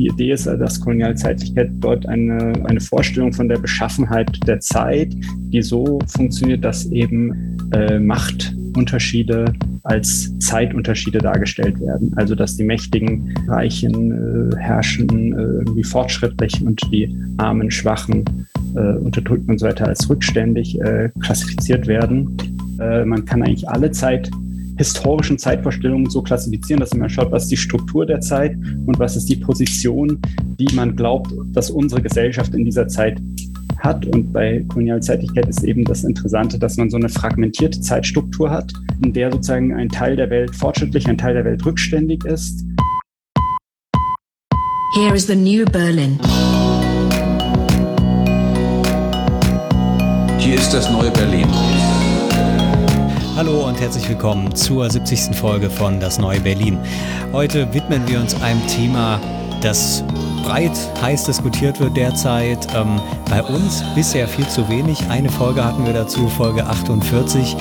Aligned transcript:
die 0.00 0.06
Idee 0.06 0.32
ist, 0.32 0.46
dass 0.46 0.80
Kolonialzeitlichkeit 0.80 1.70
dort 1.80 2.06
eine, 2.06 2.54
eine 2.64 2.80
Vorstellung 2.80 3.34
von 3.34 3.48
der 3.48 3.58
Beschaffenheit 3.58 4.38
der 4.46 4.58
Zeit, 4.60 5.14
die 5.52 5.60
so 5.60 5.98
funktioniert, 6.06 6.64
dass 6.64 6.86
eben 6.86 7.58
äh, 7.72 7.98
Machtunterschiede 7.98 9.52
als 9.82 10.38
Zeitunterschiede 10.38 11.18
dargestellt 11.18 11.78
werden. 11.80 12.14
Also 12.16 12.34
dass 12.34 12.56
die 12.56 12.64
Mächtigen, 12.64 13.34
Reichen 13.46 14.52
äh, 14.52 14.56
herrschen 14.56 15.08
äh, 15.08 15.42
irgendwie 15.42 15.84
fortschrittlich 15.84 16.64
und 16.64 16.80
die 16.90 17.14
Armen, 17.36 17.70
Schwachen, 17.70 18.24
äh, 18.74 18.96
Unterdrückten 18.96 19.50
und 19.50 19.58
so 19.58 19.66
weiter 19.66 19.86
als 19.86 20.08
rückständig 20.08 20.80
äh, 20.80 21.10
klassifiziert 21.20 21.86
werden. 21.86 22.36
Äh, 22.80 23.04
man 23.04 23.26
kann 23.26 23.42
eigentlich 23.42 23.68
alle 23.68 23.90
Zeit 23.90 24.30
historischen 24.76 25.38
Zeitvorstellungen 25.38 26.08
so 26.10 26.22
klassifizieren, 26.22 26.80
dass 26.80 26.94
man 26.94 27.08
schaut, 27.10 27.30
was 27.30 27.44
ist 27.44 27.52
die 27.52 27.56
Struktur 27.56 28.06
der 28.06 28.20
Zeit 28.20 28.56
und 28.86 28.98
was 28.98 29.16
ist 29.16 29.28
die 29.28 29.36
Position, 29.36 30.20
die 30.58 30.74
man 30.74 30.96
glaubt, 30.96 31.32
dass 31.52 31.70
unsere 31.70 32.02
Gesellschaft 32.02 32.54
in 32.54 32.64
dieser 32.64 32.88
Zeit 32.88 33.20
hat. 33.78 34.06
Und 34.06 34.32
bei 34.32 34.64
Kolonialzeitlichkeit 34.68 35.48
ist 35.48 35.64
eben 35.64 35.84
das 35.84 36.04
Interessante, 36.04 36.58
dass 36.58 36.76
man 36.76 36.90
so 36.90 36.96
eine 36.96 37.08
fragmentierte 37.08 37.80
Zeitstruktur 37.80 38.50
hat, 38.50 38.72
in 39.02 39.12
der 39.12 39.32
sozusagen 39.32 39.74
ein 39.74 39.88
Teil 39.88 40.16
der 40.16 40.30
Welt 40.30 40.54
fortschrittlich, 40.54 41.06
ein 41.08 41.18
Teil 41.18 41.34
der 41.34 41.44
Welt 41.44 41.64
rückständig 41.64 42.24
ist. 42.24 42.64
Here 44.94 45.14
is 45.14 45.26
the 45.26 45.36
new 45.36 45.64
Berlin. 45.66 46.18
Hier 50.38 50.56
ist 50.56 50.74
das 50.74 50.90
neue 50.90 51.10
Berlin. 51.12 51.46
Hallo 53.40 53.66
und 53.66 53.80
herzlich 53.80 54.06
willkommen 54.06 54.54
zur 54.54 54.90
70. 54.90 55.34
Folge 55.34 55.70
von 55.70 55.98
Das 55.98 56.18
neue 56.18 56.40
Berlin. 56.40 56.78
Heute 57.32 57.72
widmen 57.72 58.06
wir 58.06 58.20
uns 58.20 58.38
einem 58.42 58.60
Thema, 58.66 59.18
das 59.62 60.04
breit 60.44 60.76
heiß 61.00 61.24
diskutiert 61.24 61.80
wird 61.80 61.96
derzeit. 61.96 62.66
Ähm, 62.74 63.00
bei 63.30 63.42
uns 63.42 63.82
bisher 63.94 64.28
viel 64.28 64.46
zu 64.46 64.68
wenig. 64.68 65.08
Eine 65.08 65.30
Folge 65.30 65.64
hatten 65.64 65.86
wir 65.86 65.94
dazu, 65.94 66.28
Folge 66.28 66.66
48. 66.66 67.56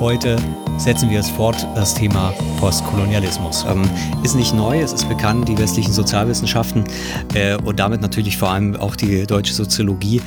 Heute 0.00 0.36
setzen 0.78 1.10
wir 1.10 1.20
es 1.20 1.28
fort, 1.28 1.66
das 1.74 1.94
Thema 1.94 2.32
Postkolonialismus. 2.58 3.64
Ähm, 3.68 3.88
ist 4.22 4.34
nicht 4.34 4.54
neu, 4.54 4.80
es 4.80 4.92
ist 4.92 5.08
bekannt, 5.08 5.48
die 5.48 5.56
westlichen 5.58 5.92
Sozialwissenschaften 5.92 6.84
äh, 7.34 7.56
und 7.56 7.78
damit 7.78 8.00
natürlich 8.00 8.36
vor 8.36 8.50
allem 8.50 8.76
auch 8.76 8.96
die 8.96 9.26
deutsche 9.26 9.52
Soziologie 9.52 10.20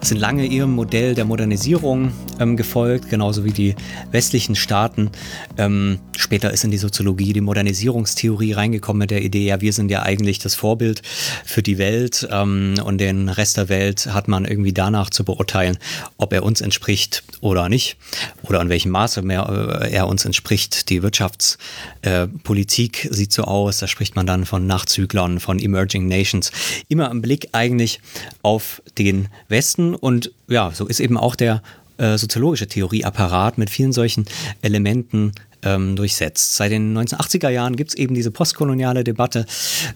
sind 0.00 0.18
lange 0.18 0.46
ihrem 0.46 0.74
Modell 0.74 1.14
der 1.14 1.24
Modernisierung 1.24 2.12
ähm, 2.38 2.56
gefolgt, 2.56 3.10
genauso 3.10 3.44
wie 3.44 3.50
die 3.50 3.74
westlichen 4.10 4.54
Staaten. 4.54 5.10
Ähm, 5.56 5.98
später 6.16 6.52
ist 6.52 6.64
in 6.64 6.70
die 6.70 6.78
Soziologie 6.78 7.32
die 7.32 7.40
Modernisierungstheorie 7.40 8.52
reingekommen 8.52 9.00
mit 9.00 9.10
der 9.10 9.22
Idee, 9.22 9.46
ja, 9.46 9.60
wir 9.60 9.72
sind 9.72 9.90
ja 9.90 10.02
eigentlich 10.02 10.38
das 10.38 10.54
Vorbild 10.54 11.02
für 11.44 11.62
die 11.62 11.78
Welt 11.78 12.28
ähm, 12.30 12.74
und 12.84 12.98
den 12.98 13.28
Rest 13.28 13.56
der 13.56 13.68
Welt 13.68 14.06
hat 14.12 14.28
man 14.28 14.44
irgendwie 14.44 14.72
danach 14.72 15.10
zu 15.10 15.24
beurteilen, 15.24 15.78
ob 16.16 16.32
er 16.32 16.42
uns 16.42 16.60
entspricht 16.60 17.24
oder 17.40 17.68
nicht 17.68 17.96
oder 18.42 18.60
in 18.60 18.68
welchem 18.68 18.90
Maße 18.90 19.22
mehr, 19.22 19.80
äh, 19.82 19.87
er 19.90 20.08
uns 20.08 20.24
entspricht. 20.24 20.90
Die 20.90 21.02
Wirtschaftspolitik 21.02 23.04
äh, 23.04 23.14
sieht 23.14 23.32
so 23.32 23.44
aus, 23.44 23.78
da 23.78 23.86
spricht 23.86 24.16
man 24.16 24.26
dann 24.26 24.46
von 24.46 24.66
Nachzüglern, 24.66 25.40
von 25.40 25.58
Emerging 25.58 26.06
Nations. 26.06 26.50
Immer 26.88 27.10
im 27.10 27.22
Blick 27.22 27.48
eigentlich 27.52 28.00
auf 28.42 28.82
den 28.98 29.28
Westen 29.48 29.94
und 29.94 30.32
ja, 30.48 30.70
so 30.72 30.86
ist 30.86 31.00
eben 31.00 31.16
auch 31.16 31.36
der 31.36 31.62
äh, 31.98 32.16
soziologische 32.16 32.68
Theorieapparat 32.68 33.58
mit 33.58 33.70
vielen 33.70 33.92
solchen 33.92 34.26
Elementen 34.62 35.32
ähm, 35.62 35.96
durchsetzt. 35.96 36.56
Seit 36.56 36.72
den 36.72 36.96
1980er 36.96 37.48
Jahren 37.48 37.76
gibt 37.76 37.90
es 37.90 37.96
eben 37.96 38.14
diese 38.14 38.30
postkoloniale 38.30 39.04
Debatte, 39.04 39.46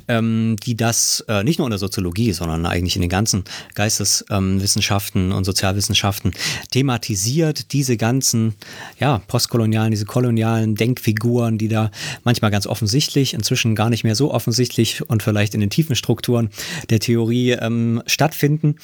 ähm, 0.09 0.57
die 0.65 0.77
das 0.77 1.25
äh, 1.29 1.45
nicht 1.45 1.59
nur 1.59 1.67
in 1.67 1.71
der 1.71 1.79
Soziologie, 1.79 2.33
sondern 2.33 2.67
eigentlich 2.67 2.97
in 2.97 3.03
den 3.03 3.11
ganzen 3.11 3.45
Geisteswissenschaften 3.75 5.33
und 5.33 5.45
Sozialwissenschaften 5.45 6.33
thematisiert, 6.71 7.73
diese 7.73 7.97
ganzen 7.97 8.55
ja, 8.99 9.19
postkolonialen, 9.27 9.91
diese 9.91 10.06
kolonialen 10.06 10.75
Denkfiguren, 10.75 11.59
die 11.59 11.69
da 11.69 11.91
manchmal 12.25 12.51
ganz 12.51 12.67
offensichtlich, 12.67 13.34
inzwischen 13.34 13.75
gar 13.75 13.91
nicht 13.91 14.05
mehr 14.05 14.15
so 14.15 14.33
offensichtlich 14.33 15.09
und 15.09 15.22
vielleicht 15.22 15.55
in 15.55 15.61
den 15.61 15.71
tiefen 15.71 15.97
Strukturen 15.97 16.51
der 16.91 17.01
Theorie 17.01 17.53
ähm, 17.53 18.03
stattfinden. 18.06 18.77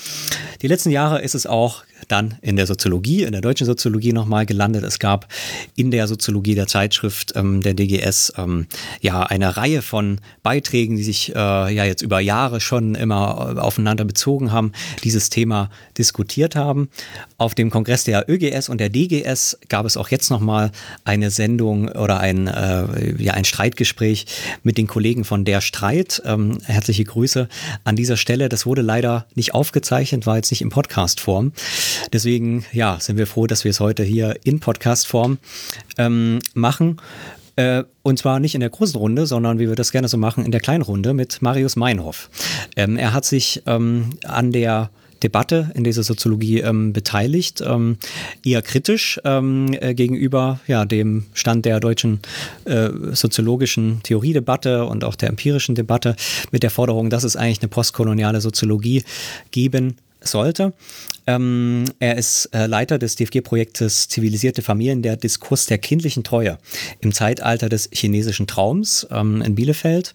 Die 0.62 0.68
letzten 0.68 0.90
Jahre 0.90 1.20
ist 1.20 1.34
es 1.34 1.46
auch 1.46 1.84
dann 2.06 2.36
in 2.42 2.56
der 2.56 2.66
Soziologie, 2.66 3.24
in 3.24 3.32
der 3.32 3.40
deutschen 3.40 3.66
Soziologie 3.66 4.12
nochmal 4.12 4.46
gelandet. 4.46 4.84
Es 4.84 4.98
gab 4.98 5.26
in 5.74 5.90
der 5.90 6.06
Soziologie 6.06 6.54
der 6.54 6.66
Zeitschrift 6.66 7.32
ähm, 7.34 7.62
der 7.62 7.74
DGS 7.74 8.34
ähm, 8.36 8.66
ja 9.00 9.22
eine 9.22 9.56
Reihe 9.56 9.82
von 9.82 10.20
Beiträgen, 10.42 10.96
die 10.96 11.02
sich 11.02 11.34
äh, 11.34 11.38
ja 11.38 11.84
jetzt 11.84 12.02
über 12.02 12.20
Jahre 12.20 12.60
schon 12.60 12.94
immer 12.94 13.54
äh, 13.56 13.60
aufeinander 13.60 14.04
bezogen 14.04 14.52
haben, 14.52 14.72
dieses 15.04 15.30
Thema 15.30 15.70
diskutiert 15.96 16.56
haben. 16.56 16.88
Auf 17.36 17.54
dem 17.54 17.70
Kongress 17.70 18.04
der 18.04 18.28
ÖGS 18.28 18.68
und 18.68 18.78
der 18.78 18.88
DGS 18.88 19.58
gab 19.68 19.86
es 19.86 19.96
auch 19.96 20.08
jetzt 20.08 20.30
nochmal 20.30 20.70
eine 21.04 21.30
Sendung 21.30 21.88
oder 21.88 22.20
ein, 22.20 22.46
äh, 22.46 23.22
ja, 23.22 23.34
ein 23.34 23.44
Streitgespräch 23.44 24.26
mit 24.62 24.78
den 24.78 24.86
Kollegen 24.86 25.24
von 25.24 25.44
Der 25.44 25.60
Streit. 25.60 26.22
Ähm, 26.24 26.58
herzliche 26.64 27.04
Grüße 27.04 27.48
an 27.84 27.96
dieser 27.96 28.16
Stelle. 28.16 28.48
Das 28.48 28.66
wurde 28.66 28.82
leider 28.82 29.26
nicht 29.34 29.54
aufgezeichnet, 29.54 30.26
war 30.26 30.36
jetzt 30.36 30.50
nicht 30.50 30.62
in 30.62 30.70
Podcast-Form. 30.70 31.52
Deswegen, 32.12 32.64
ja, 32.72 32.98
sind 33.00 33.18
wir 33.18 33.26
froh, 33.26 33.46
dass 33.46 33.64
wir 33.64 33.70
es 33.70 33.80
heute 33.80 34.02
hier 34.02 34.36
in 34.44 34.60
Podcast-Form 34.60 35.38
ähm, 35.96 36.38
machen. 36.54 37.00
Äh, 37.56 37.84
und 38.02 38.18
zwar 38.18 38.38
nicht 38.40 38.54
in 38.54 38.60
der 38.60 38.70
großen 38.70 38.96
Runde, 38.96 39.26
sondern 39.26 39.58
wie 39.58 39.68
wir 39.68 39.74
das 39.74 39.90
gerne 39.90 40.08
so 40.08 40.16
machen, 40.16 40.44
in 40.44 40.52
der 40.52 40.60
kleinen 40.60 40.82
Runde 40.82 41.12
mit 41.12 41.42
Marius 41.42 41.76
Meinhoff. 41.76 42.30
Ähm, 42.76 42.96
er 42.96 43.12
hat 43.12 43.24
sich 43.24 43.62
ähm, 43.66 44.10
an 44.24 44.52
der 44.52 44.90
Debatte 45.22 45.70
in 45.74 45.84
dieser 45.84 46.02
Soziologie 46.02 46.60
ähm, 46.60 46.92
beteiligt, 46.92 47.62
ähm, 47.66 47.96
eher 48.44 48.62
kritisch 48.62 49.20
ähm, 49.24 49.76
äh, 49.80 49.94
gegenüber 49.94 50.60
ja, 50.66 50.84
dem 50.84 51.24
Stand 51.34 51.64
der 51.64 51.80
deutschen 51.80 52.20
äh, 52.64 52.90
soziologischen 53.12 54.02
Theoriedebatte 54.02 54.84
und 54.84 55.04
auch 55.04 55.16
der 55.16 55.28
empirischen 55.28 55.74
Debatte 55.74 56.14
mit 56.52 56.62
der 56.62 56.70
Forderung, 56.70 57.10
dass 57.10 57.24
es 57.24 57.36
eigentlich 57.36 57.60
eine 57.60 57.68
postkoloniale 57.68 58.40
Soziologie 58.40 59.02
geben 59.50 59.96
sollte. 60.20 60.72
Ähm, 61.26 61.84
er 61.98 62.16
ist 62.16 62.46
äh, 62.52 62.66
Leiter 62.66 62.98
des 62.98 63.16
DFG-Projektes 63.16 64.08
Zivilisierte 64.08 64.62
Familien, 64.62 65.02
der 65.02 65.16
Diskurs 65.16 65.66
der 65.66 65.78
kindlichen 65.78 66.24
Treue 66.24 66.58
im 67.00 67.12
Zeitalter 67.12 67.68
des 67.68 67.88
chinesischen 67.92 68.46
Traums 68.46 69.06
ähm, 69.10 69.42
in 69.42 69.54
Bielefeld 69.54 70.14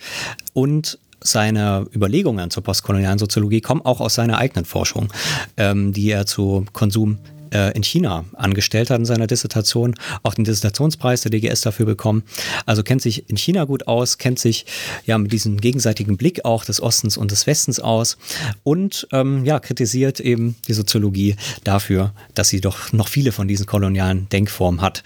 und 0.54 0.98
seine 1.24 1.88
Überlegungen 1.96 2.50
zur 2.50 2.64
postkolonialen 2.64 3.18
Soziologie 3.18 3.62
kommen 3.62 3.82
auch 3.82 4.02
aus 4.02 4.16
seiner 4.16 4.38
eigenen 4.38 4.66
Forschung, 4.66 5.12
ähm, 5.58 5.94
die 5.94 6.12
er 6.12 6.26
zu 6.26 6.66
Konsum 6.74 7.20
äh, 7.54 7.72
in 7.72 7.84
China 7.84 8.26
angestellt 8.34 8.90
hat 8.90 9.00
in 9.00 9.06
seiner 9.06 9.28
Dissertation, 9.28 9.96
auch 10.24 10.34
den 10.34 10.44
Dissertationspreis 10.44 11.22
der 11.22 11.32
DGS 11.32 11.62
dafür 11.62 11.86
bekommen. 11.86 12.24
Also 12.66 12.84
kennt 12.84 13.02
sich 13.02 13.30
in 13.30 13.38
China 13.38 13.66
gut 13.66 13.88
aus, 13.88 14.18
kennt 14.18 14.40
sich 14.40 14.66
ja 15.06 15.18
mit 15.18 15.32
diesem 15.32 15.62
gegenseitigen 15.62 16.18
Blick 16.18 16.44
auch 16.46 16.66
des 16.66 16.82
Ostens 16.82 17.18
und 17.18 17.32
des 17.32 17.48
Westens 17.48 17.80
aus 17.80 18.18
und 18.64 19.08
ähm, 19.12 19.46
ja, 19.46 19.60
kritisiert 19.60 20.20
eben 20.20 20.56
die 20.68 20.74
Soziologie 20.74 21.36
dafür, 21.64 22.14
dass 22.34 22.50
sie 22.50 22.62
doch 22.62 22.92
noch 22.92 23.08
viele 23.08 23.32
von 23.32 23.48
diesen 23.48 23.66
kolonialen 23.66 24.28
Denkformen 24.30 24.82
hat. 24.82 25.04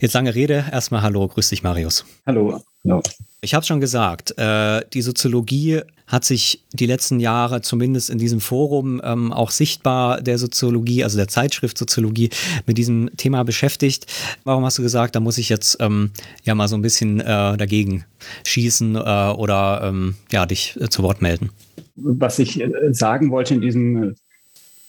Jetzt 0.00 0.14
lange 0.14 0.34
Rede, 0.34 0.64
erstmal 0.72 1.02
Hallo, 1.02 1.26
grüß 1.28 1.48
dich 1.48 1.62
Marius. 1.62 2.04
Hallo. 2.26 2.60
Hallo. 2.84 3.02
Ich 3.40 3.54
habe 3.54 3.64
schon 3.64 3.80
gesagt, 3.80 4.36
äh, 4.38 4.82
die 4.92 5.02
Soziologie 5.02 5.82
hat 6.06 6.24
sich 6.24 6.62
die 6.72 6.86
letzten 6.86 7.18
Jahre 7.18 7.62
zumindest 7.62 8.10
in 8.10 8.18
diesem 8.18 8.40
Forum 8.40 9.00
ähm, 9.04 9.32
auch 9.32 9.50
sichtbar 9.50 10.20
der 10.20 10.38
Soziologie, 10.38 11.02
also 11.02 11.16
der 11.16 11.28
Zeitschrift 11.28 11.78
Soziologie, 11.78 12.30
mit 12.66 12.76
diesem 12.76 13.10
Thema 13.16 13.42
beschäftigt. 13.42 14.06
Warum 14.44 14.64
hast 14.64 14.78
du 14.78 14.82
gesagt, 14.82 15.16
da 15.16 15.20
muss 15.20 15.38
ich 15.38 15.48
jetzt 15.48 15.78
ähm, 15.80 16.10
ja 16.44 16.54
mal 16.54 16.68
so 16.68 16.76
ein 16.76 16.82
bisschen 16.82 17.20
äh, 17.20 17.24
dagegen 17.56 18.04
schießen 18.44 18.96
äh, 18.96 18.98
oder 18.98 19.82
ähm, 19.84 20.16
ja, 20.30 20.46
dich 20.46 20.78
äh, 20.80 20.88
zu 20.88 21.02
Wort 21.02 21.22
melden? 21.22 21.50
Was 21.96 22.38
ich 22.38 22.60
äh, 22.60 22.70
sagen 22.92 23.30
wollte 23.30 23.54
in 23.54 23.60
diesem 23.60 24.14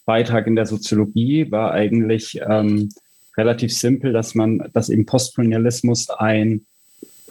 Beitrag 0.06 0.48
in 0.48 0.56
der 0.56 0.66
Soziologie 0.66 1.50
war 1.52 1.72
eigentlich 1.72 2.40
ähm, 2.48 2.90
relativ 3.38 3.74
simpel, 3.74 4.14
dass 4.14 4.36
man, 4.36 4.70
dass 4.74 4.90
eben 4.90 5.06
Postkolonialismus 5.06 6.10
ein 6.10 6.66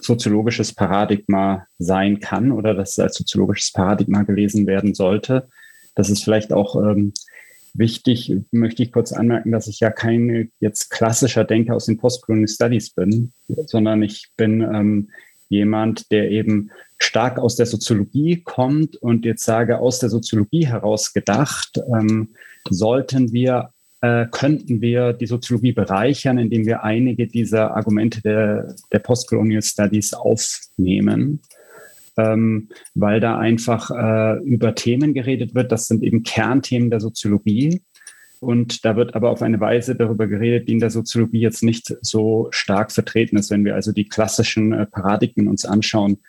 soziologisches 0.05 0.73
Paradigma 0.73 1.65
sein 1.77 2.19
kann 2.19 2.51
oder 2.51 2.73
das 2.73 2.97
als 2.99 3.15
soziologisches 3.15 3.71
Paradigma 3.71 4.23
gelesen 4.23 4.67
werden 4.67 4.93
sollte. 4.93 5.47
Das 5.95 6.09
ist 6.09 6.23
vielleicht 6.23 6.53
auch 6.53 6.75
ähm, 6.75 7.13
wichtig, 7.73 8.35
möchte 8.51 8.83
ich 8.83 8.91
kurz 8.91 9.11
anmerken, 9.11 9.51
dass 9.51 9.67
ich 9.67 9.79
ja 9.79 9.91
kein 9.91 10.51
jetzt 10.59 10.89
klassischer 10.89 11.43
Denker 11.43 11.75
aus 11.75 11.85
den 11.85 11.97
Postcolonial 11.97 12.47
Studies 12.47 12.91
bin, 12.91 13.33
sondern 13.67 14.03
ich 14.03 14.29
bin 14.37 14.61
ähm, 14.61 15.09
jemand, 15.49 16.11
der 16.11 16.31
eben 16.31 16.71
stark 16.97 17.39
aus 17.39 17.55
der 17.55 17.65
Soziologie 17.65 18.41
kommt 18.41 18.95
und 18.95 19.25
jetzt 19.25 19.43
sage, 19.43 19.79
aus 19.79 19.99
der 19.99 20.09
Soziologie 20.09 20.65
heraus 20.65 21.13
gedacht, 21.13 21.79
ähm, 21.93 22.29
sollten 22.69 23.31
wir 23.31 23.71
äh, 24.05 24.27
könnten 24.29 24.81
wir 24.81 25.13
die 25.13 25.25
Soziologie 25.25 25.71
bereichern, 25.71 26.37
indem 26.37 26.65
wir 26.65 26.83
einige 26.83 27.27
dieser 27.27 27.75
Argumente 27.75 28.21
der, 28.21 28.75
der 28.91 28.99
Postcolonial 28.99 29.61
Studies 29.61 30.13
aufnehmen. 30.13 31.41
ähm, 32.17 32.69
weil 32.93 33.19
da 33.19 33.37
einfach 33.37 33.91
äh, 33.91 34.39
über 34.45 34.73
Themen 34.73 35.13
geredet 35.13 35.53
wird. 35.53 35.71
Das 35.71 35.87
sind 35.87 36.01
eben 36.01 36.23
Kernthemen 36.23 36.89
der 36.89 37.01
Soziologie. 37.01 37.81
Und 38.39 38.85
da 38.85 38.95
wird 38.95 39.15
aber 39.15 39.31
auf 39.31 39.41
eine 39.41 39.59
Weise 39.59 39.95
darüber 39.95 40.27
geredet, 40.27 40.67
die 40.67 40.73
in 40.73 40.79
der 40.79 40.91
Soziologie 40.91 41.41
jetzt 41.41 41.63
nicht 41.63 41.93
so 42.01 42.47
stark 42.51 42.91
vertreten 42.91 43.37
ist. 43.37 43.49
Wenn 43.49 43.65
wir 43.65 43.75
also 43.75 43.91
die 43.91 44.07
klassischen 44.07 44.71
äh, 44.71 44.85
Paradigmen 44.85 45.47
uns 45.47 45.65
anschauen, 45.65 46.19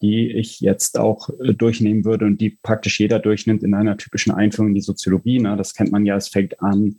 die 0.00 0.30
ich 0.30 0.60
jetzt 0.60 0.98
auch 0.98 1.28
äh, 1.40 1.52
durchnehmen 1.52 2.04
würde 2.04 2.24
und 2.26 2.40
die 2.40 2.50
praktisch 2.62 3.00
jeder 3.00 3.18
durchnimmt 3.18 3.62
in 3.62 3.74
einer 3.74 3.96
typischen 3.96 4.32
Einführung 4.32 4.68
in 4.68 4.74
die 4.74 4.80
Soziologie. 4.80 5.40
Ne? 5.40 5.56
Das 5.56 5.74
kennt 5.74 5.92
man 5.92 6.06
ja, 6.06 6.16
es 6.16 6.28
fängt 6.28 6.60
an, 6.62 6.96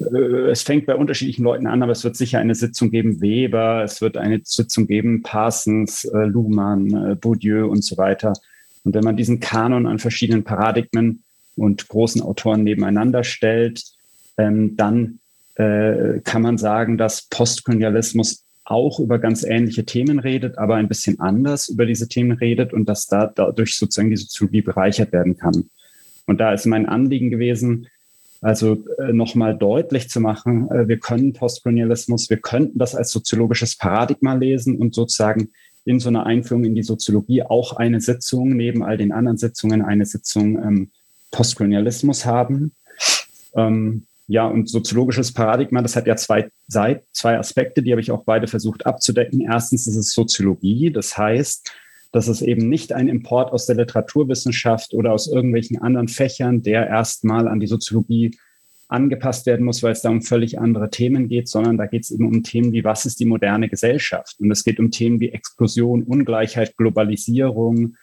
es 0.00 0.62
fängt 0.62 0.86
bei 0.86 0.94
unterschiedlichen 0.94 1.42
Leuten 1.42 1.66
an, 1.66 1.82
aber 1.82 1.92
es 1.92 2.04
wird 2.04 2.16
sicher 2.16 2.38
eine 2.38 2.54
Sitzung 2.54 2.90
geben, 2.90 3.20
Weber, 3.20 3.82
es 3.82 4.00
wird 4.00 4.16
eine 4.16 4.40
Sitzung 4.44 4.86
geben, 4.86 5.22
Parsons, 5.22 6.04
äh, 6.04 6.24
Luhmann, 6.24 7.12
äh, 7.12 7.14
Bourdieu 7.16 7.66
und 7.66 7.82
so 7.82 7.96
weiter. 7.96 8.32
Und 8.84 8.94
wenn 8.94 9.04
man 9.04 9.16
diesen 9.16 9.40
Kanon 9.40 9.86
an 9.86 9.98
verschiedenen 9.98 10.44
Paradigmen 10.44 11.24
und 11.56 11.88
großen 11.88 12.22
Autoren 12.22 12.62
nebeneinander 12.62 13.24
stellt, 13.24 13.82
ähm, 14.36 14.76
dann 14.76 15.18
äh, 15.56 16.20
kann 16.20 16.42
man 16.42 16.58
sagen, 16.58 16.96
dass 16.96 17.22
Postkolonialismus 17.22 18.44
auch 18.64 19.00
über 19.00 19.18
ganz 19.18 19.42
ähnliche 19.42 19.84
Themen 19.84 20.18
redet, 20.18 20.58
aber 20.58 20.76
ein 20.76 20.88
bisschen 20.88 21.18
anders 21.20 21.68
über 21.68 21.86
diese 21.86 22.06
Themen 22.08 22.32
redet 22.32 22.72
und 22.72 22.88
dass 22.88 23.06
da 23.06 23.26
dadurch 23.26 23.76
sozusagen 23.76 24.10
die 24.10 24.16
Soziologie 24.16 24.62
bereichert 24.62 25.12
werden 25.12 25.36
kann. 25.36 25.70
Und 26.26 26.38
da 26.38 26.52
ist 26.52 26.66
mein 26.66 26.86
Anliegen 26.86 27.30
gewesen, 27.30 27.88
also 28.40 28.84
äh, 28.98 29.12
nochmal 29.12 29.56
deutlich 29.56 30.08
zu 30.08 30.20
machen, 30.20 30.70
äh, 30.70 30.88
wir 30.88 30.98
können 30.98 31.32
Postkolonialismus, 31.32 32.30
wir 32.30 32.38
könnten 32.38 32.78
das 32.78 32.94
als 32.94 33.10
soziologisches 33.10 33.76
Paradigma 33.76 34.34
lesen 34.34 34.76
und 34.76 34.94
sozusagen 34.94 35.50
in 35.84 36.00
so 36.00 36.08
einer 36.08 36.26
Einführung 36.26 36.64
in 36.64 36.74
die 36.74 36.82
Soziologie 36.82 37.42
auch 37.42 37.72
eine 37.76 38.00
Sitzung 38.00 38.50
neben 38.50 38.82
all 38.82 38.96
den 38.96 39.12
anderen 39.12 39.38
Sitzungen 39.38 39.82
eine 39.82 40.04
Sitzung 40.04 40.56
ähm, 40.62 40.90
Postkolonialismus 41.30 42.26
haben. 42.26 42.72
Ähm, 43.54 44.06
ja, 44.26 44.46
und 44.46 44.68
soziologisches 44.68 45.32
Paradigma, 45.32 45.80
das 45.80 45.96
hat 45.96 46.06
ja 46.06 46.14
zwei, 46.14 46.50
zwei 46.68 47.38
Aspekte, 47.38 47.82
die 47.82 47.92
habe 47.92 48.02
ich 48.02 48.10
auch 48.10 48.24
beide 48.24 48.46
versucht 48.46 48.84
abzudecken. 48.84 49.40
Erstens 49.40 49.86
ist 49.86 49.96
es 49.96 50.12
Soziologie, 50.12 50.92
das 50.92 51.16
heißt, 51.16 51.72
dass 52.12 52.28
es 52.28 52.42
eben 52.42 52.68
nicht 52.68 52.92
ein 52.92 53.08
Import 53.08 53.52
aus 53.52 53.66
der 53.66 53.76
Literaturwissenschaft 53.76 54.94
oder 54.94 55.12
aus 55.12 55.26
irgendwelchen 55.26 55.78
anderen 55.78 56.08
Fächern, 56.08 56.62
der 56.62 56.86
erstmal 56.86 57.48
an 57.48 57.60
die 57.60 57.66
Soziologie 57.66 58.36
angepasst 58.88 59.44
werden 59.44 59.66
muss, 59.66 59.82
weil 59.82 59.92
es 59.92 60.00
da 60.00 60.08
um 60.08 60.22
völlig 60.22 60.58
andere 60.58 60.88
Themen 60.88 61.28
geht, 61.28 61.48
sondern 61.48 61.76
da 61.76 61.86
geht 61.86 62.04
es 62.04 62.10
eben 62.10 62.26
um 62.26 62.42
Themen 62.42 62.72
wie, 62.72 62.84
was 62.84 63.04
ist 63.04 63.20
die 63.20 63.26
moderne 63.26 63.68
Gesellschaft? 63.68 64.36
Und 64.40 64.50
es 64.50 64.64
geht 64.64 64.80
um 64.80 64.90
Themen 64.90 65.20
wie 65.20 65.28
Explosion, 65.28 66.02
Ungleichheit, 66.02 66.76
Globalisierung 66.76 67.96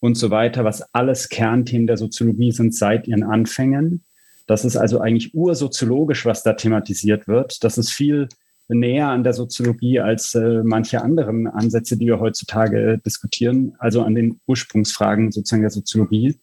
und 0.00 0.16
so 0.16 0.30
weiter, 0.30 0.64
was 0.64 0.82
alles 0.94 1.30
Kernthemen 1.30 1.86
der 1.86 1.96
Soziologie 1.96 2.52
sind 2.52 2.74
seit 2.74 3.08
ihren 3.08 3.22
Anfängen. 3.22 4.04
Das 4.46 4.66
ist 4.66 4.76
also 4.76 5.00
eigentlich 5.00 5.34
ursoziologisch, 5.34 6.26
was 6.26 6.42
da 6.42 6.52
thematisiert 6.52 7.26
wird. 7.26 7.64
Das 7.64 7.78
ist 7.78 7.90
viel 7.90 8.28
näher 8.68 9.08
an 9.08 9.24
der 9.24 9.32
Soziologie 9.32 10.00
als 10.00 10.34
äh, 10.34 10.62
manche 10.64 11.02
anderen 11.02 11.46
Ansätze, 11.46 11.96
die 11.96 12.06
wir 12.06 12.20
heutzutage 12.20 12.98
diskutieren, 13.04 13.74
also 13.78 14.02
an 14.02 14.14
den 14.14 14.40
Ursprungsfragen 14.46 15.30
sozusagen 15.30 15.62
der 15.62 15.70
Soziologie. 15.70 16.36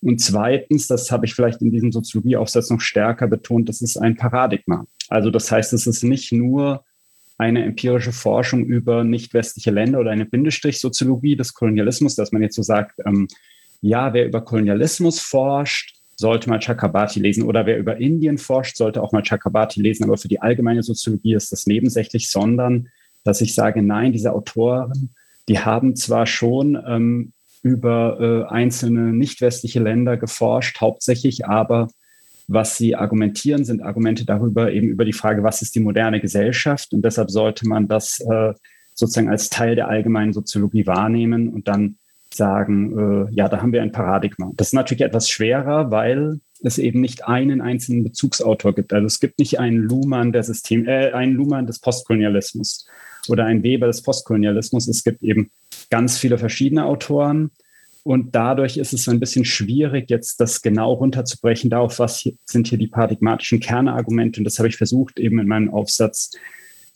Und 0.00 0.20
zweitens, 0.20 0.86
das 0.86 1.10
habe 1.10 1.26
ich 1.26 1.34
vielleicht 1.34 1.62
in 1.62 1.70
diesem 1.70 1.92
Soziologieaufsatz 1.92 2.70
noch 2.70 2.80
stärker 2.80 3.26
betont, 3.26 3.68
das 3.68 3.82
ist 3.82 3.96
ein 3.96 4.16
Paradigma. 4.16 4.86
Also 5.08 5.30
das 5.30 5.50
heißt, 5.50 5.72
es 5.72 5.86
ist 5.86 6.02
nicht 6.02 6.32
nur 6.32 6.84
eine 7.38 7.64
empirische 7.64 8.12
Forschung 8.12 8.64
über 8.64 9.04
nicht 9.04 9.34
westliche 9.34 9.70
Länder 9.70 10.00
oder 10.00 10.10
eine 10.10 10.24
Bindestrich-Soziologie 10.24 11.36
des 11.36 11.52
Kolonialismus, 11.52 12.14
dass 12.14 12.32
man 12.32 12.42
jetzt 12.42 12.56
so 12.56 12.62
sagt, 12.62 12.98
ähm, 13.06 13.28
ja, 13.82 14.14
wer 14.14 14.26
über 14.26 14.42
Kolonialismus 14.42 15.20
forscht, 15.20 15.95
sollte 16.16 16.48
mal 16.48 16.58
Chakrabarti 16.58 17.20
lesen. 17.20 17.44
Oder 17.44 17.66
wer 17.66 17.78
über 17.78 17.98
Indien 17.98 18.38
forscht, 18.38 18.76
sollte 18.76 19.02
auch 19.02 19.12
mal 19.12 19.22
Chakrabarti 19.22 19.80
lesen. 19.80 20.04
Aber 20.04 20.16
für 20.16 20.28
die 20.28 20.40
allgemeine 20.40 20.82
Soziologie 20.82 21.34
ist 21.34 21.52
das 21.52 21.66
nebensächlich, 21.66 22.30
sondern 22.30 22.88
dass 23.22 23.40
ich 23.40 23.54
sage, 23.54 23.82
nein, 23.82 24.12
diese 24.12 24.32
Autoren, 24.32 25.14
die 25.48 25.58
haben 25.58 25.94
zwar 25.94 26.26
schon 26.26 26.78
ähm, 26.86 27.32
über 27.62 28.46
äh, 28.48 28.52
einzelne 28.52 29.12
nicht 29.12 29.40
westliche 29.40 29.80
Länder 29.80 30.16
geforscht, 30.16 30.80
hauptsächlich, 30.80 31.46
aber 31.46 31.88
was 32.48 32.76
sie 32.76 32.94
argumentieren, 32.94 33.64
sind 33.64 33.82
Argumente 33.82 34.24
darüber, 34.24 34.72
eben 34.72 34.88
über 34.88 35.04
die 35.04 35.12
Frage, 35.12 35.42
was 35.42 35.62
ist 35.62 35.74
die 35.74 35.80
moderne 35.80 36.20
Gesellschaft? 36.20 36.92
Und 36.92 37.04
deshalb 37.04 37.30
sollte 37.30 37.66
man 37.66 37.88
das 37.88 38.20
äh, 38.20 38.54
sozusagen 38.94 39.28
als 39.28 39.50
Teil 39.50 39.74
der 39.74 39.88
allgemeinen 39.88 40.32
Soziologie 40.32 40.86
wahrnehmen 40.86 41.48
und 41.48 41.66
dann 41.66 41.98
sagen, 42.36 43.28
äh, 43.28 43.34
ja, 43.34 43.48
da 43.48 43.60
haben 43.60 43.72
wir 43.72 43.82
ein 43.82 43.92
Paradigma. 43.92 44.52
Das 44.56 44.68
ist 44.68 44.72
natürlich 44.74 45.02
etwas 45.02 45.28
schwerer, 45.28 45.90
weil 45.90 46.40
es 46.62 46.78
eben 46.78 47.00
nicht 47.00 47.26
einen 47.26 47.60
einzelnen 47.60 48.04
Bezugsautor 48.04 48.74
gibt. 48.74 48.92
Also 48.92 49.06
es 49.06 49.20
gibt 49.20 49.38
nicht 49.38 49.58
einen 49.58 49.78
Luhmann 49.78 50.32
der 50.32 50.42
System, 50.42 50.86
äh, 50.86 51.12
einen 51.12 51.34
Luhmann 51.34 51.66
des 51.66 51.80
Postkolonialismus 51.80 52.86
oder 53.28 53.44
einen 53.44 53.62
Weber 53.62 53.86
des 53.86 54.02
Postkolonialismus. 54.02 54.88
Es 54.88 55.04
gibt 55.04 55.22
eben 55.22 55.50
ganz 55.90 56.18
viele 56.18 56.38
verschiedene 56.38 56.84
Autoren. 56.84 57.50
Und 58.04 58.36
dadurch 58.36 58.76
ist 58.76 58.92
es 58.92 59.08
ein 59.08 59.18
bisschen 59.18 59.44
schwierig, 59.44 60.10
jetzt 60.10 60.38
das 60.40 60.62
genau 60.62 60.92
runterzubrechen 60.92 61.70
darauf, 61.70 61.98
was 61.98 62.18
hier, 62.18 62.34
sind 62.44 62.68
hier 62.68 62.78
die 62.78 62.86
paradigmatischen 62.86 63.58
Kernargumente. 63.58 64.38
Und 64.38 64.44
das 64.44 64.58
habe 64.58 64.68
ich 64.68 64.76
versucht, 64.76 65.18
eben 65.18 65.40
in 65.40 65.48
meinem 65.48 65.70
Aufsatz 65.70 66.30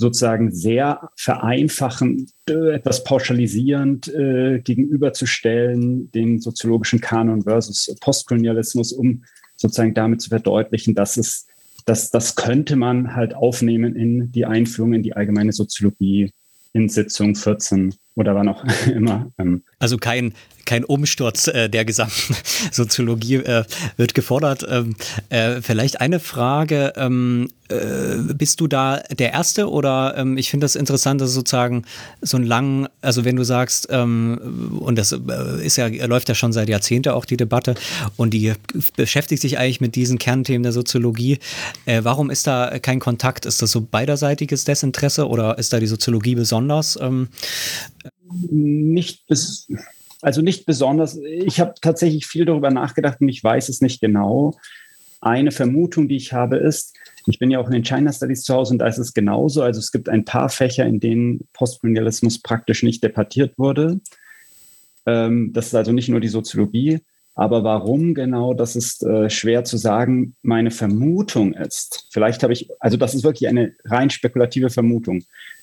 sozusagen 0.00 0.50
sehr 0.50 1.10
vereinfachend, 1.14 2.30
äh, 2.48 2.72
etwas 2.72 3.04
pauschalisierend 3.04 4.08
äh, 4.08 4.60
gegenüberzustellen, 4.60 6.10
den 6.12 6.40
soziologischen 6.40 7.02
Kanon 7.02 7.42
versus 7.42 7.94
Postkolonialismus, 8.00 8.92
um 8.94 9.24
sozusagen 9.56 9.92
damit 9.92 10.22
zu 10.22 10.30
verdeutlichen, 10.30 10.94
dass 10.94 11.18
es, 11.18 11.46
dass 11.84 12.10
das 12.10 12.34
könnte 12.34 12.76
man 12.76 13.14
halt 13.14 13.34
aufnehmen 13.34 13.94
in 13.94 14.32
die 14.32 14.46
Einführung 14.46 14.94
in 14.94 15.02
die 15.02 15.12
allgemeine 15.12 15.52
Soziologie 15.52 16.32
in 16.72 16.88
Sitzung 16.88 17.34
14 17.34 17.94
oder 18.20 18.34
wann 18.34 18.48
auch 18.48 18.64
immer. 18.94 19.30
Ähm. 19.38 19.62
Also 19.78 19.96
kein, 19.96 20.34
kein 20.66 20.84
Umsturz 20.84 21.48
äh, 21.48 21.68
der 21.68 21.84
gesamten 21.84 22.36
Soziologie 22.70 23.36
äh, 23.36 23.64
wird 23.96 24.14
gefordert. 24.14 24.64
Ähm, 24.68 24.94
äh, 25.30 25.60
vielleicht 25.60 26.00
eine 26.00 26.20
Frage, 26.20 26.92
ähm, 26.96 27.48
äh, 27.68 28.34
bist 28.34 28.60
du 28.60 28.66
da 28.66 28.98
der 29.10 29.32
Erste 29.32 29.70
oder 29.70 30.14
ähm, 30.16 30.36
ich 30.36 30.50
finde 30.50 30.64
das 30.64 30.76
interessant, 30.76 31.20
dass 31.20 31.32
sozusagen 31.32 31.84
so 32.20 32.36
ein 32.36 32.44
lang, 32.44 32.88
also 33.00 33.24
wenn 33.24 33.36
du 33.36 33.44
sagst, 33.44 33.88
ähm, 33.90 34.78
und 34.80 34.96
das 34.96 35.12
äh, 35.12 35.64
ist 35.64 35.76
ja, 35.76 35.86
läuft 36.06 36.28
ja 36.28 36.34
schon 36.34 36.52
seit 36.52 36.68
Jahrzehnten 36.68 37.10
auch 37.10 37.24
die 37.24 37.36
Debatte 37.36 37.74
und 38.16 38.34
die 38.34 38.52
beschäftigt 38.96 39.42
sich 39.42 39.58
eigentlich 39.58 39.80
mit 39.80 39.94
diesen 39.94 40.18
Kernthemen 40.18 40.62
der 40.62 40.72
Soziologie. 40.72 41.38
Äh, 41.86 42.00
warum 42.02 42.30
ist 42.30 42.46
da 42.46 42.78
kein 42.80 43.00
Kontakt? 43.00 43.46
Ist 43.46 43.62
das 43.62 43.70
so 43.70 43.80
beiderseitiges 43.80 44.64
Desinteresse 44.64 45.28
oder 45.28 45.58
ist 45.58 45.72
da 45.72 45.80
die 45.80 45.86
Soziologie 45.86 46.34
besonders? 46.34 46.98
Nicht 48.32 49.26
bis, 49.26 49.68
also 50.22 50.42
nicht 50.42 50.66
besonders. 50.66 51.16
Ich 51.16 51.60
habe 51.60 51.74
tatsächlich 51.80 52.26
viel 52.26 52.44
darüber 52.44 52.70
nachgedacht 52.70 53.20
und 53.20 53.28
ich 53.28 53.42
weiß 53.42 53.68
es 53.68 53.80
nicht 53.80 54.00
genau. 54.00 54.58
Eine 55.20 55.50
Vermutung, 55.50 56.08
die 56.08 56.16
ich 56.16 56.32
habe, 56.32 56.56
ist, 56.56 56.96
ich 57.26 57.38
bin 57.38 57.50
ja 57.50 57.58
auch 57.58 57.66
in 57.66 57.72
den 57.72 57.84
China 57.84 58.12
Studies 58.12 58.42
zu 58.42 58.54
Hause 58.54 58.74
und 58.74 58.78
da 58.78 58.86
ist 58.86 58.98
es 58.98 59.12
genauso. 59.12 59.62
Also 59.62 59.78
es 59.78 59.92
gibt 59.92 60.08
ein 60.08 60.24
paar 60.24 60.48
Fächer, 60.48 60.86
in 60.86 61.00
denen 61.00 61.46
Postkolonialismus 61.52 62.40
praktisch 62.40 62.82
nicht 62.82 63.04
debattiert 63.04 63.58
wurde. 63.58 64.00
Ähm, 65.06 65.52
das 65.52 65.68
ist 65.68 65.74
also 65.74 65.92
nicht 65.92 66.08
nur 66.08 66.20
die 66.20 66.28
Soziologie. 66.28 67.00
Aber 67.34 67.64
warum 67.64 68.14
genau, 68.14 68.54
das 68.54 68.76
ist 68.76 69.02
äh, 69.02 69.30
schwer 69.30 69.64
zu 69.64 69.76
sagen. 69.76 70.34
Meine 70.42 70.70
Vermutung 70.70 71.54
ist, 71.54 72.08
vielleicht 72.10 72.42
habe 72.42 72.52
ich, 72.52 72.68
also 72.80 72.96
das 72.96 73.14
ist 73.14 73.24
wirklich 73.24 73.48
eine 73.48 73.74
rein 73.84 74.10
spekulative 74.10 74.68
Vermutung, 74.68 75.22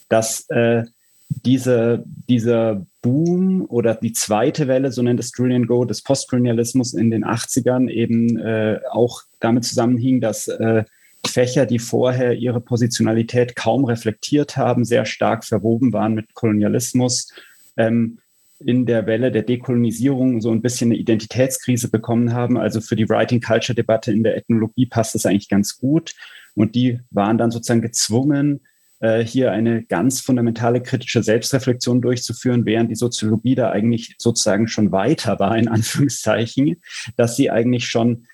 dass 0.09 0.45
äh, 0.49 0.83
diese, 1.29 2.03
dieser 2.05 2.85
Boom 3.01 3.65
oder 3.67 3.95
die 3.95 4.13
zweite 4.13 4.67
Welle, 4.67 4.91
so 4.91 5.01
nennt 5.01 5.19
es 5.19 5.31
Julian 5.35 5.67
Go, 5.67 5.85
des 5.85 6.01
Postkolonialismus 6.01 6.93
in 6.93 7.11
den 7.11 7.25
80ern 7.25 7.89
eben 7.89 8.37
äh, 8.37 8.79
auch 8.91 9.21
damit 9.39 9.65
zusammenhing, 9.65 10.21
dass 10.21 10.47
äh, 10.47 10.83
Fächer, 11.25 11.65
die 11.65 11.79
vorher 11.79 12.33
ihre 12.33 12.61
Positionalität 12.61 13.55
kaum 13.55 13.85
reflektiert 13.85 14.57
haben, 14.57 14.85
sehr 14.85 15.05
stark 15.05 15.45
verwoben 15.45 15.93
waren 15.93 16.13
mit 16.13 16.33
Kolonialismus, 16.33 17.31
ähm, 17.75 18.19
in 18.59 18.85
der 18.85 19.05
Welle 19.05 19.31
der 19.31 19.43
Dekolonisierung 19.43 20.41
so 20.41 20.51
ein 20.51 20.61
bisschen 20.61 20.91
eine 20.91 20.99
Identitätskrise 20.99 21.89
bekommen 21.89 22.33
haben. 22.33 22.57
Also 22.57 22.81
für 22.81 22.95
die 22.95 23.07
Writing 23.07 23.41
Culture 23.41 23.75
Debatte 23.75 24.11
in 24.11 24.23
der 24.23 24.35
Ethnologie 24.35 24.87
passt 24.87 25.13
das 25.13 25.25
eigentlich 25.25 25.49
ganz 25.49 25.77
gut. 25.77 26.13
Und 26.55 26.73
die 26.73 26.99
waren 27.11 27.37
dann 27.37 27.51
sozusagen 27.51 27.83
gezwungen, 27.83 28.61
äh, 28.99 29.23
hier 29.23 29.51
eine 29.51 29.83
ganz 29.83 30.21
fundamentale 30.21 30.81
kritische 30.81 31.21
Selbstreflexion 31.21 32.01
durchzuführen, 32.01 32.65
während 32.65 32.89
die 32.89 32.95
Soziologie 32.95 33.55
da 33.55 33.69
eigentlich 33.69 34.15
sozusagen 34.17 34.67
schon 34.67 34.91
weiter 34.91 35.39
war, 35.39 35.57
in 35.57 35.67
Anführungszeichen, 35.67 36.81
dass 37.15 37.35
sie 37.35 37.51
eigentlich 37.51 37.87
schon 37.87 38.25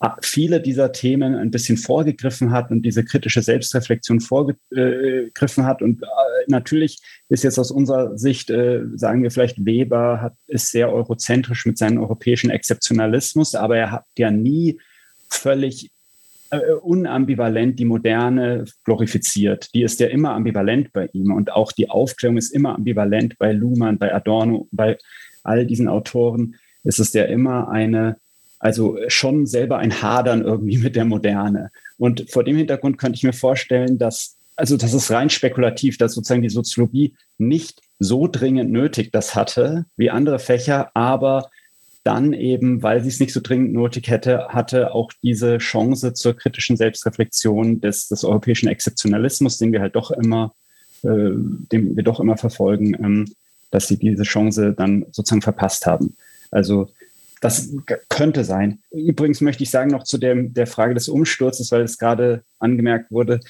ah, 0.00 0.16
viele 0.20 0.60
dieser 0.60 0.92
Themen 0.92 1.34
ein 1.34 1.50
bisschen 1.50 1.78
vorgegriffen 1.78 2.50
hat 2.50 2.70
und 2.70 2.82
diese 2.82 3.04
kritische 3.04 3.40
Selbstreflexion 3.40 4.20
vorgegriffen 4.20 5.64
hat. 5.64 5.80
Und 5.80 6.02
natürlich 6.46 7.00
ist 7.30 7.44
jetzt 7.44 7.58
aus 7.58 7.70
unserer 7.70 8.18
Sicht, 8.18 8.50
äh, 8.50 8.82
sagen 8.94 9.22
wir 9.22 9.30
vielleicht, 9.30 9.64
Weber 9.64 10.20
hat, 10.20 10.34
ist 10.46 10.70
sehr 10.70 10.92
eurozentrisch 10.92 11.64
mit 11.64 11.78
seinem 11.78 11.98
europäischen 11.98 12.50
Exzeptionalismus, 12.50 13.54
aber 13.54 13.78
er 13.78 13.92
hat 13.92 14.04
ja 14.18 14.30
nie 14.30 14.78
völlig 15.30 15.90
äh, 16.52 16.72
unambivalent 16.82 17.78
die 17.78 17.86
Moderne 17.86 18.66
glorifiziert. 18.84 19.72
Die 19.72 19.82
ist 19.82 20.00
ja 20.00 20.08
immer 20.08 20.34
ambivalent 20.34 20.92
bei 20.92 21.08
ihm 21.14 21.32
und 21.32 21.50
auch 21.50 21.72
die 21.72 21.88
Aufklärung 21.88 22.36
ist 22.36 22.50
immer 22.50 22.74
ambivalent 22.74 23.38
bei 23.38 23.52
Luhmann, 23.52 23.96
bei 23.96 24.14
Adorno, 24.14 24.68
bei 24.70 24.98
all 25.42 25.64
diesen 25.64 25.88
Autoren. 25.88 26.56
Ist 26.84 26.98
es 26.98 27.14
ja 27.14 27.24
immer 27.24 27.70
eine, 27.70 28.16
also 28.58 28.98
schon 29.08 29.46
selber 29.46 29.78
ein 29.78 30.02
Hadern 30.02 30.42
irgendwie 30.42 30.76
mit 30.76 30.94
der 30.94 31.06
Moderne. 31.06 31.70
Und 31.96 32.30
vor 32.30 32.44
dem 32.44 32.56
Hintergrund 32.58 32.98
könnte 32.98 33.16
ich 33.16 33.22
mir 33.22 33.32
vorstellen, 33.32 33.96
dass, 33.96 34.36
also 34.54 34.76
das 34.76 34.92
ist 34.92 35.10
rein 35.10 35.30
spekulativ, 35.30 35.96
dass 35.96 36.12
sozusagen 36.12 36.42
die 36.42 36.50
Soziologie 36.50 37.14
nicht 37.38 37.80
so 37.98 38.28
dringend 38.28 38.70
nötig 38.70 39.10
das 39.10 39.34
hatte 39.34 39.86
wie 39.96 40.10
andere 40.10 40.38
Fächer, 40.38 40.90
aber 40.94 41.48
dann 42.04 42.32
eben, 42.32 42.82
weil 42.82 43.02
sie 43.02 43.08
es 43.08 43.20
nicht 43.20 43.32
so 43.32 43.40
dringend 43.40 43.72
nötig 43.72 44.08
hätte, 44.08 44.48
hatte 44.48 44.92
auch 44.92 45.12
diese 45.22 45.58
Chance 45.58 46.14
zur 46.14 46.36
kritischen 46.36 46.76
Selbstreflexion 46.76 47.80
des, 47.80 48.08
des 48.08 48.24
europäischen 48.24 48.68
Exzeptionalismus, 48.68 49.58
den 49.58 49.72
wir 49.72 49.80
halt 49.80 49.94
doch 49.94 50.10
immer, 50.10 50.54
äh, 51.02 51.08
den 51.08 51.96
wir 51.96 52.02
doch 52.02 52.18
immer 52.18 52.36
verfolgen, 52.36 52.94
ähm, 52.94 53.34
dass 53.70 53.88
sie 53.88 53.98
diese 53.98 54.24
Chance 54.24 54.74
dann 54.76 55.06
sozusagen 55.12 55.42
verpasst 55.42 55.86
haben. 55.86 56.16
Also 56.50 56.88
das 57.40 57.70
könnte 58.08 58.44
sein. 58.44 58.78
Übrigens 58.92 59.40
möchte 59.40 59.64
ich 59.64 59.70
sagen 59.70 59.90
noch 59.90 60.04
zu 60.04 60.18
der, 60.18 60.34
der 60.34 60.66
Frage 60.66 60.94
des 60.94 61.08
Umsturzes, 61.08 61.72
weil 61.72 61.82
es 61.82 61.98
gerade 61.98 62.44
angemerkt 62.60 63.10
wurde, 63.10 63.40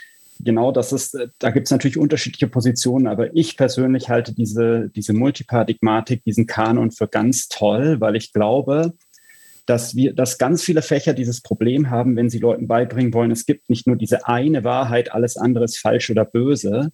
genau 0.43 0.73
das 0.73 0.93
ist, 0.93 1.17
da 1.39 1.51
gibt 1.51 1.67
es 1.67 1.71
natürlich 1.71 1.99
unterschiedliche 1.99 2.49
Positionen, 2.49 3.07
aber 3.07 3.35
ich 3.35 3.57
persönlich 3.57 4.09
halte 4.09 4.35
diese, 4.35 4.91
diese 4.95 5.13
Multiparadigmatik, 5.13 6.25
diesen 6.25 6.47
Kanon 6.47 6.91
für 6.91 7.09
ganz 7.09 7.49
toll, 7.49 8.01
weil 8.01 8.17
ich 8.17 8.33
glaube, 8.33 8.93
dass 9.67 9.95
wir, 9.95 10.13
dass 10.13 10.39
ganz 10.39 10.63
viele 10.63 10.83
Fächer 10.83 11.15
dieses 11.15 11.41
Problem 11.41 11.91
haben, 11.91 12.17
wenn 12.17 12.31
sie 12.31 12.39
Leuten 12.39 12.67
beibringen 12.67 13.15
wollen, 13.15 13.31
es 13.31 13.47
gibt 13.47 13.71
nicht 13.71 13.87
nur 13.87 13.97
diese 13.97 14.27
eine 14.27 14.65
Wahrheit, 14.65 15.13
alles 15.13 15.37
andere 15.37 15.65
ist 15.65 15.79
falsch 15.79 16.11
oder 16.11 16.25
böse. 16.25 16.91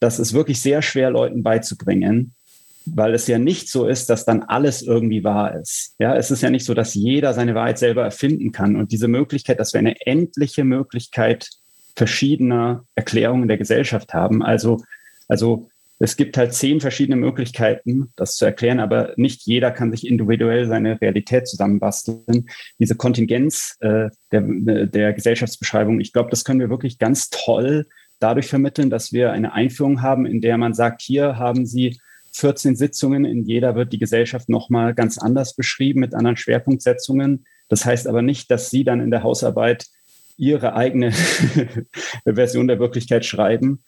Das 0.00 0.18
ist 0.18 0.32
wirklich 0.32 0.60
sehr 0.60 0.82
schwer, 0.82 1.10
Leuten 1.10 1.44
beizubringen, 1.44 2.34
weil 2.86 3.14
es 3.14 3.28
ja 3.28 3.38
nicht 3.38 3.70
so 3.70 3.86
ist, 3.86 4.10
dass 4.10 4.24
dann 4.24 4.42
alles 4.42 4.82
irgendwie 4.82 5.22
wahr 5.22 5.58
ist. 5.60 5.94
Ja, 6.00 6.16
es 6.16 6.32
ist 6.32 6.42
ja 6.42 6.50
nicht 6.50 6.64
so, 6.64 6.74
dass 6.74 6.94
jeder 6.94 7.34
seine 7.34 7.54
Wahrheit 7.54 7.78
selber 7.78 8.02
erfinden 8.02 8.50
kann. 8.50 8.74
Und 8.74 8.90
diese 8.90 9.06
Möglichkeit, 9.06 9.60
dass 9.60 9.72
wir 9.72 9.78
eine 9.78 10.00
endliche 10.04 10.64
Möglichkeit 10.64 11.50
verschiedener 11.96 12.84
Erklärungen 12.94 13.48
der 13.48 13.58
Gesellschaft 13.58 14.14
haben. 14.14 14.42
Also, 14.42 14.82
also 15.28 15.68
es 15.98 16.16
gibt 16.16 16.36
halt 16.36 16.52
zehn 16.52 16.80
verschiedene 16.80 17.16
Möglichkeiten, 17.16 18.12
das 18.16 18.34
zu 18.34 18.44
erklären, 18.44 18.80
aber 18.80 19.12
nicht 19.16 19.42
jeder 19.42 19.70
kann 19.70 19.92
sich 19.92 20.04
individuell 20.06 20.66
seine 20.66 21.00
Realität 21.00 21.46
zusammenbasteln. 21.46 22.48
Diese 22.80 22.96
Kontingenz 22.96 23.76
äh, 23.80 24.10
der, 24.32 24.86
der 24.86 25.12
Gesellschaftsbeschreibung, 25.12 26.00
ich 26.00 26.12
glaube, 26.12 26.30
das 26.30 26.44
können 26.44 26.58
wir 26.58 26.70
wirklich 26.70 26.98
ganz 26.98 27.30
toll 27.30 27.86
dadurch 28.18 28.48
vermitteln, 28.48 28.90
dass 28.90 29.12
wir 29.12 29.32
eine 29.32 29.52
Einführung 29.52 30.02
haben, 30.02 30.26
in 30.26 30.40
der 30.40 30.58
man 30.58 30.74
sagt, 30.74 31.02
hier 31.02 31.38
haben 31.38 31.66
Sie 31.66 32.00
14 32.32 32.74
Sitzungen, 32.76 33.24
in 33.24 33.44
jeder 33.44 33.76
wird 33.76 33.92
die 33.92 33.98
Gesellschaft 33.98 34.48
nochmal 34.48 34.94
ganz 34.94 35.18
anders 35.18 35.54
beschrieben 35.54 36.00
mit 36.00 36.14
anderen 36.14 36.36
Schwerpunktsetzungen. 36.36 37.44
Das 37.68 37.84
heißt 37.84 38.08
aber 38.08 38.22
nicht, 38.22 38.50
dass 38.50 38.70
Sie 38.70 38.84
dann 38.84 39.00
in 39.00 39.10
der 39.10 39.22
Hausarbeit 39.22 39.86
ihre 40.36 40.74
eigene 40.74 41.12
Version 42.24 42.68
der 42.68 42.78
Wirklichkeit 42.78 43.24
schreiben. 43.24 43.82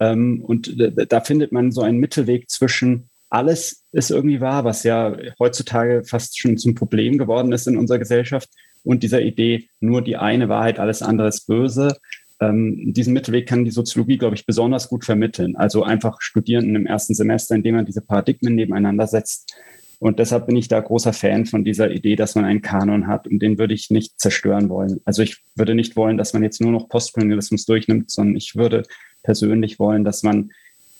Ähm, 0.00 0.42
und 0.42 0.76
da 0.76 1.20
findet 1.20 1.52
man 1.52 1.72
so 1.72 1.82
einen 1.82 1.98
Mittelweg 1.98 2.50
zwischen 2.50 3.10
alles 3.34 3.84
ist 3.90 4.12
irgendwie 4.12 4.40
wahr, 4.40 4.64
was 4.64 4.84
ja 4.84 5.16
heutzutage 5.40 6.04
fast 6.04 6.38
schon 6.38 6.56
zum 6.56 6.76
Problem 6.76 7.18
geworden 7.18 7.52
ist 7.52 7.66
in 7.66 7.76
unserer 7.76 7.98
Gesellschaft 7.98 8.48
und 8.84 9.02
dieser 9.02 9.22
Idee, 9.22 9.68
nur 9.80 10.02
die 10.02 10.16
eine 10.16 10.48
Wahrheit, 10.48 10.78
alles 10.78 11.02
andere 11.02 11.28
ist 11.28 11.46
böse. 11.46 11.96
Ähm, 12.40 12.92
diesen 12.94 13.12
Mittelweg 13.12 13.48
kann 13.48 13.64
die 13.64 13.72
Soziologie, 13.72 14.18
glaube 14.18 14.36
ich, 14.36 14.46
besonders 14.46 14.88
gut 14.88 15.04
vermitteln. 15.04 15.56
Also 15.56 15.82
einfach 15.82 16.20
Studierenden 16.20 16.76
im 16.76 16.86
ersten 16.86 17.14
Semester, 17.14 17.54
indem 17.54 17.76
man 17.76 17.86
diese 17.86 18.02
Paradigmen 18.02 18.54
nebeneinander 18.54 19.06
setzt, 19.06 19.54
und 19.98 20.18
deshalb 20.18 20.46
bin 20.46 20.56
ich 20.56 20.68
da 20.68 20.80
großer 20.80 21.12
Fan 21.12 21.46
von 21.46 21.64
dieser 21.64 21.90
Idee, 21.90 22.16
dass 22.16 22.34
man 22.34 22.44
einen 22.44 22.62
Kanon 22.62 23.06
hat 23.06 23.26
und 23.26 23.40
den 23.40 23.58
würde 23.58 23.74
ich 23.74 23.90
nicht 23.90 24.20
zerstören 24.20 24.68
wollen. 24.68 25.00
Also 25.04 25.22
ich 25.22 25.38
würde 25.54 25.74
nicht 25.74 25.96
wollen, 25.96 26.18
dass 26.18 26.32
man 26.32 26.42
jetzt 26.42 26.60
nur 26.60 26.72
noch 26.72 26.88
Postkolonialismus 26.88 27.64
durchnimmt, 27.64 28.10
sondern 28.10 28.36
ich 28.36 28.54
würde 28.56 28.82
persönlich 29.22 29.78
wollen, 29.78 30.04
dass 30.04 30.22
man 30.22 30.50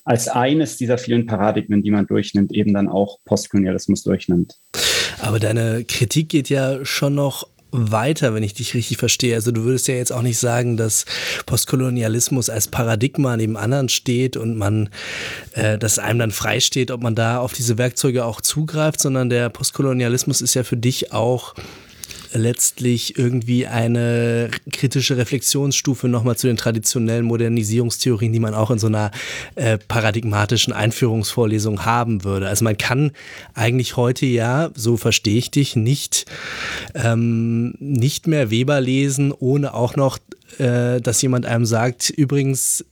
als 0.04 0.28
eines 0.28 0.76
dieser 0.76 0.98
vielen 0.98 1.26
Paradigmen, 1.26 1.82
die 1.82 1.90
man 1.90 2.06
durchnimmt, 2.06 2.52
eben 2.52 2.74
dann 2.74 2.88
auch 2.88 3.18
Postkolonialismus 3.24 4.02
durchnimmt. 4.02 4.58
Aber 5.20 5.38
deine 5.38 5.84
Kritik 5.84 6.28
geht 6.28 6.50
ja 6.50 6.84
schon 6.84 7.14
noch 7.14 7.48
weiter, 7.74 8.34
wenn 8.34 8.42
ich 8.42 8.54
dich 8.54 8.74
richtig 8.74 8.98
verstehe. 8.98 9.34
Also 9.34 9.50
du 9.50 9.64
würdest 9.64 9.88
ja 9.88 9.94
jetzt 9.94 10.12
auch 10.12 10.22
nicht 10.22 10.38
sagen, 10.38 10.76
dass 10.76 11.04
Postkolonialismus 11.46 12.48
als 12.48 12.68
Paradigma 12.68 13.36
neben 13.36 13.56
anderen 13.56 13.88
steht 13.88 14.36
und 14.36 14.56
man, 14.56 14.90
äh, 15.52 15.76
dass 15.76 15.98
einem 15.98 16.20
dann 16.20 16.30
frei 16.30 16.60
steht, 16.60 16.90
ob 16.90 17.02
man 17.02 17.14
da 17.14 17.38
auf 17.38 17.52
diese 17.52 17.76
Werkzeuge 17.76 18.24
auch 18.24 18.40
zugreift, 18.40 19.00
sondern 19.00 19.28
der 19.28 19.48
Postkolonialismus 19.48 20.40
ist 20.40 20.54
ja 20.54 20.62
für 20.62 20.76
dich 20.76 21.12
auch 21.12 21.54
letztlich 22.34 23.18
irgendwie 23.18 23.66
eine 23.66 24.50
kritische 24.72 25.16
Reflexionsstufe 25.16 26.08
nochmal 26.08 26.36
zu 26.36 26.46
den 26.46 26.56
traditionellen 26.56 27.24
Modernisierungstheorien, 27.24 28.32
die 28.32 28.40
man 28.40 28.54
auch 28.54 28.70
in 28.70 28.78
so 28.78 28.88
einer 28.88 29.10
äh, 29.54 29.78
paradigmatischen 29.78 30.72
Einführungsvorlesung 30.72 31.84
haben 31.84 32.24
würde. 32.24 32.48
Also 32.48 32.64
man 32.64 32.76
kann 32.76 33.12
eigentlich 33.54 33.96
heute 33.96 34.26
ja, 34.26 34.70
so 34.74 34.96
verstehe 34.96 35.38
ich 35.38 35.50
dich, 35.50 35.76
nicht, 35.76 36.26
ähm, 36.94 37.74
nicht 37.78 38.26
mehr 38.26 38.50
Weber 38.50 38.80
lesen, 38.80 39.32
ohne 39.32 39.74
auch 39.74 39.96
noch, 39.96 40.18
äh, 40.58 41.00
dass 41.00 41.22
jemand 41.22 41.46
einem 41.46 41.66
sagt, 41.66 42.10
übrigens, 42.10 42.84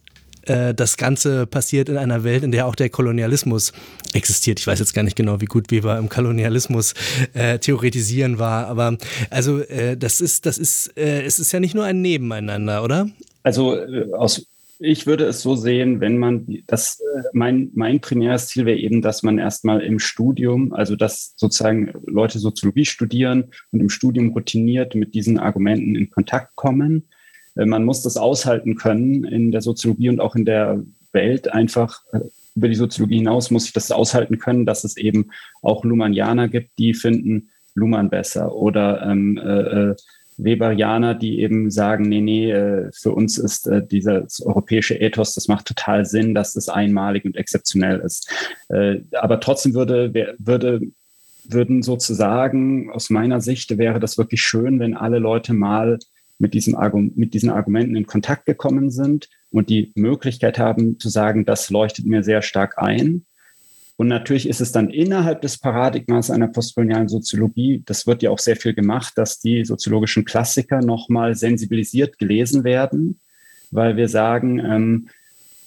äh, 0.47 0.75
das 0.75 0.97
Ganze 0.97 1.47
passiert 1.47 1.89
in 1.89 1.97
einer 1.97 2.25
Welt, 2.25 2.43
in 2.43 2.53
der 2.53 2.67
auch 2.67 2.75
der 2.75 2.91
Kolonialismus 2.91 3.73
existiert. 4.13 4.61
Ich 4.61 4.67
weiß 4.67 4.79
jetzt 4.79 4.95
gar 4.95 5.03
nicht 5.03 5.17
genau, 5.17 5.41
wie 5.41 5.47
gut 5.47 5.71
Weber 5.71 5.99
im 5.99 6.09
Kolonialismus 6.09 6.95
äh, 7.35 7.59
theoretisieren 7.59 8.39
war, 8.39 8.67
aber 8.67 8.97
also 9.31 9.61
äh, 9.61 9.97
das 9.97 10.21
ist, 10.21 10.47
das 10.47 10.59
ist, 10.59 10.97
äh, 10.97 11.23
es 11.23 11.39
ist 11.39 11.53
ja 11.53 11.61
nicht 11.61 11.75
nur 11.75 11.85
ein 11.85 12.03
Nebeneinander, 12.03 12.83
oder? 12.83 13.09
Also 13.43 13.77
äh, 13.77 14.13
aus 14.13 14.47
ich 14.85 15.07
würde 15.07 15.27
es 15.27 15.43
so 15.43 15.55
sehen, 15.55 16.01
wenn 16.01 16.19
man 16.19 16.45
das, 16.67 17.01
mein, 17.33 17.71
mein 17.75 18.01
primäres 18.01 18.49
Ziel 18.49 18.67
wäre 18.67 18.79
eben, 18.79 19.01
dass 19.01 19.23
man 19.23 19.39
erstmal 19.39 19.81
im 19.81 20.01
Studium, 20.01 20.73
also 20.73 20.97
dass 20.97 21.35
sozusagen 21.37 21.93
Leute 22.05 22.41
Soziologie 22.41 22.85
studieren 22.85 23.45
und 23.71 23.79
im 23.79 23.89
Studium 23.89 24.31
routiniert 24.31 24.97
mit 24.97 25.15
diesen 25.15 25.39
Argumenten 25.39 25.95
in 25.95 26.11
Kontakt 26.11 26.57
kommen 26.57 27.05
man 27.55 27.85
muss 27.85 28.03
das 28.03 28.17
aushalten 28.17 28.77
können 28.77 29.25
in 29.25 29.53
der 29.53 29.61
Soziologie 29.61 30.09
und 30.09 30.21
auch 30.21 30.35
in 30.35 30.45
der 30.45 30.83
Welt 31.13 31.53
einfach 31.53 32.03
äh, 32.13 32.21
über 32.55 32.69
die 32.69 32.75
Soziologie 32.75 33.17
hinaus 33.17 33.51
muss 33.51 33.67
ich 33.67 33.73
das 33.73 33.91
aushalten 33.91 34.39
können, 34.39 34.67
dass 34.67 34.85
es 34.85 34.97
eben 34.97 35.31
auch 35.63 35.85
Luhmannianer 35.85 36.49
gibt, 36.49 36.79
die 36.79 36.95
finden 36.95 37.51
Luhmann 37.75 38.11
besser 38.11 38.55
oder 38.55 39.03
ähm, 39.03 39.39
äh, 39.39 39.91
äh, 39.91 39.97
Weberianer, 40.39 41.15
die 41.15 41.41
eben 41.41 41.71
sagen, 41.71 42.09
nee, 42.09 42.21
nee, 42.21 42.51
äh, 42.51 42.91
für 42.93 43.13
uns 43.13 43.39
ist 43.39 43.67
äh, 43.67 43.87
dieses 43.87 44.45
europäische 44.45 44.99
Ethos, 44.99 45.35
das 45.35 45.49
macht 45.49 45.67
total 45.67 46.05
Sinn, 46.05 46.35
dass 46.35 46.57
es 46.57 46.69
einmalig 46.69 47.25
und 47.25 47.37
exzeptionell 47.37 48.01
ist. 48.01 48.31
Äh, 48.69 49.01
aber 49.13 49.41
trotzdem 49.41 49.75
würde, 49.75 50.35
würde, 50.39 50.81
würden 51.45 51.83
sozusagen, 51.83 52.91
aus 52.91 53.11
meiner 53.11 53.41
Sicht 53.41 53.77
wäre 53.79 54.01
das 54.01 54.19
wirklich 54.19 54.43
schön, 54.43 54.81
wenn 54.81 54.97
alle 54.97 55.19
Leute 55.19 55.55
mal 55.55 55.99
mit, 56.43 56.75
Argum 56.75 57.13
mit 57.15 57.33
diesen 57.33 57.49
Argumenten 57.49 57.97
in 57.97 58.07
Kontakt 58.07 58.45
gekommen 58.45 58.91
sind 58.91 59.31
und 59.51 59.71
die 59.71 59.93
Möglichkeit 59.95 60.59
haben 60.59 60.99
zu 60.99 61.09
sagen, 61.09 61.47
das 61.47 61.71
leuchtet 61.71 62.05
mir 62.05 62.23
sehr 62.23 62.43
stark 62.43 62.79
ein. 62.79 63.25
Und 63.97 64.09
natürlich 64.09 64.49
ist 64.49 64.61
es 64.61 64.73
dann 64.73 64.91
innerhalb 64.91 65.43
des 65.43 65.59
Paradigmas 65.59 66.31
einer 66.31 66.49
postkolonialen 66.49 67.09
Soziologie, 67.09 67.83
das 67.87 68.07
wird 68.07 68.23
ja 68.23 68.31
auch 68.31 68.39
sehr 68.39 68.57
viel 68.57 68.75
gemacht, 68.75 69.13
dass 69.17 69.39
die 69.39 69.65
soziologischen 69.65 70.25
Klassiker 70.25 70.81
nochmal 70.81 71.37
sensibilisiert 71.37 72.19
gelesen 72.19 72.65
werden, 72.65 73.21
weil 73.71 73.97
wir 73.97 74.09
sagen, 74.09 74.59
ähm, 74.59 75.09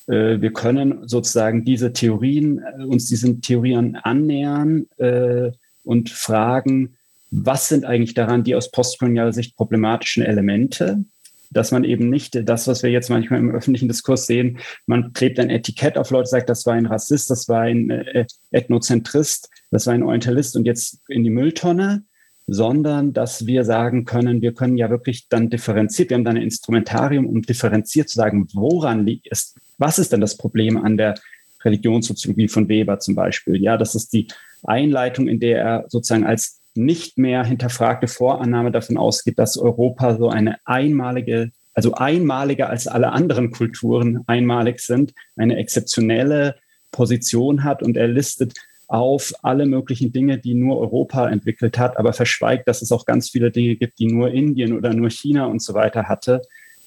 äh, 0.08 0.41
wir 0.41 0.51
können 0.51 1.08
sozusagen 1.08 1.63
diese 1.63 1.94
Theorien, 1.94 2.60
äh, 2.60 2.84
uns 2.84 3.08
diesen 3.08 3.41
Theorien 3.41 3.96
annähern 3.96 4.88
äh, 4.98 5.51
und 5.84 6.10
fragen, 6.10 6.95
was 7.36 7.68
sind 7.68 7.86
eigentlich 7.86 8.13
daran 8.13 8.44
die 8.44 8.56
aus 8.56 8.72
postkolonialer 8.72 9.34
Sicht 9.34 9.58
problematischen 9.58 10.24
Elemente? 10.24 11.04
Dass 11.51 11.72
man 11.72 11.84
eben 11.84 12.10
nicht 12.10 12.48
das, 12.48 12.68
was 12.68 12.82
wir 12.82 12.89
jetzt 12.89 13.10
manchmal 13.10 13.39
im 13.39 13.51
öffentlichen 13.51 13.88
Diskurs 13.88 14.25
sehen, 14.25 14.60
man 14.88 15.13
klebt 15.13 15.39
ein 15.39 15.50
Etikett 15.50 15.98
auf 15.98 16.10
Leute, 16.10 16.30
sagt, 16.30 16.50
das 16.50 16.65
war 16.65 16.74
ein 16.74 16.86
Rassist, 16.86 17.30
das 17.30 17.48
war 17.48 17.62
ein 17.62 17.89
äh, 17.89 18.25
Ethnozentrist, 18.51 19.50
das 19.70 19.86
war 19.86 19.94
ein 19.94 20.04
Orientalist 20.04 20.56
und 20.56 20.65
jetzt 20.65 21.01
in 21.08 21.24
die 21.24 21.30
Mülltonne, 21.30 22.04
sondern 22.48 23.13
dass 23.13 23.46
wir 23.46 23.63
sagen 23.63 24.06
können, 24.06 24.42
wir 24.42 24.54
können 24.54 24.77
ja 24.77 24.89
wirklich 24.89 25.27
dann 25.30 25.50
differenziert, 25.50 26.10
wir 26.10 26.18
haben 26.18 26.25
dann 26.25 26.38
ein 26.38 26.44
Instrumentarium, 26.44 27.25
um 27.25 27.42
differenziert 27.42 28.10
zu 28.10 28.15
sagen, 28.15 28.48
woran 28.54 29.06
liegt 29.06 29.27
es, 29.30 29.56
was 29.77 30.00
ist 30.00 30.13
denn 30.13 30.22
das 30.22 30.38
Problem 30.38 30.77
an 30.77 30.98
der 30.98 31.15
Religionssoziologie 31.63 32.48
von 32.48 32.70
Weber 32.70 33.00
zum 33.00 33.15
Beispiel? 33.15 33.62
Ja, 33.62 33.77
das 33.77 33.96
ist 33.96 34.13
die 34.13 34.27
Einleitung, 34.63 35.27
in 35.27 35.39
der 35.39 35.60
er 35.60 35.86
sozusagen 35.89 36.25
als 36.25 36.54
nicht 36.77 37.17
mehr 37.17 37.44
hinterfragte 37.44 38.08
Vorannahme 38.08 38.72
davon 38.72 38.98
ausgeht, 38.98 39.39
dass 39.39 39.58
Europa 39.58 40.17
so 40.17 40.29
eine 40.29 40.58
einmalige, 40.65 41.51
also 41.74 41.94
einmaliger 41.94 42.70
als 42.70 42.88
alle 42.88 43.12
anderen 43.12 43.51
Kulturen 43.51 44.24
einmalig 44.27 44.79
sind, 44.79 45.13
eine 45.36 45.58
exzeptionelle 45.58 46.55
Position 46.91 47.63
hat 47.63 47.84
und 47.84 47.98
er 47.98 48.08
listet 48.08 48.53
auf 48.88 49.34
alle 49.41 49.65
möglichen 49.65 50.12
Dinge, 50.12 50.38
die 50.38 50.53
nur 50.53 50.79
Europa 50.79 51.27
entwickelt 51.29 51.77
hat, 51.77 51.98
aber 51.98 52.13
verschweigt, 52.13 52.67
dass 52.67 52.82
es 52.82 52.91
auch 52.91 53.05
ganz 53.05 53.29
viele 53.29 53.51
Dinge 53.51 53.75
gibt, 53.75 54.00
die 54.00 54.08
nur 54.08 54.32
Indien 54.32 54.74
oder 54.74 54.94
nur 54.94 55.10
China 55.10 55.46
und 55.46 55.62
so 55.62 55.74
weiter 55.74 56.08
hatte. 56.08 56.41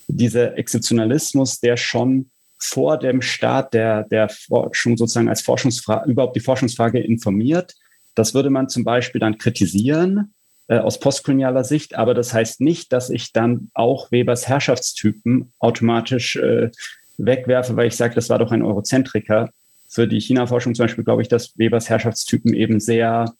Dieser 0.07 0.57
Exzeptionalismus, 0.57 1.61
der 1.61 1.77
schon 1.77 2.31
vor 2.59 2.99
dem 2.99 3.23
Start 3.23 3.75
der, 3.75 4.05
der 4.05 4.29
Forschung 4.29 4.97
sozusagen 4.97 5.29
als 5.29 5.43
Forschungsfrage, 5.43 6.11
überhaupt 6.11 6.37
die 6.37 6.41
Forschungsfrage 6.41 7.01
informiert, 7.01 7.75
das 8.19 8.35
würde 8.35 8.51
man 8.51 8.69
zum 8.69 8.85
Beispiel 8.85 9.21
dann 9.21 9.39
kritisieren 9.39 10.35
äh, 10.69 10.79
aus 10.79 11.01
postkolonialer 11.01 11.65
Sicht, 11.65 11.95
aber 11.95 12.15
das 12.15 12.35
heißt 12.35 12.61
nicht, 12.61 12.93
dass 12.93 13.11
ich 13.11 13.33
dann 13.33 13.71
auch 13.75 14.11
Webers 14.11 14.49
Herrschaftstypen 14.49 15.53
automatisch 15.59 16.37
äh, 16.37 16.71
wegwerfe, 17.17 17.77
weil 17.77 17.89
ich 17.89 17.97
sage, 17.97 18.15
das 18.15 18.29
war 18.29 18.39
doch 18.39 18.53
ein 18.53 18.63
Eurozentriker. 18.63 19.51
Für 19.89 20.07
die 20.07 20.21
China-Forschung 20.21 20.75
zum 20.75 20.85
Beispiel 20.85 21.05
glaube 21.05 21.23
ich, 21.23 21.29
dass 21.29 21.57
Webers 21.59 21.89
Herrschaftstypen 21.89 22.55
eben 22.55 22.81
sehr 22.81 23.33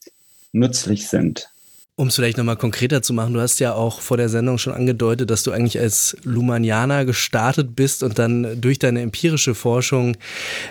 nützlich 0.53 1.09
sind. 1.09 1.51
Um 1.99 2.07
es 2.07 2.15
vielleicht 2.15 2.39
nochmal 2.39 2.57
konkreter 2.57 3.03
zu 3.03 3.13
machen, 3.13 3.35
du 3.35 3.41
hast 3.41 3.59
ja 3.59 3.75
auch 3.75 4.01
vor 4.01 4.17
der 4.17 4.29
Sendung 4.29 4.57
schon 4.59 4.73
angedeutet, 4.73 5.31
dass 5.31 5.43
du 5.43 5.51
eigentlich 5.51 5.81
als 5.81 6.17
Lumanianer 6.23 7.05
gestartet 7.05 7.75
bist 7.75 8.05
und 8.05 8.21
dann 8.21 8.61
durch 8.61 8.79
deine 8.79 9.01
empirische 9.01 9.57
Forschung 9.57 10.17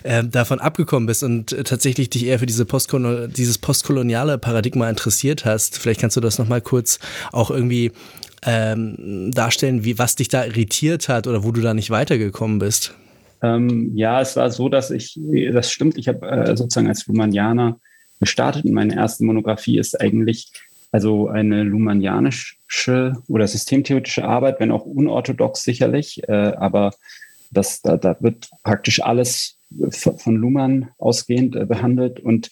äh, 0.03 0.24
davon 0.24 0.60
abgekommen 0.60 1.05
bist 1.05 1.24
und 1.24 1.50
tatsächlich 1.65 2.10
dich 2.10 2.27
eher 2.27 2.39
für 2.39 2.46
diese 2.46 2.63
Postkolon 2.63 3.29
dieses 3.29 3.57
postkoloniale 3.57 4.38
Paradigma 4.38 4.89
interessiert 4.89 5.43
hast. 5.43 5.77
Vielleicht 5.77 6.00
kannst 6.00 6.15
du 6.15 6.22
das 6.22 6.39
nochmal 6.39 6.62
kurz 6.62 6.98
auch 7.34 7.51
irgendwie 7.51 7.91
ähm, 8.46 9.34
darstellen, 9.34 9.84
wie, 9.84 10.00
was 10.00 10.15
dich 10.15 10.29
da 10.29 10.46
irritiert 10.46 11.10
hat 11.10 11.27
oder 11.27 11.43
wo 11.43 11.51
du 11.51 11.60
da 11.60 11.74
nicht 11.74 11.89
weitergekommen 11.89 12.60
bist. 12.60 12.96
Ähm, 13.41 13.91
ja, 13.96 14.22
es 14.22 14.38
war 14.38 14.50
so, 14.50 14.69
dass 14.69 14.91
ich, 14.91 15.19
das 15.51 15.74
stimmt, 15.74 15.98
ich 15.98 16.07
habe 16.07 16.25
äh, 16.25 16.55
sozusagen 16.55 16.88
als 16.88 17.05
Lumanianer 17.05 17.81
gestartet 18.22 18.63
und 18.63 18.72
meine 18.72 18.96
erste 18.96 19.25
Monographie 19.25 19.77
ist 19.77 20.00
eigentlich 20.00 20.53
also 20.91 21.27
eine 21.27 21.63
lumanianische 21.63 23.13
oder 23.27 23.48
systemtheoretische 23.48 24.25
Arbeit, 24.25 24.60
wenn 24.60 24.72
auch 24.72 24.86
unorthodox 24.86 25.63
sicherlich, 25.63 26.27
äh, 26.27 26.32
aber 26.32 26.91
das, 27.51 27.82
da, 27.82 27.98
da 27.98 28.15
wird 28.20 28.50
praktisch 28.63 29.01
alles 29.01 29.58
von 29.91 30.36
Luhmann 30.36 30.89
ausgehend 30.98 31.56
äh, 31.56 31.65
behandelt. 31.65 32.20
Und 32.20 32.50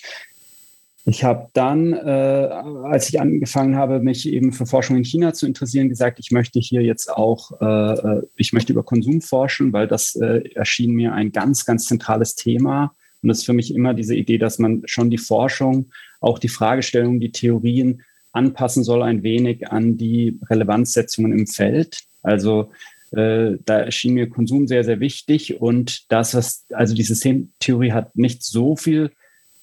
ich 1.06 1.24
habe 1.24 1.50
dann, 1.54 1.94
äh, 1.94 2.50
als 2.84 3.10
ich 3.10 3.22
angefangen 3.22 3.76
habe, 3.76 4.00
mich 4.00 4.28
eben 4.28 4.52
für 4.52 4.66
Forschung 4.66 4.98
in 4.98 5.06
China 5.06 5.34
zu 5.34 5.46
interessieren, 5.46 5.90
gesagt, 5.90 6.20
ich 6.20 6.32
möchte 6.32 6.60
hier 6.60 6.82
jetzt 6.82 7.12
auch, 7.12 7.62
äh, 7.62 7.94
äh 7.94 8.24
ich 8.36 8.54
möchte 8.54 8.74
über 8.74 8.84
Konsum 8.84 9.22
forschen, 9.22 9.72
weil 9.72 9.88
das 9.88 10.16
äh, 10.16 10.50
erschien 10.56 10.94
mir 10.94 11.14
ein 11.14 11.32
ganz, 11.32 11.66
ganz 11.66 11.86
zentrales 11.86 12.36
Thema. 12.36 12.96
Und 13.22 13.30
das 13.30 13.40
ist 13.40 13.46
für 13.46 13.54
mich 13.54 13.74
immer 13.74 13.94
diese 13.94 14.16
Idee, 14.16 14.38
dass 14.38 14.60
man 14.60 14.82
schon 14.86 15.10
die 15.10 15.18
Forschung, 15.18 15.92
auch 16.22 16.40
die 16.40 16.50
Fragestellungen, 16.50 17.20
die 17.20 17.32
Theorien 17.32 18.02
anpassen 18.36 18.84
soll 18.84 19.04
ein 19.04 19.24
wenig 19.24 19.70
an 19.70 19.98
die 19.98 20.40
Relevanzsetzungen 20.50 21.32
im 21.32 21.48
Feld. 21.48 22.02
Also 22.22 22.72
äh, 23.12 23.58
da 23.66 23.80
erschien 23.80 24.14
mir 24.14 24.30
Konsum 24.30 24.68
sehr, 24.68 24.84
sehr 24.84 25.00
wichtig 25.00 25.62
und 25.62 26.12
das, 26.12 26.34
was, 26.34 26.66
also 26.72 26.96
die 26.96 27.04
Systemtheorie 27.04 27.92
hat 27.92 28.16
nicht 28.16 28.44
so 28.44 28.76
viel 28.76 29.12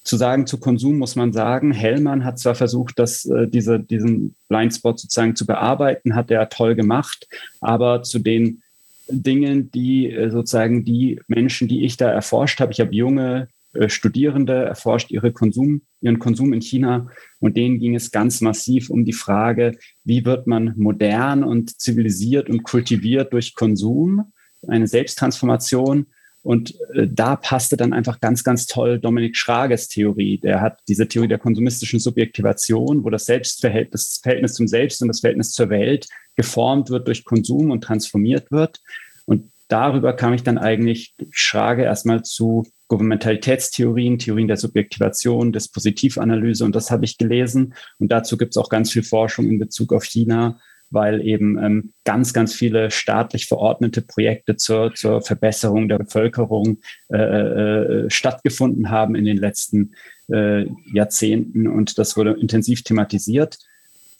zu 0.04 0.16
sagen 0.16 0.46
zu 0.46 0.58
Konsum, 0.58 0.98
muss 0.98 1.14
man 1.14 1.32
sagen. 1.32 1.72
Hellmann 1.72 2.24
hat 2.24 2.38
zwar 2.38 2.54
versucht, 2.54 2.98
dass 2.98 3.24
äh, 3.24 3.46
diese, 3.46 3.78
diesen 3.78 4.34
Blindspot 4.48 4.98
sozusagen 4.98 5.36
zu 5.36 5.46
bearbeiten, 5.46 6.14
hat 6.14 6.30
er 6.30 6.48
toll 6.48 6.74
gemacht, 6.74 7.28
aber 7.60 8.02
zu 8.02 8.18
den 8.18 8.62
Dingen, 9.08 9.70
die 9.70 10.10
äh, 10.10 10.30
sozusagen 10.30 10.84
die 10.84 11.20
Menschen, 11.28 11.68
die 11.68 11.84
ich 11.84 11.96
da 11.96 12.10
erforscht 12.10 12.60
habe, 12.60 12.72
ich 12.72 12.80
habe 12.80 12.94
junge 12.94 13.48
äh, 13.74 13.88
Studierende 13.88 14.64
erforscht 14.64 15.10
ihre 15.10 15.32
Konsum, 15.32 15.82
ihren 16.02 16.18
Konsum 16.18 16.52
in 16.52 16.60
China 16.60 17.08
und 17.40 17.56
denen 17.56 17.78
ging 17.78 17.94
es 17.94 18.10
ganz 18.10 18.40
massiv 18.40 18.90
um 18.90 19.04
die 19.04 19.12
Frage, 19.12 19.78
wie 20.04 20.24
wird 20.24 20.46
man 20.46 20.74
modern 20.76 21.44
und 21.44 21.80
zivilisiert 21.80 22.50
und 22.50 22.62
kultiviert 22.64 23.32
durch 23.32 23.54
Konsum, 23.54 24.32
eine 24.66 24.86
Selbsttransformation. 24.86 26.06
Und 26.42 26.74
äh, 26.94 27.06
da 27.08 27.36
passte 27.36 27.76
dann 27.76 27.92
einfach 27.92 28.20
ganz, 28.20 28.42
ganz 28.42 28.66
toll 28.66 28.98
Dominik 28.98 29.36
Schrages 29.36 29.86
Theorie. 29.86 30.38
Der 30.38 30.60
hat 30.60 30.80
diese 30.88 31.06
Theorie 31.06 31.28
der 31.28 31.38
konsumistischen 31.38 32.00
Subjektivation, 32.00 33.04
wo 33.04 33.10
das 33.10 33.26
Selbstverhältnis, 33.26 34.08
das 34.08 34.18
Verhältnis 34.18 34.54
zum 34.54 34.66
Selbst 34.66 35.00
und 35.02 35.08
das 35.08 35.20
Verhältnis 35.20 35.52
zur 35.52 35.70
Welt 35.70 36.08
geformt 36.34 36.90
wird 36.90 37.06
durch 37.06 37.24
Konsum 37.24 37.70
und 37.70 37.84
transformiert 37.84 38.50
wird. 38.50 38.80
Und 39.24 39.52
darüber 39.68 40.14
kam 40.14 40.34
ich 40.34 40.42
dann 40.42 40.58
eigentlich 40.58 41.14
Schrage 41.30 41.84
erstmal 41.84 42.22
zu 42.22 42.66
Gouvernementalitätstheorien, 42.92 44.18
Theorien 44.18 44.48
der 44.48 44.58
Subjektivation, 44.58 45.50
Dispositivanalyse 45.50 46.62
und 46.62 46.76
das 46.76 46.90
habe 46.90 47.06
ich 47.06 47.16
gelesen. 47.16 47.72
Und 47.98 48.12
dazu 48.12 48.36
gibt 48.36 48.54
es 48.54 48.58
auch 48.58 48.68
ganz 48.68 48.92
viel 48.92 49.02
Forschung 49.02 49.48
in 49.48 49.58
Bezug 49.58 49.94
auf 49.94 50.04
China, 50.04 50.60
weil 50.90 51.26
eben 51.26 51.56
ähm, 51.56 51.94
ganz, 52.04 52.34
ganz 52.34 52.52
viele 52.52 52.90
staatlich 52.90 53.46
verordnete 53.46 54.02
Projekte 54.02 54.56
zur, 54.56 54.94
zur 54.94 55.22
Verbesserung 55.22 55.88
der 55.88 56.00
Bevölkerung 56.00 56.80
äh, 57.10 57.16
äh, 57.16 58.10
stattgefunden 58.10 58.90
haben 58.90 59.14
in 59.14 59.24
den 59.24 59.38
letzten 59.38 59.94
äh, 60.30 60.66
Jahrzehnten 60.92 61.68
und 61.68 61.96
das 61.96 62.18
wurde 62.18 62.32
intensiv 62.32 62.82
thematisiert. 62.82 63.56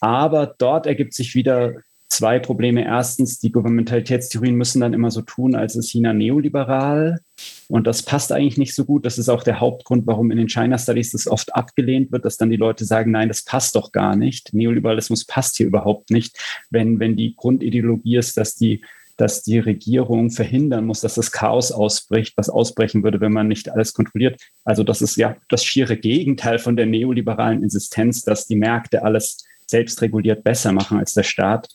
Aber 0.01 0.55
dort 0.57 0.87
ergibt 0.87 1.13
sich 1.13 1.35
wieder 1.35 1.75
zwei 2.13 2.39
Probleme. 2.39 2.85
Erstens, 2.85 3.39
die 3.39 3.51
Gouvernementalitätstheorien 3.51 4.55
müssen 4.55 4.81
dann 4.81 4.93
immer 4.93 5.11
so 5.11 5.23
tun, 5.23 5.55
als 5.55 5.77
ist 5.77 5.91
China 5.91 6.13
neoliberal. 6.13 7.21
Und 7.69 7.87
das 7.87 8.03
passt 8.03 8.33
eigentlich 8.33 8.59
nicht 8.59 8.75
so 8.75 8.85
gut. 8.85 9.07
Das 9.07 9.19
ist 9.19 9.29
auch 9.29 9.43
der 9.43 9.61
Hauptgrund, 9.61 10.07
warum 10.07 10.31
in 10.31 10.37
den 10.37 10.49
China 10.49 10.79
Studies 10.79 11.13
das 11.13 11.27
oft 11.27 11.55
abgelehnt 11.55 12.13
wird, 12.13 12.25
dass 12.25 12.37
dann 12.37 12.51
die 12.51 12.57
Leute 12.57 12.85
sagen, 12.85 13.11
nein, 13.11 13.29
das 13.29 13.45
passt 13.45 13.75
doch 13.75 13.93
gar 13.93 14.15
nicht. 14.15 14.53
Neoliberalismus 14.53 15.25
passt 15.25 15.57
hier 15.57 15.67
überhaupt 15.67 16.11
nicht, 16.11 16.39
wenn, 16.71 17.01
wenn 17.01 17.17
die 17.17 17.35
Grundideologie 17.35 18.17
ist, 18.17 18.37
dass 18.37 18.55
die 18.55 18.85
dass 19.19 19.43
die 19.43 19.59
Regierung 19.59 20.31
verhindern 20.31 20.87
muss, 20.87 21.03
dass 21.03 21.15
das 21.15 21.31
Chaos 21.31 21.71
ausbricht, 21.71 22.33
was 22.37 22.49
ausbrechen 22.49 23.05
würde, 23.05 23.21
wenn 23.21 23.31
man 23.31 23.47
nicht 23.47 23.69
alles 23.69 23.93
kontrolliert. 23.93 24.41
Also 24.65 24.85
das 24.85 25.03
ist 25.03 25.17
ja 25.17 25.37
das 25.49 25.65
schiere 25.65 25.97
Gegenteil 25.99 26.59
von 26.59 26.77
der 26.77 26.87
neoliberalen 26.87 27.63
Insistenz, 27.63 28.23
dass 28.23 28.47
die 28.47 28.57
Märkte 28.57 29.05
alles 29.05 29.45
selbst 29.67 30.01
reguliert 30.03 30.45
besser 30.45 30.73
machen 30.73 30.99
als 30.99 31.15
der 31.15 31.23
Staat. 31.25 31.69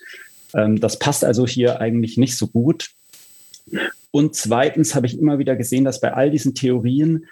Ähm, 0.54 0.80
das 0.80 1.00
passt 1.00 1.24
also 1.24 1.46
hier 1.48 1.80
eigentlich 1.80 2.18
nicht 2.18 2.38
so 2.38 2.48
gut. 2.48 2.90
Und 4.12 4.36
zweitens 4.36 4.96
habe 4.96 5.08
ich 5.08 5.20
immer 5.20 5.40
wieder 5.40 5.56
gesehen, 5.56 5.84
dass 5.84 6.00
bei 6.00 6.14
all 6.14 6.32
diesen 6.32 6.56
Theorien 6.56 7.26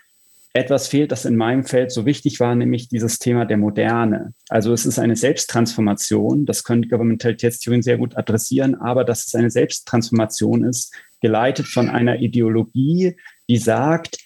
etwas 0.55 0.87
fehlt, 0.87 1.11
das 1.11 1.25
in 1.25 1.35
meinem 1.35 1.65
Feld 1.65 1.91
so 1.91 2.05
wichtig 2.05 2.39
war, 2.39 2.55
nämlich 2.55 2.87
dieses 2.87 3.19
Thema 3.19 3.45
der 3.45 3.57
Moderne. 3.57 4.33
Also 4.47 4.71
es 4.71 4.85
ist 4.85 4.99
eine 4.99 5.17
Selbsttransformation, 5.17 6.45
das 6.45 6.63
können 6.63 6.87
Governmentalitätstheorien 6.87 7.81
sehr 7.81 7.97
gut 7.97 8.15
adressieren, 8.15 8.75
aber 8.75 9.03
dass 9.03 9.25
es 9.25 9.35
eine 9.35 9.51
Selbsttransformation 9.51 10.63
ist, 10.63 10.93
geleitet 11.21 11.67
von 11.67 11.89
einer 11.89 12.21
Ideologie, 12.21 13.17
die 13.49 13.57
sagt, 13.57 14.17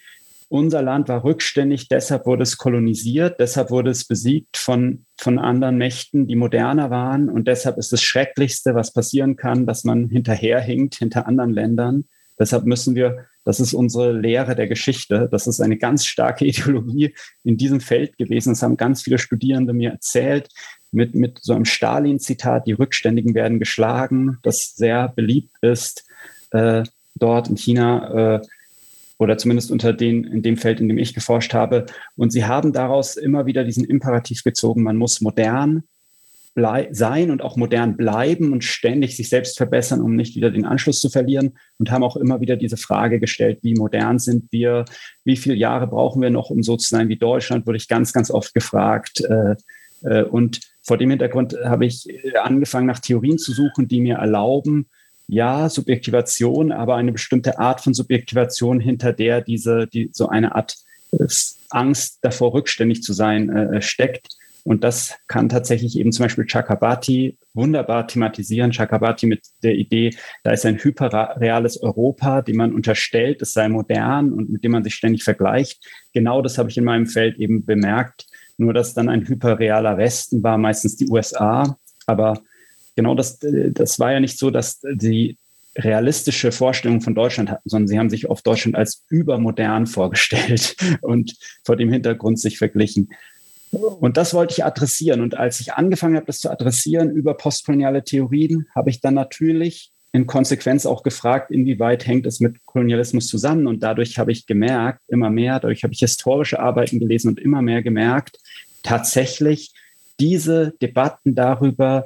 unser 0.49 0.81
Land 0.81 1.07
war 1.07 1.23
rückständig, 1.23 1.87
deshalb 1.87 2.25
wurde 2.25 2.43
es 2.43 2.57
kolonisiert, 2.57 3.39
deshalb 3.39 3.69
wurde 3.69 3.91
es 3.91 4.05
besiegt 4.05 4.57
von, 4.57 5.05
von 5.17 5.37
anderen 5.37 5.77
Mächten, 5.77 6.27
die 6.27 6.35
moderner 6.35 6.89
waren. 6.89 7.29
Und 7.29 7.47
deshalb 7.47 7.77
ist 7.77 7.93
das 7.93 8.01
Schrecklichste, 8.01 8.73
was 8.75 8.91
passieren 8.91 9.35
kann, 9.35 9.67
dass 9.67 9.83
man 9.83 10.09
hinterherhinkt 10.09 10.95
hinter 10.95 11.27
anderen 11.27 11.53
Ländern. 11.53 12.05
Deshalb 12.39 12.65
müssen 12.65 12.95
wir, 12.95 13.27
das 13.43 13.59
ist 13.59 13.73
unsere 13.73 14.11
Lehre 14.11 14.55
der 14.55 14.67
Geschichte, 14.67 15.27
das 15.31 15.45
ist 15.45 15.61
eine 15.61 15.77
ganz 15.77 16.05
starke 16.05 16.45
Ideologie 16.47 17.13
in 17.43 17.57
diesem 17.57 17.79
Feld 17.79 18.17
gewesen. 18.17 18.49
Das 18.53 18.63
haben 18.63 18.77
ganz 18.77 19.03
viele 19.03 19.19
Studierende 19.19 19.73
mir 19.73 19.91
erzählt, 19.91 20.49
mit, 20.91 21.13
mit 21.13 21.39
so 21.43 21.53
einem 21.53 21.65
Stalin-Zitat, 21.65 22.65
die 22.65 22.71
Rückständigen 22.71 23.35
werden 23.35 23.59
geschlagen, 23.59 24.39
das 24.41 24.73
sehr 24.75 25.09
beliebt 25.09 25.55
ist 25.61 26.07
äh, 26.49 26.83
dort 27.13 27.49
in 27.49 27.57
China. 27.57 28.37
Äh, 28.37 28.41
oder 29.19 29.37
zumindest 29.37 29.69
unter 29.69 29.93
den, 29.93 30.23
in 30.23 30.41
dem 30.41 30.57
Feld, 30.57 30.79
in 30.79 30.87
dem 30.87 30.97
ich 30.97 31.13
geforscht 31.13 31.53
habe. 31.53 31.85
Und 32.15 32.31
sie 32.31 32.45
haben 32.45 32.73
daraus 32.73 33.17
immer 33.17 33.45
wieder 33.45 33.63
diesen 33.63 33.83
Imperativ 33.83 34.43
gezogen, 34.43 34.81
man 34.81 34.97
muss 34.97 35.21
modern 35.21 35.83
sein 36.91 37.31
und 37.31 37.41
auch 37.41 37.55
modern 37.55 37.95
bleiben 37.95 38.51
und 38.51 38.65
ständig 38.65 39.15
sich 39.15 39.29
selbst 39.29 39.55
verbessern, 39.55 40.01
um 40.01 40.15
nicht 40.15 40.35
wieder 40.35 40.51
den 40.51 40.65
Anschluss 40.65 40.99
zu 40.99 41.09
verlieren. 41.09 41.57
Und 41.77 41.91
haben 41.91 42.03
auch 42.03 42.17
immer 42.17 42.41
wieder 42.41 42.57
diese 42.57 42.75
Frage 42.75 43.19
gestellt, 43.19 43.59
wie 43.61 43.75
modern 43.75 44.19
sind 44.19 44.51
wir, 44.51 44.83
wie 45.23 45.37
viele 45.37 45.55
Jahre 45.55 45.87
brauchen 45.87 46.21
wir 46.21 46.31
noch, 46.31 46.49
um 46.49 46.63
so 46.63 46.75
zu 46.75 46.89
sein 46.89 47.07
wie 47.07 47.17
Deutschland, 47.17 47.65
wurde 47.65 47.77
ich 47.77 47.87
ganz, 47.87 48.11
ganz 48.11 48.29
oft 48.29 48.53
gefragt. 48.53 49.21
Äh, 49.21 49.55
äh, 50.03 50.23
und 50.23 50.59
vor 50.81 50.97
dem 50.97 51.11
Hintergrund 51.11 51.55
habe 51.63 51.85
ich 51.85 52.05
angefangen, 52.41 52.87
nach 52.87 52.99
Theorien 52.99 53.37
zu 53.37 53.53
suchen, 53.53 53.87
die 53.87 54.01
mir 54.01 54.15
erlauben, 54.15 54.87
ja, 55.29 55.69
Subjektivation, 55.69 56.71
aber 56.71 56.95
eine 56.95 57.11
bestimmte 57.11 57.59
Art 57.59 57.81
von 57.81 57.93
Subjektivation, 57.93 58.79
hinter 58.79 59.13
der 59.13 59.41
diese, 59.41 59.87
die, 59.87 60.09
so 60.11 60.27
eine 60.27 60.55
Art 60.55 60.75
äh, 61.11 61.25
Angst 61.69 62.19
davor, 62.21 62.53
rückständig 62.53 63.03
zu 63.03 63.13
sein, 63.13 63.49
äh, 63.49 63.77
äh, 63.77 63.81
steckt. 63.81 64.27
Und 64.63 64.83
das 64.83 65.15
kann 65.27 65.47
tatsächlich 65.47 65.97
eben 65.97 66.11
zum 66.11 66.25
Beispiel 66.25 66.45
Chakrabarti 66.45 67.37
wunderbar 67.53 68.07
thematisieren. 68.07 68.71
Chakrabarti 68.71 69.25
mit 69.27 69.41
der 69.63 69.75
Idee, 69.75 70.11
da 70.43 70.51
ist 70.51 70.65
ein 70.65 70.77
hyperreales 70.77 71.81
Europa, 71.81 72.41
dem 72.41 72.57
man 72.57 72.73
unterstellt, 72.73 73.41
es 73.41 73.53
sei 73.53 73.69
modern 73.69 74.33
und 74.33 74.49
mit 74.49 74.63
dem 74.63 74.71
man 74.71 74.83
sich 74.83 74.95
ständig 74.95 75.23
vergleicht. 75.23 75.83
Genau 76.13 76.41
das 76.41 76.57
habe 76.57 76.69
ich 76.69 76.77
in 76.77 76.83
meinem 76.83 77.05
Feld 77.05 77.37
eben 77.37 77.65
bemerkt. 77.65 78.25
Nur 78.57 78.73
dass 78.73 78.93
dann 78.93 79.09
ein 79.09 79.25
hyperrealer 79.27 79.97
Westen 79.97 80.43
war, 80.43 80.57
meistens 80.57 80.97
die 80.97 81.07
USA. 81.07 81.77
Aber 82.05 82.41
genau 82.99 83.15
das, 83.15 83.39
das 83.39 83.97
war 83.97 84.11
ja 84.11 84.19
nicht 84.19 84.37
so, 84.37 84.51
dass 84.51 84.81
die 84.91 85.37
realistische 85.77 86.51
Vorstellung 86.51 86.99
von 86.99 87.15
Deutschland 87.15 87.49
hatten, 87.49 87.69
sondern 87.69 87.87
sie 87.87 87.97
haben 87.97 88.09
sich 88.09 88.29
auf 88.29 88.41
Deutschland 88.41 88.75
als 88.75 89.05
übermodern 89.07 89.87
vorgestellt 89.87 90.75
und 91.01 91.37
vor 91.63 91.77
dem 91.77 91.93
Hintergrund 91.93 92.39
sich 92.39 92.57
verglichen. 92.57 93.09
Und 93.71 94.17
das 94.17 94.33
wollte 94.33 94.51
ich 94.51 94.65
adressieren. 94.65 95.21
Und 95.21 95.37
als 95.37 95.61
ich 95.61 95.73
angefangen 95.73 96.17
habe, 96.17 96.25
das 96.25 96.41
zu 96.41 96.51
adressieren 96.51 97.09
über 97.09 97.35
postkoloniale 97.35 98.03
Theorien, 98.03 98.67
habe 98.75 98.89
ich 98.89 98.99
dann 98.99 99.13
natürlich 99.13 99.91
in 100.11 100.25
Konsequenz 100.25 100.85
auch 100.85 101.03
gefragt, 101.03 101.51
inwieweit 101.51 102.05
hängt 102.05 102.25
es 102.25 102.41
mit 102.41 102.65
Kolonialismus 102.65 103.27
zusammen. 103.27 103.65
Und 103.65 103.81
dadurch 103.81 104.17
habe 104.17 104.33
ich 104.33 104.45
gemerkt, 104.45 104.99
immer 105.07 105.29
mehr, 105.29 105.61
dadurch 105.61 105.83
habe 105.83 105.93
ich 105.93 105.99
historische 105.99 106.59
Arbeiten 106.59 106.99
gelesen 106.99 107.29
und 107.29 107.39
immer 107.39 107.61
mehr 107.61 107.81
gemerkt, 107.81 108.39
tatsächlich 108.83 109.71
diese 110.19 110.73
Debatten 110.81 111.35
darüber, 111.35 112.05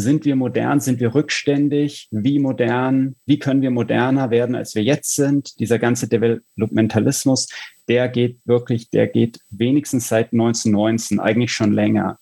sind 0.00 0.24
wir 0.24 0.36
modern? 0.36 0.80
Sind 0.80 1.00
wir 1.00 1.14
rückständig? 1.14 2.08
Wie 2.10 2.38
modern? 2.38 3.16
Wie 3.26 3.38
können 3.38 3.62
wir 3.62 3.70
moderner 3.70 4.30
werden, 4.30 4.54
als 4.54 4.74
wir 4.74 4.82
jetzt 4.82 5.14
sind? 5.14 5.58
Dieser 5.60 5.78
ganze 5.78 6.08
Developmentalismus, 6.08 7.48
der 7.88 8.08
geht 8.08 8.38
wirklich, 8.44 8.90
der 8.90 9.06
geht 9.06 9.40
wenigstens 9.50 10.08
seit 10.08 10.32
1919, 10.32 11.20
eigentlich 11.20 11.52
schon 11.52 11.72
länger 11.72 12.18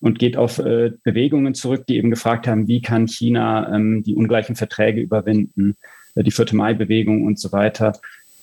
und 0.00 0.18
geht 0.18 0.36
auf 0.36 0.58
äh, 0.58 0.92
Bewegungen 1.02 1.54
zurück, 1.54 1.86
die 1.86 1.96
eben 1.96 2.10
gefragt 2.10 2.46
haben, 2.46 2.68
wie 2.68 2.80
kann 2.80 3.06
China 3.06 3.74
ähm, 3.74 4.02
die 4.02 4.14
ungleichen 4.14 4.56
Verträge 4.56 5.00
überwinden, 5.00 5.76
äh, 6.14 6.22
die 6.22 6.30
vierte 6.30 6.56
Mai-Bewegung 6.56 7.24
und 7.24 7.38
so 7.38 7.52
weiter. 7.52 7.92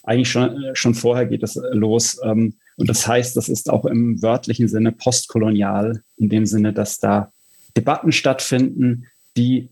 Eigentlich 0.03 0.29
schon, 0.29 0.63
äh, 0.63 0.75
schon 0.75 0.93
vorher 0.93 1.25
geht 1.25 1.43
das 1.43 1.55
äh, 1.55 1.73
los. 1.73 2.19
Ähm, 2.23 2.55
und 2.77 2.89
das 2.89 3.07
heißt, 3.07 3.35
das 3.35 3.49
ist 3.49 3.69
auch 3.69 3.85
im 3.85 4.21
wörtlichen 4.21 4.67
Sinne 4.67 4.91
postkolonial, 4.91 6.03
in 6.17 6.29
dem 6.29 6.45
Sinne, 6.45 6.73
dass 6.73 6.99
da 6.99 7.31
Debatten 7.77 8.11
stattfinden, 8.11 9.07
die 9.37 9.69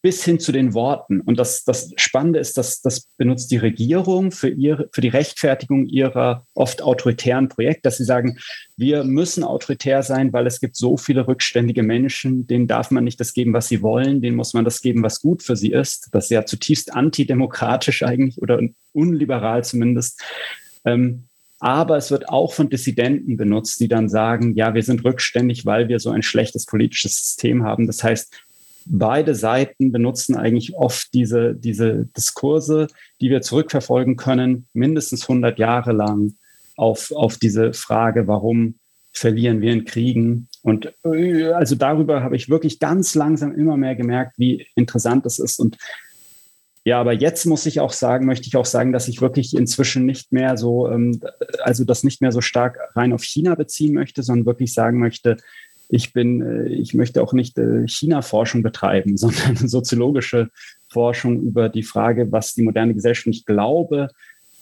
bis 0.00 0.24
hin 0.24 0.40
zu 0.40 0.50
den 0.50 0.72
Worten. 0.72 1.20
Und 1.20 1.38
das, 1.38 1.64
das 1.64 1.92
Spannende 1.96 2.38
ist, 2.38 2.56
dass 2.56 2.80
das 2.80 3.06
benutzt 3.18 3.50
die 3.50 3.58
Regierung 3.58 4.32
für, 4.32 4.48
ihre, 4.48 4.88
für 4.92 5.02
die 5.02 5.08
Rechtfertigung 5.08 5.86
ihrer 5.86 6.46
oft 6.54 6.80
autoritären 6.80 7.48
Projekte, 7.48 7.82
dass 7.82 7.98
sie 7.98 8.04
sagen, 8.04 8.38
wir 8.76 9.04
müssen 9.04 9.44
autoritär 9.44 10.02
sein, 10.02 10.32
weil 10.32 10.46
es 10.46 10.60
gibt 10.60 10.76
so 10.76 10.96
viele 10.96 11.28
rückständige 11.28 11.82
Menschen, 11.82 12.46
denen 12.46 12.66
darf 12.66 12.90
man 12.90 13.04
nicht 13.04 13.20
das 13.20 13.34
geben, 13.34 13.52
was 13.52 13.68
sie 13.68 13.82
wollen, 13.82 14.22
denen 14.22 14.36
muss 14.36 14.54
man 14.54 14.64
das 14.64 14.80
geben, 14.80 15.02
was 15.02 15.20
gut 15.20 15.42
für 15.42 15.56
sie 15.56 15.72
ist. 15.72 16.08
Das 16.12 16.24
ist 16.24 16.30
ja 16.30 16.46
zutiefst 16.46 16.94
antidemokratisch 16.94 18.02
eigentlich 18.02 18.40
oder 18.40 18.60
unliberal 18.92 19.64
zumindest. 19.64 20.22
Ähm, 20.86 21.24
aber 21.64 21.96
es 21.96 22.10
wird 22.10 22.28
auch 22.28 22.52
von 22.52 22.68
Dissidenten 22.68 23.38
benutzt, 23.38 23.80
die 23.80 23.88
dann 23.88 24.10
sagen, 24.10 24.54
ja, 24.54 24.74
wir 24.74 24.82
sind 24.82 25.02
rückständig, 25.02 25.64
weil 25.64 25.88
wir 25.88 25.98
so 25.98 26.10
ein 26.10 26.22
schlechtes 26.22 26.66
politisches 26.66 27.16
System 27.16 27.64
haben. 27.64 27.86
Das 27.86 28.04
heißt, 28.04 28.34
beide 28.84 29.34
Seiten 29.34 29.90
benutzen 29.90 30.36
eigentlich 30.36 30.74
oft 30.74 31.14
diese, 31.14 31.54
diese 31.54 32.04
Diskurse, 32.14 32.88
die 33.22 33.30
wir 33.30 33.40
zurückverfolgen 33.40 34.16
können, 34.16 34.66
mindestens 34.74 35.22
100 35.22 35.58
Jahre 35.58 35.92
lang 35.92 36.34
auf, 36.76 37.10
auf 37.12 37.38
diese 37.38 37.72
Frage, 37.72 38.28
warum 38.28 38.74
verlieren 39.12 39.62
wir 39.62 39.72
in 39.72 39.86
Kriegen. 39.86 40.48
Und 40.60 40.92
äh, 41.02 41.52
also 41.52 41.76
darüber 41.76 42.22
habe 42.22 42.36
ich 42.36 42.50
wirklich 42.50 42.78
ganz 42.78 43.14
langsam 43.14 43.54
immer 43.54 43.78
mehr 43.78 43.94
gemerkt, 43.94 44.38
wie 44.38 44.66
interessant 44.74 45.24
es 45.24 45.38
ist. 45.38 45.58
Und 45.58 45.78
ja, 46.84 47.00
aber 47.00 47.14
jetzt 47.14 47.46
muss 47.46 47.64
ich 47.64 47.80
auch 47.80 47.92
sagen, 47.92 48.26
möchte 48.26 48.46
ich 48.46 48.56
auch 48.56 48.66
sagen, 48.66 48.92
dass 48.92 49.08
ich 49.08 49.22
wirklich 49.22 49.56
inzwischen 49.56 50.04
nicht 50.04 50.32
mehr 50.32 50.58
so, 50.58 50.88
ähm, 50.90 51.20
also 51.62 51.84
das 51.84 52.04
nicht 52.04 52.20
mehr 52.20 52.30
so 52.30 52.42
stark 52.42 52.78
rein 52.94 53.14
auf 53.14 53.24
China 53.24 53.54
beziehen 53.54 53.94
möchte, 53.94 54.22
sondern 54.22 54.44
wirklich 54.44 54.74
sagen 54.74 54.98
möchte, 54.98 55.38
ich 55.88 56.12
bin, 56.12 56.42
äh, 56.42 56.68
ich 56.68 56.92
möchte 56.92 57.22
auch 57.22 57.32
nicht 57.32 57.56
äh, 57.56 57.88
China-Forschung 57.88 58.62
betreiben, 58.62 59.16
sondern 59.16 59.56
soziologische 59.56 60.50
Forschung 60.88 61.40
über 61.40 61.70
die 61.70 61.82
Frage, 61.82 62.30
was 62.30 62.52
die 62.52 62.62
moderne 62.62 62.94
Gesellschaft, 62.94 63.28
ich 63.28 63.46
glaube, 63.46 64.08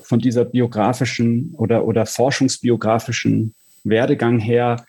von 0.00 0.20
dieser 0.20 0.44
biografischen 0.44 1.54
oder, 1.56 1.84
oder 1.84 2.06
forschungsbiografischen 2.06 3.54
Werdegang 3.82 4.38
her. 4.38 4.84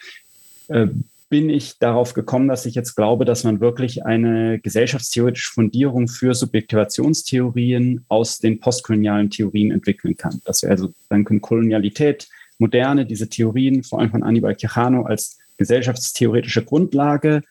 Äh, 0.68 0.88
bin 1.34 1.50
ich 1.50 1.80
darauf 1.80 2.14
gekommen, 2.14 2.48
dass 2.48 2.68
ich 2.68 2.76
jetzt 2.76 2.94
glaube, 2.94 3.26
dass 3.26 3.44
man 3.44 3.60
wirklich 3.60 4.06
eine 4.06 4.60
gesellschaftstheoretische 4.60 5.52
Fundierung 5.52 6.08
für 6.08 6.36
Subjektivationstheorien 6.36 8.06
aus 8.08 8.38
den 8.38 8.60
postkolonialen 8.60 9.32
Theorien 9.32 9.72
entwickeln 9.72 10.16
kann. 10.16 10.42
Dass 10.46 10.62
wir 10.62 10.70
also 10.70 10.94
dann 11.10 11.26
können 11.26 11.42
Kolonialität, 11.42 12.28
Moderne, 12.60 13.08
diese 13.08 13.30
Theorien, 13.30 13.84
vor 13.84 14.00
allem 14.00 14.12
von 14.12 14.22
Anibal 14.22 14.54
Quijano, 14.54 15.06
als 15.06 15.40
gesellschaftstheoretische 15.58 16.64
Grundlage 16.64 17.42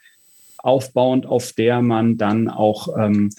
aufbauend, 0.59 1.27
auf 1.27 1.53
der 1.53 1.83
man 1.83 2.18
dann 2.18 2.49
auch 2.49 2.97
ähm, 2.97 3.31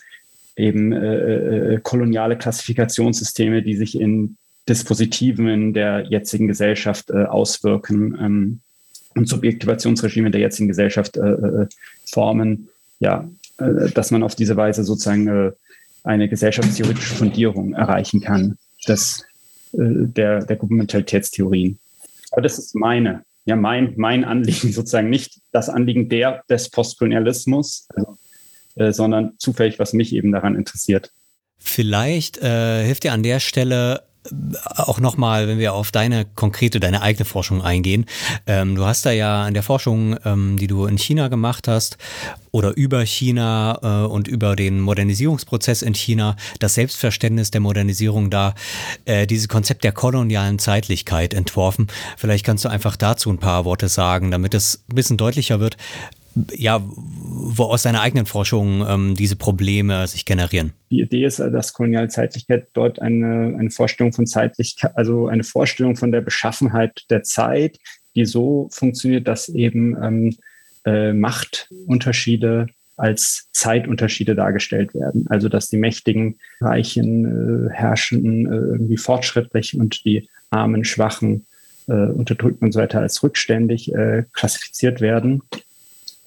eben 0.57 0.91
äh, 0.91 1.75
äh, 1.75 1.79
koloniale 1.81 2.37
Klassifikationssysteme, 2.37 3.63
die 3.63 3.77
sich 3.77 3.97
in 3.97 4.35
Dispositiven 4.67 5.73
der 5.73 6.01
jetzigen 6.09 6.49
Gesellschaft 6.49 7.11
äh, 7.11 7.23
auswirken, 7.23 8.17
ähm, 8.19 8.59
und 9.15 9.27
Subjektivationsregime 9.27 10.31
der 10.31 10.41
jetzigen 10.41 10.67
Gesellschaft 10.67 11.17
äh, 11.17 11.21
äh, 11.21 11.67
formen, 12.05 12.69
ja, 12.99 13.29
äh, 13.57 13.89
dass 13.91 14.11
man 14.11 14.23
auf 14.23 14.35
diese 14.35 14.57
Weise 14.57 14.83
sozusagen 14.83 15.27
äh, 15.27 15.51
eine 16.03 16.27
gesellschaftstheoretische 16.27 17.15
Fundierung 17.15 17.73
erreichen 17.73 18.21
kann 18.21 18.57
des, 18.87 19.25
äh, 19.73 19.77
der, 19.77 20.45
der 20.45 20.57
Komplementaritätstheorien. 20.57 21.79
Aber 22.31 22.41
das 22.41 22.57
ist 22.57 22.75
meine, 22.75 23.23
ja, 23.45 23.55
mein, 23.55 23.93
mein 23.97 24.23
Anliegen 24.23 24.71
sozusagen, 24.73 25.09
nicht 25.09 25.39
das 25.51 25.69
Anliegen 25.69 26.09
der, 26.09 26.43
des 26.49 26.69
Postkolonialismus, 26.69 27.87
also, 27.95 28.17
äh, 28.75 28.91
sondern 28.91 29.33
zufällig, 29.37 29.79
was 29.79 29.93
mich 29.93 30.13
eben 30.13 30.31
daran 30.31 30.55
interessiert. 30.55 31.11
Vielleicht 31.65 32.39
hilft 32.41 33.05
dir 33.05 33.13
an 33.13 33.23
der 33.23 33.39
Stelle 33.39 34.03
auch 34.75 34.99
nochmal, 34.99 35.47
wenn 35.47 35.59
wir 35.59 35.73
auf 35.73 35.91
deine 35.91 36.25
konkrete, 36.25 36.79
deine 36.79 37.01
eigene 37.01 37.25
Forschung 37.25 37.61
eingehen. 37.61 38.05
Ähm, 38.47 38.75
du 38.75 38.85
hast 38.85 39.05
da 39.05 39.11
ja 39.11 39.43
an 39.43 39.53
der 39.53 39.63
Forschung, 39.63 40.17
ähm, 40.23 40.57
die 40.57 40.67
du 40.67 40.85
in 40.85 40.97
China 40.97 41.27
gemacht 41.27 41.67
hast 41.67 41.97
oder 42.51 42.75
über 42.77 43.05
China 43.05 43.79
äh, 43.81 44.07
und 44.07 44.27
über 44.27 44.55
den 44.55 44.79
Modernisierungsprozess 44.79 45.81
in 45.81 45.93
China, 45.93 46.35
das 46.59 46.75
Selbstverständnis 46.75 47.51
der 47.51 47.61
Modernisierung 47.61 48.29
da, 48.29 48.53
äh, 49.05 49.27
dieses 49.27 49.49
Konzept 49.49 49.83
der 49.83 49.91
kolonialen 49.91 50.59
Zeitlichkeit 50.59 51.33
entworfen. 51.33 51.87
Vielleicht 52.15 52.45
kannst 52.45 52.63
du 52.63 52.69
einfach 52.69 52.95
dazu 52.95 53.29
ein 53.29 53.39
paar 53.39 53.65
Worte 53.65 53.89
sagen, 53.89 54.31
damit 54.31 54.53
es 54.53 54.83
ein 54.89 54.95
bisschen 54.95 55.17
deutlicher 55.17 55.59
wird, 55.59 55.77
ja, 56.55 56.81
wo 56.85 57.63
aus 57.63 57.83
deiner 57.83 58.01
eigenen 58.01 58.25
Forschung 58.25 58.85
ähm, 58.87 59.15
diese 59.15 59.35
Probleme 59.35 60.07
sich 60.07 60.25
generieren? 60.25 60.73
Die 60.89 61.01
Idee 61.01 61.25
ist, 61.25 61.39
dass 61.39 61.73
koloniale 61.73 62.07
Zeitlichkeit 62.07 62.67
dort 62.73 63.01
eine, 63.01 63.55
eine 63.57 63.69
Vorstellung 63.69 64.13
von 64.13 64.25
Zeitlichkeit, 64.25 64.97
also 64.97 65.27
eine 65.27 65.43
Vorstellung 65.43 65.95
von 65.95 66.11
der 66.11 66.21
Beschaffenheit 66.21 67.03
der 67.09 67.23
Zeit, 67.23 67.77
die 68.15 68.25
so 68.25 68.69
funktioniert, 68.71 69.27
dass 69.27 69.49
eben 69.49 69.95
ähm, 70.01 70.37
äh, 70.85 71.13
Machtunterschiede 71.13 72.67
als 72.95 73.47
Zeitunterschiede 73.51 74.35
dargestellt 74.35 74.93
werden. 74.93 75.25
Also 75.29 75.49
dass 75.49 75.69
die 75.69 75.77
mächtigen, 75.77 76.37
reichen, 76.61 77.69
äh, 77.69 77.73
herrschenden 77.73 78.45
äh, 78.45 78.55
irgendwie 78.55 78.97
fortschrittlich 78.97 79.77
und 79.77 80.05
die 80.05 80.29
armen, 80.51 80.85
schwachen, 80.85 81.45
äh, 81.87 81.93
unterdrückten 81.93 82.65
und 82.65 82.71
so 82.71 82.79
weiter 82.79 83.01
als 83.01 83.23
rückständig 83.23 83.93
äh, 83.93 84.23
klassifiziert 84.33 85.01
werden. 85.01 85.41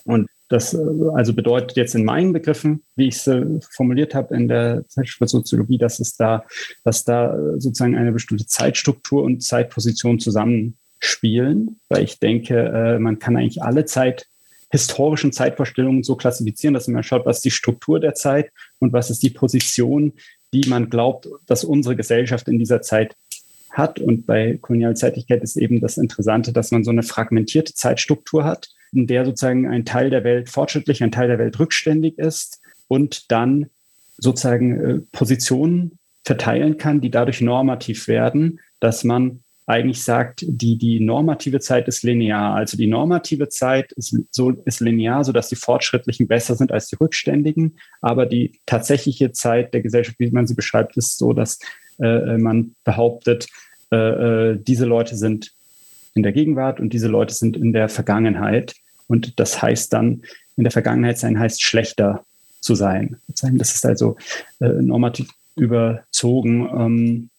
Und 0.06 0.28
das 0.48 0.74
äh, 0.74 0.78
also 1.14 1.34
bedeutet 1.34 1.76
jetzt 1.76 1.94
in 1.94 2.04
meinen 2.04 2.32
Begriffen, 2.32 2.84
wie 2.94 3.08
ich 3.08 3.16
es 3.16 3.26
äh, 3.26 3.44
formuliert 3.72 4.14
habe 4.14 4.34
in 4.34 4.48
der 4.48 4.84
Zeitschrift 4.88 5.30
Soziologie, 5.30 5.78
dass 5.78 5.98
es 5.98 6.16
da, 6.16 6.44
dass 6.84 7.04
da 7.04 7.34
äh, 7.34 7.60
sozusagen 7.60 7.96
eine 7.96 8.12
bestimmte 8.12 8.46
Zeitstruktur 8.46 9.24
und 9.24 9.42
Zeitposition 9.42 10.20
zusammenspielen, 10.20 11.80
weil 11.88 12.04
ich 12.04 12.20
denke, 12.20 12.98
man 13.00 13.18
kann 13.18 13.36
eigentlich 13.36 13.62
alle 13.62 13.84
Zeit 13.84 14.26
historischen 14.70 15.32
Zeitvorstellungen 15.32 16.02
so 16.02 16.16
klassifizieren, 16.16 16.74
dass 16.74 16.88
man 16.88 17.02
schaut, 17.02 17.26
was 17.26 17.38
ist 17.38 17.44
die 17.44 17.50
Struktur 17.50 18.00
der 18.00 18.14
Zeit 18.14 18.50
und 18.78 18.92
was 18.92 19.10
ist 19.10 19.22
die 19.22 19.30
Position, 19.30 20.12
die 20.52 20.68
man 20.68 20.90
glaubt, 20.90 21.28
dass 21.46 21.64
unsere 21.64 21.96
Gesellschaft 21.96 22.48
in 22.48 22.58
dieser 22.58 22.82
Zeit 22.82 23.16
hat. 23.70 24.00
Und 24.00 24.26
bei 24.26 24.58
Kolonialzeitlichkeit 24.60 25.42
ist 25.42 25.56
eben 25.56 25.80
das 25.80 25.98
Interessante, 25.98 26.52
dass 26.52 26.70
man 26.70 26.84
so 26.84 26.90
eine 26.90 27.02
fragmentierte 27.02 27.74
Zeitstruktur 27.74 28.44
hat 28.44 28.68
in 28.92 29.06
der 29.06 29.24
sozusagen 29.24 29.66
ein 29.68 29.84
Teil 29.84 30.10
der 30.10 30.24
Welt 30.24 30.48
fortschrittlich, 30.48 31.02
ein 31.02 31.12
Teil 31.12 31.28
der 31.28 31.38
Welt 31.38 31.58
rückständig 31.58 32.18
ist 32.18 32.60
und 32.88 33.30
dann 33.30 33.66
sozusagen 34.18 34.80
äh, 34.80 35.00
Positionen 35.12 35.98
verteilen 36.24 36.78
kann, 36.78 37.00
die 37.00 37.10
dadurch 37.10 37.40
normativ 37.40 38.08
werden, 38.08 38.60
dass 38.80 39.04
man 39.04 39.40
eigentlich 39.66 40.02
sagt, 40.04 40.44
die, 40.46 40.78
die 40.78 41.00
normative 41.00 41.58
Zeit 41.58 41.88
ist 41.88 42.04
linear. 42.04 42.54
Also 42.54 42.76
die 42.76 42.86
normative 42.86 43.48
Zeit 43.48 43.92
ist, 43.92 44.16
so, 44.30 44.50
ist 44.64 44.80
linear, 44.80 45.24
sodass 45.24 45.48
die 45.48 45.56
Fortschrittlichen 45.56 46.28
besser 46.28 46.54
sind 46.54 46.70
als 46.70 46.86
die 46.86 46.96
Rückständigen. 46.96 47.76
Aber 48.00 48.26
die 48.26 48.60
tatsächliche 48.64 49.32
Zeit 49.32 49.74
der 49.74 49.82
Gesellschaft, 49.82 50.20
wie 50.20 50.30
man 50.30 50.46
sie 50.46 50.54
beschreibt, 50.54 50.96
ist 50.96 51.18
so, 51.18 51.32
dass 51.32 51.58
äh, 52.00 52.38
man 52.38 52.76
behauptet, 52.84 53.48
äh, 53.90 53.96
äh 53.96 54.56
diese 54.56 54.86
Leute 54.86 55.16
sind 55.16 55.52
in 56.16 56.22
der 56.22 56.32
Gegenwart 56.32 56.80
und 56.80 56.92
diese 56.92 57.08
Leute 57.08 57.34
sind 57.34 57.56
in 57.56 57.72
der 57.72 57.88
Vergangenheit. 57.88 58.74
Und 59.06 59.38
das 59.38 59.62
heißt 59.62 59.92
dann, 59.92 60.22
in 60.56 60.64
der 60.64 60.72
Vergangenheit 60.72 61.18
sein 61.18 61.38
heißt 61.38 61.62
schlechter 61.62 62.24
zu 62.60 62.74
sein. 62.74 63.18
Das 63.28 63.74
ist 63.74 63.86
also 63.86 64.16
äh, 64.60 64.68
normativ 64.68 65.28
überzogen. 65.54 66.68
Ähm, 66.76 67.30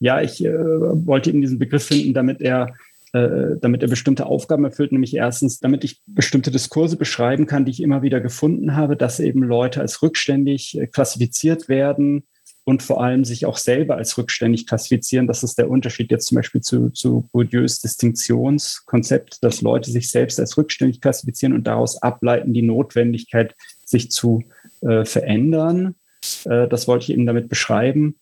ja, 0.00 0.20
ich 0.20 0.44
äh, 0.44 0.52
wollte 0.52 1.30
eben 1.30 1.40
diesen 1.40 1.58
Begriff 1.58 1.86
finden, 1.86 2.12
damit 2.12 2.40
er 2.40 2.74
äh, 3.12 3.56
damit 3.60 3.82
er 3.82 3.88
bestimmte 3.88 4.24
Aufgaben 4.24 4.64
erfüllt, 4.64 4.90
nämlich 4.90 5.14
erstens, 5.14 5.60
damit 5.60 5.84
ich 5.84 6.00
bestimmte 6.06 6.50
Diskurse 6.50 6.96
beschreiben 6.96 7.46
kann, 7.46 7.66
die 7.66 7.70
ich 7.70 7.82
immer 7.82 8.00
wieder 8.00 8.22
gefunden 8.22 8.74
habe, 8.74 8.96
dass 8.96 9.20
eben 9.20 9.42
Leute 9.42 9.82
als 9.82 10.02
rückständig 10.02 10.78
äh, 10.78 10.86
klassifiziert 10.86 11.68
werden 11.68 12.24
und 12.64 12.82
vor 12.82 13.02
allem 13.02 13.24
sich 13.24 13.46
auch 13.46 13.56
selber 13.56 13.96
als 13.96 14.16
rückständig 14.16 14.66
klassifizieren. 14.66 15.26
Das 15.26 15.42
ist 15.42 15.58
der 15.58 15.68
Unterschied 15.68 16.10
jetzt 16.10 16.26
zum 16.26 16.36
Beispiel 16.36 16.60
zu, 16.60 16.90
zu 16.90 17.28
Bourdieus 17.32 17.80
Distinktionskonzept, 17.80 19.42
dass 19.42 19.62
Leute 19.62 19.90
sich 19.90 20.10
selbst 20.10 20.38
als 20.38 20.56
rückständig 20.56 21.00
klassifizieren 21.00 21.54
und 21.54 21.66
daraus 21.66 22.00
ableiten 22.00 22.52
die 22.52 22.62
Notwendigkeit, 22.62 23.54
sich 23.84 24.10
zu 24.10 24.44
äh, 24.80 25.04
verändern. 25.04 25.96
Äh, 26.44 26.68
das 26.68 26.86
wollte 26.86 27.04
ich 27.04 27.10
eben 27.10 27.26
damit 27.26 27.48
beschreiben. 27.48 28.16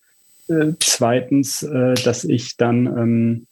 Äh, 0.48 0.72
zweitens, 0.81 1.62
äh, 1.62 1.94
dass 1.94 2.24
ich 2.24 2.57
dann 2.57 2.87
ähm, 2.87 3.46
äh, 3.46 3.49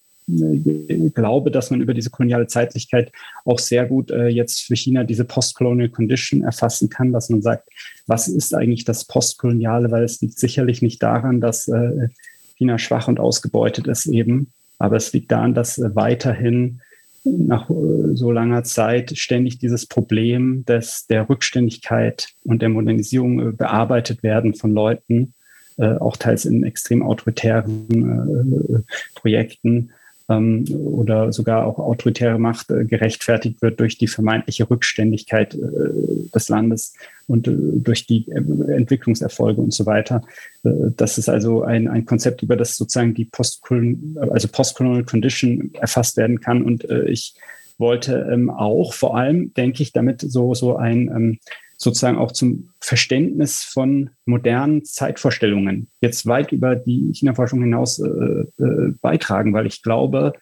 glaube, 1.14 1.51
dass 1.51 1.71
man 1.71 1.81
über 1.81 1.95
diese 1.95 2.11
koloniale 2.11 2.47
Zeitlichkeit 2.47 3.12
auch 3.45 3.59
sehr 3.59 3.87
gut 3.87 4.11
äh, 4.11 4.29
jetzt 4.29 4.62
für 4.62 4.77
China 4.77 5.05
diese 5.05 5.25
Postcolonial 5.25 5.88
Condition 5.88 6.43
erfassen 6.43 6.88
kann, 6.88 7.12
dass 7.12 7.31
man 7.31 7.43
sagt, 7.43 7.69
was 8.07 8.29
ist 8.29 8.55
eigentlich 8.55 8.85
das 8.85 9.07
Postkoloniale, 9.07 9.91
weil 9.91 10.05
es 10.05 10.21
liegt 10.21 10.38
sicherlich 10.38 10.83
nicht 10.83 11.03
daran, 11.03 11.41
dass 11.41 11.69
äh, 11.69 12.09
China 12.57 12.79
schwach 12.79 13.09
und 13.09 13.21
ausgebeutet 13.21 13.87
ist 13.87 14.07
eben, 14.07 14.53
aber 14.79 14.97
es 14.97 15.12
liegt 15.12 15.33
daran, 15.33 15.55
dass 15.55 15.79
äh, 15.79 15.95
weiterhin 15.95 16.81
nach 17.25 17.71
äh, 17.71 17.75
so 18.14 18.31
langer 18.31 18.64
Zeit 18.64 19.17
ständig 19.17 19.59
dieses 19.59 19.87
Problem 19.87 20.64
des, 20.67 21.07
der 21.07 21.29
Rückständigkeit 21.29 22.29
und 22.45 22.62
der 22.62 22.69
Modernisierung 22.69 23.57
bearbeitet 23.57 24.23
werden 24.23 24.55
von 24.55 24.73
Leuten, 24.73 25.35
äh, 25.79 25.95
auch 25.95 26.17
teils 26.17 26.45
in 26.45 26.64
extrem 26.64 27.03
autoritären 27.03 28.85
äh, 28.85 28.95
Projekten 29.14 29.91
ähm, 30.29 30.64
oder 30.71 31.33
sogar 31.33 31.67
auch 31.67 31.79
autoritäre 31.79 32.38
Macht 32.38 32.71
äh, 32.71 32.85
gerechtfertigt 32.85 33.62
wird 33.62 33.81
durch 33.81 33.99
die 33.99 34.09
vermeintliche 34.09 34.69
Rückständigkeit 34.69 35.55
äh, 35.55 36.29
des 36.35 36.49
Landes 36.49 36.95
und 37.27 37.49
äh, 37.49 37.53
durch 37.55 38.07
die 38.07 38.29
äh, 38.31 38.73
Entwicklungserfolge 38.73 39.61
und 39.61 39.73
so 39.73 39.87
weiter. 39.87 40.23
das 40.62 41.19
ist 41.19 41.29
also 41.29 41.62
ein, 41.62 41.88
ein 41.88 42.05
Konzept, 42.05 42.43
über 42.43 42.57
das 42.57 42.77
sozusagen 42.77 43.14
die 43.14 43.25
Postcolonial, 43.25 44.31
also 44.31 44.49
Postcolonial 44.49 45.05
Condition 45.05 45.71
erfasst 45.75 46.17
werden 46.17 46.41
kann. 46.41 46.62
Und 46.62 46.85
ich 46.85 47.35
wollte 47.79 48.29
ähm, 48.31 48.51
auch 48.51 48.93
vor 48.93 49.17
allem, 49.17 49.55
denke 49.55 49.83
ich, 49.83 49.93
damit 49.93 50.21
so, 50.21 50.55
so 50.55 50.77
ein 50.77 51.09
ähm, 51.09 51.38
sozusagen 51.79 52.19
auch 52.19 52.33
zum 52.33 52.71
Verständnis 52.81 53.62
von 53.62 54.11
modernen 54.27 54.85
Zeitvorstellungen 54.85 55.88
jetzt 56.01 56.27
weit 56.27 56.53
über 56.53 56.75
die 56.75 57.12
China-Forschung 57.14 57.62
hinaus 57.62 58.01
äh, 58.01 58.05
äh, 58.09 58.93
beitragen, 59.01 59.55
weil 59.55 59.67
ich 59.67 59.83
glaube, 59.83 60.33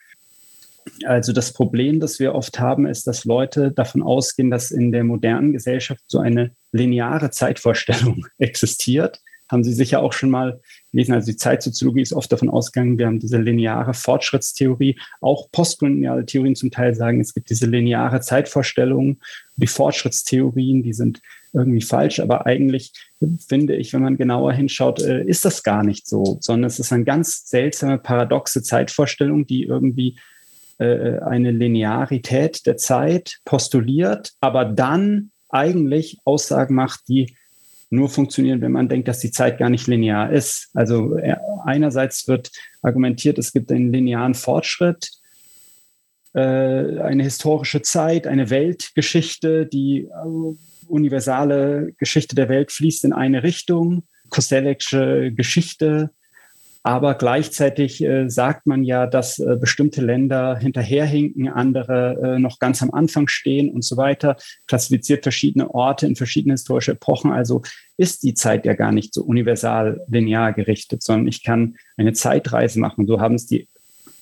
also 1.04 1.32
das 1.32 1.52
Problem, 1.52 2.00
das 2.00 2.18
wir 2.18 2.34
oft 2.34 2.58
haben, 2.58 2.86
ist, 2.86 3.06
dass 3.06 3.26
Leute 3.26 3.70
davon 3.70 4.02
ausgehen, 4.02 4.50
dass 4.50 4.70
in 4.70 4.92
der 4.92 5.04
modernen 5.04 5.52
Gesellschaft 5.52 6.02
so 6.06 6.20
eine 6.20 6.52
lineare 6.72 7.30
Zeitvorstellung 7.30 8.24
existiert 8.38 9.20
haben 9.48 9.64
Sie 9.64 9.72
sicher 9.72 10.02
auch 10.02 10.12
schon 10.12 10.30
mal 10.30 10.60
gelesen. 10.92 11.14
Also 11.14 11.30
die 11.30 11.36
Zeitsoziologie 11.36 12.02
ist 12.02 12.12
oft 12.12 12.30
davon 12.32 12.48
ausgegangen, 12.48 12.98
wir 12.98 13.06
haben 13.06 13.20
diese 13.20 13.38
lineare 13.38 13.94
Fortschrittstheorie. 13.94 14.98
Auch 15.20 15.50
postkoloniale 15.52 16.26
Theorien 16.26 16.56
zum 16.56 16.70
Teil 16.70 16.94
sagen, 16.94 17.20
es 17.20 17.34
gibt 17.34 17.50
diese 17.50 17.66
lineare 17.66 18.20
Zeitvorstellung. 18.20 19.18
Die 19.56 19.66
Fortschrittstheorien, 19.66 20.82
die 20.82 20.92
sind 20.92 21.20
irgendwie 21.52 21.82
falsch. 21.82 22.20
Aber 22.20 22.46
eigentlich 22.46 22.92
finde 23.48 23.76
ich, 23.76 23.92
wenn 23.92 24.02
man 24.02 24.16
genauer 24.16 24.52
hinschaut, 24.52 25.00
äh, 25.00 25.24
ist 25.24 25.44
das 25.44 25.62
gar 25.62 25.82
nicht 25.84 26.06
so, 26.06 26.38
sondern 26.40 26.68
es 26.68 26.78
ist 26.78 26.92
eine 26.92 27.04
ganz 27.04 27.48
seltsame, 27.48 27.98
paradoxe 27.98 28.62
Zeitvorstellung, 28.62 29.46
die 29.46 29.64
irgendwie 29.64 30.18
äh, 30.78 31.18
eine 31.20 31.52
Linearität 31.52 32.66
der 32.66 32.76
Zeit 32.76 33.38
postuliert, 33.44 34.32
aber 34.40 34.66
dann 34.66 35.30
eigentlich 35.48 36.18
Aussagen 36.24 36.74
macht, 36.74 37.08
die 37.08 37.36
nur 37.96 38.08
funktionieren, 38.08 38.60
wenn 38.60 38.72
man 38.72 38.88
denkt, 38.88 39.08
dass 39.08 39.18
die 39.18 39.32
Zeit 39.32 39.58
gar 39.58 39.70
nicht 39.70 39.86
linear 39.88 40.30
ist. 40.30 40.70
Also 40.74 41.16
äh, 41.16 41.36
einerseits 41.64 42.28
wird 42.28 42.52
argumentiert, 42.82 43.38
es 43.38 43.52
gibt 43.52 43.72
einen 43.72 43.92
linearen 43.92 44.34
Fortschritt, 44.34 45.10
äh, 46.34 46.38
eine 46.40 47.24
historische 47.24 47.82
Zeit, 47.82 48.26
eine 48.26 48.50
Weltgeschichte, 48.50 49.66
die 49.66 50.02
äh, 50.02 50.56
universale 50.86 51.92
Geschichte 51.98 52.36
der 52.36 52.48
Welt 52.48 52.70
fließt 52.70 53.04
in 53.04 53.12
eine 53.12 53.42
Richtung, 53.42 54.04
Koselleck'sche 54.30 55.30
Geschichte 55.32 56.10
aber 56.86 57.16
gleichzeitig 57.16 58.00
äh, 58.00 58.28
sagt 58.30 58.68
man 58.68 58.84
ja, 58.84 59.08
dass 59.08 59.40
äh, 59.40 59.56
bestimmte 59.56 60.02
Länder 60.02 60.56
hinterherhinken, 60.56 61.48
andere 61.48 62.36
äh, 62.36 62.38
noch 62.38 62.60
ganz 62.60 62.80
am 62.80 62.92
Anfang 62.92 63.26
stehen 63.26 63.70
und 63.70 63.82
so 63.82 63.96
weiter, 63.96 64.36
klassifiziert 64.68 65.24
verschiedene 65.24 65.74
Orte 65.74 66.06
in 66.06 66.14
verschiedene 66.14 66.54
historische 66.54 66.92
Epochen. 66.92 67.32
Also 67.32 67.62
ist 67.96 68.22
die 68.22 68.34
Zeit 68.34 68.64
ja 68.66 68.74
gar 68.74 68.92
nicht 68.92 69.14
so 69.14 69.24
universal 69.24 70.00
linear 70.06 70.52
gerichtet, 70.52 71.02
sondern 71.02 71.26
ich 71.26 71.42
kann 71.42 71.74
eine 71.96 72.12
Zeitreise 72.12 72.78
machen. 72.78 73.08
So 73.08 73.20
haben 73.20 73.34
es 73.34 73.46
die 73.46 73.68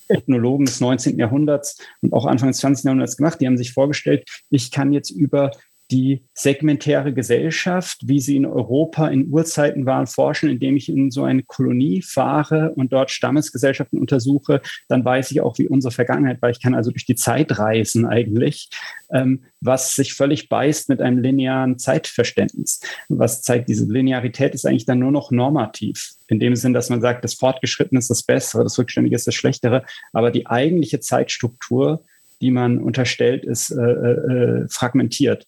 Ethnologen 0.09 0.65
des 0.65 0.81
19. 0.81 1.19
Jahrhunderts 1.19 1.77
und 2.01 2.15
auch 2.15 2.25
Anfang 2.25 2.49
des 2.49 2.59
20. 2.61 2.87
Jahrhunderts 2.87 3.19
gemacht. 3.19 3.43
Die 3.43 3.47
haben 3.47 3.59
sich 3.59 3.75
vorgestellt, 3.75 4.27
ich 4.49 4.71
kann 4.71 4.95
jetzt 4.95 5.11
über 5.11 5.51
die 5.91 6.25
segmentäre 6.33 7.13
Gesellschaft, 7.13 8.01
wie 8.05 8.19
sie 8.19 8.37
in 8.37 8.47
Europa 8.47 9.09
in 9.09 9.29
Urzeiten 9.29 9.85
waren, 9.85 10.07
forschen, 10.07 10.49
indem 10.49 10.77
ich 10.77 10.89
in 10.89 11.11
so 11.11 11.25
eine 11.25 11.43
Kolonie 11.43 12.01
fahre 12.01 12.73
und 12.75 12.93
dort 12.93 13.11
Stammesgesellschaften 13.11 13.99
untersuche, 13.99 14.63
dann 14.89 15.05
weiß 15.05 15.31
ich 15.31 15.43
auch, 15.43 15.59
wie 15.59 15.69
unsere 15.69 15.93
Vergangenheit 15.93 16.41
war. 16.41 16.51
Ich 16.51 16.63
kann 16.63 16.75
also 16.75 16.91
durch 16.91 17.05
die 17.05 17.17
Zeit 17.17 17.59
reisen 17.59 18.07
eigentlich, 18.07 18.71
ähm, 19.13 19.45
was 19.61 19.93
sich 19.93 20.15
völlig 20.15 20.49
beißt 20.49 20.89
mit 20.89 21.03
einem 21.03 21.19
linearen 21.19 21.79
Zeitverständnis. 21.79 22.81
Was 23.09 23.43
zeigt, 23.43 23.69
diese 23.69 23.85
Linearität 23.85 24.55
ist 24.55 24.67
eigentlich 24.67 24.87
dann 24.87 24.99
nur 24.99 25.13
noch 25.13 25.31
normativ. 25.31 26.13
In 26.29 26.41
dem 26.41 26.57
Sinn, 26.57 26.73
dass 26.73 26.89
man 26.89 27.03
sagt, 27.03 27.25
das 27.25 27.35
Fortgeschrittene 27.35 27.99
ist 27.99 28.09
das 28.09 28.23
Bessere, 28.23 28.65
das 28.65 28.79
Rückständige 28.79 29.17
ist 29.17 29.27
das 29.27 29.35
Schlechtere. 29.35 29.85
Aber 30.13 30.31
die 30.31 30.47
eigentliche 30.47 31.01
Zeitstruktur, 31.01 32.05
die 32.41 32.51
man 32.51 32.79
unterstellt, 32.79 33.45
ist 33.45 33.71
äh, 33.71 33.83
äh, 33.83 34.69
fragmentiert. 34.69 35.47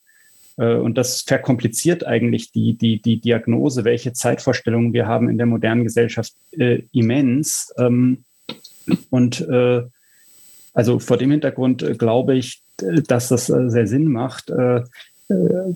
Äh, 0.57 0.75
und 0.75 0.97
das 0.97 1.23
verkompliziert 1.23 2.07
eigentlich 2.07 2.53
die, 2.53 2.77
die, 2.77 3.01
die 3.01 3.21
Diagnose, 3.21 3.85
welche 3.85 4.13
Zeitvorstellungen 4.13 4.93
wir 4.93 5.07
haben 5.07 5.29
in 5.29 5.39
der 5.39 5.47
modernen 5.47 5.85
Gesellschaft, 5.85 6.35
äh, 6.53 6.83
immens. 6.93 7.73
Ähm, 7.79 8.25
und 9.11 9.41
äh, 9.49 9.83
also 10.73 10.99
vor 10.99 11.17
dem 11.17 11.31
Hintergrund 11.31 11.83
äh, 11.83 11.95
glaube 11.95 12.37
ich, 12.37 12.63
dass 12.77 13.29
das 13.29 13.49
äh, 13.49 13.71
sehr 13.71 13.87
Sinn 13.87 14.07
macht, 14.09 14.51
äh, 14.51 14.83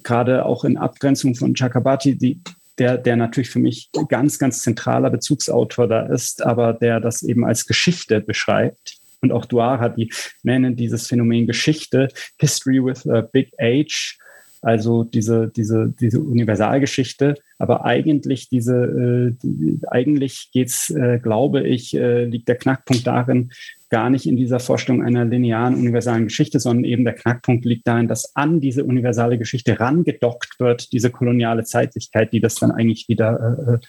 gerade 0.03 0.45
auch 0.45 0.65
in 0.65 0.77
Abgrenzung 0.77 1.35
von 1.35 1.55
Chakrabarti, 1.55 2.17
die, 2.17 2.41
der, 2.79 2.99
der 2.99 3.17
natürlich 3.17 3.51
für 3.51 3.59
mich 3.59 3.91
ganz, 4.09 4.39
ganz 4.39 4.63
zentraler 4.63 5.11
Bezugsautor 5.11 5.89
da 5.89 6.07
ist, 6.07 6.43
aber 6.43 6.73
der 6.73 7.01
das 7.01 7.23
eben 7.23 7.45
als 7.45 7.67
Geschichte 7.67 8.21
beschreibt. 8.21 9.01
Und 9.23 9.33
auch 9.33 9.45
Duar 9.45 9.81
hat 9.81 9.99
die 9.99 10.13
nennen 10.43 10.77
dieses 10.77 11.07
Phänomen 11.07 11.47
Geschichte, 11.47 12.09
History 12.39 12.83
with 12.83 13.07
a 13.09 13.23
Big 13.23 13.53
H, 13.61 14.17
also 14.63 15.05
diese, 15.05 15.49
diese, 15.49 15.93
diese 15.99 16.21
Universalgeschichte. 16.21 17.35
Aber 17.59 17.85
eigentlich 17.85 18.49
diese, 18.49 19.37
äh, 19.43 19.87
eigentlich 19.89 20.51
geht's, 20.53 20.91
äh, 20.91 21.19
glaube 21.19 21.67
ich, 21.67 21.95
äh, 21.95 22.25
liegt 22.25 22.49
der 22.49 22.57
Knackpunkt 22.57 23.07
darin, 23.07 23.53
gar 23.89 24.11
nicht 24.11 24.27
in 24.27 24.37
dieser 24.37 24.61
Vorstellung 24.61 25.03
einer 25.03 25.25
linearen 25.25 25.75
universalen 25.75 26.25
Geschichte, 26.25 26.61
sondern 26.61 26.85
eben 26.85 27.05
der 27.05 27.15
Knackpunkt 27.15 27.65
liegt 27.65 27.87
darin, 27.87 28.07
dass 28.07 28.37
an 28.37 28.61
diese 28.61 28.85
universale 28.85 29.39
Geschichte 29.39 29.81
rangedockt 29.81 30.61
wird, 30.61 30.93
diese 30.93 31.11
koloniale 31.11 31.65
Zeitlichkeit, 31.65 32.33
die 32.33 32.41
das 32.41 32.55
dann 32.55 32.71
eigentlich 32.71 33.09
wieder 33.09 33.81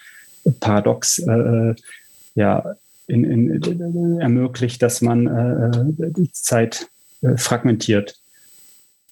äh, 0.43 0.49
äh 0.49 0.51
paradox 0.59 1.19
äh, 1.19 1.75
ja, 2.33 2.75
in, 3.07 3.23
in, 3.25 4.19
ermöglicht, 4.19 4.81
dass 4.81 5.01
man 5.01 5.27
äh, 5.27 6.11
die 6.17 6.31
Zeit 6.31 6.87
fragmentiert. 7.35 8.20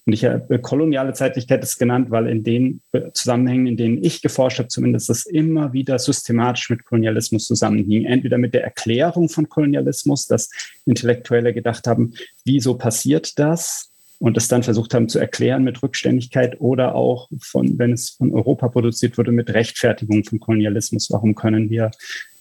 Und 0.06 0.14
ich 0.14 0.24
habe 0.24 0.58
koloniale 0.58 1.12
Zeitlichkeit 1.12 1.62
ist 1.62 1.78
genannt, 1.78 2.10
weil 2.10 2.26
in 2.26 2.42
den 2.42 2.80
Zusammenhängen, 3.12 3.66
in 3.66 3.76
denen 3.76 4.02
ich 4.02 4.22
geforscht 4.22 4.58
habe, 4.58 4.68
zumindest 4.68 5.08
das 5.08 5.26
immer 5.26 5.72
wieder 5.72 5.98
systematisch 5.98 6.70
mit 6.70 6.84
Kolonialismus 6.84 7.46
zusammenhing. 7.46 8.06
Entweder 8.06 8.38
mit 8.38 8.54
der 8.54 8.64
Erklärung 8.64 9.28
von 9.28 9.48
Kolonialismus, 9.48 10.26
dass 10.26 10.50
Intellektuelle 10.86 11.52
gedacht 11.52 11.86
haben, 11.86 12.14
wieso 12.44 12.74
passiert 12.74 13.38
das? 13.38 13.90
Und 14.18 14.36
es 14.36 14.48
dann 14.48 14.62
versucht 14.62 14.92
haben 14.92 15.08
zu 15.08 15.18
erklären 15.18 15.64
mit 15.64 15.82
Rückständigkeit 15.82 16.60
oder 16.60 16.94
auch 16.94 17.30
von, 17.40 17.78
wenn 17.78 17.94
es 17.94 18.10
von 18.10 18.34
Europa 18.34 18.68
produziert 18.68 19.16
wurde, 19.16 19.32
mit 19.32 19.48
Rechtfertigung 19.54 20.24
von 20.24 20.40
Kolonialismus. 20.40 21.10
Warum 21.10 21.34
können 21.34 21.70
wir 21.70 21.90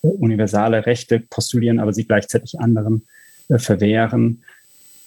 universale 0.01 0.85
Rechte 0.85 1.21
postulieren, 1.21 1.79
aber 1.79 1.93
sie 1.93 2.05
gleichzeitig 2.05 2.59
anderen 2.59 3.07
äh, 3.47 3.59
verwehren? 3.59 4.43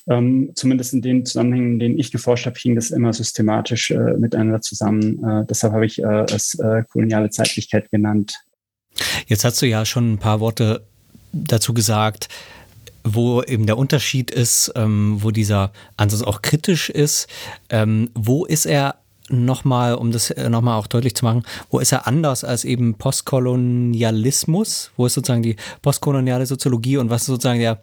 Ähm, 0.09 0.51
zumindest 0.55 0.95
in 0.95 1.03
den 1.03 1.25
Zusammenhängen, 1.25 1.73
in 1.75 1.79
denen 1.79 1.99
ich 1.99 2.11
geforscht 2.11 2.47
habe, 2.47 2.59
hing 2.59 2.75
das 2.75 2.91
immer 2.91 3.13
systematisch 3.13 3.91
äh, 3.91 4.15
miteinander 4.19 4.61
zusammen. 4.61 5.23
Äh, 5.25 5.47
deshalb 5.47 5.73
habe 5.73 5.87
ich 5.87 6.03
äh, 6.03 6.25
es 6.25 6.59
äh, 6.59 6.83
koloniale 6.91 7.31
Zeitlichkeit 7.31 7.91
genannt. 7.91 8.35
Jetzt 9.27 9.45
hast 9.45 9.63
du 9.63 9.67
ja 9.67 9.85
schon 9.85 10.15
ein 10.15 10.19
paar 10.19 10.41
Worte 10.41 10.83
dazu 11.33 11.73
gesagt, 11.73 12.29
wo 13.05 13.43
eben 13.43 13.67
der 13.67 13.79
Unterschied 13.79 14.31
ist, 14.31 14.73
ähm, 14.77 15.19
wo 15.21 15.31
dieser 15.31 15.73
Ansatz 15.97 16.23
auch 16.23 16.43
kritisch 16.43 16.91
ist. 16.91 17.29
Ähm, 17.71 18.11
wo 18.15 18.45
ist 18.45 18.67
er 18.67 18.97
nochmal, 19.29 19.95
um 19.95 20.13
das 20.13 20.31
äh, 20.31 20.49
nochmal 20.49 20.79
auch 20.79 20.87
deutlich 20.87 21.15
zu 21.15 21.25
machen, 21.25 21.45
wo 21.71 21.79
ist 21.79 21.93
er 21.93 22.07
anders 22.07 22.45
als 22.45 22.65
eben 22.65 22.95
Postkolonialismus? 22.95 24.93
Wo 24.97 25.07
ist 25.07 25.15
sozusagen 25.15 25.43
die 25.43 25.57
postkoloniale 25.81 26.47
Soziologie 26.47 26.99
und 26.99 27.11
was 27.11 27.23
ist 27.23 27.29
sozusagen 27.29 27.61
der 27.61 27.81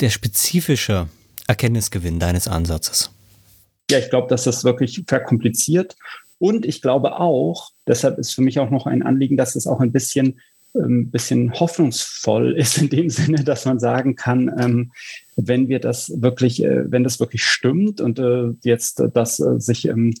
der 0.00 0.10
spezifische 0.10 1.08
Erkenntnisgewinn 1.46 2.18
deines 2.18 2.48
Ansatzes? 2.48 3.10
Ja, 3.90 3.98
ich 3.98 4.10
glaube, 4.10 4.28
dass 4.28 4.44
das 4.44 4.64
wirklich 4.64 5.04
verkompliziert. 5.06 5.96
Und 6.38 6.66
ich 6.66 6.82
glaube 6.82 7.18
auch, 7.18 7.70
deshalb 7.86 8.18
ist 8.18 8.34
für 8.34 8.42
mich 8.42 8.58
auch 8.58 8.70
noch 8.70 8.86
ein 8.86 9.02
Anliegen, 9.02 9.36
dass 9.36 9.56
es 9.56 9.66
auch 9.66 9.80
ein 9.80 9.92
bisschen, 9.92 10.40
ähm, 10.74 11.10
bisschen 11.10 11.52
hoffnungsvoll 11.54 12.56
ist, 12.56 12.78
in 12.78 12.90
dem 12.90 13.08
Sinne, 13.10 13.44
dass 13.44 13.64
man 13.64 13.78
sagen 13.78 14.16
kann, 14.16 14.52
ähm, 14.58 14.92
wenn 15.36 15.68
wir 15.68 15.80
das 15.80 16.12
wirklich, 16.20 16.62
äh, 16.62 16.90
wenn 16.90 17.04
das 17.04 17.20
wirklich 17.20 17.44
stimmt 17.44 18.00
und 18.00 18.18
äh, 18.18 18.50
jetzt 18.64 19.00
äh, 19.00 19.08
das 19.12 19.40
äh, 19.40 19.58
sich 19.60 19.86
ähm, 19.86 20.14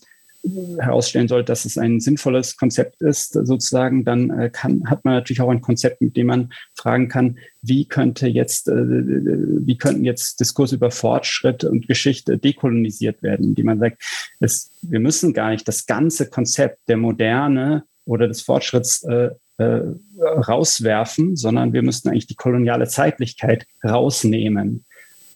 herausstellen 0.78 1.28
sollte, 1.28 1.46
dass 1.46 1.64
es 1.64 1.78
ein 1.78 2.00
sinnvolles 2.00 2.56
Konzept 2.56 3.00
ist, 3.00 3.32
sozusagen, 3.32 4.04
dann 4.04 4.30
äh, 4.30 4.50
kann, 4.50 4.88
hat 4.88 5.04
man 5.04 5.14
natürlich 5.14 5.40
auch 5.40 5.50
ein 5.50 5.60
Konzept, 5.60 6.00
mit 6.00 6.16
dem 6.16 6.26
man 6.28 6.52
fragen 6.74 7.08
kann, 7.08 7.38
wie 7.62 7.86
könnte 7.86 8.26
jetzt, 8.26 8.68
äh, 8.68 8.74
wie 8.74 9.76
könnten 9.78 10.04
jetzt 10.04 10.40
Diskurse 10.40 10.76
über 10.76 10.90
Fortschritt 10.90 11.64
und 11.64 11.88
Geschichte 11.88 12.38
dekolonisiert 12.38 13.22
werden, 13.22 13.46
indem 13.46 13.66
man 13.66 13.78
sagt, 13.78 14.02
es, 14.40 14.70
wir 14.82 15.00
müssen 15.00 15.32
gar 15.32 15.50
nicht 15.50 15.66
das 15.66 15.86
ganze 15.86 16.28
Konzept 16.28 16.88
der 16.88 16.96
Moderne 16.96 17.84
oder 18.04 18.28
des 18.28 18.42
Fortschritts 18.42 19.02
äh, 19.04 19.30
äh, 19.58 19.80
rauswerfen, 20.22 21.36
sondern 21.36 21.72
wir 21.72 21.82
müssten 21.82 22.08
eigentlich 22.08 22.26
die 22.26 22.34
koloniale 22.34 22.86
Zeitlichkeit 22.86 23.66
rausnehmen 23.82 24.84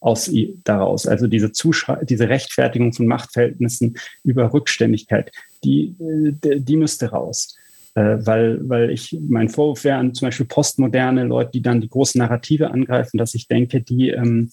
aus 0.01 0.31
daraus. 0.65 1.07
Also 1.07 1.27
diese, 1.27 1.53
Zuschrei 1.53 2.05
diese 2.05 2.29
Rechtfertigung 2.29 2.93
von 2.93 3.07
Machtverhältnissen 3.07 3.97
über 4.25 4.53
Rückständigkeit, 4.53 5.31
die, 5.63 5.95
äh, 6.01 6.61
die 6.61 6.77
müsste 6.77 7.11
raus. 7.11 7.57
Äh, 7.95 8.19
weil, 8.21 8.69
weil 8.69 8.91
ich, 8.91 9.17
mein 9.21 9.49
Vorwurf 9.49 9.85
wäre 9.85 9.99
an 9.99 10.15
zum 10.15 10.29
Beispiel 10.29 10.47
postmoderne 10.47 11.25
Leute, 11.25 11.51
die 11.53 11.63
dann 11.63 11.81
die 11.81 11.89
großen 11.89 12.19
Narrative 12.19 12.71
angreifen, 12.71 13.19
dass 13.19 13.35
ich 13.35 13.49
denke, 13.49 13.81
die, 13.81 14.11
ähm, 14.11 14.53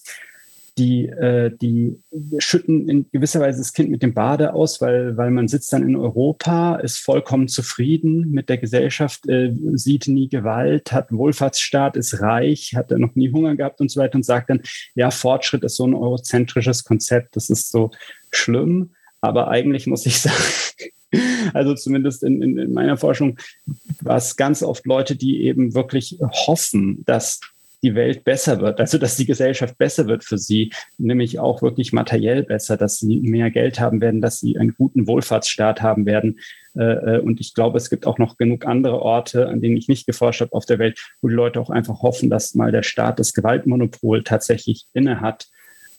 die, 0.77 1.07
äh, 1.07 1.51
die 1.55 1.99
schütten 2.37 2.87
in 2.87 3.09
gewisser 3.11 3.39
Weise 3.39 3.59
das 3.59 3.73
Kind 3.73 3.89
mit 3.89 4.03
dem 4.03 4.13
Bade 4.13 4.53
aus, 4.53 4.79
weil, 4.81 5.17
weil 5.17 5.31
man 5.31 5.47
sitzt 5.47 5.73
dann 5.73 5.83
in 5.87 5.95
Europa, 5.95 6.75
ist 6.75 6.99
vollkommen 6.99 7.47
zufrieden 7.47 8.31
mit 8.31 8.49
der 8.49 8.57
Gesellschaft, 8.57 9.27
äh, 9.27 9.51
sieht 9.73 10.07
nie 10.07 10.29
Gewalt, 10.29 10.91
hat 10.91 11.11
Wohlfahrtsstaat, 11.11 11.97
ist 11.97 12.21
reich, 12.21 12.73
hat 12.75 12.91
noch 12.91 13.15
nie 13.15 13.31
Hunger 13.31 13.55
gehabt 13.55 13.81
und 13.81 13.89
so 13.89 13.99
weiter 13.99 14.15
und 14.15 14.23
sagt 14.23 14.49
dann, 14.49 14.61
ja, 14.95 15.09
Fortschritt 15.09 15.63
ist 15.63 15.75
so 15.75 15.87
ein 15.87 15.95
eurozentrisches 15.95 16.83
Konzept, 16.83 17.35
das 17.35 17.49
ist 17.49 17.71
so 17.71 17.91
schlimm. 18.31 18.91
Aber 19.21 19.47
eigentlich 19.47 19.87
muss 19.87 20.05
ich 20.05 20.19
sagen, 20.21 20.35
also 21.53 21.73
zumindest 21.73 22.23
in, 22.23 22.41
in, 22.41 22.57
in 22.57 22.73
meiner 22.73 22.97
Forschung 22.97 23.37
war 24.01 24.17
es 24.17 24.35
ganz 24.35 24.61
oft 24.61 24.85
Leute, 24.85 25.15
die 25.15 25.43
eben 25.43 25.73
wirklich 25.73 26.19
hoffen, 26.21 27.03
dass 27.05 27.39
die 27.83 27.93
Welt 27.93 28.23
besser 28.23 28.59
wird, 28.59 28.79
also 28.79 28.97
dass 28.97 29.17
die 29.17 29.25
Gesellschaft 29.25 29.77
besser 29.77 30.07
wird 30.07 30.23
für 30.23 30.37
sie, 30.37 30.71
nämlich 30.97 31.39
auch 31.39 31.61
wirklich 31.61 31.93
materiell 31.93 32.43
besser, 32.43 32.75
dass 32.75 32.97
sie 32.97 33.19
mehr 33.19 33.51
Geld 33.51 33.79
haben 33.79 34.01
werden, 34.01 34.19
dass 34.19 34.39
sie 34.39 34.57
einen 34.57 34.73
guten 34.73 35.07
Wohlfahrtsstaat 35.07 35.81
haben 35.81 36.05
werden. 36.05 36.39
Äh, 36.75 37.17
äh, 37.17 37.19
und 37.19 37.39
ich 37.39 37.53
glaube, 37.53 37.77
es 37.77 37.89
gibt 37.89 38.07
auch 38.07 38.17
noch 38.17 38.37
genug 38.37 38.65
andere 38.65 38.99
Orte, 39.01 39.47
an 39.47 39.61
denen 39.61 39.77
ich 39.77 39.87
nicht 39.87 40.07
geforscht 40.07 40.41
habe 40.41 40.53
auf 40.53 40.65
der 40.65 40.79
Welt, 40.79 40.99
wo 41.21 41.27
die 41.27 41.35
Leute 41.35 41.59
auch 41.59 41.69
einfach 41.69 42.01
hoffen, 42.01 42.29
dass 42.29 42.55
mal 42.55 42.71
der 42.71 42.83
Staat 42.83 43.19
das 43.19 43.33
Gewaltmonopol 43.33 44.23
tatsächlich 44.23 44.87
inne 44.93 45.21
hat. 45.21 45.47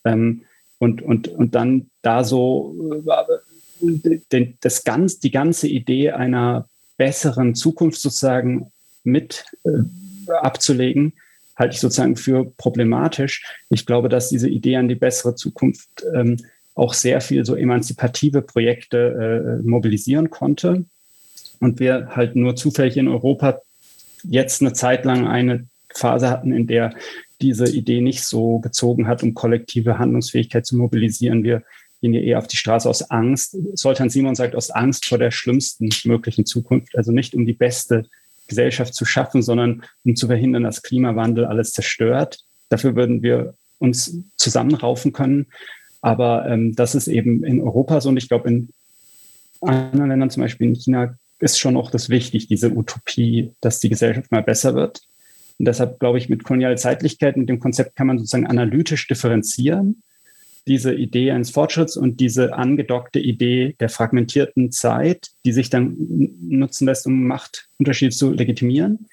Ähm, 0.05 0.43
und, 0.79 1.03
und, 1.03 1.29
und 1.29 1.55
dann 1.55 1.91
da 2.03 2.25
so 2.25 2.75
äh, 3.81 4.51
das 4.61 4.83
ganz, 4.83 5.21
die 5.21 5.31
ganze 5.31 5.69
Idee 5.69 6.11
einer 6.11 6.69
besseren 6.97 7.55
Zukunft 7.55 8.01
sozusagen 8.01 8.73
mit 9.05 9.45
abzulegen, 10.27 11.13
halte 11.59 11.75
ich 11.75 11.81
sozusagen 11.81 12.17
für 12.17 12.51
problematisch. 12.57 13.45
Ich 13.69 13.85
glaube, 13.85 14.09
dass 14.09 14.29
diese 14.29 14.49
Idee 14.49 14.77
an 14.77 14.89
die 14.89 14.95
bessere 14.95 15.35
Zukunft 15.35 15.89
ähm, 16.15 16.37
auch 16.75 16.95
sehr 16.95 17.21
viel 17.21 17.45
so 17.45 17.57
emanzipative 17.57 18.41
Projekte 18.43 19.59
äh, 19.61 19.69
mobilisieren 19.69 20.31
konnte. 20.31 20.85
Und 21.59 21.81
wir 21.81 22.11
halt 22.15 22.37
nur 22.37 22.55
zufällig 22.55 22.97
in 22.97 23.09
Europa 23.09 23.61
jetzt 24.23 24.63
eine 24.63 24.73
Zeit 24.73 25.05
lang 25.05 25.27
eine 25.27 25.67
Phase 25.93 26.31
hatten, 26.31 26.53
in 26.53 26.69
der 26.69 26.95
diese 27.41 27.69
Idee 27.69 28.01
nicht 28.01 28.25
so 28.25 28.59
gezogen 28.59 29.09
hat, 29.09 29.23
um 29.23 29.35
kollektive 29.35 29.99
Handlungsfähigkeit 29.99 30.67
zu 30.67 30.77
mobilisieren. 30.77 31.43
Wir 31.43 31.63
gehen 32.01 32.15
ja 32.15 32.21
eher 32.21 32.39
auf 32.39 32.47
die 32.47 32.57
Straße 32.57 32.89
aus 32.89 33.11
Angst. 33.11 33.57
Soltan 33.75 34.11
Simon 34.11 34.37
sagt, 34.37 34.55
aus 34.55 34.71
Angst 34.71 35.07
vor 35.07 35.19
der 35.19 35.33
schlimmsten 35.33 35.89
möglichen 36.05 36.47
Zukunft, 36.47 36.97
also 36.97 37.11
nicht 37.11 37.35
um 37.35 37.47
die 37.47 37.53
beste 37.55 38.05
Gesellschaft 38.49 38.95
zu 38.95 39.05
schaffen, 39.05 39.43
sondern 39.43 39.85
um 40.05 40.17
zu 40.17 40.27
verhindern, 40.27 40.65
dass 40.65 40.83
Klimawandel 40.83 41.45
alles 41.45 41.73
zerstört. 41.73 42.41
Dafür 42.69 42.97
würden 42.97 43.23
wir 43.23 43.55
uns 43.79 44.19
zusammenraufen 44.37 45.13
können. 45.13 45.47
Aber 46.01 46.49
ähm, 46.49 46.75
das 46.75 46.95
ist 46.95 47.09
eben 47.09 47.45
in 47.45 47.61
Europa 47.61 48.01
so 48.01 48.09
und 48.09 48.17
ich 48.17 48.29
glaube, 48.29 48.49
in 48.49 48.69
anderen 49.61 50.11
Ländern, 50.11 50.31
zum 50.31 50.43
Beispiel 50.43 50.69
in 50.69 50.75
China, 50.75 51.17
ist 51.41 51.59
schon 51.59 51.77
auch 51.77 51.91
das 51.91 52.09
wichtig, 52.09 52.49
diese 52.49 52.71
Utopie, 52.71 53.53
dass 53.61 53.81
die 53.81 53.89
Gesellschaft 53.89 54.31
mal 54.31 54.43
besser 54.43 54.75
wird. 54.75 55.03
Und 55.59 55.67
deshalb 55.67 55.99
glaube 55.99 56.19
ich, 56.19 56.29
mit 56.29 56.45
kolonialer 56.45 56.77
Zeitlichkeit, 56.77 57.37
mit 57.37 57.49
dem 57.49 57.59
Konzept 57.59 57.97
kann 57.97 58.07
man 58.07 58.19
sozusagen 58.19 58.47
analytisch 58.47 59.07
differenzieren 59.09 60.03
diese 60.69 60.95
Idee 60.95 61.33
eines 61.33 61.51
Fortschritts 61.51 61.97
und 61.97 62.21
diese 62.21 62.55
angedockte 62.55 63.19
Idee 63.19 63.75
der 63.81 63.89
fragmentierten 63.89 64.71
Zeit, 64.71 65.29
die 65.45 65.53
sich 65.53 65.71
dann 65.71 65.97
nutzen 66.41 66.87
lässt, 66.87 67.07
um 67.07 67.25
Machtunterschiede 67.25 68.15
zu 68.15 68.33
legitimieren. 68.33 69.07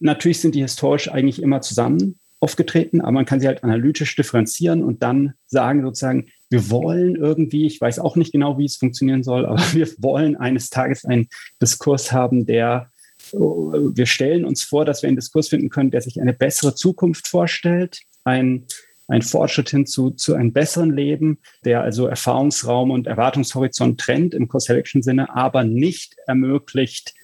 Natürlich 0.00 0.40
sind 0.40 0.54
die 0.54 0.62
historisch 0.62 1.10
eigentlich 1.10 1.42
immer 1.42 1.60
zusammen 1.60 2.18
aufgetreten, 2.40 3.00
aber 3.00 3.12
man 3.12 3.26
kann 3.26 3.40
sie 3.40 3.48
halt 3.48 3.64
analytisch 3.64 4.14
differenzieren 4.14 4.84
und 4.84 5.02
dann 5.02 5.34
sagen 5.46 5.82
sozusagen, 5.82 6.28
wir 6.50 6.70
wollen 6.70 7.16
irgendwie, 7.16 7.66
ich 7.66 7.80
weiß 7.80 7.98
auch 7.98 8.16
nicht 8.16 8.32
genau, 8.32 8.58
wie 8.58 8.64
es 8.64 8.76
funktionieren 8.76 9.24
soll, 9.24 9.44
aber 9.44 9.60
wir 9.72 9.88
wollen 9.98 10.36
eines 10.36 10.70
Tages 10.70 11.04
einen 11.04 11.28
Diskurs 11.60 12.12
haben, 12.12 12.46
der 12.46 12.90
wir 13.32 14.06
stellen 14.06 14.44
uns 14.44 14.62
vor, 14.62 14.84
dass 14.84 15.02
wir 15.02 15.08
einen 15.08 15.16
Diskurs 15.16 15.48
finden 15.48 15.68
können, 15.68 15.90
der 15.90 16.00
sich 16.00 16.20
eine 16.20 16.32
bessere 16.32 16.74
Zukunft 16.74 17.26
vorstellt, 17.28 18.00
ein 18.24 18.64
ein 19.08 19.22
Fortschritt 19.22 19.70
hin 19.70 19.86
zu, 19.86 20.10
zu 20.10 20.34
einem 20.34 20.52
besseren 20.52 20.94
Leben, 20.94 21.38
der 21.64 21.80
also 21.80 22.06
Erfahrungsraum 22.06 22.90
und 22.90 23.06
Erwartungshorizont 23.06 23.98
trennt 23.98 24.34
im 24.34 24.48
Co-Selection-Sinne, 24.48 25.34
aber 25.34 25.64
nicht 25.64 26.16
ermöglicht, 26.26 27.14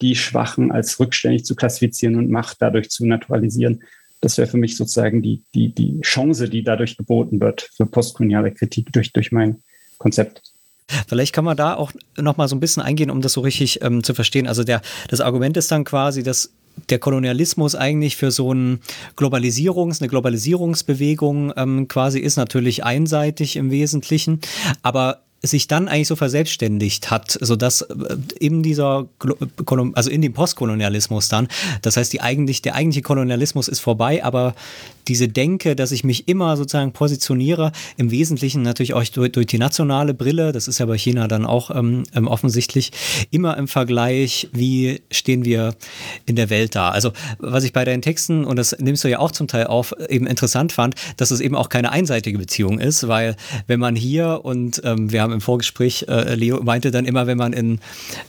die 0.00 0.16
Schwachen 0.16 0.72
als 0.72 0.98
rückständig 0.98 1.44
zu 1.44 1.54
klassifizieren 1.54 2.16
und 2.16 2.30
Macht 2.30 2.56
dadurch 2.60 2.90
zu 2.90 3.06
naturalisieren. 3.06 3.82
Das 4.20 4.38
wäre 4.38 4.48
für 4.48 4.56
mich 4.56 4.76
sozusagen 4.76 5.22
die, 5.22 5.42
die, 5.54 5.72
die 5.74 6.00
Chance, 6.00 6.48
die 6.48 6.64
dadurch 6.64 6.96
geboten 6.96 7.40
wird 7.40 7.68
für 7.76 7.86
postkoloniale 7.86 8.52
Kritik 8.52 8.90
durch, 8.92 9.12
durch 9.12 9.30
mein 9.30 9.62
Konzept. 9.98 10.42
Vielleicht 11.08 11.34
kann 11.34 11.44
man 11.44 11.56
da 11.56 11.74
auch 11.74 11.92
noch 12.16 12.36
mal 12.36 12.48
so 12.48 12.56
ein 12.56 12.60
bisschen 12.60 12.82
eingehen, 12.82 13.10
um 13.10 13.20
das 13.20 13.34
so 13.34 13.40
richtig 13.42 13.82
ähm, 13.82 14.02
zu 14.02 14.14
verstehen. 14.14 14.46
Also 14.46 14.64
der, 14.64 14.82
das 15.08 15.20
Argument 15.20 15.56
ist 15.56 15.70
dann 15.70 15.84
quasi, 15.84 16.22
dass 16.22 16.52
der 16.90 16.98
Kolonialismus 16.98 17.74
eigentlich 17.74 18.16
für 18.16 18.30
so 18.30 18.52
ein 18.52 18.80
Globalisierungs-, 19.16 20.00
eine 20.00 20.08
Globalisierungsbewegung 20.08 21.52
ähm, 21.56 21.88
quasi 21.88 22.20
ist, 22.20 22.36
natürlich 22.36 22.84
einseitig 22.84 23.56
im 23.56 23.70
Wesentlichen. 23.70 24.40
Aber 24.82 25.22
sich 25.44 25.68
dann 25.68 25.88
eigentlich 25.88 26.08
so 26.08 26.16
verselbstständigt 26.16 27.10
hat, 27.10 27.38
sodass 27.40 27.82
äh, 27.82 28.16
in 28.38 28.62
dieser, 28.62 29.06
also 29.94 30.10
in 30.10 30.22
dem 30.22 30.32
Postkolonialismus 30.32 31.28
dann, 31.28 31.48
das 31.82 31.96
heißt, 31.96 32.12
die 32.12 32.20
eigentlich, 32.20 32.62
der 32.62 32.74
eigentliche 32.74 33.02
Kolonialismus 33.02 33.68
ist 33.68 33.80
vorbei, 33.80 34.24
aber 34.24 34.54
diese 35.08 35.28
Denke, 35.28 35.76
dass 35.76 35.92
ich 35.92 36.04
mich 36.04 36.28
immer 36.28 36.56
sozusagen 36.56 36.92
positioniere, 36.92 37.72
im 37.96 38.10
Wesentlichen 38.10 38.62
natürlich 38.62 38.94
auch 38.94 39.04
durch, 39.04 39.32
durch 39.32 39.46
die 39.46 39.58
nationale 39.58 40.14
Brille, 40.14 40.52
das 40.52 40.68
ist 40.68 40.78
ja 40.78 40.86
bei 40.86 40.96
China 40.96 41.28
dann 41.28 41.44
auch 41.44 41.70
ähm, 41.70 42.04
ähm, 42.14 42.26
offensichtlich, 42.26 42.92
immer 43.30 43.56
im 43.56 43.68
Vergleich, 43.68 44.48
wie 44.52 45.02
stehen 45.10 45.44
wir 45.44 45.74
in 46.26 46.36
der 46.36 46.50
Welt 46.50 46.74
da. 46.74 46.90
Also 46.90 47.12
was 47.38 47.64
ich 47.64 47.72
bei 47.72 47.84
deinen 47.84 48.02
Texten, 48.02 48.44
und 48.44 48.56
das 48.56 48.76
nimmst 48.78 49.04
du 49.04 49.08
ja 49.08 49.18
auch 49.18 49.30
zum 49.30 49.48
Teil 49.48 49.66
auf, 49.66 49.94
eben 50.08 50.26
interessant 50.26 50.72
fand, 50.72 50.94
dass 51.16 51.30
es 51.30 51.40
eben 51.40 51.54
auch 51.54 51.68
keine 51.68 51.92
einseitige 51.92 52.38
Beziehung 52.38 52.78
ist, 52.78 53.06
weil 53.08 53.36
wenn 53.66 53.80
man 53.80 53.96
hier 53.96 54.40
und 54.42 54.80
ähm, 54.84 55.12
wir 55.12 55.22
haben 55.22 55.32
im 55.34 55.40
Vorgespräch, 55.40 56.06
äh, 56.08 56.34
Leo 56.34 56.62
meinte 56.62 56.90
dann 56.90 57.04
immer, 57.04 57.26
wenn 57.26 57.36
man 57.36 57.52
in, 57.52 57.80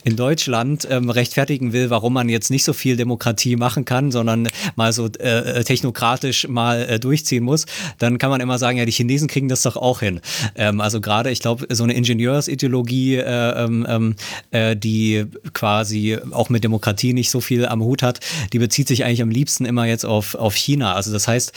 in 0.04 0.16
Deutschland 0.16 0.88
ähm, 0.90 1.10
rechtfertigen 1.10 1.74
will, 1.74 1.90
warum 1.90 2.14
man 2.14 2.30
jetzt 2.30 2.50
nicht 2.50 2.64
so 2.64 2.74
viel 2.74 2.98
Demokratie 2.98 3.56
machen 3.56 3.86
kann, 3.86 4.12
sondern 4.12 4.50
mal 4.76 4.92
so 4.92 5.06
äh, 5.06 5.64
technokratisch 5.64 6.48
mal 6.48 6.82
äh, 6.84 7.00
durchziehen 7.00 7.44
muss, 7.44 7.66
dann 8.00 8.18
kann 8.18 8.30
man 8.30 8.42
immer 8.42 8.58
sagen, 8.58 8.78
ja, 8.78 8.86
die 8.86 8.92
Chinesen 8.92 9.28
kriegen 9.28 9.48
das 9.48 9.62
doch 9.62 9.78
auch 9.78 10.00
hin. 10.00 10.20
Ähm, 10.56 10.82
also 10.82 11.02
gerade, 11.02 11.32
ich 11.32 11.40
glaube, 11.40 11.68
so 11.70 11.84
eine 11.84 11.94
Ingenieursideologie, 11.94 13.16
äh, 13.16 13.64
ähm, 13.64 13.86
ähm, 13.88 14.16
äh, 14.52 14.76
die 14.76 15.26
quasi 15.54 16.18
auch 16.32 16.50
mit 16.50 16.64
Demokratie 16.64 17.14
nicht 17.14 17.30
so 17.30 17.42
viel 17.42 17.66
am 17.66 17.82
Hut 17.82 18.02
hat, 18.02 18.20
die 18.54 18.60
bezieht 18.60 18.88
sich 18.88 19.06
eigentlich 19.06 19.22
am 19.22 19.30
liebsten 19.30 19.66
immer 19.66 19.86
jetzt 19.86 20.06
auf, 20.06 20.36
auf 20.36 20.56
China. 20.56 20.94
Also 20.94 21.12
das 21.12 21.28
heißt, 21.28 21.52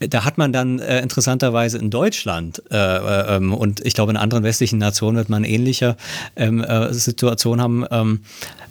da 0.00 0.24
hat 0.24 0.38
man 0.38 0.52
dann 0.52 0.78
äh, 0.78 1.00
interessanterweise 1.00 1.78
in 1.78 1.90
Deutschland 1.90 2.62
äh, 2.70 2.76
äh, 2.76 3.36
ähm, 3.36 3.52
und 3.52 3.84
ich 3.84 3.94
glaube 3.94 4.12
in 4.12 4.16
anderen 4.16 4.44
westlichen 4.44 4.78
Nationen 4.78 4.93
wird 5.02 5.28
man 5.28 5.44
ähnliche 5.44 5.96
ähm, 6.36 6.62
äh, 6.62 6.92
Situationen 6.92 7.62
haben. 7.62 7.84
Ähm, 7.90 8.20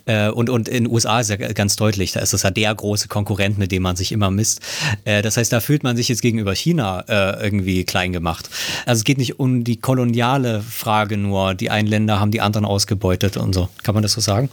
äh, 0.05 0.30
und, 0.30 0.49
und 0.49 0.67
in 0.67 0.86
den 0.86 0.93
USA 0.93 1.21
ist 1.21 1.30
ja 1.30 1.38
ganz 1.38 1.76
deutlich, 1.76 2.11
da 2.11 2.19
ist 2.19 2.34
es 2.34 2.43
ja 2.43 2.51
der 2.51 2.74
große 2.74 3.07
Konkurrent, 3.07 3.57
mit 3.57 3.71
dem 3.71 3.84
man 3.84 3.95
sich 3.95 4.11
immer 4.11 4.32
misst. 4.32 4.61
Äh, 5.05 5.21
das 5.21 5.38
heißt, 5.38 5.51
da 5.51 5.59
fühlt 5.59 5.84
man 5.84 5.95
sich 5.95 6.09
jetzt 6.09 6.21
gegenüber 6.21 6.53
China 6.53 7.03
äh, 7.07 7.43
irgendwie 7.43 7.84
klein 7.86 8.11
gemacht. 8.11 8.49
Also 8.86 8.99
es 8.99 9.03
geht 9.03 9.17
nicht 9.17 9.39
um 9.39 9.63
die 9.63 9.80
koloniale 9.80 10.61
Frage 10.61 11.17
nur, 11.17 11.53
die 11.53 11.69
einen 11.69 11.88
Länder 11.88 12.19
haben 12.19 12.32
die 12.32 12.41
anderen 12.41 12.65
ausgebeutet 12.65 13.38
und 13.38 13.53
so. 13.53 13.69
Kann 13.84 13.93
man 13.93 14.03
das 14.03 14.13
so 14.13 14.21
sagen? 14.21 14.49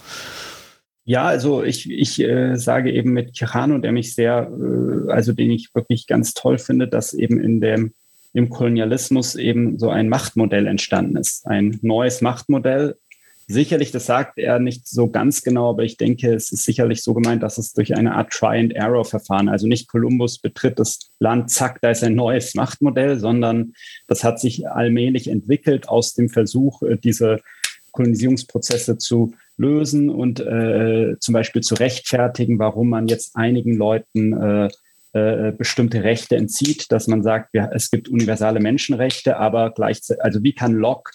Ja, 1.05 1.25
also 1.25 1.65
ich, 1.65 1.91
ich 1.91 2.21
äh, 2.21 2.57
sage 2.57 2.93
eben 2.93 3.13
mit 3.13 3.35
Kirano, 3.35 3.79
der 3.79 3.91
mich 3.91 4.15
sehr, 4.15 4.49
äh, 4.49 5.11
also 5.11 5.33
den 5.33 5.51
ich 5.51 5.71
wirklich 5.75 6.07
ganz 6.07 6.35
toll 6.35 6.59
finde, 6.59 6.87
dass 6.87 7.15
eben 7.15 7.41
in 7.41 7.61
dem 7.61 7.93
im 8.33 8.49
Kolonialismus 8.49 9.35
eben 9.35 9.79
so 9.79 9.91
ein 9.91 10.09
Machtmodell 10.09 10.67
entstanden 10.67 11.17
ist. 11.17 11.47
Ein 11.47 11.79
neues 11.83 12.21
Machtmodell, 12.21 12.97
Sicherlich, 13.51 13.91
das 13.91 14.07
sagt 14.07 14.39
er 14.39 14.61
nicht 14.61 14.87
so 14.87 15.11
ganz 15.11 15.43
genau, 15.43 15.71
aber 15.71 15.83
ich 15.83 15.97
denke, 15.97 16.33
es 16.33 16.53
ist 16.53 16.63
sicherlich 16.63 17.03
so 17.03 17.15
gemeint, 17.15 17.43
dass 17.43 17.59
es 17.59 17.73
durch 17.73 17.97
eine 17.97 18.15
Art 18.15 18.31
Try-and-Error-Verfahren, 18.31 19.49
also 19.49 19.67
nicht 19.67 19.89
Kolumbus 19.89 20.39
betritt 20.39 20.79
das 20.79 21.11
Land, 21.19 21.51
zack, 21.51 21.81
da 21.81 21.91
ist 21.91 22.05
ein 22.05 22.15
neues 22.15 22.55
Machtmodell, 22.55 23.19
sondern 23.19 23.73
das 24.07 24.23
hat 24.23 24.39
sich 24.39 24.69
allmählich 24.69 25.27
entwickelt 25.27 25.89
aus 25.89 26.15
dem 26.15 26.29
Versuch, 26.29 26.83
äh, 26.83 26.97
diese 26.97 27.41
Kolonisierungsprozesse 27.91 28.99
zu 28.99 29.35
lösen 29.57 30.11
und 30.11 30.39
äh, 30.39 31.17
zum 31.19 31.33
Beispiel 31.33 31.63
zu 31.63 31.75
rechtfertigen, 31.75 32.61
warum 32.61 32.89
man 32.89 33.09
jetzt 33.09 33.35
einigen 33.35 33.77
Leuten 33.77 34.33
äh, 34.33 34.69
äh, 35.13 35.53
bestimmte 35.53 36.05
Rechte 36.05 36.37
entzieht, 36.37 36.93
dass 36.93 37.09
man 37.09 37.23
sagt, 37.23 37.55
ja, 37.55 37.69
es 37.75 37.91
gibt 37.91 38.09
universale 38.09 38.61
Menschenrechte, 38.61 39.37
aber 39.39 39.71
gleichzeitig, 39.71 40.23
also 40.23 40.43
wie 40.43 40.53
kann 40.53 40.75
Locke 40.75 41.11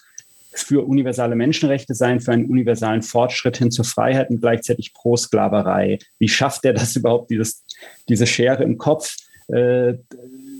für 0.54 0.86
universale 0.86 1.36
Menschenrechte 1.36 1.94
sein, 1.94 2.20
für 2.20 2.32
einen 2.32 2.46
universalen 2.46 3.02
Fortschritt 3.02 3.58
hin 3.58 3.72
zur 3.72 3.86
Freiheit 3.86 4.30
und 4.30 4.42
gleichzeitig 4.42 4.94
pro 4.94 5.16
Sklaverei. 5.16 6.00
Wie 6.20 6.28
schafft 6.28 6.66
er 6.66 6.74
das 6.74 6.96
überhaupt, 6.98 7.30
dieses, 7.32 7.64
diese 8.10 8.28
Schere 8.28 8.64
im 8.64 8.78
Kopf 8.78 9.16
äh, 9.48 9.94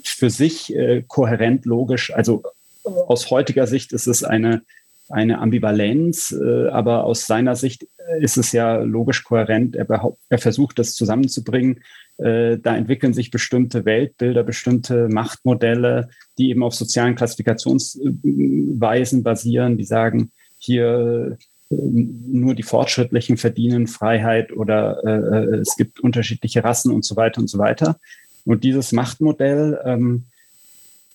für 0.04 0.30
sich 0.30 0.76
äh, 0.76 1.04
kohärent, 1.08 1.66
logisch? 1.66 2.14
Also 2.14 2.44
aus 2.84 3.32
heutiger 3.32 3.68
Sicht 3.68 3.94
ist 3.94 4.08
es 4.08 4.24
eine, 4.24 4.62
eine 5.10 5.40
Ambivalenz, 5.40 6.32
äh, 6.32 6.68
aber 6.70 7.04
aus 7.04 7.28
seiner 7.28 7.56
Sicht 7.56 7.88
ist 8.20 8.38
es 8.38 8.52
ja 8.52 8.78
logisch 8.78 9.24
kohärent. 9.24 9.76
Er, 9.76 9.88
er 10.30 10.38
versucht 10.38 10.78
das 10.78 10.94
zusammenzubringen 10.94 11.82
äh, 12.18 12.58
da 12.58 12.76
entwickeln 12.76 13.14
sich 13.14 13.32
bestimmte 13.32 13.86
Weltbilder, 13.86 14.44
bestimmte 14.44 15.08
Machtmodelle, 15.10 16.10
die 16.38 16.50
eben 16.50 16.64
auf 16.64 16.74
sozialen 16.74 17.16
Klassifikationsweisen 17.16 19.24
basieren, 19.24 19.78
die 19.78 19.84
sagen, 19.84 20.32
hier 20.58 21.38
äh, 21.70 21.76
nur 21.76 22.56
die 22.56 22.64
Fortschrittlichen 22.64 23.38
verdienen 23.38 23.88
Freiheit 23.88 24.54
oder 24.54 25.04
äh, 25.04 25.58
es 25.58 25.76
gibt 25.76 26.00
unterschiedliche 26.00 26.64
Rassen 26.64 26.92
und 26.92 27.04
so 27.04 27.16
weiter 27.16 27.42
und 27.42 27.48
so 27.48 27.58
weiter. 27.58 28.00
Und 28.46 28.64
dieses 28.64 28.92
Machtmodell 28.92 29.80
ähm, 29.84 30.26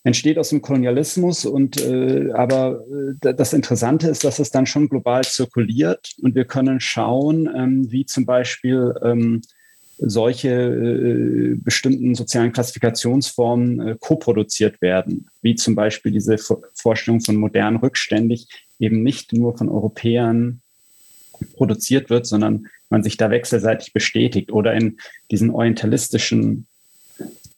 entsteht 0.02 0.38
aus 0.38 0.48
dem 0.48 0.62
Kolonialismus 0.62 1.44
und 1.44 1.80
äh, 1.80 2.32
aber 2.32 2.84
äh, 3.22 3.34
das 3.34 3.52
Interessante 3.52 4.08
ist, 4.08 4.24
dass 4.24 4.38
es 4.38 4.50
dann 4.50 4.66
schon 4.66 4.88
global 4.88 5.22
zirkuliert 5.24 6.14
und 6.22 6.34
wir 6.34 6.44
können 6.44 6.80
schauen, 6.80 7.48
ähm, 7.54 7.90
wie 7.90 8.06
zum 8.06 8.26
Beispiel 8.26 8.94
ähm, 9.02 9.42
solche 10.00 10.48
äh, 10.48 11.54
bestimmten 11.56 12.14
sozialen 12.14 12.52
Klassifikationsformen 12.52 13.80
äh, 13.80 13.96
koproduziert 14.00 14.80
werden, 14.80 15.28
wie 15.42 15.54
zum 15.54 15.74
Beispiel 15.74 16.12
diese 16.12 16.36
Vorstellung 16.74 17.20
von 17.20 17.36
modern 17.36 17.76
rückständig 17.76 18.48
eben 18.78 19.02
nicht 19.02 19.32
nur 19.32 19.56
von 19.56 19.68
Europäern 19.68 20.62
produziert 21.54 22.10
wird, 22.10 22.26
sondern 22.26 22.66
man 22.88 23.02
sich 23.02 23.16
da 23.16 23.30
wechselseitig 23.30 23.92
bestätigt 23.92 24.52
oder 24.52 24.74
in 24.74 24.98
diesen 25.30 25.50
orientalistischen 25.50 26.66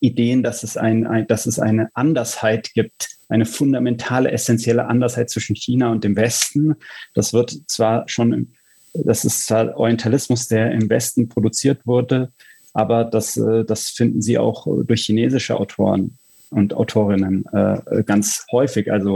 Ideen, 0.00 0.42
dass 0.42 0.64
es, 0.64 0.76
ein, 0.76 1.06
ein, 1.06 1.26
dass 1.28 1.46
es 1.46 1.60
eine 1.60 1.90
Andersheit 1.94 2.72
gibt, 2.74 3.08
eine 3.28 3.46
fundamentale, 3.46 4.32
essentielle 4.32 4.86
Andersheit 4.86 5.30
zwischen 5.30 5.54
China 5.54 5.92
und 5.92 6.02
dem 6.02 6.16
Westen. 6.16 6.74
Das 7.14 7.32
wird 7.32 7.56
zwar 7.68 8.08
schon 8.08 8.54
das 8.94 9.24
ist 9.24 9.46
zwar 9.46 9.76
Orientalismus, 9.76 10.48
der 10.48 10.72
im 10.72 10.88
Westen 10.90 11.28
produziert 11.28 11.86
wurde, 11.86 12.32
aber 12.72 13.04
das, 13.04 13.36
äh, 13.36 13.64
das 13.64 13.88
finden 13.88 14.22
Sie 14.22 14.38
auch 14.38 14.66
durch 14.84 15.02
chinesische 15.02 15.58
Autoren 15.58 16.18
und 16.50 16.74
Autorinnen 16.74 17.44
äh, 17.52 18.02
ganz 18.04 18.46
häufig. 18.50 18.90
Also 18.92 19.14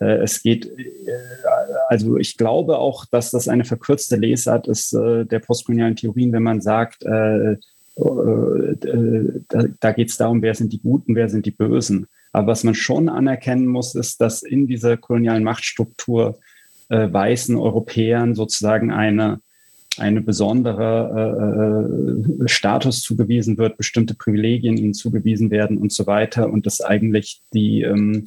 äh, 0.00 0.22
es 0.22 0.42
geht, 0.42 0.70
also 1.88 2.16
ich 2.16 2.36
glaube 2.36 2.78
auch, 2.78 3.04
dass 3.06 3.30
das 3.30 3.48
eine 3.48 3.64
verkürzte 3.64 4.16
Lesart 4.16 4.68
ist 4.68 4.92
der 4.92 5.38
postkolonialen 5.40 5.96
Theorien, 5.96 6.32
wenn 6.32 6.42
man 6.42 6.60
sagt, 6.60 7.04
da, 7.04 7.56
da 9.80 9.92
geht 9.92 10.08
es 10.08 10.16
darum, 10.16 10.40
wer 10.40 10.54
sind 10.54 10.72
die 10.72 10.80
Guten, 10.80 11.14
wer 11.14 11.28
sind 11.28 11.44
die 11.44 11.50
Bösen. 11.50 12.06
Aber 12.32 12.46
was 12.48 12.64
man 12.64 12.74
schon 12.74 13.10
anerkennen 13.10 13.66
muss, 13.66 13.94
ist, 13.94 14.20
dass 14.22 14.42
in 14.42 14.66
dieser 14.66 14.96
kolonialen 14.96 15.44
Machtstruktur 15.44 16.38
äh, 16.92 17.10
weißen 17.10 17.56
Europäern 17.56 18.34
sozusagen 18.34 18.92
eine, 18.92 19.40
eine 19.96 20.20
besondere 20.20 21.88
äh, 22.38 22.44
äh, 22.44 22.48
Status 22.48 23.00
zugewiesen 23.00 23.56
wird, 23.56 23.78
bestimmte 23.78 24.14
Privilegien 24.14 24.76
ihnen 24.76 24.92
zugewiesen 24.92 25.50
werden 25.50 25.78
und 25.78 25.90
so 25.90 26.06
weiter 26.06 26.50
und 26.50 26.66
das 26.66 26.82
eigentlich 26.82 27.40
die, 27.54 27.80
ähm, 27.80 28.24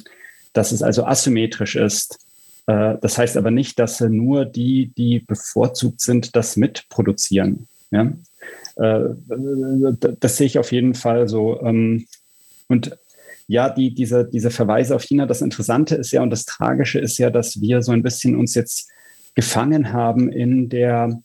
dass 0.52 0.72
es 0.72 0.82
also 0.82 1.04
asymmetrisch 1.04 1.76
ist. 1.76 2.18
Äh, 2.66 2.96
das 3.00 3.18
heißt 3.18 3.36
aber 3.36 3.52
nicht, 3.52 3.78
dass 3.78 4.00
nur 4.00 4.44
die, 4.44 4.92
die 4.96 5.20
bevorzugt 5.20 6.00
sind, 6.00 6.34
das 6.34 6.56
mitproduzieren. 6.56 7.68
Ja? 7.92 8.12
Äh, 8.76 9.14
das 10.18 10.38
sehe 10.38 10.48
ich 10.48 10.58
auf 10.58 10.72
jeden 10.72 10.94
Fall 10.94 11.28
so. 11.28 11.60
Ähm, 11.62 12.06
und 12.68 12.98
ja, 13.48 13.70
die, 13.70 13.94
diese, 13.94 14.24
diese 14.24 14.50
Verweise 14.50 14.94
auf 14.94 15.02
China, 15.02 15.26
das 15.26 15.42
Interessante 15.42 15.94
ist 15.94 16.12
ja 16.12 16.22
und 16.22 16.30
das 16.30 16.44
Tragische 16.44 16.98
ist 16.98 17.18
ja, 17.18 17.30
dass 17.30 17.60
wir 17.60 17.82
so 17.82 17.92
ein 17.92 18.02
bisschen 18.02 18.36
uns 18.36 18.54
jetzt 18.54 18.90
gefangen 19.34 19.92
haben 19.92 20.30
in 20.32 20.68
der, 20.68 21.22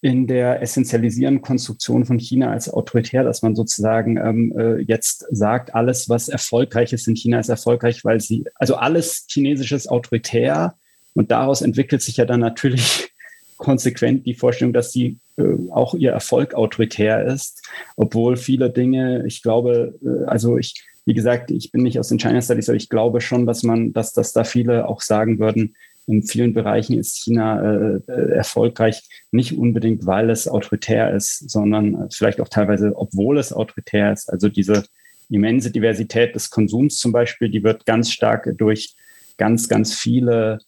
in 0.00 0.26
der 0.26 0.62
essentialisierenden 0.62 1.42
Konstruktion 1.42 2.04
von 2.04 2.18
China 2.18 2.52
als 2.52 2.72
autoritär, 2.72 3.24
dass 3.24 3.42
man 3.42 3.56
sozusagen 3.56 4.16
ähm, 4.16 4.54
äh, 4.56 4.76
jetzt 4.82 5.26
sagt, 5.30 5.74
alles, 5.74 6.08
was 6.08 6.28
erfolgreich 6.28 6.92
ist 6.92 7.08
in 7.08 7.16
China, 7.16 7.40
ist 7.40 7.48
erfolgreich, 7.48 8.04
weil 8.04 8.20
sie, 8.20 8.44
also 8.54 8.76
alles 8.76 9.26
chinesisches 9.28 9.88
autoritär 9.88 10.74
und 11.14 11.30
daraus 11.30 11.62
entwickelt 11.62 12.02
sich 12.02 12.18
ja 12.18 12.24
dann 12.24 12.40
natürlich 12.40 13.12
konsequent 13.56 14.24
die 14.24 14.34
Vorstellung, 14.34 14.72
dass 14.72 14.92
sie 14.92 15.18
äh, 15.36 15.42
auch 15.70 15.94
ihr 15.94 16.12
Erfolg 16.12 16.54
autoritär 16.54 17.24
ist, 17.24 17.66
obwohl 17.96 18.36
viele 18.36 18.70
Dinge, 18.70 19.26
ich 19.26 19.42
glaube, 19.42 19.98
äh, 20.02 20.26
also 20.26 20.56
ich 20.56 20.86
wie 21.06 21.14
gesagt, 21.14 21.50
ich 21.50 21.72
bin 21.72 21.82
nicht 21.82 21.98
aus 21.98 22.08
den 22.08 22.18
China 22.18 22.40
Studies, 22.40 22.68
aber 22.68 22.76
ich 22.76 22.88
glaube 22.88 23.20
schon, 23.20 23.46
dass 23.46 23.62
man, 23.62 23.92
dass, 23.92 24.12
dass 24.12 24.32
da 24.32 24.44
viele 24.44 24.88
auch 24.88 25.00
sagen 25.00 25.38
würden, 25.38 25.74
in 26.06 26.22
vielen 26.22 26.54
Bereichen 26.54 26.98
ist 26.98 27.18
China 27.18 27.62
äh, 27.62 28.00
äh 28.08 28.32
erfolgreich, 28.32 29.02
nicht 29.30 29.56
unbedingt, 29.56 30.06
weil 30.06 30.30
es 30.30 30.48
autoritär 30.48 31.14
ist, 31.14 31.50
sondern 31.50 32.08
vielleicht 32.10 32.40
auch 32.40 32.48
teilweise, 32.48 32.94
obwohl 32.96 33.38
es 33.38 33.52
autoritär 33.52 34.12
ist. 34.12 34.28
Also 34.30 34.48
diese 34.48 34.84
immense 35.28 35.70
Diversität 35.70 36.34
des 36.34 36.50
Konsums 36.50 36.98
zum 36.98 37.12
Beispiel, 37.12 37.48
die 37.48 37.62
wird 37.62 37.86
ganz 37.86 38.10
stark 38.10 38.52
durch 38.58 38.96
ganz, 39.36 39.68
ganz 39.68 39.94
viele 39.94 40.58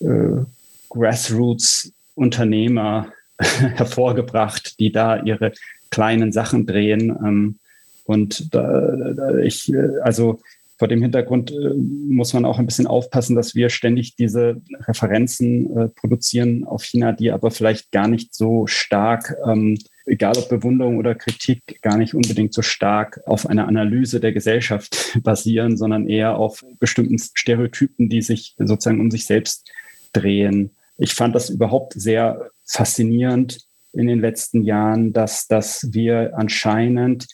äh, 0.00 0.44
Grassroots-Unternehmer 0.90 3.12
hervorgebracht, 3.38 4.78
die 4.78 4.92
da 4.92 5.22
ihre 5.22 5.52
kleinen 5.90 6.32
Sachen 6.32 6.66
drehen. 6.66 7.10
Ähm, 7.10 7.58
und 8.04 8.54
da, 8.54 9.12
da 9.14 9.38
ich, 9.38 9.72
äh, 9.72 9.98
also 10.02 10.40
vor 10.82 10.88
dem 10.88 11.00
Hintergrund 11.00 11.52
äh, 11.52 11.74
muss 11.74 12.32
man 12.32 12.44
auch 12.44 12.58
ein 12.58 12.66
bisschen 12.66 12.88
aufpassen, 12.88 13.36
dass 13.36 13.54
wir 13.54 13.68
ständig 13.68 14.16
diese 14.16 14.60
Referenzen 14.80 15.76
äh, 15.76 15.88
produzieren 15.88 16.64
auf 16.64 16.82
China, 16.82 17.12
die 17.12 17.30
aber 17.30 17.52
vielleicht 17.52 17.92
gar 17.92 18.08
nicht 18.08 18.34
so 18.34 18.66
stark, 18.66 19.36
ähm, 19.46 19.78
egal 20.06 20.36
ob 20.36 20.48
Bewunderung 20.48 20.96
oder 20.96 21.14
Kritik, 21.14 21.80
gar 21.82 21.96
nicht 21.96 22.14
unbedingt 22.14 22.52
so 22.52 22.62
stark 22.62 23.20
auf 23.26 23.46
einer 23.46 23.68
Analyse 23.68 24.18
der 24.18 24.32
Gesellschaft 24.32 25.18
basieren, 25.22 25.76
sondern 25.76 26.08
eher 26.08 26.36
auf 26.36 26.64
bestimmten 26.80 27.18
Stereotypen, 27.18 28.08
die 28.08 28.22
sich 28.22 28.56
sozusagen 28.58 29.00
um 29.00 29.12
sich 29.12 29.24
selbst 29.24 29.70
drehen. 30.12 30.72
Ich 30.98 31.14
fand 31.14 31.36
das 31.36 31.48
überhaupt 31.48 31.92
sehr 31.92 32.50
faszinierend 32.66 33.60
in 33.92 34.08
den 34.08 34.20
letzten 34.20 34.62
Jahren, 34.62 35.12
dass, 35.12 35.46
dass 35.46 35.92
wir 35.92 36.32
anscheinend 36.36 37.28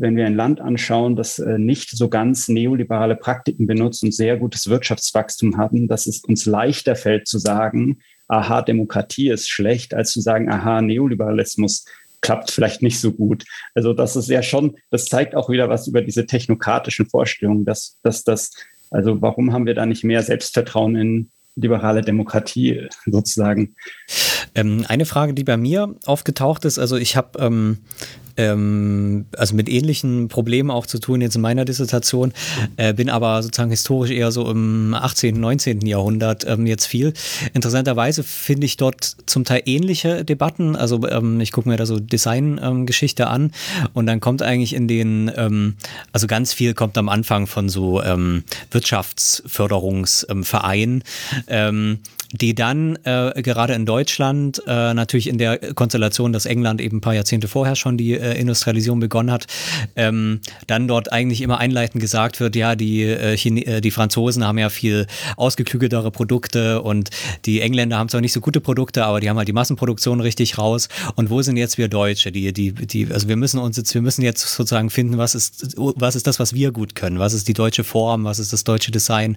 wenn 0.00 0.16
wir 0.16 0.26
ein 0.26 0.34
Land 0.34 0.60
anschauen, 0.60 1.16
das 1.16 1.38
äh, 1.38 1.58
nicht 1.58 1.90
so 1.90 2.08
ganz 2.08 2.48
neoliberale 2.48 3.16
Praktiken 3.16 3.66
benutzt 3.66 4.02
und 4.02 4.14
sehr 4.14 4.36
gutes 4.36 4.68
Wirtschaftswachstum 4.68 5.56
haben, 5.56 5.88
dass 5.88 6.06
es 6.06 6.20
uns 6.24 6.46
leichter 6.46 6.96
fällt 6.96 7.26
zu 7.26 7.38
sagen, 7.38 7.98
aha, 8.28 8.62
Demokratie 8.62 9.30
ist 9.30 9.48
schlecht, 9.48 9.94
als 9.94 10.12
zu 10.12 10.20
sagen, 10.20 10.50
aha, 10.50 10.82
Neoliberalismus 10.82 11.84
klappt 12.20 12.50
vielleicht 12.50 12.82
nicht 12.82 13.00
so 13.00 13.12
gut. 13.12 13.44
Also 13.74 13.92
das 13.92 14.16
ist 14.16 14.28
ja 14.28 14.42
schon, 14.42 14.76
das 14.90 15.06
zeigt 15.06 15.34
auch 15.34 15.48
wieder 15.48 15.68
was 15.68 15.86
über 15.86 16.02
diese 16.02 16.26
technokratischen 16.26 17.06
Vorstellungen, 17.06 17.64
dass, 17.64 17.98
dass 18.02 18.24
das, 18.24 18.50
also 18.90 19.20
warum 19.22 19.52
haben 19.52 19.66
wir 19.66 19.74
da 19.74 19.86
nicht 19.86 20.04
mehr 20.04 20.22
Selbstvertrauen 20.22 20.96
in 20.96 21.30
liberale 21.56 22.02
Demokratie 22.02 22.88
sozusagen? 23.06 23.74
Ähm, 24.54 24.84
eine 24.88 25.06
Frage, 25.06 25.34
die 25.34 25.44
bei 25.44 25.56
mir 25.56 25.94
aufgetaucht 26.04 26.64
ist, 26.64 26.78
also 26.78 26.96
ich 26.96 27.16
habe 27.16 27.38
ähm, 27.38 27.78
ähm, 28.36 29.26
also 29.36 29.54
mit 29.54 29.68
ähnlichen 29.68 30.28
Problemen 30.28 30.70
auch 30.70 30.86
zu 30.86 30.98
tun 30.98 31.20
jetzt 31.20 31.36
in 31.36 31.42
meiner 31.42 31.64
Dissertation, 31.64 32.32
äh, 32.76 32.92
bin 32.92 33.08
aber 33.10 33.42
sozusagen 33.42 33.70
historisch 33.70 34.10
eher 34.10 34.32
so 34.32 34.48
im 34.50 34.94
18., 34.94 35.38
19. 35.38 35.80
Jahrhundert 35.86 36.46
ähm, 36.46 36.66
jetzt 36.66 36.86
viel. 36.86 37.12
Interessanterweise 37.54 38.22
finde 38.22 38.66
ich 38.66 38.76
dort 38.76 39.16
zum 39.26 39.44
Teil 39.44 39.62
ähnliche 39.66 40.24
Debatten, 40.24 40.76
also 40.76 41.06
ähm, 41.08 41.40
ich 41.40 41.52
gucke 41.52 41.68
mir 41.68 41.76
da 41.76 41.86
so 41.86 41.98
Designgeschichte 41.98 43.24
ähm, 43.24 43.28
an 43.28 43.52
und 43.92 44.06
dann 44.06 44.20
kommt 44.20 44.42
eigentlich 44.42 44.74
in 44.74 44.88
den, 44.88 45.76
also 46.12 46.26
ganz 46.26 46.52
viel 46.52 46.74
kommt 46.74 46.98
am 46.98 47.08
Anfang 47.08 47.46
von 47.46 47.68
so 47.68 48.02
ähm, 51.48 52.00
die 52.40 52.54
dann 52.54 52.98
äh, 53.04 53.40
gerade 53.42 53.74
in 53.74 53.86
Deutschland 53.86 54.62
äh, 54.66 54.94
natürlich 54.94 55.28
in 55.28 55.38
der 55.38 55.58
Konstellation, 55.74 56.32
dass 56.32 56.46
England 56.46 56.80
eben 56.80 56.98
ein 56.98 57.00
paar 57.00 57.14
Jahrzehnte 57.14 57.48
vorher 57.48 57.76
schon 57.76 57.96
die 57.96 58.14
äh, 58.14 58.38
Industrialisierung 58.38 59.00
begonnen 59.00 59.30
hat, 59.30 59.46
ähm, 59.96 60.40
dann 60.66 60.88
dort 60.88 61.12
eigentlich 61.12 61.40
immer 61.40 61.58
einleitend 61.58 62.00
gesagt 62.00 62.40
wird, 62.40 62.56
ja, 62.56 62.76
die, 62.76 63.02
äh, 63.02 63.34
äh, 63.34 63.80
die 63.80 63.90
Franzosen 63.90 64.44
haben 64.44 64.58
ja 64.58 64.68
viel 64.68 65.06
ausgeklügeltere 65.36 66.10
Produkte 66.10 66.82
und 66.82 67.10
die 67.44 67.60
Engländer 67.60 67.98
haben 67.98 68.08
zwar 68.08 68.20
nicht 68.20 68.32
so 68.32 68.40
gute 68.40 68.60
Produkte, 68.60 69.04
aber 69.04 69.20
die 69.20 69.28
haben 69.28 69.38
halt 69.38 69.48
die 69.48 69.52
Massenproduktion 69.52 70.20
richtig 70.20 70.58
raus. 70.58 70.88
Und 71.14 71.30
wo 71.30 71.42
sind 71.42 71.56
jetzt 71.56 71.78
wir 71.78 71.88
Deutsche? 71.88 72.32
Die, 72.32 72.52
die, 72.52 72.72
die, 72.72 73.08
also 73.12 73.28
wir 73.28 73.36
müssen 73.36 73.58
uns 73.58 73.76
jetzt, 73.76 73.94
wir 73.94 74.02
müssen 74.02 74.22
jetzt 74.22 74.40
sozusagen 74.40 74.90
finden, 74.90 75.18
was 75.18 75.34
ist, 75.34 75.76
was 75.76 76.16
ist 76.16 76.26
das, 76.26 76.38
was 76.38 76.54
wir 76.54 76.72
gut 76.72 76.94
können? 76.94 77.18
Was 77.18 77.32
ist 77.32 77.48
die 77.48 77.54
deutsche 77.54 77.84
Form? 77.84 78.24
Was 78.24 78.38
ist 78.38 78.52
das 78.52 78.64
deutsche 78.64 78.90
Design? 78.90 79.36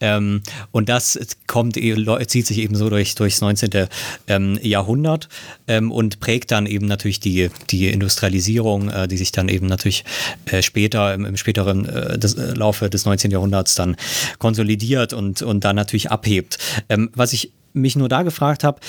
Ähm, 0.00 0.42
und 0.70 0.88
das 0.88 1.18
kommt, 1.46 1.74
zieht 1.74 2.37
sich 2.46 2.58
eben 2.58 2.74
so 2.74 2.88
durch, 2.90 3.14
durchs 3.14 3.40
19. 3.40 3.88
Ähm, 4.26 4.58
Jahrhundert 4.62 5.28
ähm, 5.66 5.90
und 5.90 6.20
prägt 6.20 6.50
dann 6.50 6.66
eben 6.66 6.86
natürlich 6.86 7.20
die, 7.20 7.50
die 7.70 7.88
Industrialisierung 7.88 8.90
äh, 8.90 9.08
die 9.08 9.16
sich 9.16 9.32
dann 9.32 9.48
eben 9.48 9.66
natürlich 9.66 10.04
äh, 10.46 10.62
später, 10.62 11.14
im, 11.14 11.24
im 11.24 11.36
späteren 11.36 11.86
äh, 11.86 12.18
des, 12.18 12.34
äh, 12.34 12.54
Laufe 12.54 12.90
des 12.90 13.04
19. 13.04 13.30
Jahrhunderts 13.30 13.74
dann 13.74 13.96
konsolidiert 14.38 15.12
und, 15.12 15.42
und 15.42 15.64
dann 15.64 15.76
natürlich 15.76 16.10
abhebt. 16.10 16.58
Ähm, 16.88 17.10
was 17.14 17.32
ich 17.32 17.52
mich 17.72 17.96
nur 17.96 18.08
da 18.08 18.22
gefragt 18.22 18.64
habe, 18.64 18.80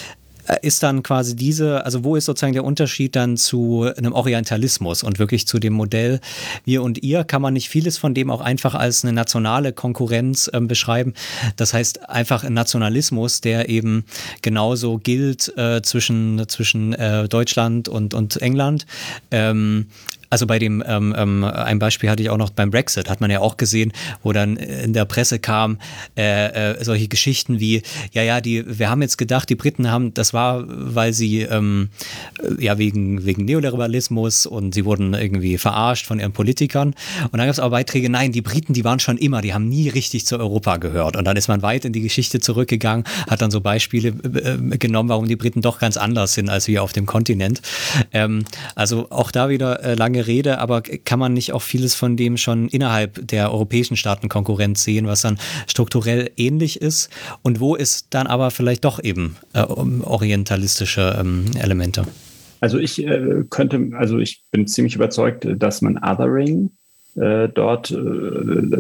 ist 0.62 0.84
dann 0.84 1.04
quasi 1.04 1.36
diese, 1.36 1.86
also 1.86 2.04
wo 2.04 2.16
ist 2.16 2.26
sozusagen 2.26 2.54
der 2.54 2.64
Unterschied 2.64 3.16
dann 3.16 3.38
zu 3.38 3.90
einem 3.98 4.14
Orientalismus 4.14 5.04
und 5.04 5.20
wirklich 5.20 5.48
zu 5.48 5.60
dem 5.60 5.74
Modell 5.74 6.20
wir 6.66 6.84
und 6.84 7.04
ihr? 7.04 7.24
Kann 7.24 7.42
man 7.42 7.54
nicht 7.54 7.70
vieles 7.70 7.98
von 7.98 8.14
dem 8.14 8.30
auch 8.30 8.42
einfach 8.42 8.76
als 8.76 9.04
eine 9.04 9.14
nationale 9.14 9.74
Konkurrenz 9.74 10.50
ähm, 10.54 10.68
beschreiben? 10.68 11.14
Das 11.56 11.74
heißt 11.74 12.10
einfach 12.10 12.44
ein 12.44 12.54
Nationalismus, 12.54 13.42
der 13.42 13.70
eben 13.70 14.06
genauso 14.42 14.98
gilt 14.98 15.56
äh, 15.58 15.82
zwischen, 15.82 16.48
zwischen 16.48 16.94
äh, 16.94 17.28
Deutschland 17.28 17.88
und, 17.88 18.14
und 18.14 18.42
England. 18.42 18.86
Ähm, 19.32 19.88
also 20.30 20.46
bei 20.46 20.60
dem, 20.60 20.84
ähm, 20.86 21.16
ähm, 21.18 21.44
ein 21.44 21.80
Beispiel 21.80 22.10
hatte 22.10 22.22
ich 22.22 22.30
auch 22.30 22.38
noch 22.38 22.52
beim 22.52 22.72
Brexit, 22.72 23.10
hat 23.10 23.22
man 23.22 23.32
ja 23.32 23.40
auch 23.40 23.58
gesehen, 23.58 23.92
wo 24.24 24.32
dann 24.32 24.58
in 24.58 24.94
der 24.94 25.06
Presse 25.06 25.40
kam, 25.40 25.80
äh, 26.18 26.74
äh, 26.74 26.84
solche 26.84 27.08
Geschichten 27.08 27.60
wie, 27.60 27.82
ja, 28.12 28.22
ja, 28.22 28.42
die, 28.42 28.64
wir 28.68 28.90
haben 28.90 29.02
jetzt 29.02 29.18
gedacht, 29.18 29.50
die 29.50 29.56
Briten 29.56 29.90
haben, 29.90 30.14
das 30.14 30.34
war, 30.34 30.64
weil 30.68 31.14
sie, 31.14 31.42
ähm, 31.42 31.90
äh, 32.42 32.64
ja, 32.64 32.78
wegen, 32.78 33.26
wegen 33.26 33.46
Neoliberalismus 33.46 34.46
und 34.46 34.74
sie 34.74 34.86
wurden 34.86 35.14
irgendwie 35.14 35.58
verarscht 35.58 36.06
von 36.06 36.20
ihren 36.20 36.32
Politikern. 36.32 36.94
Und 37.24 37.38
dann 37.38 37.48
gab 37.48 37.50
es 37.50 37.60
aber 37.60 37.72
Beiträge, 37.72 38.10
nein, 38.10 38.32
die 38.32 38.42
Briten, 38.42 38.74
die 38.74 38.84
waren 38.84 39.00
schon 39.00 39.18
immer, 39.18 39.42
die 39.42 39.54
haben 39.54 39.68
nie 39.68 39.90
richtig 39.90 40.26
zu 40.26 40.38
Europa 40.38 40.78
gehört. 40.78 41.16
Und 41.16 41.26
dann 41.26 41.38
ist 41.38 41.48
man 41.48 41.62
weit 41.62 41.86
in 41.86 41.94
die 41.94 42.02
Geschichte 42.02 42.40
zurückgegangen, 42.40 43.06
hat 43.30 43.42
dann 43.42 43.52
so 43.52 43.62
Beispiele 43.62 44.10
äh, 44.10 44.78
genommen, 44.78 45.10
warum 45.10 45.28
die 45.28 45.36
Briten 45.36 45.62
doch 45.62 45.80
ganz 45.80 45.98
anders 45.98 46.34
sind 46.34 46.50
als 46.50 46.68
wir 46.68 46.84
auf 46.84 46.94
dem 46.94 47.06
Kontinent. 47.06 47.62
Ähm, 48.12 48.46
also 48.76 49.08
auch 49.10 49.32
da 49.32 49.50
wieder 49.50 49.84
äh, 49.84 49.96
lange 49.96 50.19
lange 50.20 50.28
Rede, 50.28 50.60
aber 50.60 50.82
kann 50.82 51.20
man 51.20 51.34
nicht 51.34 51.54
auch 51.54 51.62
vieles 51.62 51.96
von 51.96 52.18
dem 52.18 52.38
schon 52.38 52.68
innerhalb 52.70 53.28
der 53.28 53.52
europäischen 53.52 53.98
Staatenkonkurrenz 53.98 54.84
sehen, 54.84 55.08
was 55.08 55.22
dann 55.22 55.40
strukturell 55.68 56.32
ähnlich 56.38 56.82
ist 56.82 57.10
und 57.42 57.60
wo 57.60 57.76
ist 57.76 58.08
dann 58.12 58.28
aber 58.28 58.52
vielleicht 58.52 58.86
doch 58.86 59.04
eben 59.04 59.38
äh, 59.54 59.62
orientalistische 59.62 61.18
ähm, 61.20 61.46
Elemente? 61.60 62.06
Also 62.62 62.78
ich 62.78 63.06
äh, 63.06 63.44
könnte, 63.50 63.92
also 63.98 64.20
ich 64.20 64.42
bin 64.52 64.68
ziemlich 64.68 64.96
überzeugt, 64.96 65.48
dass 65.58 65.82
man 65.82 65.98
Othering 65.98 66.72
äh, 67.16 67.48
dort 67.48 67.92
äh, 67.92 67.96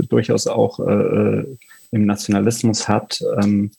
durchaus 0.10 0.48
auch 0.48 0.80
äh, 0.80 1.46
im 1.92 2.06
Nationalismus 2.06 2.88
hat. 2.88 3.22
Ähm, 3.42 3.72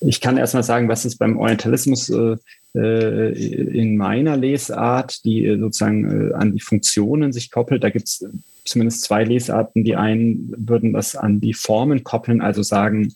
ich 0.00 0.20
kann 0.20 0.36
erstmal 0.36 0.62
sagen, 0.62 0.88
was 0.88 1.04
es 1.04 1.16
beim 1.16 1.38
Orientalismus 1.38 2.08
äh, 2.10 2.16
äh, 2.16 2.36
in 2.80 3.96
meiner 3.96 4.36
Lesart, 4.36 5.24
die 5.24 5.46
äh, 5.46 5.58
sozusagen 5.58 6.30
äh, 6.30 6.34
an 6.34 6.52
die 6.52 6.60
Funktionen 6.60 7.32
sich 7.32 7.50
koppelt. 7.50 7.82
Da 7.82 7.90
gibt 7.90 8.06
es 8.06 8.24
zumindest 8.64 9.02
zwei 9.02 9.24
Lesarten. 9.24 9.84
Die 9.84 9.96
einen 9.96 10.52
würden 10.56 10.92
das 10.92 11.16
an 11.16 11.40
die 11.40 11.54
Formen 11.54 12.04
koppeln, 12.04 12.40
also 12.40 12.62
sagen, 12.62 13.14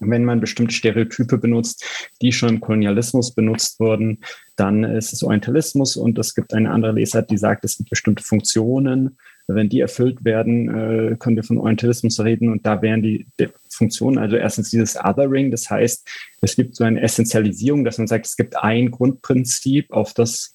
wenn 0.00 0.24
man 0.24 0.40
bestimmte 0.40 0.74
Stereotype 0.74 1.38
benutzt, 1.38 1.84
die 2.20 2.32
schon 2.32 2.48
im 2.48 2.60
Kolonialismus 2.60 3.32
benutzt 3.32 3.78
wurden, 3.80 4.20
dann 4.56 4.84
ist 4.84 5.12
es 5.12 5.22
Orientalismus 5.22 5.96
und 5.96 6.18
es 6.18 6.34
gibt 6.34 6.52
eine 6.52 6.70
andere 6.70 6.92
Lesart, 6.92 7.30
die 7.30 7.38
sagt, 7.38 7.64
es 7.64 7.76
gibt 7.76 7.90
bestimmte 7.90 8.22
Funktionen. 8.22 9.16
Wenn 9.46 9.68
die 9.68 9.80
erfüllt 9.80 10.24
werden, 10.24 11.18
können 11.18 11.36
wir 11.36 11.44
von 11.44 11.58
Orientalismus 11.58 12.18
reden 12.20 12.50
und 12.50 12.64
da 12.64 12.80
wären 12.80 13.02
die 13.02 13.26
Funktionen, 13.68 14.16
also 14.16 14.36
erstens 14.36 14.70
dieses 14.70 14.96
Othering, 14.96 15.50
das 15.50 15.68
heißt, 15.68 16.08
es 16.40 16.56
gibt 16.56 16.76
so 16.76 16.84
eine 16.84 17.02
Essentialisierung, 17.02 17.84
dass 17.84 17.98
man 17.98 18.06
sagt, 18.06 18.26
es 18.26 18.36
gibt 18.36 18.56
ein 18.56 18.90
Grundprinzip, 18.90 19.92
auf 19.92 20.14
das 20.14 20.54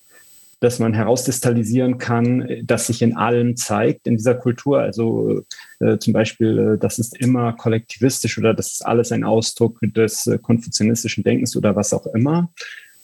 dass 0.60 0.80
man 0.80 0.94
herausdistallisieren 0.94 1.98
kann, 1.98 2.48
das 2.64 2.88
sich 2.88 3.02
in 3.02 3.16
allem 3.16 3.56
zeigt 3.56 4.08
in 4.08 4.18
dieser 4.18 4.36
Kultur. 4.36 4.80
Also 4.82 5.44
äh, 5.80 5.98
zum 6.00 6.14
Beispiel, 6.14 6.74
äh, 6.76 6.78
das 6.78 7.00
ist 7.00 7.18
immer 7.18 7.54
kollektivistisch 7.54 8.38
oder 8.38 8.54
das 8.54 8.74
ist 8.74 8.86
alles 8.86 9.12
ein 9.12 9.24
Ausdruck 9.24 9.80
des 9.82 10.28
äh, 10.28 10.38
konfuzianistischen 10.38 11.24
Denkens 11.24 11.56
oder 11.56 11.76
was 11.76 11.94
auch 11.94 12.08
immer. 12.08 12.52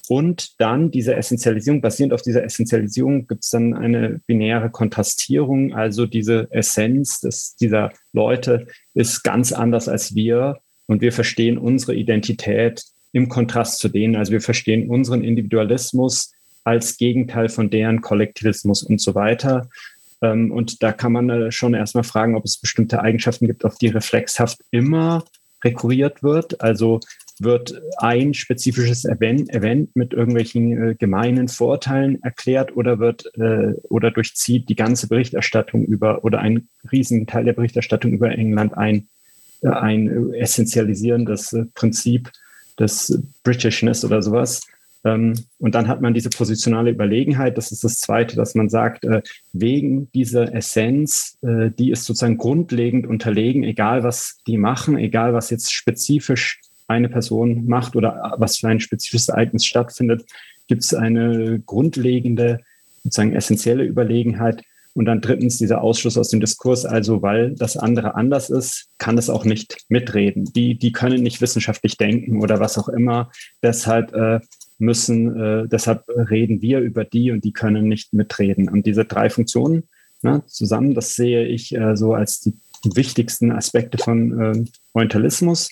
Und 0.08 0.60
dann 0.60 0.92
diese 0.92 1.16
Essentialisierung, 1.16 1.82
basierend 1.82 2.14
auf 2.14 2.22
dieser 2.22 2.44
Essentialisierung 2.44 3.28
gibt 3.28 3.44
es 3.44 3.50
dann 3.50 3.74
eine 3.74 4.22
binäre 4.28 4.70
Kontrastierung, 4.70 5.74
also 5.74 6.06
diese 6.06 6.48
Essenz 6.52 7.22
des, 7.22 7.56
dieser 7.56 7.92
Leute 8.14 8.68
ist 8.94 9.24
ganz 9.24 9.52
anders 9.52 9.88
als 9.88 10.16
wir 10.16 10.60
und 10.88 11.02
wir 11.02 11.12
verstehen 11.12 11.58
unsere 11.58 11.96
Identität 11.96 12.84
im 13.12 13.30
Kontrast 13.30 13.80
zu 13.80 13.90
denen. 13.90 14.16
Also 14.16 14.32
wir 14.32 14.42
verstehen 14.42 14.90
unseren 14.90 15.24
Individualismus 15.24 16.34
als 16.64 16.98
Gegenteil 16.98 17.50
von 17.50 17.70
deren 17.70 18.02
Kollektivismus 18.02 18.84
und 18.84 19.00
so 19.00 19.16
weiter. 19.16 19.70
Ähm, 20.22 20.52
und 20.52 20.84
da 20.84 20.92
kann 20.92 21.14
man 21.14 21.30
äh, 21.30 21.52
schon 21.52 21.74
erstmal 21.74 22.04
fragen, 22.04 22.36
ob 22.36 22.46
es 22.46 22.58
bestimmte 22.58 23.02
Eigenschaften 23.02 23.48
gibt, 23.48 23.66
auf 23.66 23.78
die 23.78 23.88
reflexhaft 23.88 24.60
immer 24.72 25.24
rekurriert 25.64 26.24
wird. 26.24 26.62
Also 26.62 27.00
wird 27.40 27.82
ein 27.98 28.34
spezifisches 28.34 29.06
Event, 29.06 29.54
Event 29.54 29.96
mit 29.96 30.14
irgendwelchen 30.14 30.92
äh, 30.92 30.96
gemeinen 30.96 31.48
Vorteilen 31.48 32.22
erklärt 32.24 32.76
oder 32.76 33.00
wird 33.00 33.32
äh, 33.36 33.74
oder 33.90 34.12
durchzieht 34.12 34.70
die 34.70 34.76
ganze 34.76 35.08
Berichterstattung 35.08 35.84
über 35.84 36.24
oder 36.24 36.40
ein 36.40 36.70
Riesenteil 36.92 37.44
der 37.44 37.54
Berichterstattung 37.54 38.14
über 38.14 38.32
England 38.32 38.78
ein, 38.78 39.08
äh, 39.62 39.70
ein 39.70 40.34
essentialisierendes 40.34 41.54
äh, 41.54 41.66
Prinzip 41.74 42.32
des 42.80 43.22
Britishness 43.44 44.06
oder 44.06 44.22
sowas. 44.22 44.62
Ähm, 45.06 45.36
und 45.60 45.76
dann 45.76 45.88
hat 45.88 46.02
man 46.02 46.14
diese 46.14 46.30
positionale 46.30 46.92
Überlegenheit. 46.92 47.58
Das 47.58 47.72
ist 47.72 47.84
das 47.84 48.00
Zweite, 48.00 48.36
dass 48.36 48.56
man 48.56 48.70
sagt, 48.70 49.06
äh, 49.06 49.22
wegen 49.54 50.12
dieser 50.12 50.54
Essenz, 50.54 51.38
äh, 51.42 51.70
die 51.70 51.92
ist 51.92 52.06
sozusagen 52.06 52.38
grundlegend 52.38 53.06
unterlegen, 53.06 53.64
egal 53.64 54.04
was 54.04 54.38
die 54.48 54.58
machen, 54.58 54.98
egal 54.98 55.34
was 55.34 55.52
jetzt 55.52 55.74
spezifisch 55.74 56.60
eine 56.88 57.10
Person 57.10 57.66
macht 57.66 57.96
oder 57.96 58.36
was 58.38 58.58
für 58.58 58.68
ein 58.68 58.80
spezifisches 58.80 59.30
Ereignis 59.30 59.66
stattfindet, 59.66 60.26
gibt 60.68 60.84
es 60.84 60.94
eine 60.94 61.60
grundlegende, 61.66 62.60
sozusagen 63.04 63.34
essentielle 63.34 63.84
Überlegenheit. 63.84 64.64
Und 64.94 65.06
dann 65.06 65.20
drittens 65.20 65.58
dieser 65.58 65.82
Ausschluss 65.82 66.18
aus 66.18 66.30
dem 66.30 66.40
Diskurs, 66.40 66.86
also 66.86 67.22
weil 67.22 67.54
das 67.54 67.76
andere 67.76 68.16
anders 68.16 68.50
ist, 68.50 68.88
kann 68.98 69.18
es 69.18 69.30
auch 69.30 69.44
nicht 69.44 69.78
mitreden. 69.90 70.46
Die, 70.46 70.80
die 70.80 70.94
können 70.94 71.22
nicht 71.22 71.42
wissenschaftlich 71.42 71.98
denken 71.98 72.42
oder 72.42 72.62
was 72.62 72.78
auch 72.78 72.88
immer. 72.88 73.30
Deshalb 73.62 74.14
äh, 74.14 74.40
müssen, 74.78 75.38
äh, 75.38 75.68
deshalb 75.68 76.06
reden 76.08 76.62
wir 76.62 76.80
über 76.80 77.04
die 77.04 77.32
und 77.32 77.44
die 77.44 77.52
können 77.52 77.90
nicht 77.90 78.14
mitreden. 78.14 78.70
Und 78.70 78.86
diese 78.86 79.04
drei 79.04 79.30
Funktionen 79.30 79.84
ne, 80.22 80.44
zusammen, 80.48 80.94
das 80.94 81.16
sehe 81.16 81.46
ich 81.46 81.76
äh, 81.76 81.98
so 81.98 82.14
als 82.14 82.40
die 82.40 82.54
wichtigsten 82.94 83.52
Aspekte 83.52 83.98
von 83.98 84.42
äh, 84.42 84.66
Orientalismus. 84.94 85.72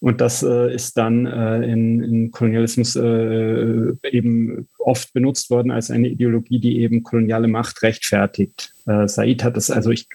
Und 0.00 0.22
das 0.22 0.42
äh, 0.42 0.74
ist 0.74 0.96
dann 0.96 1.26
äh, 1.26 1.58
in, 1.58 2.02
in 2.02 2.30
Kolonialismus 2.30 2.96
äh, 2.96 3.92
eben 4.10 4.66
oft 4.78 5.12
benutzt 5.12 5.50
worden 5.50 5.70
als 5.70 5.90
eine 5.90 6.08
Ideologie, 6.08 6.58
die 6.58 6.80
eben 6.80 7.02
koloniale 7.02 7.48
Macht 7.48 7.82
rechtfertigt. 7.82 8.72
Äh, 8.86 9.06
Said 9.08 9.44
hat 9.44 9.58
es, 9.58 9.70
also 9.70 9.90
ich 9.90 10.08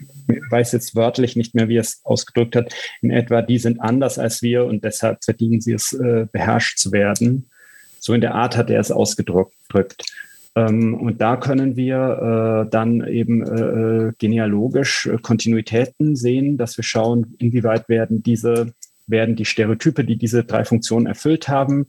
weiß 0.49 0.71
jetzt 0.71 0.95
wörtlich 0.95 1.35
nicht 1.35 1.53
mehr, 1.53 1.69
wie 1.69 1.77
er 1.77 1.81
es 1.81 2.01
ausgedrückt 2.03 2.55
hat, 2.55 2.73
in 3.03 3.11
etwa, 3.11 3.43
die 3.43 3.59
sind 3.59 3.79
anders 3.79 4.17
als 4.17 4.41
wir 4.41 4.65
und 4.65 4.83
deshalb 4.83 5.23
verdienen 5.23 5.61
sie 5.61 5.73
es, 5.73 5.93
äh, 5.93 6.25
beherrscht 6.31 6.79
zu 6.79 6.91
werden. 6.91 7.45
So 7.99 8.13
in 8.13 8.21
der 8.21 8.33
Art 8.33 8.57
hat 8.57 8.71
er 8.71 8.79
es 8.79 8.91
ausgedrückt. 8.91 9.53
Ähm, 10.55 10.95
und 10.95 11.21
da 11.21 11.37
können 11.37 11.75
wir 11.75 12.65
äh, 12.65 12.69
dann 12.71 13.05
eben 13.05 13.43
äh, 13.43 14.13
genealogisch 14.17 15.05
äh, 15.05 15.17
Kontinuitäten 15.21 16.15
sehen, 16.15 16.57
dass 16.57 16.77
wir 16.77 16.83
schauen, 16.83 17.35
inwieweit 17.37 17.87
werden 17.87 18.23
diese 18.23 18.73
werden 19.07 19.35
die 19.35 19.45
Stereotype, 19.45 20.03
die 20.03 20.17
diese 20.17 20.43
drei 20.43 20.65
Funktionen 20.65 21.05
erfüllt 21.05 21.47
haben, 21.47 21.87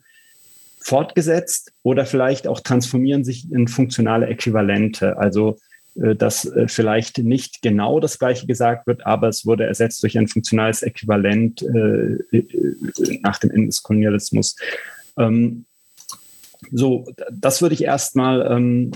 fortgesetzt 0.81 1.73
oder 1.83 2.07
vielleicht 2.07 2.47
auch 2.47 2.61
transformieren 2.61 3.25
sich 3.25 3.51
in 3.51 3.69
funktionale 3.69 4.27
Äquivalente. 4.27 5.19
Also 5.19 5.59
äh, 6.01 6.15
dass 6.15 6.45
äh, 6.45 6.69
vielleicht 6.69 7.19
nicht 7.19 7.63
genau 7.63 8.01
das 8.01 8.19
Gleiche 8.19 8.47
gesagt 8.47 8.87
wird, 8.87 9.07
aber 9.07 9.29
es 9.29 9.47
wurde 9.47 9.65
ersetzt 9.65 10.03
durch 10.03 10.19
ein 10.19 10.29
funktionales 10.29 10.83
Äquivalent 10.83 11.63
äh, 11.63 12.19
nach 13.23 13.39
dem 13.39 13.51
Ende 13.51 13.69
des 13.69 13.83
Kolonialismus. 13.83 14.57
Ähm, 15.19 15.65
so, 16.71 17.07
das 17.33 17.63
würde 17.63 17.75
ich 17.75 17.85
erstmal 17.85 18.47
ähm, 18.51 18.93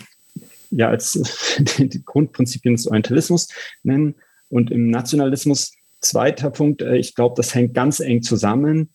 ja 0.71 0.89
als 0.89 1.57
die 1.79 2.05
Grundprinzipien 2.05 2.77
des 2.77 2.87
Orientalismus 2.87 3.49
nennen. 3.83 4.15
Und 4.51 4.71
im 4.71 4.91
Nationalismus 4.91 5.73
Zweiter 6.01 6.51
Punkt, 6.51 6.83
äh, 6.83 6.97
ich 6.97 7.15
glaube, 7.15 7.35
das 7.37 7.55
hängt 7.55 7.75
ganz 7.75 8.01
eng 8.01 8.23
zusammen. 8.23 8.91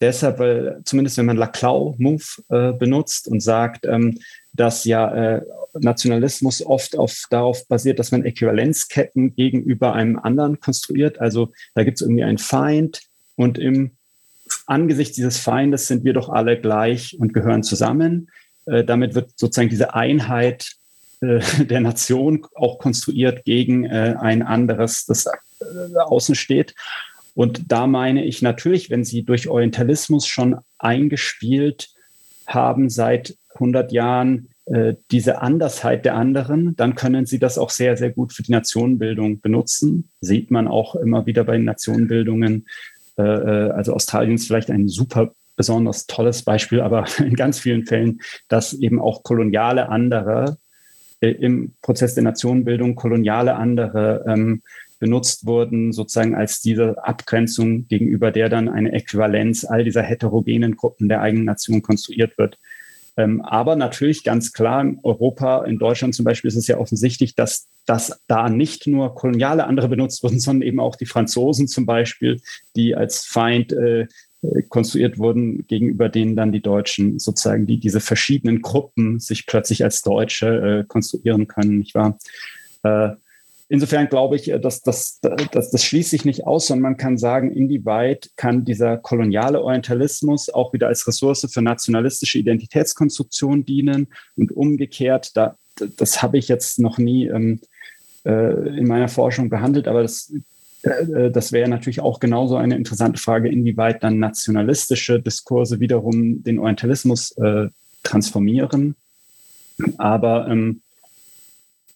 Deshalb, 0.00 0.38
weil 0.38 0.80
zumindest 0.84 1.16
wenn 1.16 1.26
man 1.26 1.36
Laclau-Move 1.36 2.24
äh, 2.50 2.72
benutzt 2.72 3.28
und 3.28 3.40
sagt, 3.40 3.86
ähm, 3.86 4.18
dass 4.52 4.84
ja 4.84 5.36
äh, 5.36 5.42
Nationalismus 5.78 6.64
oft 6.64 6.96
auf, 6.96 7.24
darauf 7.30 7.66
basiert, 7.68 7.98
dass 7.98 8.12
man 8.12 8.24
Äquivalenzketten 8.24 9.34
gegenüber 9.34 9.94
einem 9.94 10.18
anderen 10.18 10.60
konstruiert. 10.60 11.20
Also 11.20 11.52
da 11.74 11.84
gibt 11.84 11.98
es 11.98 12.02
irgendwie 12.02 12.24
einen 12.24 12.38
Feind 12.38 13.02
und 13.36 13.58
im 13.58 13.92
Angesicht 14.66 15.16
dieses 15.16 15.38
Feindes 15.38 15.88
sind 15.88 16.04
wir 16.04 16.12
doch 16.12 16.28
alle 16.28 16.60
gleich 16.60 17.16
und 17.18 17.32
gehören 17.32 17.62
zusammen. 17.62 18.30
Äh, 18.66 18.84
damit 18.84 19.14
wird 19.14 19.30
sozusagen 19.36 19.70
diese 19.70 19.94
Einheit 19.94 20.72
äh, 21.20 21.40
der 21.64 21.80
Nation 21.80 22.46
auch 22.54 22.78
konstruiert 22.78 23.44
gegen 23.44 23.84
äh, 23.84 24.14
ein 24.18 24.42
anderes, 24.42 25.06
das 25.06 25.26
äh, 25.60 25.96
außen 25.98 26.34
steht. 26.34 26.74
Und 27.34 27.70
da 27.70 27.86
meine 27.86 28.24
ich 28.24 28.40
natürlich, 28.40 28.88
wenn 28.90 29.04
Sie 29.04 29.22
durch 29.22 29.48
Orientalismus 29.48 30.26
schon 30.26 30.56
eingespielt 30.78 31.90
haben 32.46 32.88
seit 32.88 33.36
100 33.54 33.92
Jahren 33.92 34.48
äh, 34.66 34.94
diese 35.10 35.42
Andersheit 35.42 36.04
der 36.04 36.14
anderen, 36.14 36.76
dann 36.76 36.94
können 36.94 37.26
Sie 37.26 37.38
das 37.38 37.58
auch 37.58 37.70
sehr, 37.70 37.96
sehr 37.96 38.10
gut 38.10 38.32
für 38.32 38.42
die 38.42 38.52
Nationenbildung 38.52 39.40
benutzen. 39.40 40.10
Sieht 40.20 40.50
man 40.50 40.66
auch 40.66 40.94
immer 40.94 41.26
wieder 41.26 41.44
bei 41.44 41.58
Nationenbildungen. 41.58 42.66
Äh, 43.18 43.22
äh 43.22 43.70
also 43.70 43.92
Australien 43.92 44.36
ist 44.36 44.46
vielleicht 44.46 44.70
ein 44.70 44.88
super 44.88 45.32
besonders 45.56 46.06
tolles 46.06 46.42
Beispiel, 46.42 46.80
aber 46.80 47.06
in 47.18 47.34
ganz 47.34 47.58
vielen 47.58 47.86
Fällen, 47.86 48.20
dass 48.48 48.72
eben 48.72 49.00
auch 49.00 49.22
koloniale 49.22 49.88
andere 49.88 50.58
äh, 51.20 51.30
im 51.30 51.74
Prozess 51.82 52.14
der 52.14 52.24
Nationenbildung 52.24 52.94
koloniale 52.94 53.56
andere 53.56 54.24
ähm, 54.26 54.62
benutzt 54.98 55.46
wurden, 55.46 55.92
sozusagen 55.92 56.34
als 56.34 56.60
diese 56.60 57.02
Abgrenzung, 57.04 57.86
gegenüber 57.88 58.30
der 58.30 58.48
dann 58.48 58.68
eine 58.68 58.92
Äquivalenz 58.92 59.64
all 59.64 59.84
dieser 59.84 60.02
heterogenen 60.02 60.76
Gruppen 60.76 61.08
der 61.08 61.20
eigenen 61.20 61.44
Nation 61.44 61.82
konstruiert 61.82 62.38
wird. 62.38 62.58
Ähm, 63.18 63.40
aber 63.40 63.76
natürlich 63.76 64.24
ganz 64.24 64.52
klar, 64.52 64.82
in 64.82 64.98
Europa, 65.02 65.64
in 65.64 65.78
Deutschland 65.78 66.14
zum 66.14 66.24
Beispiel 66.24 66.48
ist 66.48 66.56
es 66.56 66.66
ja 66.66 66.78
offensichtlich, 66.78 67.34
dass, 67.34 67.68
dass 67.86 68.20
da 68.26 68.50
nicht 68.50 68.86
nur 68.86 69.14
koloniale 69.14 69.66
andere 69.66 69.88
benutzt 69.88 70.22
wurden, 70.22 70.40
sondern 70.40 70.68
eben 70.68 70.80
auch 70.80 70.96
die 70.96 71.06
Franzosen 71.06 71.66
zum 71.66 71.86
Beispiel, 71.86 72.40
die 72.76 72.94
als 72.94 73.24
Feind 73.24 73.72
äh, 73.72 74.06
konstruiert 74.68 75.18
wurden, 75.18 75.66
gegenüber 75.66 76.08
denen 76.08 76.36
dann 76.36 76.52
die 76.52 76.60
Deutschen 76.60 77.18
sozusagen, 77.18 77.66
die 77.66 77.78
diese 77.78 78.00
verschiedenen 78.00 78.60
Gruppen 78.60 79.18
sich 79.18 79.46
plötzlich 79.46 79.82
als 79.82 80.02
Deutsche 80.02 80.82
äh, 80.82 80.84
konstruieren 80.86 81.46
können, 81.48 81.78
nicht 81.78 81.94
wahr? 81.94 82.18
Äh, 82.82 83.10
insofern 83.68 84.08
glaube 84.08 84.36
ich, 84.36 84.50
äh, 84.50 84.60
dass, 84.60 84.82
dass, 84.82 85.20
dass 85.20 85.70
das 85.70 85.84
schließt 85.84 86.10
sich 86.10 86.24
nicht 86.24 86.46
aus, 86.46 86.66
sondern 86.66 86.82
man 86.82 86.96
kann 86.96 87.18
sagen, 87.18 87.50
inwieweit 87.52 88.30
kann 88.36 88.64
dieser 88.64 88.96
koloniale 88.96 89.62
Orientalismus 89.62 90.50
auch 90.50 90.72
wieder 90.72 90.88
als 90.88 91.06
Ressource 91.06 91.46
für 91.50 91.62
nationalistische 91.62 92.38
Identitätskonstruktion 92.38 93.64
dienen 93.64 94.08
und 94.36 94.52
umgekehrt, 94.52 95.36
da, 95.36 95.56
das 95.96 96.22
habe 96.22 96.38
ich 96.38 96.48
jetzt 96.48 96.78
noch 96.78 96.98
nie 96.98 97.26
ähm, 97.26 97.60
äh, 98.24 98.78
in 98.78 98.86
meiner 98.86 99.08
Forschung 99.08 99.48
behandelt, 99.48 99.88
aber 99.88 100.02
das, 100.02 100.32
äh, 100.82 101.30
das 101.30 101.52
wäre 101.52 101.68
natürlich 101.68 102.00
auch 102.00 102.20
genauso 102.20 102.56
eine 102.56 102.76
interessante 102.76 103.20
Frage, 103.20 103.48
inwieweit 103.48 104.02
dann 104.02 104.18
nationalistische 104.18 105.20
Diskurse 105.20 105.80
wiederum 105.80 106.42
den 106.42 106.58
Orientalismus 106.58 107.32
äh, 107.38 107.68
transformieren. 108.02 108.94
Aber 109.98 110.48
ähm, 110.48 110.80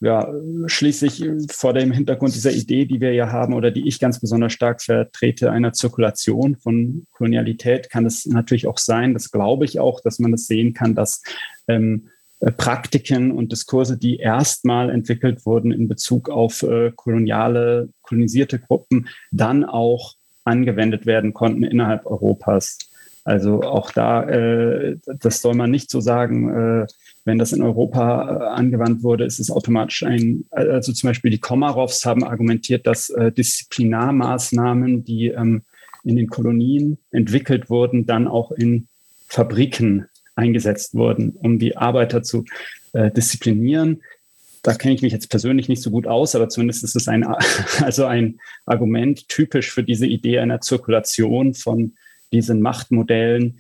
ja, 0.01 0.33
schließlich 0.67 1.29
vor 1.51 1.75
dem 1.75 1.93
Hintergrund 1.93 2.35
dieser 2.35 2.53
Idee, 2.53 2.87
die 2.87 3.01
wir 3.01 3.13
ja 3.13 3.31
haben 3.31 3.53
oder 3.53 3.71
die 3.71 3.87
ich 3.87 4.01
ganz 4.01 4.19
besonders 4.19 4.53
stark 4.53 4.81
vertrete, 4.83 5.51
einer 5.51 5.75
Zirkulation 5.75 6.57
von 6.57 7.07
Kolonialität, 7.13 7.91
kann 7.91 8.07
es 8.07 8.25
natürlich 8.25 8.67
auch 8.67 8.79
sein, 8.79 9.13
das 9.13 9.31
glaube 9.31 9.67
ich 9.67 9.79
auch, 9.79 10.01
dass 10.01 10.19
man 10.19 10.33
das 10.33 10.47
sehen 10.47 10.73
kann, 10.73 10.95
dass 10.95 11.23
ähm, 11.69 12.09
äh, 12.41 12.51
Praktiken 12.51 13.31
und 13.31 13.53
Diskurse, 13.53 13.99
die 13.99 14.17
erstmal 14.17 14.89
entwickelt 14.89 15.45
wurden 15.45 15.71
in 15.71 15.87
Bezug 15.87 16.31
auf 16.31 16.63
äh, 16.63 16.93
koloniale, 16.97 17.91
kolonisierte 18.01 18.59
Gruppen, 18.59 19.09
dann 19.31 19.65
auch 19.65 20.15
angewendet 20.45 21.05
werden 21.05 21.35
konnten 21.35 21.63
innerhalb 21.63 22.07
Europas. 22.07 22.79
Also 23.25 23.63
auch 23.63 23.91
da, 23.91 24.25
äh, 24.25 24.97
das 25.05 25.43
soll 25.43 25.55
man 25.55 25.71
nicht 25.71 25.91
so 25.91 26.01
sagen, 26.01 26.83
äh, 26.83 26.87
wenn 27.25 27.39
das 27.39 27.53
in 27.53 27.63
Europa 27.63 28.23
äh, 28.23 28.45
angewandt 28.59 29.03
wurde, 29.03 29.25
ist 29.25 29.41
es 29.41 29.51
automatisch 29.51 30.03
ein, 30.03 30.47
also 30.51 30.93
zum 30.93 31.09
Beispiel 31.09 31.31
die 31.31 31.39
Komarovs 31.39 32.05
haben 32.07 32.25
argumentiert, 32.25 32.87
dass 32.87 33.11
äh, 33.11 33.31
Disziplinarmaßnahmen, 33.31 35.05
die 35.05 35.29
ähm, 35.29 35.63
in 36.03 36.17
den 36.17 36.29
Kolonien 36.29 36.99
entwickelt 37.11 37.69
wurden, 37.69 38.07
dann 38.07 38.27
auch 38.27 38.53
in 38.53 38.89
Fabriken 39.29 40.07
eingesetzt 40.35 40.95
wurden, 40.95 41.31
um 41.31 41.59
die 41.59 41.77
Arbeiter 41.77 42.23
zu 42.23 42.45
äh, 42.93 43.11
disziplinieren. 43.11 44.03
Da 44.63 44.75
kenne 44.75 44.95
ich 44.95 45.03
mich 45.03 45.13
jetzt 45.13 45.31
persönlich 45.31 45.69
nicht 45.69 45.83
so 45.83 45.91
gut 45.91 46.07
aus, 46.07 46.35
aber 46.35 46.49
zumindest 46.49 46.85
ist 46.85 46.97
es 46.97 47.07
ein, 47.07 47.25
also 47.83 48.07
ein 48.07 48.41
Argument 48.65 49.29
typisch 49.29 49.71
für 49.71 49.85
diese 49.85 50.07
Idee 50.07 50.39
einer 50.39 50.61
Zirkulation 50.61 51.55
von 51.55 51.93
diesen 52.33 52.61
Machtmodellen, 52.61 53.59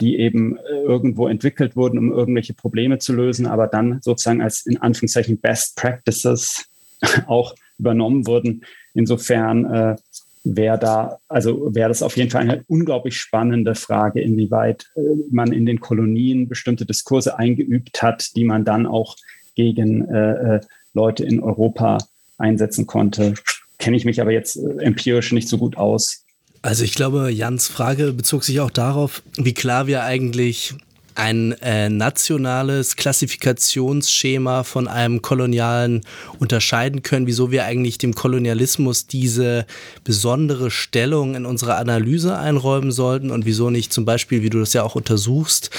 die 0.00 0.18
eben 0.18 0.56
äh, 0.56 0.82
irgendwo 0.82 1.28
entwickelt 1.28 1.76
wurden, 1.76 1.98
um 1.98 2.12
irgendwelche 2.12 2.54
Probleme 2.54 2.98
zu 2.98 3.14
lösen, 3.14 3.46
aber 3.46 3.66
dann 3.66 4.00
sozusagen 4.02 4.42
als 4.42 4.66
in 4.66 4.76
Anführungszeichen 4.78 5.38
Best 5.38 5.76
Practices 5.76 6.66
auch 7.26 7.54
übernommen 7.78 8.26
wurden. 8.26 8.64
Insofern 8.94 9.64
äh, 9.64 9.96
wäre 10.44 10.78
da, 10.78 11.18
also 11.28 11.74
wäre 11.74 11.88
das 11.88 12.02
auf 12.02 12.16
jeden 12.16 12.30
Fall 12.30 12.42
eine 12.42 12.64
unglaublich 12.68 13.16
spannende 13.16 13.74
Frage, 13.74 14.20
inwieweit 14.20 14.90
äh, 14.96 15.00
man 15.30 15.52
in 15.52 15.66
den 15.66 15.80
Kolonien 15.80 16.48
bestimmte 16.48 16.84
Diskurse 16.84 17.38
eingeübt 17.38 18.02
hat, 18.02 18.36
die 18.36 18.44
man 18.44 18.64
dann 18.64 18.86
auch 18.86 19.16
gegen 19.54 20.08
äh, 20.08 20.56
äh 20.56 20.60
Leute 20.94 21.24
in 21.24 21.40
Europa 21.40 21.98
einsetzen 22.38 22.86
konnte. 22.86 23.34
Kenne 23.78 23.96
ich 23.96 24.04
mich 24.04 24.20
aber 24.20 24.32
jetzt 24.32 24.56
äh, 24.56 24.82
empirisch 24.82 25.32
nicht 25.32 25.48
so 25.48 25.58
gut 25.58 25.76
aus. 25.76 26.24
Also 26.62 26.84
ich 26.84 26.94
glaube, 26.94 27.30
Jans 27.30 27.68
Frage 27.68 28.12
bezog 28.12 28.44
sich 28.44 28.60
auch 28.60 28.70
darauf, 28.70 29.22
wie 29.36 29.54
klar 29.54 29.86
wir 29.86 30.02
eigentlich 30.02 30.74
ein 31.18 31.52
äh, 31.62 31.88
nationales 31.88 32.94
Klassifikationsschema 32.94 34.62
von 34.62 34.86
einem 34.86 35.20
kolonialen 35.20 36.02
unterscheiden 36.38 37.02
können, 37.02 37.26
wieso 37.26 37.50
wir 37.50 37.64
eigentlich 37.64 37.98
dem 37.98 38.14
Kolonialismus 38.14 39.08
diese 39.08 39.66
besondere 40.04 40.70
Stellung 40.70 41.34
in 41.34 41.44
unserer 41.44 41.78
Analyse 41.78 42.38
einräumen 42.38 42.92
sollten 42.92 43.32
und 43.32 43.46
wieso 43.46 43.68
nicht 43.68 43.92
zum 43.92 44.04
Beispiel, 44.04 44.42
wie 44.42 44.50
du 44.50 44.60
das 44.60 44.74
ja 44.74 44.84
auch 44.84 44.94
untersuchst, 44.94 45.70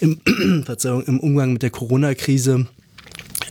im, 0.00 0.20
im 1.06 1.20
Umgang 1.20 1.52
mit 1.52 1.62
der 1.62 1.70
Corona-Krise 1.70 2.66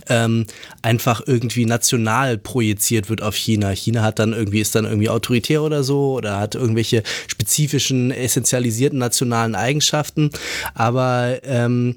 ähm, 0.08 0.46
einfach 0.82 1.22
irgendwie 1.26 1.66
national 1.66 2.38
projiziert 2.38 3.08
wird 3.10 3.22
auf 3.22 3.34
China. 3.34 3.70
China 3.70 4.02
hat 4.02 4.18
dann 4.18 4.32
irgendwie, 4.32 4.60
ist 4.60 4.74
dann 4.74 4.84
irgendwie 4.84 5.08
autoritär 5.08 5.62
oder 5.62 5.82
so 5.82 6.14
oder 6.14 6.38
hat 6.38 6.54
irgendwelche 6.54 7.02
spezifischen, 7.26 8.10
essentialisierten 8.10 8.98
nationalen 8.98 9.54
Eigenschaften. 9.54 10.30
Aber 10.74 11.38
ähm, 11.44 11.96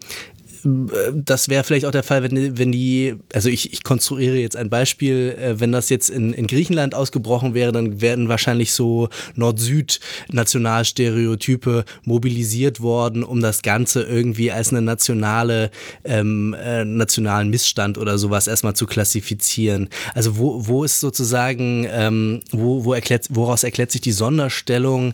das 0.63 1.49
wäre 1.49 1.63
vielleicht 1.63 1.85
auch 1.85 1.91
der 1.91 2.01
Fall, 2.03 2.21
wenn, 2.23 2.57
wenn 2.57 2.71
die, 2.71 3.15
also 3.33 3.49
ich, 3.49 3.73
ich 3.73 3.83
konstruiere 3.83 4.37
jetzt 4.37 4.55
ein 4.55 4.69
Beispiel, 4.69 5.35
äh, 5.39 5.59
wenn 5.59 5.71
das 5.71 5.89
jetzt 5.89 6.09
in, 6.09 6.33
in 6.33 6.47
Griechenland 6.47 6.95
ausgebrochen 6.95 7.53
wäre, 7.53 7.71
dann 7.71 8.01
werden 8.01 8.27
wahrscheinlich 8.29 8.73
so 8.73 9.09
Nord-Süd-Nationalstereotype 9.35 11.85
mobilisiert 12.03 12.81
worden, 12.81 13.23
um 13.23 13.41
das 13.41 13.61
Ganze 13.61 14.01
irgendwie 14.03 14.51
als 14.51 14.69
eine 14.69 14.81
nationale, 14.81 15.69
ähm, 16.03 16.55
äh, 16.59 16.83
nationalen 16.85 17.49
Missstand 17.49 17.97
oder 17.97 18.17
sowas 18.17 18.47
erstmal 18.47 18.75
zu 18.75 18.85
klassifizieren. 18.85 19.89
Also 20.13 20.37
wo, 20.37 20.67
wo 20.67 20.83
ist 20.83 20.99
sozusagen, 20.99 21.87
ähm, 21.89 22.41
wo, 22.51 22.83
wo 22.85 22.93
erklärt, 22.93 23.27
woraus 23.29 23.63
erklärt 23.63 23.91
sich 23.91 24.01
die 24.01 24.11
Sonderstellung 24.11 25.13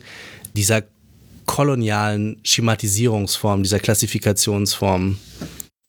dieser 0.56 0.84
kolonialen 1.48 2.40
Schematisierungsform, 2.44 3.64
dieser 3.64 3.80
Klassifikationsform? 3.80 5.18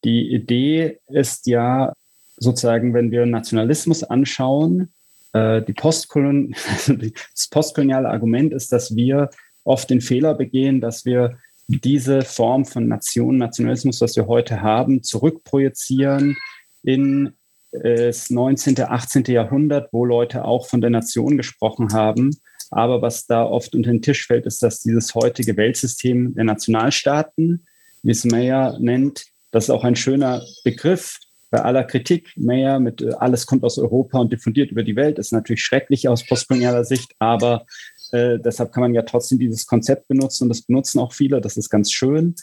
Die 0.05 0.33
Idee 0.33 0.99
ist 1.09 1.47
ja 1.47 1.93
sozusagen, 2.39 2.95
wenn 2.95 3.11
wir 3.11 3.27
Nationalismus 3.27 4.03
anschauen, 4.03 4.93
äh, 5.35 5.61
die 5.61 5.75
Postkolon 5.75 6.55
also 6.69 6.95
das 6.95 7.49
postkoloniale 7.51 8.09
Argument 8.09 8.55
ist, 8.55 8.73
dass 8.73 8.97
wir 8.97 9.29
oft 9.65 9.91
den 9.91 10.01
Fehler 10.01 10.35
begehen, 10.35 10.81
dass 10.81 11.05
wir 11.05 11.37
diese 11.67 12.23
Form 12.23 12.65
von 12.65 12.89
Nation, 12.89 13.37
Nationalismus, 13.37 14.01
was 14.01 14.17
wir 14.17 14.27
heute 14.27 14.63
haben, 14.63 15.03
zurückprojizieren 15.03 16.39
in 16.83 17.35
äh, 17.73 18.07
das 18.07 18.31
19., 18.31 18.81
18. 18.81 19.25
Jahrhundert, 19.25 19.93
wo 19.93 20.07
Leute 20.07 20.45
auch 20.45 20.67
von 20.67 20.81
der 20.81 20.91
Nation 20.91 21.37
gesprochen 21.37 21.93
haben 21.93 22.31
aber 22.71 23.03
was 23.03 23.27
da 23.27 23.45
oft 23.45 23.75
unter 23.75 23.91
den 23.91 24.03
Tisch 24.03 24.27
fällt, 24.27 24.47
ist, 24.47 24.63
dass 24.63 24.81
dieses 24.81 25.15
heutige 25.15 25.57
Weltsystem 25.57 26.35
der 26.35 26.45
Nationalstaaten, 26.45 27.67
wie 28.03 28.11
es 28.11 28.25
Mayer 28.25 28.79
nennt, 28.81 29.25
das 29.51 29.65
ist 29.65 29.71
auch 29.71 29.85
ein 29.85 29.97
schöner 29.97 30.43
Begriff 30.65 31.19
bei 31.51 31.63
aller 31.63 31.85
Kritik. 31.85 32.31
Mayer 32.37 32.79
mit 32.79 33.01
äh, 33.01 33.13
alles 33.19 33.47
kommt 33.47 33.65
aus 33.65 33.79
Europa 33.79 34.19
und 34.19 34.33
diffundiert 34.33 34.71
über 34.71 34.83
die 34.83 34.97
Welt 34.97 35.19
ist 35.19 35.33
natürlich 35.33 35.63
schrecklich 35.63 36.09
aus 36.09 36.27
postkolonialer 36.27 36.85
Sicht, 36.85 37.13
aber 37.19 37.65
äh, 38.13 38.39
deshalb 38.39 38.73
kann 38.73 38.83
man 38.83 38.95
ja 38.95 39.03
trotzdem 39.03 39.39
dieses 39.39 39.67
Konzept 39.67 40.09
benutzen 40.09 40.45
und 40.45 40.49
das 40.51 40.63
benutzen 40.63 40.99
auch 40.99 41.13
viele. 41.13 41.41
Das 41.41 41.57
ist 41.57 41.71
ganz 41.71 41.91
schön. 41.91 42.35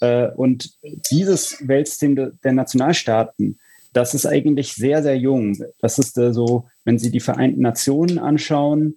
Äh, 0.00 0.28
und 0.32 0.70
dieses 1.10 1.66
Weltsystem 1.66 2.16
de, 2.16 2.30
der 2.42 2.52
Nationalstaaten, 2.52 3.58
das 3.92 4.14
ist 4.14 4.26
eigentlich 4.26 4.74
sehr, 4.74 5.02
sehr 5.02 5.16
jung. 5.16 5.56
Das 5.80 5.98
ist 5.98 6.18
äh, 6.18 6.32
so, 6.32 6.68
wenn 6.84 6.98
Sie 6.98 7.10
die 7.10 7.20
Vereinten 7.20 7.62
Nationen 7.62 8.18
anschauen, 8.18 8.96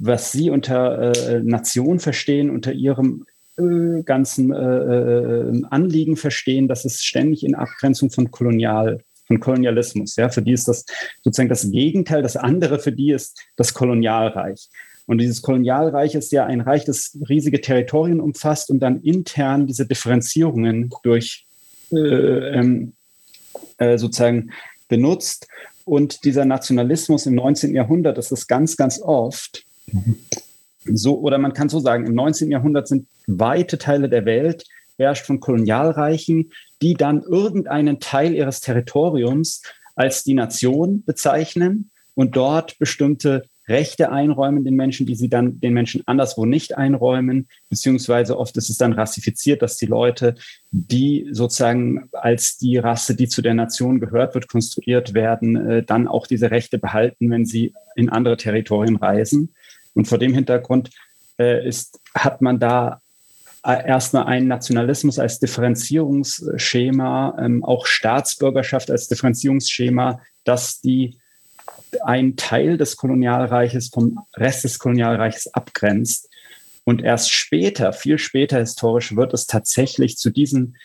was 0.00 0.32
Sie 0.32 0.50
unter 0.50 1.12
äh, 1.16 1.40
Nation 1.40 1.98
verstehen, 1.98 2.50
unter 2.50 2.72
Ihrem 2.72 3.26
äh, 3.58 4.02
ganzen 4.02 4.52
äh, 4.52 4.56
äh, 4.56 5.62
Anliegen 5.70 6.16
verstehen, 6.16 6.68
das 6.68 6.84
ist 6.84 7.04
ständig 7.04 7.44
in 7.44 7.54
Abgrenzung 7.54 8.10
von 8.10 8.30
Kolonial, 8.30 9.02
von 9.26 9.40
Kolonialismus. 9.40 10.16
Ja, 10.16 10.28
für 10.28 10.42
die 10.42 10.52
ist 10.52 10.68
das 10.68 10.84
sozusagen 11.22 11.48
das 11.48 11.70
Gegenteil, 11.70 12.22
das 12.22 12.36
andere 12.36 12.78
für 12.78 12.92
die 12.92 13.12
ist 13.12 13.40
das 13.56 13.74
Kolonialreich. 13.74 14.68
Und 15.06 15.18
dieses 15.18 15.40
Kolonialreich 15.40 16.14
ist 16.14 16.32
ja 16.32 16.46
ein 16.46 16.60
Reich, 16.60 16.84
das 16.84 17.16
riesige 17.28 17.60
Territorien 17.60 18.20
umfasst 18.20 18.70
und 18.70 18.80
dann 18.80 19.00
intern 19.02 19.66
diese 19.66 19.86
Differenzierungen 19.86 20.90
durch 21.02 21.46
äh, 21.92 22.58
ähm, 22.58 22.92
äh, 23.78 23.98
sozusagen 23.98 24.50
benutzt. 24.88 25.46
Und 25.84 26.24
dieser 26.24 26.44
Nationalismus 26.44 27.26
im 27.26 27.36
19. 27.36 27.72
Jahrhundert, 27.74 28.18
das 28.18 28.32
ist 28.32 28.48
ganz, 28.48 28.76
ganz 28.76 29.00
oft 29.00 29.65
so, 30.84 31.18
oder 31.18 31.38
man 31.38 31.52
kann 31.52 31.68
so 31.68 31.80
sagen, 31.80 32.06
im 32.06 32.14
19. 32.14 32.50
Jahrhundert 32.50 32.88
sind 32.88 33.08
weite 33.26 33.78
Teile 33.78 34.08
der 34.08 34.24
Welt 34.24 34.64
herrscht 34.98 35.26
von 35.26 35.40
Kolonialreichen, 35.40 36.52
die 36.82 36.94
dann 36.94 37.22
irgendeinen 37.22 38.00
Teil 38.00 38.34
ihres 38.34 38.60
Territoriums 38.60 39.62
als 39.94 40.24
die 40.24 40.34
Nation 40.34 41.04
bezeichnen 41.04 41.90
und 42.14 42.36
dort 42.36 42.78
bestimmte 42.78 43.44
Rechte 43.68 44.12
einräumen 44.12 44.64
den 44.64 44.76
Menschen, 44.76 45.06
die 45.06 45.16
sie 45.16 45.28
dann 45.28 45.58
den 45.58 45.74
Menschen 45.74 46.02
anderswo 46.06 46.46
nicht 46.46 46.76
einräumen, 46.76 47.48
beziehungsweise 47.68 48.38
oft 48.38 48.56
ist 48.56 48.70
es 48.70 48.78
dann 48.78 48.92
rassifiziert, 48.92 49.60
dass 49.60 49.76
die 49.76 49.86
Leute, 49.86 50.36
die 50.70 51.28
sozusagen 51.32 52.08
als 52.12 52.58
die 52.58 52.76
Rasse, 52.76 53.16
die 53.16 53.26
zu 53.26 53.42
der 53.42 53.54
Nation 53.54 53.98
gehört 53.98 54.34
wird, 54.34 54.48
konstruiert 54.48 55.14
werden, 55.14 55.56
äh, 55.56 55.82
dann 55.82 56.06
auch 56.06 56.28
diese 56.28 56.52
Rechte 56.52 56.78
behalten, 56.78 57.28
wenn 57.30 57.44
sie 57.44 57.74
in 57.96 58.08
andere 58.08 58.36
Territorien 58.36 58.96
reisen. 58.96 59.52
Und 59.96 60.06
vor 60.06 60.18
dem 60.18 60.34
Hintergrund 60.34 60.90
äh, 61.38 61.66
ist, 61.66 61.98
hat 62.14 62.42
man 62.42 62.60
da 62.60 63.00
äh, 63.64 63.88
erstmal 63.88 64.26
einen 64.26 64.46
Nationalismus 64.46 65.18
als 65.18 65.38
Differenzierungsschema, 65.38 67.36
ähm, 67.40 67.64
auch 67.64 67.86
Staatsbürgerschaft 67.86 68.90
als 68.90 69.08
Differenzierungsschema, 69.08 70.20
dass 70.44 70.80
die 70.82 71.16
einen 72.04 72.36
Teil 72.36 72.76
des 72.76 72.96
Kolonialreiches 72.96 73.88
vom 73.88 74.20
Rest 74.36 74.64
des 74.64 74.78
Kolonialreiches 74.78 75.52
abgrenzt. 75.54 76.28
Und 76.84 77.02
erst 77.02 77.32
später, 77.32 77.92
viel 77.94 78.18
später 78.18 78.58
historisch, 78.58 79.16
wird 79.16 79.32
es 79.32 79.46
tatsächlich 79.46 80.18
zu 80.18 80.30
diesem, 80.30 80.76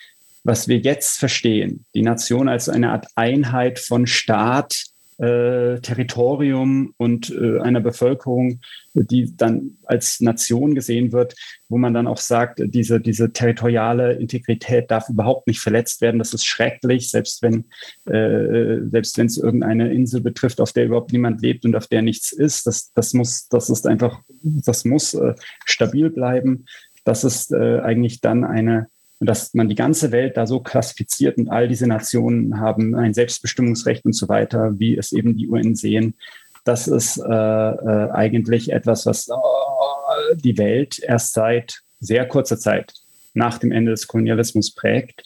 was 0.44 0.68
wir 0.68 0.78
jetzt 0.78 1.20
verstehen, 1.20 1.86
die 1.94 2.02
Nation 2.02 2.50
als 2.50 2.70
eine 2.70 2.92
Art 2.92 3.08
Einheit 3.16 3.78
von 3.78 4.08
Staat, 4.08 4.86
äh, 5.22 5.80
Territorium 5.82 6.94
und 6.98 7.30
äh, 7.30 7.60
einer 7.60 7.80
Bevölkerung, 7.80 8.60
die 8.94 9.38
dann 9.38 9.78
als 9.84 10.20
Nation 10.20 10.74
gesehen 10.74 11.12
wird, 11.12 11.36
wo 11.70 11.78
man 11.78 11.94
dann 11.94 12.08
auch 12.08 12.18
sagt, 12.18 12.62
diese, 12.64 13.00
diese 13.00 13.32
territoriale 13.32 14.14
Integrität 14.14 14.90
darf 14.90 15.10
überhaupt 15.10 15.46
nicht 15.46 15.60
verletzt 15.60 16.02
werden. 16.02 16.18
Das 16.18 16.34
ist 16.34 16.46
schrecklich, 16.46 17.12
selbst 17.12 17.44
wenn 17.44 17.66
äh, 18.12 18.80
selbst 18.90 19.18
wenn 19.20 19.28
es 19.28 19.38
irgendeine 19.38 19.94
Insel 19.94 20.22
betrifft, 20.22 20.60
auf 20.60 20.74
der 20.74 20.86
überhaupt 20.86 21.12
niemand 21.12 21.42
lebt 21.42 21.66
und 21.66 21.76
auf 21.76 21.88
der 21.88 22.02
nichts 22.02 22.32
ist. 22.32 22.66
Das, 22.66 22.92
das 22.94 23.14
muss, 23.14 23.48
das 23.48 23.70
ist 23.70 23.86
einfach, 23.86 24.22
das 24.42 24.86
muss 24.86 25.14
äh, 25.14 25.36
stabil 25.66 26.10
bleiben. 26.10 26.66
Das 27.04 27.24
ist 27.24 27.52
äh, 27.52 27.80
eigentlich 27.80 28.22
dann 28.22 28.44
eine 28.44 28.88
und 29.22 29.28
dass 29.28 29.54
man 29.54 29.70
die 29.70 29.76
ganze 29.76 30.12
Welt 30.12 30.36
da 30.36 30.48
so 30.48 30.62
klassifiziert 30.62 31.38
und 31.38 31.48
all 31.48 31.68
diese 31.68 31.86
Nationen 31.86 32.60
haben 32.60 32.96
ein 32.96 33.14
Selbstbestimmungsrecht 33.14 34.04
und 34.04 34.14
so 34.14 34.28
weiter, 34.28 34.80
wie 34.80 34.98
es 34.98 35.12
eben 35.12 35.38
die 35.38 35.48
UN 35.48 35.76
sehen, 35.76 36.16
das 36.64 36.88
ist 36.88 37.18
äh, 37.18 37.30
äh, 37.30 38.10
eigentlich 38.12 38.72
etwas, 38.72 39.06
was 39.06 39.28
äh, 39.30 40.36
die 40.38 40.58
Welt 40.58 40.98
erst 41.00 41.34
seit 41.34 41.82
sehr 42.00 42.28
kurzer 42.28 42.58
Zeit 42.58 42.96
nach 43.36 43.60
dem 43.60 43.72
Ende 43.72 43.92
des 43.92 44.08
Kolonialismus 44.08 44.74
prägt. 44.74 45.24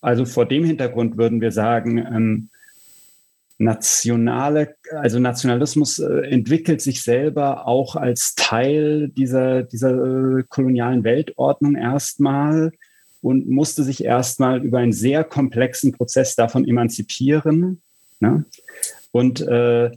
Also 0.00 0.24
vor 0.24 0.46
dem 0.46 0.62
Hintergrund 0.62 1.16
würden 1.16 1.40
wir 1.40 1.50
sagen, 1.50 1.98
ähm, 1.98 2.50
nationale, 3.58 4.76
also 4.92 5.18
Nationalismus 5.18 5.98
äh, 5.98 6.28
entwickelt 6.30 6.80
sich 6.80 7.02
selber 7.02 7.66
auch 7.66 7.96
als 7.96 8.34
Teil 8.36 9.08
dieser, 9.08 9.64
dieser 9.64 10.38
äh, 10.38 10.44
kolonialen 10.48 11.02
Weltordnung 11.02 11.74
erstmal 11.74 12.70
und 13.20 13.48
musste 13.48 13.82
sich 13.82 14.04
erstmal 14.04 14.64
über 14.64 14.78
einen 14.78 14.92
sehr 14.92 15.24
komplexen 15.24 15.92
Prozess 15.92 16.36
davon 16.36 16.66
emanzipieren. 16.66 17.82
Ne? 18.20 18.44
Und 19.10 19.40
äh, 19.40 19.90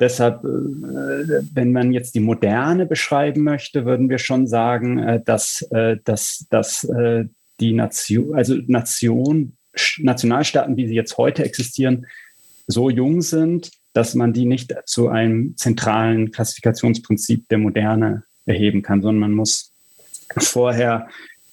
deshalb, 0.00 0.44
äh, 0.44 1.42
wenn 1.52 1.72
man 1.72 1.92
jetzt 1.92 2.14
die 2.14 2.20
Moderne 2.20 2.86
beschreiben 2.86 3.42
möchte, 3.42 3.84
würden 3.84 4.08
wir 4.08 4.18
schon 4.18 4.46
sagen, 4.46 4.98
äh, 4.98 5.22
dass, 5.22 5.62
äh, 5.70 5.98
dass, 6.04 6.46
dass 6.50 6.88
die 7.60 7.72
Nation, 7.74 8.34
also 8.34 8.56
Nation, 8.66 9.56
Nationalstaaten, 9.98 10.76
wie 10.76 10.88
sie 10.88 10.94
jetzt 10.94 11.16
heute 11.18 11.44
existieren, 11.44 12.06
so 12.66 12.90
jung 12.90 13.22
sind, 13.22 13.70
dass 13.92 14.14
man 14.14 14.32
die 14.32 14.46
nicht 14.46 14.74
zu 14.86 15.08
einem 15.08 15.56
zentralen 15.56 16.30
Klassifikationsprinzip 16.30 17.48
der 17.48 17.58
Moderne 17.58 18.24
erheben 18.46 18.82
kann, 18.82 19.02
sondern 19.02 19.20
man 19.20 19.32
muss 19.32 19.72
vorher 20.38 21.08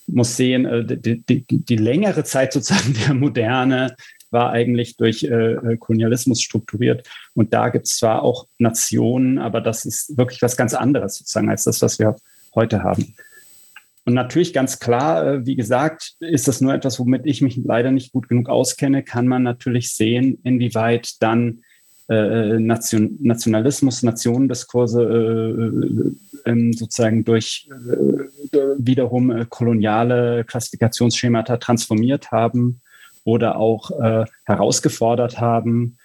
muss 0.07 0.37
sehen, 0.37 0.65
äh, 0.65 0.85
die, 0.85 1.21
die, 1.21 1.45
die 1.45 1.75
längere 1.75 2.23
Zeit 2.23 2.53
sozusagen 2.53 2.95
der 3.05 3.13
Moderne 3.13 3.95
war 4.31 4.51
eigentlich 4.51 4.97
durch 4.97 5.23
äh, 5.23 5.77
Kolonialismus 5.79 6.41
strukturiert. 6.41 7.07
Und 7.33 7.53
da 7.53 7.69
gibt 7.69 7.87
es 7.87 7.97
zwar 7.97 8.21
auch 8.21 8.47
Nationen, 8.57 9.39
aber 9.39 9.59
das 9.61 9.85
ist 9.85 10.17
wirklich 10.17 10.41
was 10.41 10.55
ganz 10.55 10.73
anderes 10.73 11.15
sozusagen 11.15 11.49
als 11.49 11.63
das, 11.63 11.81
was 11.81 11.99
wir 11.99 12.15
heute 12.53 12.83
haben. 12.83 13.15
Und 14.09 14.15
natürlich 14.15 14.53
ganz 14.53 14.79
klar, 14.79 15.23
äh, 15.23 15.45
wie 15.45 15.55
gesagt, 15.55 16.15
ist 16.19 16.47
das 16.47 16.61
nur 16.61 16.73
etwas, 16.73 16.99
womit 16.99 17.27
ich 17.27 17.43
mich 17.43 17.61
leider 17.63 17.91
nicht 17.91 18.11
gut 18.11 18.27
genug 18.27 18.49
auskenne, 18.49 19.03
kann 19.03 19.27
man 19.27 19.43
natürlich 19.43 19.93
sehen, 19.93 20.39
inwieweit 20.43 21.21
dann 21.21 21.61
äh, 22.09 22.57
Nation, 22.57 23.19
Nationalismus, 23.21 24.01
Nationendiskurse 24.01 25.03
äh, 26.45 26.49
äh, 26.49 26.73
sozusagen 26.73 27.23
durch 27.23 27.69
äh, 27.69 28.57
wiederum 28.79 29.29
äh, 29.29 29.45
koloniale 29.47 30.43
Klassifikationsschemata 30.43 31.57
transformiert 31.57 32.31
haben 32.31 32.81
oder 33.25 33.57
auch 33.57 33.91
äh, 33.91 34.25
herausgefordert 34.45 35.39
haben. 35.39 35.98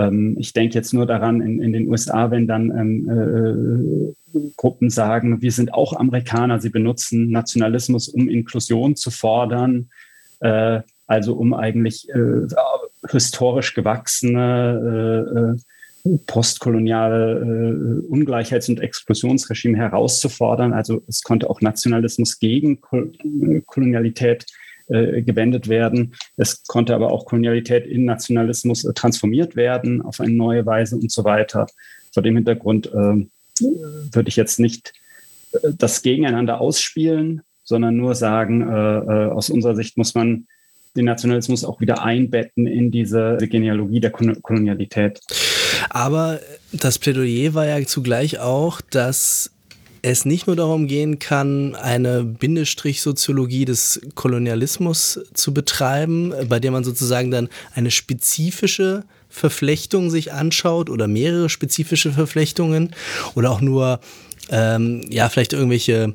Ähm, 0.00 0.36
ich 0.38 0.52
denke 0.52 0.74
jetzt 0.74 0.92
nur 0.94 1.06
daran 1.06 1.40
in, 1.40 1.60
in 1.60 1.72
den 1.72 1.88
USA, 1.88 2.30
wenn 2.30 2.46
dann 2.46 2.70
ähm, 2.70 4.14
Gruppen 4.56 4.90
sagen, 4.90 5.42
wir 5.42 5.52
sind 5.52 5.74
auch 5.74 5.92
Amerikaner, 5.94 6.60
sie 6.60 6.70
benutzen 6.70 7.30
Nationalismus, 7.30 8.08
um 8.08 8.28
Inklusion 8.28 8.94
zu 8.94 9.10
fordern, 9.10 9.90
also 11.08 11.34
um 11.34 11.52
eigentlich 11.52 12.06
historisch 13.08 13.74
gewachsene 13.74 15.56
äh, 16.04 16.16
postkoloniale 16.26 17.40
äh, 17.40 18.08
Ungleichheits- 18.08 18.70
und 18.70 18.80
Exklusionsregime 18.80 19.76
herauszufordern. 19.76 20.72
Also 20.72 21.02
es 21.08 21.22
konnte 21.22 21.50
auch 21.50 21.60
Nationalismus 21.60 22.38
gegen 22.38 22.80
Kol 22.80 23.12
äh, 23.22 23.60
Kolonialität 23.66 24.46
äh, 24.90 25.22
gewendet 25.22 25.68
werden. 25.68 26.14
Es 26.36 26.64
konnte 26.64 26.94
aber 26.94 27.12
auch 27.12 27.24
Kolonialität 27.24 27.86
in 27.86 28.04
Nationalismus 28.04 28.84
äh, 28.84 28.92
transformiert 28.92 29.54
werden 29.56 30.02
auf 30.02 30.20
eine 30.20 30.32
neue 30.32 30.66
Weise 30.66 30.96
und 30.96 31.12
so 31.12 31.24
weiter. 31.24 31.66
Vor 32.12 32.22
dem 32.22 32.36
Hintergrund 32.36 32.88
äh, 32.88 33.26
würde 33.60 34.28
ich 34.28 34.36
jetzt 34.36 34.58
nicht 34.58 34.92
das 35.62 36.02
gegeneinander 36.02 36.60
ausspielen, 36.60 37.42
sondern 37.62 37.96
nur 37.96 38.14
sagen, 38.14 38.66
aus 38.66 39.50
unserer 39.50 39.76
Sicht 39.76 39.98
muss 39.98 40.14
man 40.14 40.46
den 40.96 41.04
Nationalismus 41.04 41.64
auch 41.64 41.80
wieder 41.80 42.02
einbetten 42.02 42.66
in 42.66 42.90
diese 42.90 43.36
Genealogie 43.38 44.00
der 44.00 44.10
Kolonialität. 44.10 45.20
Aber 45.90 46.40
das 46.72 46.98
Plädoyer 46.98 47.52
war 47.54 47.66
ja 47.66 47.84
zugleich 47.84 48.38
auch, 48.38 48.80
dass 48.80 49.50
es 50.02 50.24
nicht 50.24 50.46
nur 50.46 50.56
darum 50.56 50.86
gehen 50.86 51.18
kann, 51.18 51.74
eine 51.74 52.24
Bindestrich-Soziologie 52.24 53.64
des 53.64 54.00
Kolonialismus 54.14 55.20
zu 55.34 55.52
betreiben, 55.52 56.32
bei 56.48 56.58
der 56.60 56.70
man 56.70 56.84
sozusagen 56.84 57.30
dann 57.30 57.48
eine 57.74 57.90
spezifische 57.90 59.04
Verflechtung 59.28 60.10
sich 60.10 60.32
anschaut 60.32 60.90
oder 60.90 61.06
mehrere 61.06 61.48
spezifische 61.48 62.12
Verflechtungen 62.12 62.94
oder 63.34 63.50
auch 63.50 63.60
nur 63.60 64.00
ähm, 64.50 65.02
ja, 65.08 65.28
vielleicht 65.28 65.52
irgendwelche 65.52 66.14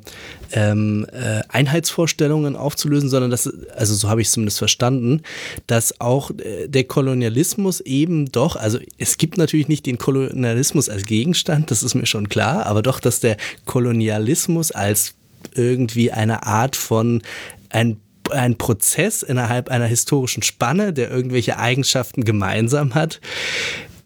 ähm, 0.52 1.06
äh, 1.12 1.42
Einheitsvorstellungen 1.48 2.54
aufzulösen, 2.56 3.08
sondern 3.08 3.30
dass, 3.30 3.50
also 3.74 3.94
so 3.94 4.08
habe 4.08 4.20
ich 4.20 4.28
es 4.28 4.34
zumindest 4.34 4.58
verstanden, 4.58 5.22
dass 5.66 6.00
auch 6.00 6.30
äh, 6.30 6.68
der 6.68 6.84
Kolonialismus 6.84 7.80
eben 7.80 8.30
doch, 8.30 8.56
also 8.56 8.78
es 8.98 9.18
gibt 9.18 9.38
natürlich 9.38 9.68
nicht 9.68 9.86
den 9.86 9.98
Kolonialismus 9.98 10.88
als 10.88 11.04
Gegenstand, 11.04 11.70
das 11.70 11.82
ist 11.82 11.94
mir 11.94 12.06
schon 12.06 12.28
klar, 12.28 12.66
aber 12.66 12.82
doch, 12.82 13.00
dass 13.00 13.20
der 13.20 13.36
Kolonialismus 13.64 14.70
als 14.70 15.14
irgendwie 15.54 16.12
eine 16.12 16.44
Art 16.44 16.76
von 16.76 17.22
ein 17.70 17.98
ein 18.30 18.58
Prozess 18.58 19.22
innerhalb 19.22 19.68
einer 19.68 19.86
historischen 19.86 20.42
Spanne, 20.42 20.92
der 20.92 21.10
irgendwelche 21.10 21.58
Eigenschaften 21.58 22.24
gemeinsam 22.24 22.94
hat, 22.94 23.20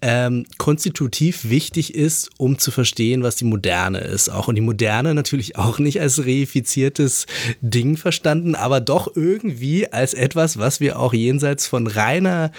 ähm, 0.02 0.46
konstitutiv 0.58 1.48
wichtig 1.48 1.94
ist, 1.94 2.30
um 2.38 2.58
zu 2.58 2.70
verstehen, 2.70 3.22
was 3.22 3.36
die 3.36 3.44
Moderne 3.44 3.98
ist. 3.98 4.28
Auch 4.28 4.48
und 4.48 4.54
die 4.54 4.60
Moderne 4.60 5.14
natürlich 5.14 5.56
auch 5.56 5.78
nicht 5.78 6.00
als 6.00 6.24
reifiziertes 6.24 7.26
Ding 7.60 7.96
verstanden, 7.96 8.54
aber 8.54 8.80
doch 8.80 9.14
irgendwie 9.14 9.92
als 9.92 10.14
etwas, 10.14 10.58
was 10.58 10.80
wir 10.80 10.98
auch 10.98 11.12
jenseits 11.12 11.66
von 11.66 11.86
reiner 11.86 12.50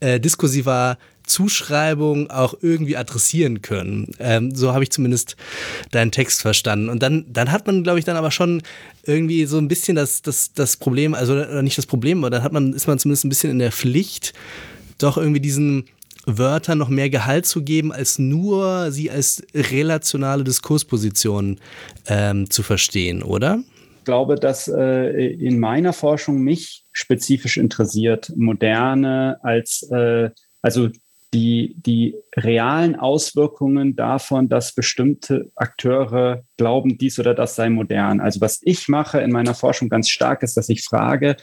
äh, 0.00 0.20
diskursiver 0.20 0.98
Zuschreibung 1.24 2.30
auch 2.30 2.54
irgendwie 2.60 2.96
adressieren 2.96 3.62
können. 3.62 4.10
Ähm, 4.18 4.54
so 4.54 4.72
habe 4.72 4.82
ich 4.82 4.90
zumindest 4.90 5.36
deinen 5.92 6.10
Text 6.10 6.42
verstanden. 6.42 6.88
Und 6.88 7.02
dann, 7.02 7.24
dann 7.32 7.52
hat 7.52 7.66
man, 7.66 7.84
glaube 7.84 8.00
ich, 8.00 8.04
dann 8.04 8.16
aber 8.16 8.30
schon 8.30 8.62
irgendwie 9.04 9.46
so 9.46 9.58
ein 9.58 9.68
bisschen 9.68 9.94
das, 9.94 10.22
das, 10.22 10.52
das 10.52 10.76
Problem, 10.76 11.14
also 11.14 11.34
nicht 11.62 11.78
das 11.78 11.86
Problem, 11.86 12.18
aber 12.18 12.30
dann 12.30 12.42
hat 12.42 12.52
man, 12.52 12.72
ist 12.72 12.86
man 12.86 12.98
zumindest 12.98 13.24
ein 13.24 13.28
bisschen 13.28 13.50
in 13.50 13.60
der 13.60 13.72
Pflicht, 13.72 14.32
doch 14.98 15.16
irgendwie 15.16 15.40
diesen 15.40 15.84
Wörtern 16.26 16.78
noch 16.78 16.88
mehr 16.88 17.10
Gehalt 17.10 17.46
zu 17.46 17.62
geben, 17.62 17.92
als 17.92 18.18
nur 18.18 18.92
sie 18.92 19.10
als 19.10 19.42
relationale 19.54 20.44
Diskursposition 20.44 21.58
ähm, 22.06 22.48
zu 22.50 22.62
verstehen, 22.62 23.22
oder? 23.22 23.62
Ich 23.98 24.04
glaube, 24.04 24.36
dass 24.36 24.68
äh, 24.68 25.10
in 25.32 25.58
meiner 25.58 25.92
Forschung 25.92 26.38
mich 26.38 26.84
spezifisch 26.92 27.56
interessiert, 27.56 28.32
moderne 28.36 29.38
als, 29.42 29.88
äh, 29.90 30.30
also 30.60 30.88
die, 31.34 31.74
die 31.78 32.14
realen 32.36 32.94
Auswirkungen 32.94 33.96
davon, 33.96 34.48
dass 34.48 34.74
bestimmte 34.74 35.50
Akteure 35.54 36.44
glauben, 36.56 36.98
dies 36.98 37.18
oder 37.18 37.34
das 37.34 37.54
sei 37.54 37.70
modern. 37.70 38.20
Also 38.20 38.40
was 38.40 38.60
ich 38.62 38.88
mache 38.88 39.20
in 39.20 39.32
meiner 39.32 39.54
Forschung 39.54 39.88
ganz 39.88 40.10
stark 40.10 40.42
ist, 40.42 40.56
dass 40.56 40.68
ich 40.68 40.84
frage, 40.84 41.36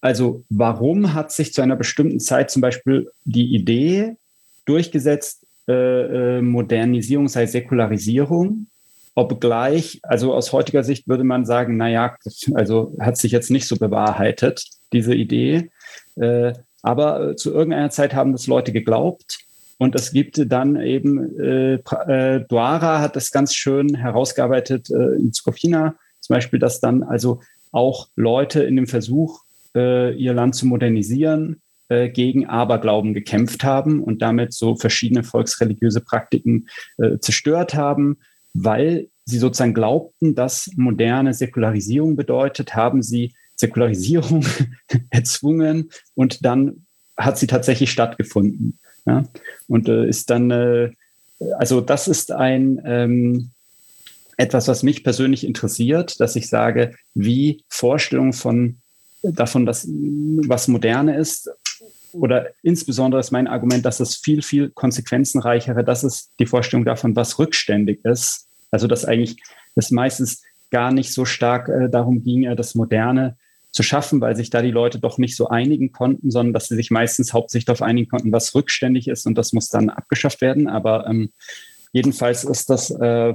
also 0.00 0.44
warum 0.48 1.14
hat 1.14 1.32
sich 1.32 1.52
zu 1.52 1.62
einer 1.62 1.76
bestimmten 1.76 2.20
Zeit 2.20 2.50
zum 2.50 2.62
Beispiel 2.62 3.10
die 3.24 3.54
Idee 3.54 4.16
durchgesetzt, 4.64 5.46
äh, 5.66 6.38
äh, 6.38 6.42
Modernisierung 6.42 7.28
sei 7.28 7.46
Säkularisierung? 7.46 8.66
Obgleich, 9.14 9.98
also 10.04 10.32
aus 10.32 10.52
heutiger 10.52 10.84
Sicht 10.84 11.08
würde 11.08 11.24
man 11.24 11.44
sagen, 11.44 11.76
naja, 11.76 12.16
also 12.54 12.94
hat 13.00 13.16
sich 13.16 13.32
jetzt 13.32 13.50
nicht 13.50 13.66
so 13.66 13.76
bewahrheitet, 13.76 14.62
diese 14.92 15.14
Idee. 15.14 15.70
Äh, 16.14 16.52
aber 16.82 17.36
zu 17.36 17.52
irgendeiner 17.52 17.90
Zeit 17.90 18.14
haben 18.14 18.30
das 18.32 18.46
Leute 18.46 18.72
geglaubt. 18.72 19.40
Und 19.78 19.94
es 19.94 20.12
gibt 20.12 20.40
dann 20.50 20.80
eben, 20.80 21.38
äh, 21.38 21.74
äh, 21.74 22.44
Duara 22.48 23.00
hat 23.00 23.16
das 23.16 23.30
ganz 23.30 23.54
schön 23.54 23.94
herausgearbeitet 23.94 24.90
äh, 24.90 25.18
in 25.18 25.32
Skopina, 25.32 25.94
zum 26.20 26.34
Beispiel, 26.34 26.58
dass 26.58 26.80
dann 26.80 27.02
also 27.02 27.40
auch 27.70 28.08
Leute 28.16 28.62
in 28.62 28.76
dem 28.76 28.86
Versuch, 28.86 29.42
äh, 29.78 30.10
ihr 30.12 30.34
Land 30.34 30.54
zu 30.54 30.66
modernisieren, 30.66 31.60
äh, 31.88 32.08
gegen 32.08 32.46
Aberglauben 32.46 33.14
gekämpft 33.14 33.64
haben 33.64 34.02
und 34.02 34.20
damit 34.20 34.52
so 34.52 34.76
verschiedene 34.76 35.22
volksreligiöse 35.22 36.00
Praktiken 36.00 36.68
äh, 36.98 37.18
zerstört 37.18 37.74
haben, 37.74 38.18
weil 38.52 39.08
sie 39.24 39.38
sozusagen 39.38 39.74
glaubten, 39.74 40.34
dass 40.34 40.70
moderne 40.76 41.32
Säkularisierung 41.32 42.16
bedeutet, 42.16 42.74
haben 42.74 43.02
sie 43.02 43.34
Säkularisierung 43.56 44.44
erzwungen 45.10 45.90
und 46.14 46.44
dann 46.44 46.86
hat 47.16 47.38
sie 47.38 47.46
tatsächlich 47.46 47.90
stattgefunden. 47.90 48.78
Ja? 49.06 49.24
Und 49.66 49.88
äh, 49.88 50.06
ist 50.06 50.30
dann, 50.30 50.50
äh, 50.50 50.90
also 51.58 51.80
das 51.80 52.08
ist 52.08 52.32
ein 52.32 52.80
ähm, 52.84 53.50
etwas, 54.36 54.68
was 54.68 54.82
mich 54.82 55.04
persönlich 55.04 55.44
interessiert, 55.44 56.20
dass 56.20 56.36
ich 56.36 56.48
sage, 56.48 56.94
wie 57.14 57.64
Vorstellungen 57.68 58.32
von 58.32 58.76
davon, 59.22 59.66
dass 59.66 59.86
was 59.88 60.68
moderne 60.68 61.16
ist. 61.16 61.50
Oder 62.12 62.48
insbesondere 62.62 63.20
ist 63.20 63.30
mein 63.30 63.46
Argument, 63.46 63.84
dass 63.84 64.00
es 64.00 64.16
viel, 64.16 64.42
viel 64.42 64.70
konsequenzenreichere, 64.70 65.84
das 65.84 66.04
ist 66.04 66.32
die 66.38 66.46
Vorstellung 66.46 66.84
davon, 66.84 67.14
was 67.14 67.38
rückständig 67.38 68.04
ist. 68.04 68.48
Also 68.70 68.86
dass 68.86 69.04
eigentlich 69.04 69.36
es 69.74 69.90
meistens 69.90 70.42
gar 70.70 70.92
nicht 70.92 71.12
so 71.12 71.24
stark 71.24 71.68
äh, 71.68 71.88
darum 71.88 72.22
ging, 72.22 72.44
äh, 72.44 72.56
das 72.56 72.74
Moderne 72.74 73.36
zu 73.70 73.82
schaffen, 73.82 74.20
weil 74.20 74.36
sich 74.36 74.50
da 74.50 74.62
die 74.62 74.70
Leute 74.70 74.98
doch 74.98 75.18
nicht 75.18 75.36
so 75.36 75.48
einigen 75.48 75.92
konnten, 75.92 76.30
sondern 76.30 76.54
dass 76.54 76.68
sie 76.68 76.76
sich 76.76 76.90
meistens 76.90 77.32
hauptsächlich 77.32 77.66
darauf 77.66 77.82
einigen 77.82 78.08
konnten, 78.08 78.32
was 78.32 78.54
rückständig 78.54 79.08
ist 79.08 79.26
und 79.26 79.36
das 79.36 79.52
muss 79.52 79.68
dann 79.68 79.90
abgeschafft 79.90 80.40
werden. 80.40 80.68
Aber 80.68 81.06
ähm, 81.06 81.30
jedenfalls 81.92 82.44
ist 82.44 82.70
das 82.70 82.90
äh, 82.90 83.34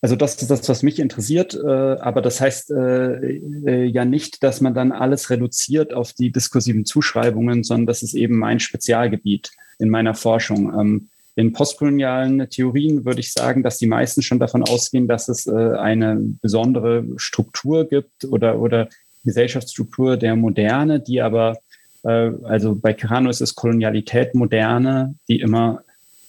also 0.00 0.14
das 0.14 0.40
ist 0.40 0.50
das, 0.50 0.68
was 0.68 0.82
mich 0.82 1.00
interessiert, 1.00 1.54
äh, 1.54 1.66
aber 1.66 2.22
das 2.22 2.40
heißt 2.40 2.70
äh, 2.70 3.38
äh, 3.66 3.84
ja 3.84 4.04
nicht, 4.04 4.44
dass 4.44 4.60
man 4.60 4.72
dann 4.72 4.92
alles 4.92 5.28
reduziert 5.30 5.92
auf 5.92 6.12
die 6.12 6.30
diskursiven 6.30 6.84
Zuschreibungen, 6.84 7.64
sondern 7.64 7.86
das 7.86 8.02
ist 8.02 8.14
eben 8.14 8.38
mein 8.38 8.60
Spezialgebiet 8.60 9.50
in 9.80 9.90
meiner 9.90 10.14
Forschung. 10.14 10.72
Ähm, 10.78 11.08
in 11.34 11.52
postkolonialen 11.52 12.48
Theorien 12.48 13.04
würde 13.04 13.20
ich 13.20 13.32
sagen, 13.32 13.62
dass 13.62 13.78
die 13.78 13.86
meisten 13.86 14.22
schon 14.22 14.38
davon 14.38 14.64
ausgehen, 14.64 15.06
dass 15.06 15.28
es 15.28 15.46
eine 15.46 16.16
besondere 16.42 17.04
Struktur 17.14 17.88
gibt 17.88 18.24
oder, 18.24 18.58
oder 18.58 18.88
Gesellschaftsstruktur 19.22 20.16
der 20.16 20.34
Moderne, 20.34 20.98
die 20.98 21.22
aber, 21.22 21.56
also 22.02 22.74
bei 22.74 22.92
Carano 22.92 23.30
ist 23.30 23.40
es 23.40 23.54
Kolonialität 23.54 24.34
Moderne, 24.34 25.14
die 25.28 25.38
immer 25.38 25.84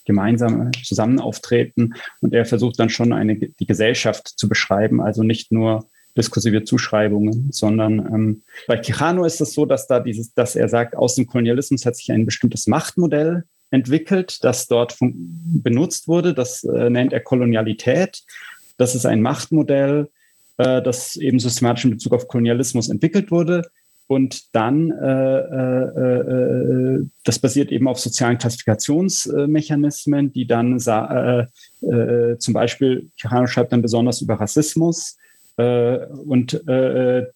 gemeinsam 0.09 0.71
zusammen 0.83 1.19
auftreten. 1.19 1.93
Und 2.19 2.33
er 2.33 2.45
versucht 2.45 2.79
dann 2.79 2.89
schon 2.89 3.13
eine, 3.13 3.37
die 3.37 3.67
Gesellschaft 3.67 4.27
zu 4.27 4.49
beschreiben, 4.49 5.01
also 5.01 5.21
nicht 5.21 5.51
nur 5.51 5.85
diskursive 6.17 6.63
Zuschreibungen, 6.63 7.49
sondern 7.51 7.99
ähm, 7.99 8.41
bei 8.67 8.77
Quijano 8.77 9.23
ist 9.23 9.39
es 9.39 9.53
so, 9.53 9.67
dass 9.67 9.85
da 9.85 9.99
dieses, 9.99 10.33
dass 10.33 10.55
er 10.55 10.67
sagt, 10.67 10.95
aus 10.95 11.13
dem 11.13 11.27
Kolonialismus 11.27 11.85
hat 11.85 11.95
sich 11.95 12.11
ein 12.11 12.25
bestimmtes 12.25 12.65
Machtmodell 12.65 13.43
entwickelt, 13.69 14.43
das 14.43 14.67
dort 14.67 14.97
benutzt 14.99 16.07
wurde. 16.07 16.33
Das 16.33 16.63
äh, 16.63 16.89
nennt 16.89 17.13
er 17.13 17.19
Kolonialität. 17.19 18.23
Das 18.77 18.95
ist 18.95 19.05
ein 19.05 19.21
Machtmodell, 19.21 20.09
äh, 20.57 20.81
das 20.81 21.15
eben 21.17 21.39
systematisch 21.39 21.85
in 21.85 21.91
Bezug 21.91 22.13
auf 22.13 22.27
Kolonialismus 22.27 22.89
entwickelt 22.89 23.29
wurde. 23.29 23.61
Und 24.09 24.55
dann, 24.55 24.89
äh, 24.89 25.39
äh, 25.39 26.19
äh, 26.97 27.05
das 27.25 27.37
basiert 27.37 27.71
eben 27.71 27.87
auf 27.87 27.99
sozialen 27.99 28.39
Klassifikationsmechanismen, 28.39 30.33
die 30.33 30.47
dann 30.47 30.79
äh, 30.79 31.45
äh, 31.85 32.35
zum 32.39 32.55
Beispiel, 32.55 33.11
Quijano 33.21 33.45
schreibt 33.45 33.71
dann 33.71 33.83
besonders 33.83 34.21
über 34.21 34.33
Rassismus. 34.33 35.15
Äh, 35.57 36.07
und 36.07 36.59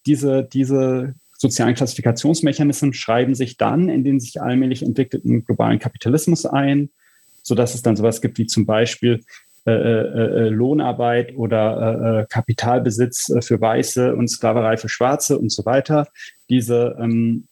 diese, 0.08 0.50
diese 0.52 1.14
sozialen 1.38 1.76
Klassifikationsmechanismen 1.76 2.96
schreiben 2.96 3.36
sich 3.36 3.58
dann 3.58 3.88
in 3.88 4.04
den 4.04 4.20
sich 4.20 4.42
allmählich 4.42 4.82
entwickelten 4.82 5.46
globalen 5.46 5.78
Kapitalismus 5.78 6.48
ein, 6.48 6.90
sodass 7.44 7.76
es 7.76 7.84
dann 7.84 7.96
sowas 7.96 8.20
gibt 8.20 8.40
wie 8.40 8.48
zum 8.48 8.66
Beispiel 8.66 9.24
Lohnarbeit 9.66 11.36
oder 11.36 12.22
äh, 12.22 12.26
Kapitalbesitz 12.28 13.34
für 13.42 13.62
Weiße 13.62 14.16
und 14.16 14.28
Sklaverei 14.28 14.78
für 14.78 14.90
Schwarze 14.90 15.40
und 15.40 15.52
so 15.52 15.66
weiter. 15.66 16.08
Diese 16.50 16.98
ähm, 17.00 17.48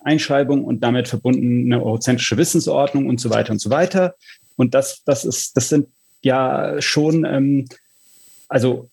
Einschreibung 0.00 0.64
und 0.64 0.80
damit 0.80 1.08
verbunden 1.08 1.72
eine 1.72 1.82
eurozentrische 1.82 2.36
Wissensordnung 2.36 3.08
und 3.08 3.20
so 3.20 3.30
weiter 3.30 3.52
und 3.52 3.60
so 3.60 3.70
weiter. 3.70 4.14
Und 4.56 4.74
das, 4.74 5.02
das 5.04 5.24
ist, 5.24 5.56
das 5.56 5.68
sind 5.68 5.88
ja 6.22 6.80
schon, 6.80 7.24
ähm, 7.24 7.66
also 8.48 8.90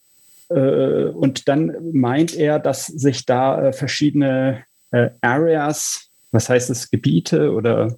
äh, 0.50 1.06
und 1.06 1.48
dann 1.48 1.76
meint 1.92 2.36
er, 2.36 2.60
dass 2.60 2.86
sich 2.86 3.26
da 3.26 3.68
äh, 3.68 3.74
verschiedene 3.74 4.64
äh, 4.92 5.10
Areas, 5.22 6.10
was 6.32 6.50
heißt 6.50 6.70
es, 6.70 6.90
Gebiete 6.90 7.52
oder 7.52 7.96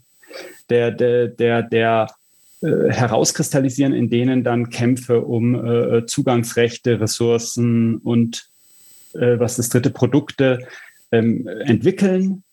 der, 0.70 0.92
der, 0.92 1.28
der, 1.28 1.64
der 1.64 2.08
äh, 2.62 2.92
herauskristallisieren, 2.92 3.94
in 3.94 4.10
denen 4.10 4.44
dann 4.44 4.70
Kämpfe 4.70 5.22
um 5.22 5.56
äh, 5.56 6.06
Zugangsrechte, 6.06 7.00
Ressourcen 7.00 7.98
und 7.98 8.50
äh, 9.14 9.40
was 9.40 9.56
das 9.56 9.70
dritte 9.70 9.90
Produkte 9.90 10.60
ähm, 11.12 11.48
entwickeln. 11.48 12.44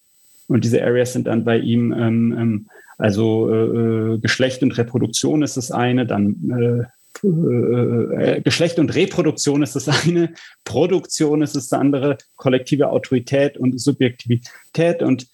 Und 0.49 0.65
diese 0.65 0.83
Areas 0.83 1.13
sind 1.13 1.27
dann 1.27 1.45
bei 1.45 1.59
ihm 1.59 1.93
ähm, 1.93 2.37
ähm, 2.39 2.69
also 2.99 3.53
äh, 3.53 4.15
äh 4.15 4.19
Geschlecht 4.19 4.63
und 4.63 4.79
Reproduktion 4.79 5.43
ist 5.43 5.57
das 5.57 5.71
eine, 5.71 6.07
dann 6.07 6.89
äh, 7.23 8.41
Geschlecht 8.43 8.79
und 8.79 8.95
Reproduktion 8.95 9.63
ist 9.63 9.75
das 9.75 9.89
eine, 9.89 10.35
Produktion 10.65 11.43
ist 11.43 11.57
das 11.57 11.73
andere, 11.73 12.19
kollektive 12.37 12.91
Autorität 12.91 13.57
und 13.57 13.81
Subjektivität 13.81 15.03
und 15.03 15.27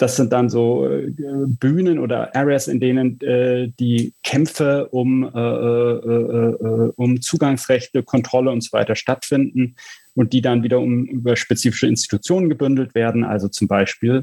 das 0.00 0.16
sind 0.16 0.32
dann 0.32 0.48
so 0.48 0.88
äh, 0.88 1.12
Bühnen 1.46 1.98
oder 1.98 2.34
Areas, 2.34 2.68
in 2.68 2.80
denen 2.80 3.20
äh, 3.20 3.70
die 3.78 4.14
Kämpfe 4.22 4.88
um, 4.88 5.24
äh, 5.24 5.38
äh, 5.38 6.54
äh, 6.54 6.92
um 6.96 7.20
Zugangsrechte, 7.20 8.02
Kontrolle 8.02 8.50
und 8.50 8.62
so 8.62 8.72
weiter 8.72 8.96
stattfinden 8.96 9.76
und 10.14 10.32
die 10.32 10.40
dann 10.40 10.62
wiederum 10.62 11.04
über 11.04 11.36
spezifische 11.36 11.86
Institutionen 11.86 12.48
gebündelt 12.48 12.94
werden, 12.94 13.24
also 13.24 13.48
zum 13.48 13.68
Beispiel 13.68 14.22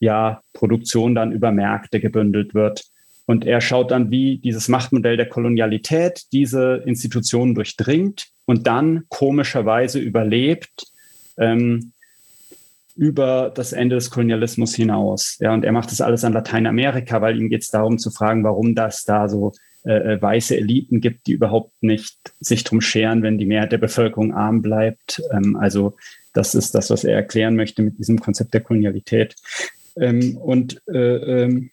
ja 0.00 0.40
Produktion 0.52 1.14
dann 1.14 1.30
über 1.30 1.52
Märkte 1.52 2.00
gebündelt 2.00 2.54
wird. 2.54 2.84
Und 3.24 3.44
er 3.44 3.60
schaut 3.60 3.92
dann, 3.92 4.10
wie 4.10 4.38
dieses 4.38 4.66
Machtmodell 4.66 5.16
der 5.16 5.28
Kolonialität 5.28 6.24
diese 6.32 6.82
Institutionen 6.86 7.54
durchdringt 7.54 8.26
und 8.46 8.66
dann 8.66 9.04
komischerweise 9.10 10.00
überlebt. 10.00 10.88
Ähm, 11.38 11.92
über 12.96 13.52
das 13.54 13.72
Ende 13.72 13.96
des 13.96 14.10
Kolonialismus 14.10 14.74
hinaus. 14.74 15.36
Ja, 15.40 15.52
und 15.52 15.64
er 15.64 15.72
macht 15.72 15.90
das 15.90 16.00
alles 16.00 16.24
an 16.24 16.32
Lateinamerika, 16.32 17.20
weil 17.20 17.38
ihm 17.38 17.48
geht 17.48 17.62
es 17.62 17.68
darum 17.68 17.98
zu 17.98 18.10
fragen, 18.10 18.42
warum 18.42 18.74
das 18.74 19.04
da 19.04 19.28
so 19.28 19.52
äh, 19.86 20.14
äh, 20.14 20.22
weiße 20.22 20.56
Eliten 20.56 21.00
gibt, 21.00 21.28
die 21.28 21.32
überhaupt 21.32 21.80
nicht 21.80 22.16
sich 22.40 22.64
drum 22.64 22.80
scheren, 22.80 23.22
wenn 23.22 23.38
die 23.38 23.46
Mehrheit 23.46 23.70
der 23.70 23.78
Bevölkerung 23.78 24.34
arm 24.34 24.60
bleibt. 24.60 25.22
Ähm, 25.30 25.54
also 25.56 25.96
das 26.32 26.56
ist 26.56 26.74
das, 26.74 26.90
was 26.90 27.04
er 27.04 27.14
erklären 27.14 27.54
möchte 27.54 27.82
mit 27.82 27.98
diesem 27.98 28.18
Konzept 28.18 28.52
der 28.54 28.62
Kolonialität. 28.62 29.36
Ähm, 29.96 30.36
und 30.38 30.82
äh, 30.88 31.44
ähm, 31.44 31.70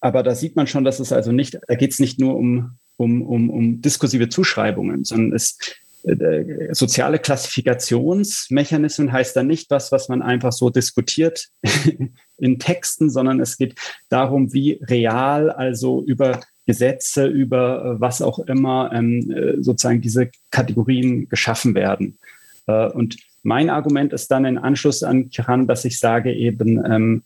aber 0.00 0.22
da 0.22 0.34
sieht 0.34 0.56
man 0.56 0.66
schon, 0.66 0.84
dass 0.84 1.00
es 1.00 1.12
also 1.12 1.32
nicht, 1.32 1.58
da 1.66 1.74
geht 1.74 1.92
es 1.92 1.98
nicht 1.98 2.18
nur 2.18 2.36
um, 2.36 2.78
um, 2.96 3.22
um, 3.22 3.50
um 3.50 3.82
diskursive 3.82 4.28
Zuschreibungen, 4.28 5.04
sondern 5.04 5.34
es 5.34 5.58
äh, 6.06 6.72
soziale 6.72 7.18
Klassifikationsmechanismen 7.18 9.10
heißt 9.10 9.34
dann 9.36 9.48
nicht 9.48 9.70
was, 9.70 9.90
was 9.90 10.08
man 10.08 10.22
einfach 10.22 10.52
so 10.52 10.70
diskutiert 10.70 11.48
in 12.38 12.58
Texten, 12.58 13.10
sondern 13.10 13.40
es 13.40 13.56
geht 13.56 13.74
darum, 14.08 14.52
wie 14.52 14.80
real, 14.88 15.50
also 15.50 16.04
über 16.04 16.40
Gesetze, 16.64 17.26
über 17.26 17.84
äh, 17.84 18.00
was 18.00 18.22
auch 18.22 18.38
immer 18.40 18.90
ähm, 18.92 19.30
äh, 19.30 19.62
sozusagen 19.62 20.00
diese 20.00 20.30
Kategorien 20.50 21.28
geschaffen 21.28 21.74
werden. 21.74 22.18
Äh, 22.66 22.88
und 22.90 23.16
mein 23.42 23.70
Argument 23.70 24.12
ist 24.12 24.30
dann 24.30 24.44
in 24.44 24.58
Anschluss 24.58 25.02
an 25.02 25.30
Kiran, 25.30 25.66
dass 25.66 25.84
ich 25.84 25.98
sage 25.98 26.32
eben, 26.32 26.84
ähm, 26.84 27.22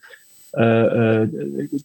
äh, 0.53 1.27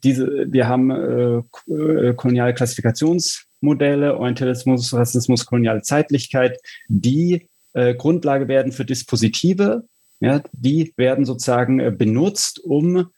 diese, 0.04 0.52
wir 0.52 0.68
haben 0.68 0.92
äh, 0.92 2.14
koloniale 2.16 2.54
Klassifikations 2.54 3.46
Modelle, 3.66 4.18
Orientalismus, 4.18 4.94
Rassismus, 4.94 5.46
koloniale 5.46 5.82
Zeitlichkeit, 5.82 6.60
die 6.88 7.48
äh, 7.74 7.94
Grundlage 7.96 8.48
werden 8.48 8.72
für 8.72 8.86
Dispositive. 8.86 9.84
Ja, 10.22 10.42
die 10.54 10.94
werden 10.96 11.26
sozusagen 11.26 11.80
äh, 11.80 11.92
benutzt, 11.92 12.62
um, 12.64 13.10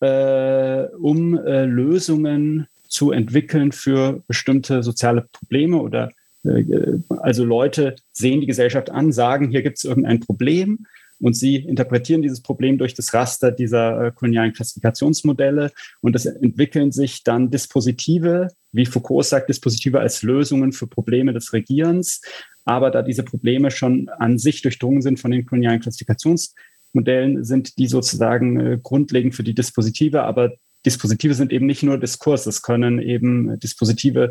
äh, 0.00 0.84
um 1.00 1.38
äh, 1.38 1.64
Lösungen 1.64 2.66
zu 2.88 3.12
entwickeln 3.12 3.70
für 3.70 4.24
bestimmte 4.26 4.82
soziale 4.82 5.28
Probleme 5.32 5.78
oder 5.78 6.10
äh, 6.44 6.98
also 7.08 7.44
Leute 7.44 7.94
sehen 8.12 8.40
die 8.40 8.48
Gesellschaft 8.48 8.90
an, 8.90 9.12
sagen, 9.12 9.48
hier 9.50 9.62
gibt 9.62 9.78
es 9.78 9.84
irgendein 9.84 10.20
Problem 10.20 10.86
und 11.20 11.34
sie 11.34 11.56
interpretieren 11.56 12.22
dieses 12.22 12.40
Problem 12.40 12.78
durch 12.78 12.94
das 12.94 13.12
Raster 13.12 13.52
dieser 13.52 14.06
äh, 14.06 14.12
kolonialen 14.12 14.52
Klassifikationsmodelle 14.52 15.70
und 16.00 16.16
es 16.16 16.26
entwickeln 16.26 16.92
sich 16.92 17.22
dann 17.22 17.50
Dispositive, 17.50 18.48
wie 18.72 18.86
Foucault 18.86 19.26
sagt, 19.26 19.48
Dispositive 19.48 20.00
als 20.00 20.22
Lösungen 20.22 20.72
für 20.72 20.86
Probleme 20.86 21.32
des 21.32 21.52
Regierens. 21.52 22.22
Aber 22.64 22.90
da 22.90 23.02
diese 23.02 23.22
Probleme 23.22 23.70
schon 23.70 24.08
an 24.08 24.38
sich 24.38 24.62
durchdrungen 24.62 25.02
sind 25.02 25.20
von 25.20 25.30
den 25.30 25.46
kolonialen 25.46 25.80
Klassifikationsmodellen, 25.80 27.44
sind 27.44 27.78
die 27.78 27.86
sozusagen 27.86 28.60
äh, 28.60 28.78
grundlegend 28.82 29.34
für 29.34 29.44
die 29.44 29.54
Dispositive. 29.54 30.22
Aber 30.22 30.52
Dispositive 30.86 31.34
sind 31.34 31.52
eben 31.52 31.66
nicht 31.66 31.82
nur 31.82 31.98
Diskurs, 31.98 32.46
es 32.46 32.62
können 32.62 33.00
eben 33.00 33.58
Dispositive 33.60 34.30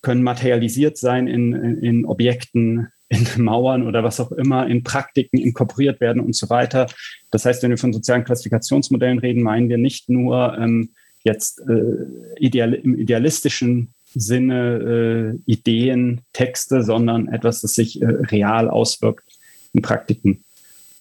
können 0.00 0.22
materialisiert 0.22 0.96
sein 0.96 1.26
in, 1.26 1.52
in, 1.52 1.82
in 1.82 2.06
Objekten, 2.06 2.88
in 3.08 3.26
Mauern 3.42 3.86
oder 3.86 4.04
was 4.04 4.20
auch 4.20 4.32
immer 4.32 4.66
in 4.66 4.82
Praktiken 4.82 5.38
inkorporiert 5.38 6.00
werden 6.00 6.20
und 6.20 6.34
so 6.34 6.50
weiter. 6.50 6.86
Das 7.30 7.44
heißt, 7.44 7.62
wenn 7.62 7.70
wir 7.70 7.78
von 7.78 7.92
sozialen 7.92 8.24
Klassifikationsmodellen 8.24 9.18
reden, 9.18 9.42
meinen 9.42 9.68
wir 9.68 9.78
nicht 9.78 10.08
nur 10.08 10.56
ähm, 10.58 10.90
jetzt 11.24 11.60
äh, 11.68 12.06
ideal, 12.38 12.74
im 12.74 12.94
idealistischen 12.94 13.94
Sinne 14.14 15.34
äh, 15.46 15.50
Ideen, 15.50 16.22
Texte, 16.32 16.82
sondern 16.82 17.28
etwas, 17.28 17.60
das 17.60 17.74
sich 17.74 18.00
äh, 18.00 18.06
real 18.06 18.70
auswirkt 18.70 19.24
in 19.72 19.82
Praktiken. 19.82 20.44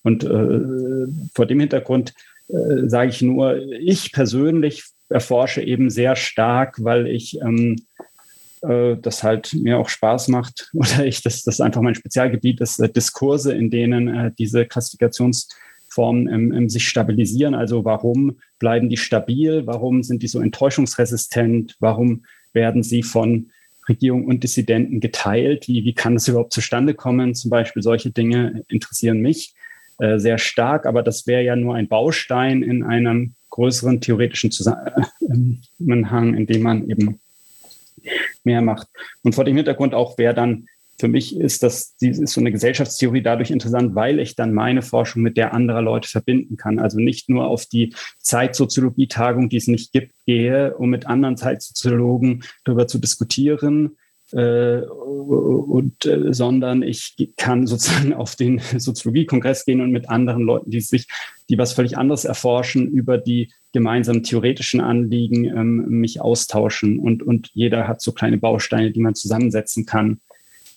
Und 0.03 0.23
äh, 0.23 1.07
vor 1.33 1.45
dem 1.45 1.59
Hintergrund 1.59 2.13
äh, 2.49 2.87
sage 2.87 3.09
ich 3.09 3.21
nur, 3.21 3.57
ich 3.71 4.11
persönlich 4.11 4.83
erforsche 5.09 5.61
eben 5.61 5.89
sehr 5.89 6.15
stark, 6.15 6.83
weil 6.83 7.07
ich 7.07 7.39
ähm, 7.41 7.77
äh, 8.67 8.97
das 8.97 9.23
halt 9.23 9.53
mir 9.53 9.77
auch 9.79 9.89
Spaß 9.89 10.27
macht 10.29 10.69
oder 10.73 11.05
ich 11.05 11.21
das, 11.21 11.43
das 11.43 11.61
einfach 11.61 11.81
mein 11.81 11.95
Spezialgebiet 11.95 12.61
ist, 12.61 12.79
äh, 12.79 12.89
Diskurse, 12.89 13.53
in 13.53 13.69
denen 13.69 14.07
äh, 14.07 14.31
diese 14.37 14.65
Klassifikationsformen 14.65 16.27
ähm, 16.27 16.53
ähm, 16.53 16.69
sich 16.69 16.87
stabilisieren. 16.87 17.55
Also 17.55 17.85
warum 17.85 18.37
bleiben 18.59 18.89
die 18.89 18.97
stabil? 18.97 19.65
Warum 19.65 20.03
sind 20.03 20.23
die 20.23 20.27
so 20.27 20.39
enttäuschungsresistent? 20.39 21.75
Warum 21.79 22.25
werden 22.53 22.83
sie 22.83 23.03
von 23.03 23.51
Regierung 23.87 24.25
und 24.25 24.43
Dissidenten 24.43 24.99
geteilt? 24.99 25.67
Wie, 25.67 25.85
wie 25.85 25.93
kann 25.93 26.15
das 26.15 26.27
überhaupt 26.27 26.53
zustande 26.53 26.93
kommen? 26.93 27.35
Zum 27.35 27.49
Beispiel 27.49 27.81
solche 27.81 28.11
Dinge 28.11 28.63
interessieren 28.67 29.19
mich 29.19 29.53
äh, 29.99 30.19
sehr 30.19 30.37
stark, 30.37 30.85
aber 30.85 31.03
das 31.03 31.25
wäre 31.25 31.43
ja 31.43 31.55
nur 31.55 31.75
ein 31.75 31.87
Baustein 31.87 32.63
in 32.63 32.83
einem 32.83 33.35
größeren 33.49 34.01
theoretischen 34.01 34.51
Zusammenhang, 34.51 36.33
in 36.35 36.45
dem 36.45 36.61
man 36.61 36.89
eben 36.89 37.19
mehr 38.43 38.61
macht. 38.61 38.87
Und 39.23 39.35
vor 39.35 39.43
dem 39.43 39.55
Hintergrund 39.55 39.93
auch, 39.93 40.17
wer 40.17 40.33
dann 40.33 40.67
für 40.99 41.07
mich 41.07 41.37
ist 41.37 41.61
das, 41.61 41.95
ist 41.99 42.33
so 42.33 42.41
eine 42.41 42.51
Gesellschaftstheorie 42.51 43.21
dadurch 43.21 43.51
interessant, 43.51 43.93
weil 43.93 44.19
ich 44.19 44.35
dann 44.35 44.53
meine 44.53 44.81
Forschung 44.81 45.21
mit 45.21 45.37
der 45.37 45.53
anderer 45.53 45.83
Leute 45.83 46.09
verbinden 46.09 46.57
kann. 46.57 46.79
Also 46.79 46.99
nicht 46.99 47.29
nur 47.29 47.47
auf 47.47 47.67
die 47.67 47.93
Zeitsoziologie-Tagung, 48.19 49.49
die 49.49 49.57
es 49.57 49.67
nicht 49.67 49.93
gibt, 49.93 50.13
gehe, 50.25 50.75
um 50.75 50.89
mit 50.89 51.05
anderen 51.05 51.37
Zeitsoziologen 51.37 52.43
darüber 52.63 52.87
zu 52.87 52.97
diskutieren, 52.97 53.97
äh, 54.33 54.81
und, 54.81 56.05
äh, 56.05 56.33
sondern 56.33 56.83
ich 56.83 57.31
kann 57.37 57.65
sozusagen 57.65 58.13
auf 58.13 58.35
den 58.35 58.59
Soziologiekongress 58.77 59.65
gehen 59.65 59.81
und 59.81 59.91
mit 59.91 60.09
anderen 60.09 60.43
Leuten, 60.43 60.71
die 60.71 60.81
sich, 60.81 61.07
die 61.49 61.57
was 61.57 61.73
völlig 61.73 61.97
anderes 61.97 62.25
erforschen, 62.25 62.89
über 62.89 63.17
die 63.17 63.51
gemeinsamen 63.77 64.23
theoretischen 64.23 64.81
Anliegen 64.81 65.45
ähm, 65.45 65.85
mich 65.87 66.19
austauschen 66.19 66.97
und, 66.97 67.21
und 67.21 67.51
jeder 67.53 67.87
hat 67.87 68.01
so 68.01 68.11
kleine 68.11 68.39
Bausteine, 68.39 68.89
die 68.89 68.99
man 68.99 69.13
zusammensetzen 69.13 69.85
kann. 69.85 70.19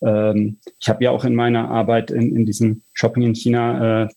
Ähm, 0.03 0.59
ich 0.79 0.91
habe 0.91 1.03
ja 1.03 1.11
auch 1.11 1.25
in 1.25 1.35
meiner 1.35 1.71
Arbeit 1.71 2.11
in, 2.11 2.37
in 2.37 2.45
diesem 2.45 2.83
Shopping 2.93 3.23
in 3.23 3.35
China 3.35 4.03
äh, 4.03 4.09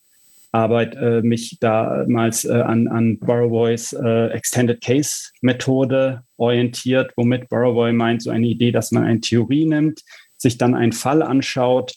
Arbeit 0.52 0.96
äh, 0.96 1.22
mich 1.22 1.60
damals 1.62 2.44
äh, 2.44 2.52
an, 2.52 2.90
an 2.90 3.20
Borrowboys 3.20 3.94
äh, 3.94 4.28
Extended 4.28 4.82
Case 4.82 5.30
Methode 5.42 6.24
orientiert, 6.36 7.14
womit 7.16 7.48
Borrowboy 7.48 7.94
meint, 7.94 8.22
so 8.22 8.32
eine 8.32 8.48
Idee, 8.48 8.74
dass 8.74 8.92
man 8.92 9.04
eine 9.04 9.22
Theorie 9.22 9.66
nimmt, 9.66 10.02
sich 10.38 10.58
dann 10.58 10.76
einen 10.76 10.92
Fall 10.92 11.24
anschaut, 11.24 11.94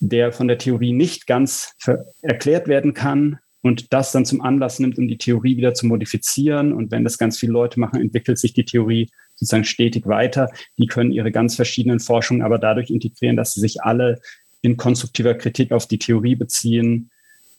der 0.00 0.32
von 0.32 0.48
der 0.48 0.56
Theorie 0.58 0.92
nicht 0.92 1.26
ganz 1.26 1.74
erklärt 2.22 2.66
werden 2.66 2.94
kann 2.94 3.38
und 3.64 3.94
das 3.94 4.12
dann 4.12 4.26
zum 4.26 4.42
Anlass 4.42 4.78
nimmt, 4.78 4.98
um 4.98 5.08
die 5.08 5.16
Theorie 5.16 5.56
wieder 5.56 5.72
zu 5.72 5.86
modifizieren. 5.86 6.74
Und 6.74 6.90
wenn 6.90 7.02
das 7.02 7.16
ganz 7.16 7.38
viele 7.38 7.52
Leute 7.52 7.80
machen, 7.80 7.98
entwickelt 7.98 8.38
sich 8.38 8.52
die 8.52 8.66
Theorie 8.66 9.08
sozusagen 9.36 9.64
stetig 9.64 10.06
weiter. 10.06 10.50
Die 10.78 10.86
können 10.86 11.10
ihre 11.10 11.32
ganz 11.32 11.56
verschiedenen 11.56 11.98
Forschungen 11.98 12.42
aber 12.42 12.58
dadurch 12.58 12.90
integrieren, 12.90 13.36
dass 13.36 13.54
sie 13.54 13.60
sich 13.60 13.82
alle 13.82 14.20
in 14.60 14.76
konstruktiver 14.76 15.34
Kritik 15.34 15.72
auf 15.72 15.86
die 15.86 15.98
Theorie 15.98 16.36
beziehen 16.36 17.10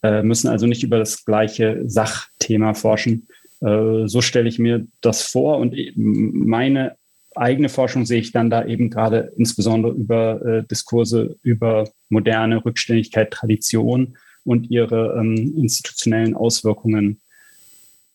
äh, 0.03 0.21
müssen 0.21 0.49
also 0.49 0.67
nicht 0.67 0.83
über 0.83 0.99
das 0.99 1.25
gleiche 1.25 1.81
Sachthema 1.87 2.75
forschen. 2.75 3.27
Äh, 3.61 4.05
so 4.05 4.21
stelle 4.21 4.47
ich 4.47 4.59
mir 4.59 4.85
das 5.01 5.23
vor 5.23 5.57
und 5.57 5.75
meine 5.95 6.97
eigene 7.35 7.69
Forschung 7.69 8.05
sehe 8.05 8.19
ich 8.19 8.31
dann 8.31 8.51
da 8.51 8.63
eben 8.65 8.91
gerade 8.91 9.33
insbesondere 9.37 9.93
über 9.93 10.45
äh, 10.45 10.63
Diskurse 10.67 11.37
über 11.41 11.89
moderne 12.09 12.63
Rückständigkeit, 12.63 13.31
Tradition 13.31 14.15
und 14.45 14.69
ihre 14.69 15.17
ähm, 15.19 15.55
institutionellen 15.57 16.35
Auswirkungen. 16.35 17.19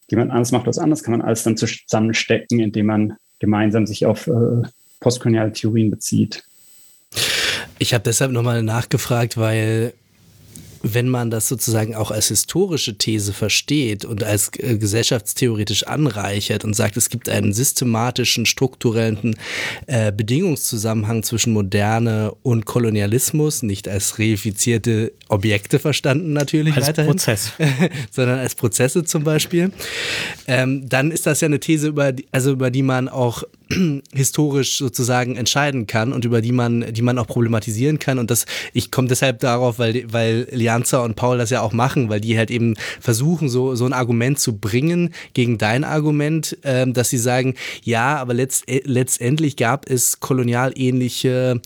Jemand 0.09 0.31
anders 0.31 0.53
macht 0.53 0.67
was 0.67 0.79
anderes, 0.79 1.03
kann 1.03 1.13
man 1.13 1.23
alles 1.23 1.43
dann 1.43 1.57
zusammenstecken, 1.57 2.61
indem 2.61 2.87
man 2.87 3.17
gemeinsam 3.39 3.87
sich 3.87 4.07
auf 4.07 4.27
äh, 4.27 4.63
postkoloniale 5.01 5.53
Theorien 5.53 5.91
bezieht. 5.91 6.45
Ich 7.79 7.95
habe 7.95 8.05
deshalb 8.05 8.33
nochmal 8.33 8.63
nachgefragt, 8.63 9.37
weil 9.37 9.95
wenn 10.83 11.09
man 11.09 11.31
das 11.31 11.49
sozusagen 11.49 11.95
auch 11.95 12.11
als 12.11 12.29
historische 12.29 12.97
These 12.97 13.33
versteht 13.33 14.05
und 14.05 14.25
als 14.25 14.51
äh, 14.59 14.79
gesellschaftstheoretisch 14.79 15.87
anreichert 15.87 16.65
und 16.65 16.75
sagt, 16.75 16.97
es 16.97 17.11
gibt 17.11 17.29
einen 17.29 17.53
systematischen, 17.53 18.47
strukturellen 18.47 19.37
äh, 19.87 20.13
Bedingungszusammenhang 20.13 21.23
zwischen 21.23 21.53
Moderne 21.53 22.33
und 22.43 22.65
Kolonialismus, 22.65 23.63
nicht 23.63 23.89
als 23.89 24.19
reifizierte 24.19 25.13
Objekte 25.29 25.79
verstanden 25.79 26.33
natürlich 26.33 26.77
als 26.77 26.89
weiterhin, 26.89 27.11
Prozess. 27.11 27.53
sondern 28.11 28.39
als 28.39 28.55
Prozesse 28.55 29.05
zum 29.05 29.25
Beispiel, 29.25 29.73
ähm, 30.47 30.89
dann 30.89 31.11
ist 31.11 31.27
das 31.27 31.41
ja 31.41 31.47
eine 31.47 31.61
These, 31.61 31.89
über 31.89 32.13
die, 32.13 32.27
also 32.33 32.53
über 32.53 32.71
die 32.71 32.83
man 32.83 33.09
auch 33.09 33.45
historisch 34.13 34.79
sozusagen 34.79 35.37
entscheiden 35.37 35.87
kann 35.87 36.13
und 36.13 36.25
über 36.25 36.41
die 36.41 36.53
man, 36.53 36.93
die 36.93 37.03
man 37.03 37.19
auch 37.19 37.27
problematisieren 37.27 37.99
kann. 37.99 38.19
Und 38.19 38.31
das, 38.31 38.47
ich 38.73 38.91
komme 38.91 39.09
deshalb 39.09 39.41
darauf, 39.41 39.79
weil, 39.79 40.05
weil 40.13 40.49
Lianza 40.51 41.05
und 41.05 41.17
Paul 41.17 41.39
das 41.39 41.51
ja 41.51 41.63
auch 41.63 41.73
machen, 41.73 42.09
weil 42.09 42.21
die 42.21 42.37
halt 42.37 42.51
eben 42.51 42.75
versuchen, 43.01 43.49
so, 43.49 43.75
so 43.75 43.87
ein 43.87 43.93
Argument 43.93 44.39
zu 44.39 44.57
bringen 44.59 45.15
gegen 45.35 45.59
dein 45.59 45.85
Argument, 45.85 46.57
äh, 46.63 46.87
dass 46.91 47.11
sie 47.11 47.19
sagen, 47.19 47.55
ja, 47.83 48.17
aber 48.17 48.35
letzt, 48.35 48.69
äh, 48.69 48.83
letztendlich 48.85 49.57
gab 49.57 49.89
es 49.89 50.21
kolonialähnliche 50.21 51.61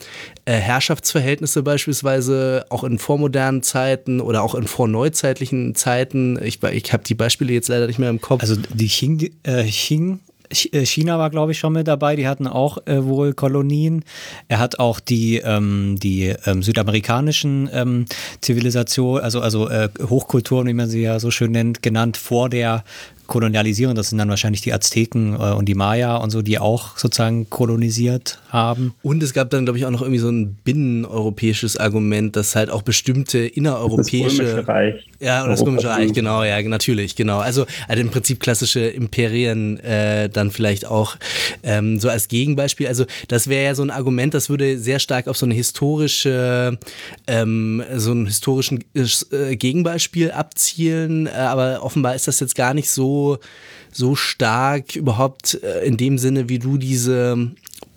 äh, 0.44 0.52
Herrschaftsverhältnisse 0.52 1.62
beispielsweise 1.62 2.66
auch 2.68 2.84
in 2.84 2.98
vormodernen 2.98 3.62
Zeiten 3.62 4.20
oder 4.20 4.42
auch 4.42 4.54
in 4.54 4.66
vorneuzeitlichen 4.66 5.74
Zeiten. 5.74 6.38
Ich, 6.42 6.62
ich 6.62 6.92
habe 6.92 7.04
die 7.04 7.14
Beispiele 7.14 7.52
jetzt 7.52 7.68
leider 7.68 7.86
nicht 7.86 7.98
mehr 7.98 8.10
im 8.10 8.20
Kopf. 8.20 8.42
Also 8.42 8.56
die 8.56 8.88
Qing, 8.88 9.30
äh, 9.44 9.64
Qing 9.64 10.20
China 10.52 11.18
war, 11.18 11.30
glaube 11.30 11.52
ich, 11.52 11.58
schon 11.58 11.72
mit 11.72 11.88
dabei. 11.88 12.16
Die 12.16 12.26
hatten 12.26 12.46
auch 12.46 12.78
äh, 12.86 13.04
wohl 13.04 13.32
Kolonien. 13.32 14.04
Er 14.48 14.58
hat 14.58 14.78
auch 14.78 15.00
die, 15.00 15.36
ähm, 15.38 15.96
die 15.98 16.34
ähm, 16.46 16.62
südamerikanischen 16.62 17.68
ähm, 17.72 18.04
Zivilisationen, 18.40 19.22
also, 19.22 19.40
also 19.40 19.68
äh, 19.68 19.88
Hochkulturen, 20.00 20.66
wie 20.66 20.74
man 20.74 20.88
sie 20.88 21.02
ja 21.02 21.18
so 21.18 21.30
schön 21.30 21.52
nennt, 21.52 21.82
genannt 21.82 22.16
vor 22.16 22.48
der 22.48 22.84
Kolonialisierung. 23.26 23.94
Das 23.94 24.08
sind 24.08 24.18
dann 24.18 24.28
wahrscheinlich 24.28 24.60
die 24.60 24.72
Azteken 24.72 25.34
äh, 25.34 25.52
und 25.52 25.66
die 25.66 25.74
Maya 25.74 26.16
und 26.16 26.30
so, 26.30 26.42
die 26.42 26.58
auch 26.58 26.96
sozusagen 26.96 27.48
kolonisiert 27.50 28.38
haben. 28.48 28.94
Und 29.02 29.22
es 29.22 29.32
gab 29.32 29.50
dann, 29.50 29.64
glaube 29.64 29.78
ich, 29.78 29.86
auch 29.86 29.90
noch 29.90 30.02
irgendwie 30.02 30.18
so 30.18 30.28
ein 30.28 30.54
binneneuropäisches 30.64 31.76
Argument, 31.76 32.36
dass 32.36 32.54
halt 32.54 32.70
auch 32.70 32.82
bestimmte 32.82 33.38
innereuropäische. 33.38 34.42
Das 34.42 34.52
Römische 34.52 34.68
Reich. 34.68 35.06
Ja, 35.20 35.42
oder 35.42 35.52
das 35.52 35.64
Römische 35.64 35.88
Reich, 35.88 36.12
genau, 36.12 36.42
ja, 36.42 36.60
natürlich, 36.62 37.16
genau. 37.16 37.38
Also, 37.38 37.66
also 37.88 38.00
im 38.00 38.10
Prinzip 38.10 38.40
klassische 38.40 38.80
Imperien 38.80 39.78
äh, 39.80 40.28
dann 40.28 40.50
vielleicht 40.50 40.86
auch 40.86 41.16
ähm, 41.62 41.98
so 41.98 42.08
als 42.08 42.28
Gegenbeispiel. 42.28 42.86
Also, 42.86 43.06
das 43.28 43.48
wäre 43.48 43.64
ja 43.64 43.74
so 43.74 43.82
ein 43.82 43.90
Argument, 43.90 44.34
das 44.34 44.50
würde 44.50 44.78
sehr 44.78 44.98
stark 44.98 45.28
auf 45.28 45.36
so 45.36 45.46
eine 45.46 45.54
historische, 45.54 46.78
ähm, 47.26 47.82
so 47.96 48.10
einen 48.10 48.26
historischen 48.26 48.84
äh, 48.94 49.56
Gegenbeispiel 49.56 50.30
abzielen. 50.30 51.26
Äh, 51.26 51.30
aber 51.30 51.82
offenbar 51.82 52.14
ist 52.14 52.28
das 52.28 52.40
jetzt 52.40 52.54
gar 52.54 52.74
nicht 52.74 52.90
so 52.90 53.13
so, 53.90 54.14
stark 54.14 54.96
überhaupt 54.96 55.60
äh, 55.62 55.84
in 55.84 55.96
dem 55.96 56.18
Sinne, 56.18 56.48
wie 56.48 56.58
du 56.58 56.78
diese 56.78 57.52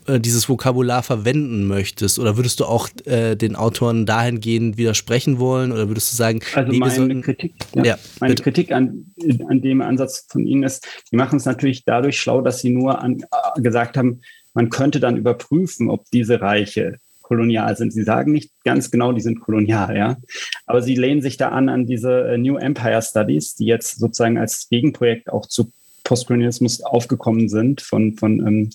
äh, 0.08 0.22
dieses 0.22 0.48
Vokabular 0.48 1.04
verwenden 1.04 1.68
möchtest? 1.68 2.18
Oder 2.18 2.38
würdest 2.38 2.60
du 2.62 2.66
auch 2.66 2.88
äh, 3.06 3.36
den 3.36 3.56
Autoren 3.56 4.06
dahingehend 4.06 4.78
widersprechen 4.78 5.38
wollen? 5.38 5.74
Oder 5.74 5.90
würdest 5.90 6.12
du 6.12 6.16
sagen, 6.16 6.40
also 6.56 6.72
nee, 6.72 6.80
meine 6.80 7.22
Kritik, 7.22 7.54
ja, 7.76 7.84
ja, 7.84 8.00
meine 8.22 8.36
Kritik 8.36 8.72
an, 8.72 9.14
an 9.50 9.62
dem 9.62 9.82
Ansatz 9.82 10.26
von 10.30 10.46
Ihnen 10.46 10.64
ist, 10.64 10.88
die 11.12 11.18
machen 11.18 11.38
es 11.38 11.46
natürlich 11.46 11.84
dadurch 11.84 12.20
schlau, 12.20 12.42
dass 12.42 12.62
sie 12.62 12.70
nur 12.70 13.02
an, 13.02 13.20
äh, 13.20 13.62
gesagt 13.62 13.98
haben, 13.98 14.22
man 14.54 14.70
könnte 14.70 15.00
dann 15.00 15.18
überprüfen, 15.18 15.90
ob 15.90 16.06
diese 16.12 16.40
Reiche 16.40 17.00
kolonial 17.28 17.76
sind. 17.76 17.92
Sie 17.92 18.04
sagen 18.04 18.32
nicht 18.32 18.52
ganz 18.64 18.90
genau, 18.90 19.12
die 19.12 19.22
sind 19.22 19.42
kolonial, 19.42 19.98
ja. 19.98 20.18
Aber 20.66 20.82
sie 20.82 20.96
lehnen 20.96 21.22
sich 21.22 21.36
da 21.36 21.50
an, 21.50 21.68
an 21.68 21.86
diese 21.86 22.30
äh, 22.30 22.38
New 22.38 22.56
Empire 22.56 23.02
Studies, 23.02 23.56
die 23.56 23.66
jetzt 23.66 24.00
sozusagen 24.00 24.38
als 24.38 24.70
Gegenprojekt 24.70 25.30
auch 25.30 25.46
zu 25.46 25.72
Postkolonialismus 26.06 26.82
aufgekommen 26.82 27.50
sind 27.50 27.82
von, 27.82 28.14
von 28.14 28.48
ähm, 28.48 28.70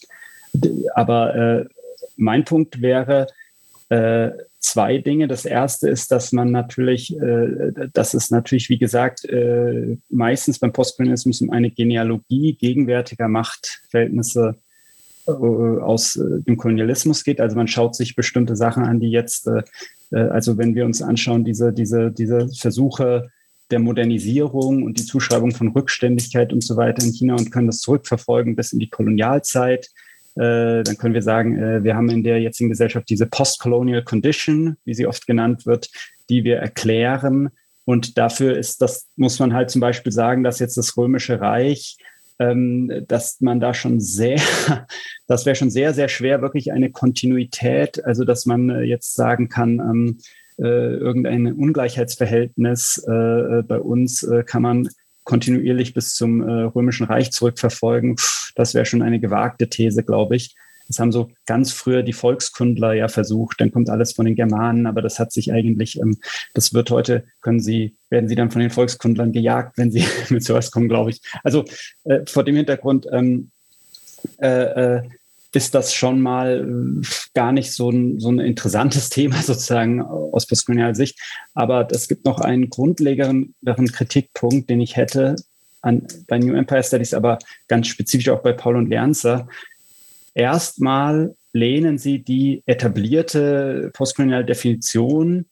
aber 0.95 1.35
äh, 1.35 1.65
mein 2.17 2.45
Punkt 2.45 2.83
wäre, 2.83 3.27
äh, 3.89 4.33
zwei 4.59 4.99
Dinge. 4.99 5.29
Das 5.29 5.47
erste 5.47 5.89
ist, 5.89 6.13
dass 6.13 6.33
man 6.33 6.51
natürlich, 6.51 7.17
äh, 7.19 7.89
dass 7.95 8.13
es 8.13 8.31
natürlich, 8.31 8.69
wie 8.69 8.79
gesagt, 8.79 9.25
äh, 9.25 9.97
meistens 10.11 10.59
beim 10.59 10.75
Postkolonialismus 10.75 11.41
um 11.41 11.51
eine 11.51 11.71
Genealogie 11.71 12.53
gegenwärtiger 12.53 13.29
Machtverhältnisse 13.29 14.57
äh, 14.59 14.72
aus 15.27 16.17
äh, 16.17 16.43
dem 16.43 16.57
Kolonialismus 16.57 17.25
geht. 17.25 17.41
Also 17.41 17.57
man 17.57 17.69
schaut 17.69 17.95
sich 17.95 18.17
bestimmte 18.17 18.57
Sachen 18.57 18.85
an, 18.85 19.01
die 19.01 19.11
jetzt, 19.11 19.47
äh, 19.47 19.63
also 20.17 20.59
wenn 20.59 20.75
wir 20.75 20.85
uns 20.85 21.03
anschauen, 21.03 21.45
diese, 21.45 21.73
diese, 21.73 22.11
diese 22.11 22.49
Versuche 22.49 23.31
der 23.71 23.79
Modernisierung 23.79 24.83
und 24.83 24.99
die 24.99 25.05
Zuschreibung 25.05 25.53
von 25.53 25.69
Rückständigkeit 25.69 26.53
und 26.53 26.63
so 26.63 26.77
weiter 26.77 27.03
in 27.05 27.13
China 27.13 27.35
und 27.37 27.51
können 27.51 27.69
das 27.69 27.79
zurückverfolgen 27.79 28.55
bis 28.55 28.73
in 28.73 28.81
die 28.81 28.91
Kolonialzeit. 28.91 29.89
dann 30.35 30.85
können 30.99 31.15
wir 31.15 31.23
sagen, 31.23 31.83
wir 31.83 31.97
haben 31.97 32.11
in 32.11 32.23
der 32.23 32.39
jetzigen 32.39 32.69
Gesellschaft 32.69 33.09
diese 33.09 33.25
Post-Colonial 33.25 34.03
Condition, 34.03 34.77
wie 34.85 34.93
sie 34.93 35.07
oft 35.07 35.27
genannt 35.27 35.65
wird, 35.65 35.89
die 36.29 36.45
wir 36.45 36.57
erklären. 36.57 37.49
Und 37.87 38.19
dafür 38.19 38.59
ist 38.59 38.83
das, 38.83 39.09
muss 39.17 39.39
man 39.39 39.55
halt 39.55 39.71
zum 39.71 39.81
Beispiel 39.81 40.13
sagen, 40.13 40.45
dass 40.45 40.59
jetzt 40.59 40.77
das 40.77 40.95
Römische 40.99 41.41
Reich 41.41 41.97
ähm, 42.39 43.05
dass 43.09 43.41
man 43.41 43.61
da 43.61 43.75
schon 43.75 44.01
sehr, 44.01 44.41
das 45.27 45.47
wäre 45.47 45.57
schon 45.57 45.71
sehr, 45.71 45.95
sehr 45.95 46.09
schwer, 46.09 46.43
wirklich 46.43 46.73
eine 46.73 46.91
Kontinuität, 46.91 48.05
also 48.05 48.25
dass 48.25 48.47
man 48.47 48.71
äh, 48.71 48.83
jetzt 48.83 49.15
sagen 49.15 49.49
kann, 49.49 49.81
ähm, 49.81 50.19
äh, 50.59 50.97
irgendein 50.97 51.53
Ungleichheitsverhältnis 51.53 53.03
äh, 53.07 53.63
bei 53.63 53.79
uns 53.79 54.23
äh, 54.23 54.45
kann 54.45 54.63
man 54.63 54.89
kontinuierlich 55.25 55.95
bis 55.95 56.15
zum 56.15 56.47
äh, 56.47 56.63
Römischen 56.63 57.07
Reich 57.07 57.33
zurückverfolgen. 57.33 58.17
Das 58.55 58.75
wäre 58.75 58.87
schon 58.87 59.03
eine 59.03 59.21
gewagte 59.21 59.69
These, 59.69 60.03
glaube 60.03 60.37
ich. 60.37 60.55
Das 60.93 61.01
haben 61.01 61.13
so 61.13 61.31
ganz 61.47 61.73
früher 61.73 62.03
die 62.03 62.13
Volkskundler 62.13 62.93
ja 62.93 63.09
versucht. 63.09 63.61
Dann 63.61 63.73
kommt 63.73 63.89
alles 63.89 64.13
von 64.13 64.27
den 64.27 64.37
Germanen, 64.37 64.87
aber 64.87 65.01
das 65.01 65.19
hat 65.19 65.33
sich 65.33 65.51
eigentlich, 65.53 65.99
ähm, 65.99 66.19
das 66.53 66.75
wird 66.75 66.91
heute, 66.91 67.25
können 67.41 67.61
sie, 67.61 67.95
werden 68.11 68.29
sie 68.29 68.35
dann 68.35 68.51
von 68.51 68.61
den 68.61 68.71
Volkskundlern 68.71 69.33
gejagt, 69.33 69.79
wenn 69.79 69.91
sie 69.91 70.05
mit 70.29 70.45
sowas 70.45 70.71
kommen, 70.71 70.89
glaube 70.89 71.11
ich. 71.11 71.23
Also 71.43 71.65
äh, 72.05 72.21
vor 72.27 72.45
dem 72.45 72.57
Hintergrund 72.57 73.07
ähm, 73.11 73.51
äh, 74.39 74.97
äh, 74.97 75.03
ist 75.55 75.75
das 75.75 75.95
schon 75.95 76.21
mal 76.21 77.01
äh, 77.03 77.07
gar 77.35 77.53
nicht 77.53 77.73
so 77.73 77.91
ein, 77.91 78.21
so 78.21 78.31
ein 78.31 78.39
interessantes 78.39 79.09
Thema 79.11 79.37
sozusagen 79.43 80.03
aus 80.03 80.47
postkolonialer 80.47 80.95
Sicht. 80.95 81.19
Aber 81.55 81.89
es 81.91 82.07
gibt 82.07 82.27
noch 82.27 82.39
einen 82.39 82.69
grundlegeren 82.69 83.55
Kritikpunkt, 83.65 84.69
den 84.69 84.83
ich 84.83 84.97
hätte 84.97 85.37
an, 85.81 86.07
bei 86.29 86.39
New 86.39 86.55
Empire 86.55 86.83
Studies, 86.83 87.15
aber 87.15 87.39
ganz 87.67 87.89
spezifisch 87.89 88.29
auch 88.29 88.43
bei 88.43 88.53
Paul 88.53 88.77
und 88.77 88.89
Lernzer 88.89 89.49
erstmal 90.35 91.35
lehnen 91.53 91.99
sie 91.99 92.23
die 92.23 92.63
etablierte 92.67 93.91
postkoloniale 93.93 94.45
Definition 94.45 95.47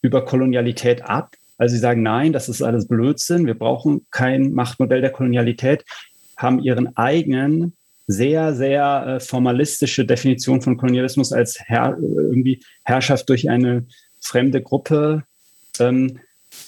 über 0.00 0.24
Kolonialität 0.24 1.02
ab. 1.02 1.34
Also 1.58 1.74
sie 1.74 1.80
sagen, 1.80 2.02
nein, 2.02 2.32
das 2.32 2.48
ist 2.48 2.62
alles 2.62 2.88
Blödsinn, 2.88 3.46
wir 3.46 3.58
brauchen 3.58 4.06
kein 4.10 4.52
Machtmodell 4.52 5.00
der 5.00 5.12
Kolonialität, 5.12 5.84
haben 6.36 6.58
ihren 6.58 6.96
eigenen 6.96 7.74
sehr, 8.06 8.54
sehr 8.54 9.06
äh, 9.06 9.20
formalistische 9.20 10.04
Definition 10.04 10.60
von 10.60 10.76
Kolonialismus 10.76 11.32
als 11.32 11.60
Herr, 11.60 11.96
irgendwie 11.98 12.60
Herrschaft 12.82 13.28
durch 13.28 13.48
eine 13.48 13.86
fremde 14.20 14.60
Gruppe. 14.60 15.24
Ähm, 15.78 16.18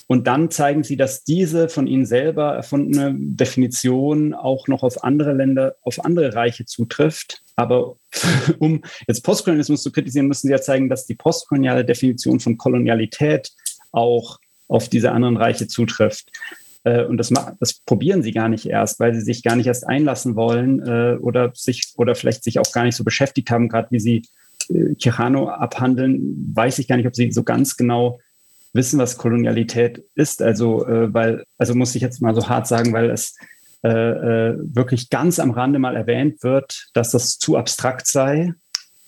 und 0.06 0.26
dann 0.26 0.50
zeigen 0.50 0.82
sie, 0.82 0.96
dass 0.96 1.24
diese 1.24 1.68
von 1.68 1.86
ihnen 1.86 2.06
selber 2.06 2.54
erfundene 2.54 3.14
Definition 3.16 4.32
auch 4.32 4.68
noch 4.68 4.82
auf 4.82 5.04
andere 5.04 5.32
Länder, 5.32 5.76
auf 5.82 6.04
andere 6.04 6.34
Reiche 6.34 6.64
zutrifft. 6.64 7.43
Aber 7.56 7.96
um 8.58 8.82
jetzt 9.06 9.22
Postkolonialismus 9.22 9.82
zu 9.82 9.92
kritisieren, 9.92 10.26
müssen 10.26 10.48
sie 10.48 10.52
ja 10.52 10.60
zeigen, 10.60 10.88
dass 10.88 11.06
die 11.06 11.14
postkoloniale 11.14 11.84
Definition 11.84 12.40
von 12.40 12.56
Kolonialität 12.56 13.50
auch 13.92 14.38
auf 14.68 14.88
diese 14.88 15.12
anderen 15.12 15.36
Reiche 15.36 15.68
zutrifft. 15.68 16.30
Äh, 16.84 17.04
und 17.04 17.16
das, 17.16 17.32
das 17.60 17.74
probieren 17.74 18.22
sie 18.22 18.32
gar 18.32 18.48
nicht 18.48 18.66
erst, 18.66 19.00
weil 19.00 19.14
sie 19.14 19.20
sich 19.20 19.42
gar 19.42 19.56
nicht 19.56 19.66
erst 19.66 19.86
einlassen 19.86 20.36
wollen 20.36 20.80
äh, 20.86 21.16
oder 21.20 21.52
sich 21.54 21.92
oder 21.96 22.14
vielleicht 22.14 22.44
sich 22.44 22.58
auch 22.58 22.72
gar 22.72 22.84
nicht 22.84 22.96
so 22.96 23.04
beschäftigt 23.04 23.50
haben, 23.50 23.68
gerade 23.68 23.88
wie 23.90 24.00
sie 24.00 24.22
äh, 24.68 24.94
Quijano 24.94 25.48
abhandeln, 25.48 26.52
weiß 26.54 26.78
ich 26.78 26.88
gar 26.88 26.96
nicht, 26.96 27.06
ob 27.06 27.16
sie 27.16 27.32
so 27.32 27.42
ganz 27.42 27.76
genau 27.76 28.20
wissen, 28.72 28.98
was 28.98 29.16
Kolonialität 29.16 30.04
ist. 30.14 30.42
Also, 30.42 30.86
äh, 30.86 31.12
weil, 31.12 31.44
also 31.58 31.74
muss 31.74 31.94
ich 31.94 32.02
jetzt 32.02 32.20
mal 32.20 32.34
so 32.34 32.48
hart 32.48 32.66
sagen, 32.66 32.92
weil 32.92 33.10
es 33.10 33.36
äh, 33.84 33.88
äh, 33.88 34.56
wirklich 34.58 35.10
ganz 35.10 35.38
am 35.38 35.50
Rande 35.50 35.78
mal 35.78 35.94
erwähnt 35.94 36.42
wird, 36.42 36.86
dass 36.94 37.10
das 37.10 37.38
zu 37.38 37.58
abstrakt 37.58 38.06
sei. 38.06 38.54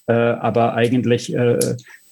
Äh, 0.07 0.13
aber 0.13 0.75
eigentlich 0.75 1.35
äh, 1.35 1.59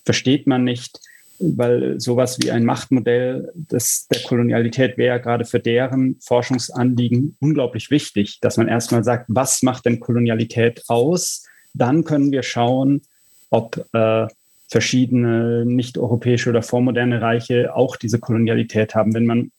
versteht 0.07 0.47
man 0.47 0.65
nicht, 0.65 0.99
weil 1.39 2.01
sowas 2.01 2.39
wie 2.41 2.51
ein 2.51 2.65
Machtmodell 2.65 3.53
des, 3.55 4.09
der 4.09 4.23
Kolonialität 4.23 4.97
wäre 4.97 5.21
gerade 5.21 5.45
für 5.45 5.61
deren 5.61 6.17
Forschungsanliegen 6.21 7.37
unglaublich 7.39 7.91
wichtig, 7.91 8.39
dass 8.41 8.57
man 8.57 8.69
erstmal 8.69 9.05
sagt, 9.05 9.27
was 9.29 9.63
macht 9.63 9.85
denn 9.85 10.01
Kolonialität 10.01 10.85
aus? 10.89 11.45
Dann 11.75 12.05
können 12.05 12.33
wir 12.33 12.43
schauen, 12.43 13.03
ob 13.51 13.85
äh, 13.93 14.27
verschiedene 14.69 15.67
nicht-europäische 15.67 16.49
oder 16.49 16.63
vormoderne 16.63 17.21
Reiche 17.21 17.77
auch 17.77 17.97
diese 17.97 18.19
Kolonialität 18.19 18.95
haben. 18.95 19.13
Wenn 19.13 19.27
man 19.27 19.51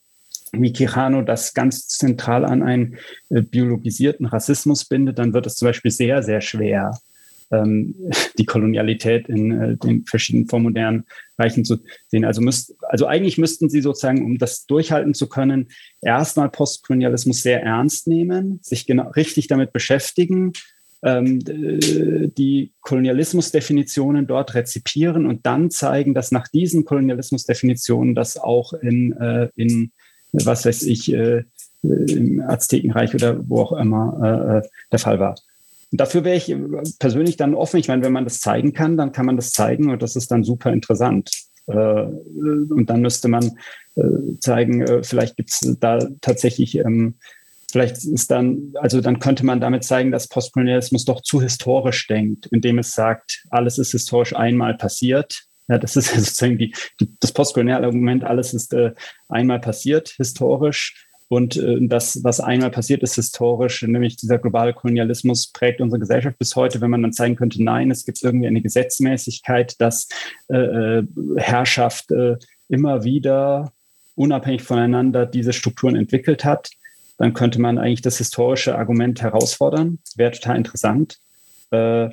wie 0.62 0.74
Quijano 0.74 1.22
das 1.22 1.54
ganz 1.54 1.88
zentral 1.88 2.46
an 2.46 2.64
einen 2.64 2.98
äh, 3.30 3.42
biologisierten 3.42 4.26
Rassismus 4.26 4.86
bindet, 4.86 5.20
dann 5.20 5.34
wird 5.34 5.48
es 5.48 5.56
zum 5.56 5.68
Beispiel 5.68 5.92
sehr, 5.92 6.24
sehr 6.24 6.42
schwer, 6.42 6.98
ähm, 7.52 7.96
die 8.38 8.46
Kolonialität 8.46 9.30
in 9.30 9.52
äh, 9.52 9.78
den 9.78 10.06
verschiedenen 10.06 10.48
vormodernen 10.48 11.06
Reichen 11.38 11.66
zu 11.66 11.78
sehen. 12.08 12.26
Also, 12.26 12.42
müsst, 12.42 12.76
also 12.82 13.08
eigentlich 13.08 13.38
müssten 13.38 13.70
sie 13.70 13.82
sozusagen, 13.82 14.26
um 14.26 14.38
das 14.38 14.66
durchhalten 14.66 15.14
zu 15.14 15.28
können, 15.28 15.68
erstmal 16.02 16.50
Postkolonialismus 16.50 17.42
sehr 17.42 17.62
ernst 17.64 18.08
nehmen, 18.08 18.60
sich 18.62 18.86
genau 18.86 19.10
richtig 19.12 19.48
damit 19.48 19.74
beschäftigen, 19.74 20.54
ähm, 21.04 21.40
die 21.40 22.72
Kolonialismusdefinitionen 22.82 24.26
dort 24.26 24.56
rezipieren 24.56 25.28
und 25.28 25.46
dann 25.46 25.70
zeigen, 25.70 26.16
dass 26.16 26.32
nach 26.32 26.48
diesen 26.48 26.84
Kolonialismusdefinitionen 26.84 28.16
das 28.16 28.38
auch 28.38 28.74
in, 28.74 29.14
äh, 29.14 29.50
in 29.56 29.92
was 30.32 30.66
weiß 30.66 30.84
ich, 30.84 31.14
äh, 31.14 31.44
im 31.84 32.42
Aztekenreich 32.42 33.14
oder 33.14 33.48
wo 33.48 33.62
auch 33.62 33.74
immer 33.74 34.62
äh, 34.64 34.68
der 34.92 35.00
Fall 35.00 35.20
war. 35.20 35.36
Und 35.92 36.02
dafür 36.02 36.24
wäre 36.24 36.36
ich 36.36 36.54
persönlich 37.00 37.38
dann 37.38 37.54
offen. 37.54 37.80
Ich 37.80 37.88
meine, 37.88 38.04
wenn 38.04 38.12
man 38.12 38.24
das 38.24 38.40
zeigen 38.40 38.74
kann, 38.74 38.98
dann 38.98 39.12
kann 39.12 39.26
man 39.26 39.36
das 39.36 39.52
zeigen 39.52 39.92
und 39.92 40.02
das 40.02 40.16
ist 40.16 40.32
dann 40.32 40.44
super 40.44 40.74
interessant. 40.74 41.30
und 41.68 42.86
dann 42.88 43.02
müsste 43.02 43.28
man 43.28 43.52
zeigen, 44.40 45.04
vielleicht 45.04 45.38
gibt 45.38 45.52
es 45.52 45.78
da 45.80 46.00
tatsächlich 46.22 46.78
ähm, 46.80 47.16
Vielleicht 47.76 48.06
ist 48.06 48.32
dann, 48.32 48.72
also 48.76 49.02
dann 49.02 49.20
könnte 49.20 49.46
man 49.46 49.60
damit 49.60 49.84
zeigen, 49.84 50.10
dass 50.10 50.30
Postkolonialismus 50.30 51.04
doch 51.04 51.20
zu 51.20 51.42
historisch 51.42 52.08
denkt, 52.08 52.46
indem 52.46 52.80
es 52.80 52.94
sagt, 52.94 53.44
alles 53.50 53.78
ist 53.78 53.92
historisch 53.92 54.34
einmal 54.34 54.78
passiert. 54.78 55.44
Ja, 55.68 55.78
das 55.78 55.96
ist 55.96 56.08
sozusagen 56.16 56.58
die, 56.58 56.74
die 57.00 57.10
das 57.20 57.32
postkoloniale 57.32 57.86
Argument, 57.86 58.24
alles 58.24 58.54
ist 58.54 58.74
äh, 58.74 58.94
einmal 59.30 59.60
passiert, 59.60 60.10
historisch. 60.10 61.08
Und 61.28 61.58
äh, 61.58 61.78
das, 61.82 62.24
was 62.24 62.40
einmal 62.40 62.70
passiert 62.70 63.02
ist, 63.02 63.16
historisch, 63.16 63.82
nämlich 63.82 64.16
dieser 64.16 64.38
globale 64.38 64.74
Kolonialismus 64.74 65.52
prägt 65.52 65.82
unsere 65.82 66.00
Gesellschaft 66.00 66.38
bis 66.38 66.56
heute. 66.56 66.82
Wenn 66.82 66.92
man 66.92 67.02
dann 67.02 67.14
zeigen 67.14 67.36
könnte, 67.36 67.64
nein, 67.64 67.90
es 67.90 68.06
gibt 68.06 68.24
irgendwie 68.24 68.48
eine 68.48 68.62
Gesetzmäßigkeit, 68.62 69.80
dass 69.82 70.08
äh, 70.50 70.58
äh 70.58 71.04
Herrschaft 71.38 72.12
äh, 72.12 72.38
immer 72.70 73.04
wieder 73.04 73.74
unabhängig 74.16 74.64
voneinander 74.64 75.26
diese 75.26 75.52
Strukturen 75.52 75.96
entwickelt 75.96 76.46
hat, 76.46 76.70
dann 77.18 77.34
könnte 77.34 77.60
man 77.60 77.78
eigentlich 77.78 78.02
das 78.02 78.18
historische 78.18 78.78
Argument 78.78 79.22
herausfordern. 79.22 80.00
Wäre 80.16 80.32
total 80.32 80.58
interessant. 80.58 81.18
Äh, 81.72 82.10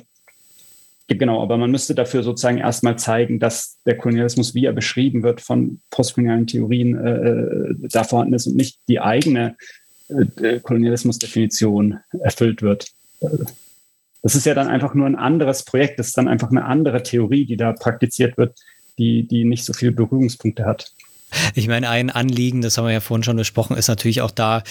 genau, 1.07 1.41
aber 1.41 1.57
man 1.57 1.71
müsste 1.71 1.95
dafür 1.95 2.23
sozusagen 2.23 2.57
erstmal 2.57 2.97
zeigen, 2.97 3.39
dass 3.39 3.79
der 3.85 3.97
Kolonialismus, 3.97 4.55
wie 4.55 4.65
er 4.65 4.73
beschrieben 4.73 5.23
wird 5.23 5.41
von 5.41 5.81
postkolonialen 5.89 6.47
Theorien, 6.47 6.97
äh, 6.97 7.11
äh 7.11 7.75
da 7.91 8.03
vorhanden 8.03 8.33
ist 8.33 8.47
und 8.47 8.55
nicht 8.55 8.79
die 8.87 8.99
eigene 8.99 9.55
äh, 10.09 10.59
Kolonialismusdefinition 10.59 11.99
erfüllt 12.19 12.61
wird. 12.61 12.87
Das 14.21 14.35
ist 14.35 14.45
ja 14.45 14.53
dann 14.53 14.67
einfach 14.67 14.93
nur 14.93 15.05
ein 15.05 15.15
anderes 15.15 15.63
Projekt, 15.63 15.99
das 15.99 16.07
ist 16.07 16.17
dann 16.17 16.27
einfach 16.27 16.49
eine 16.49 16.65
andere 16.65 17.03
Theorie, 17.03 17.45
die 17.45 17.57
da 17.57 17.73
praktiziert 17.73 18.37
wird, 18.37 18.57
die, 18.97 19.27
die 19.27 19.43
nicht 19.43 19.65
so 19.65 19.73
viele 19.73 19.91
Berührungspunkte 19.91 20.65
hat. 20.65 20.93
Ich 21.55 21.67
meine, 21.67 21.89
ein 21.89 22.09
Anliegen, 22.09 22.61
das 22.61 22.77
haben 22.77 22.85
wir 22.85 22.93
ja 22.93 22.99
vorhin 22.99 23.23
schon 23.23 23.37
besprochen, 23.37 23.77
ist 23.77 23.87
natürlich 23.87 24.21
auch 24.21 24.31
da, 24.31 24.63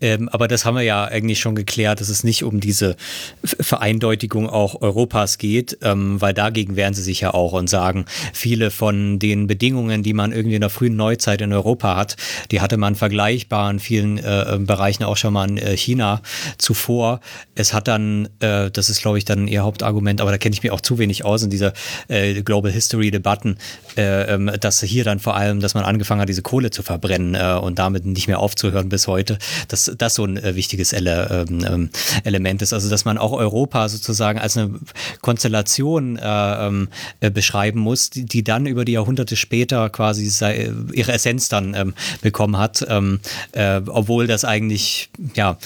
ähm, 0.00 0.28
aber 0.28 0.48
das 0.48 0.64
haben 0.64 0.76
wir 0.76 0.82
ja 0.82 1.04
eigentlich 1.04 1.40
schon 1.40 1.54
geklärt, 1.54 2.00
dass 2.00 2.08
es 2.08 2.24
nicht 2.24 2.44
um 2.44 2.60
diese 2.60 2.96
Vereindeutigung 3.42 4.48
auch 4.48 4.80
Europas 4.80 5.38
geht, 5.38 5.78
ähm, 5.82 6.20
weil 6.20 6.34
dagegen 6.34 6.76
wehren 6.76 6.94
sie 6.94 7.02
sich 7.02 7.20
ja 7.20 7.34
auch 7.34 7.52
und 7.52 7.68
sagen, 7.68 8.04
viele 8.32 8.70
von 8.70 9.18
den 9.18 9.46
Bedingungen, 9.46 10.02
die 10.02 10.12
man 10.12 10.32
irgendwie 10.32 10.56
in 10.56 10.60
der 10.60 10.70
frühen 10.70 10.96
Neuzeit 10.96 11.40
in 11.40 11.52
Europa 11.52 11.96
hat, 11.96 12.16
die 12.50 12.60
hatte 12.60 12.76
man 12.76 12.94
vergleichbar 12.94 13.70
in 13.70 13.78
vielen 13.78 14.18
äh, 14.18 14.58
Bereichen 14.60 15.04
auch 15.04 15.16
schon 15.16 15.32
mal 15.32 15.48
in 15.48 15.58
äh, 15.58 15.76
China 15.76 16.22
zuvor. 16.58 17.20
Es 17.54 17.72
hat 17.72 17.88
dann, 17.88 18.28
äh, 18.40 18.70
das 18.70 18.88
ist 18.88 19.02
glaube 19.02 19.18
ich 19.18 19.24
dann 19.24 19.48
ihr 19.48 19.62
Hauptargument, 19.62 20.20
aber 20.20 20.30
da 20.30 20.38
kenne 20.38 20.54
ich 20.54 20.62
mich 20.62 20.72
auch 20.72 20.80
zu 20.80 20.98
wenig 20.98 21.24
aus 21.24 21.42
in 21.42 21.50
dieser 21.50 21.72
äh, 22.08 22.42
Global 22.42 22.70
History 22.70 23.10
Debatten, 23.10 23.58
äh, 23.96 24.34
ähm, 24.34 24.50
dass 24.60 24.80
hier 24.80 25.04
dann 25.04 25.20
vor 25.20 25.36
allem, 25.36 25.60
dass 25.60 25.74
man 25.74 25.84
angefangen 25.84 26.03
angefangen 26.04 26.20
hat, 26.20 26.28
diese 26.28 26.42
Kohle 26.42 26.70
zu 26.70 26.82
verbrennen 26.82 27.34
äh, 27.34 27.58
und 27.60 27.78
damit 27.78 28.04
nicht 28.04 28.28
mehr 28.28 28.38
aufzuhören 28.38 28.90
bis 28.90 29.06
heute, 29.06 29.38
dass 29.68 29.90
das 29.96 30.14
so 30.14 30.24
ein 30.24 30.36
äh, 30.36 30.54
wichtiges 30.54 30.92
Ele 30.92 31.46
ähm, 31.48 31.64
ähm, 31.66 31.90
Element 32.24 32.60
ist. 32.60 32.74
Also 32.74 32.90
dass 32.90 33.06
man 33.06 33.16
auch 33.16 33.32
Europa 33.32 33.88
sozusagen 33.88 34.38
als 34.38 34.58
eine 34.58 34.70
Konstellation 35.22 36.18
äh, 36.18 36.66
ähm, 36.66 36.88
äh, 37.20 37.30
beschreiben 37.30 37.80
muss, 37.80 38.10
die, 38.10 38.26
die, 38.26 38.44
dann 38.44 38.66
über 38.66 38.84
die 38.84 38.92
Jahrhunderte 38.92 39.36
später 39.36 39.88
quasi 39.88 40.26
sei, 40.26 40.70
ihre 40.92 41.12
Essenz 41.12 41.48
dann 41.48 41.72
ähm, 41.74 41.94
bekommen 42.20 42.58
hat, 42.58 42.84
ähm, 42.88 43.20
äh, 43.52 43.80
obwohl 43.86 44.26
das 44.26 44.44
eigentlich 44.44 45.08
ja 45.34 45.56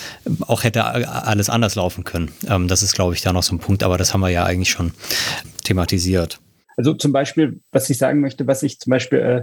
auch 0.47 0.63
hätte 0.63 0.85
alles 0.85 1.51
anders 1.51 1.75
laufen 1.75 2.05
können. 2.05 2.31
Ähm, 2.47 2.69
das 2.69 2.85
ist, 2.85 2.95
glaube 2.95 3.15
ich, 3.15 3.23
da 3.23 3.33
noch 3.33 3.43
so 3.43 3.57
ein 3.57 3.59
Punkt, 3.59 3.83
aber 3.83 3.99
das 3.99 4.15
haben 4.15 4.21
wir 4.21 4.29
ja 4.29 4.45
eigentlich 4.45 4.71
schon 4.71 4.93
thematisiert. 5.65 6.39
Also 6.79 6.95
zum 6.95 7.11
Beispiel, 7.11 7.61
was 7.73 7.91
ich 7.91 7.99
sagen 7.99 8.21
möchte, 8.21 8.47
was 8.47 8.63
ich 8.63 8.79
zum 8.79 8.93
Beispiel 8.93 9.19
äh, 9.19 9.43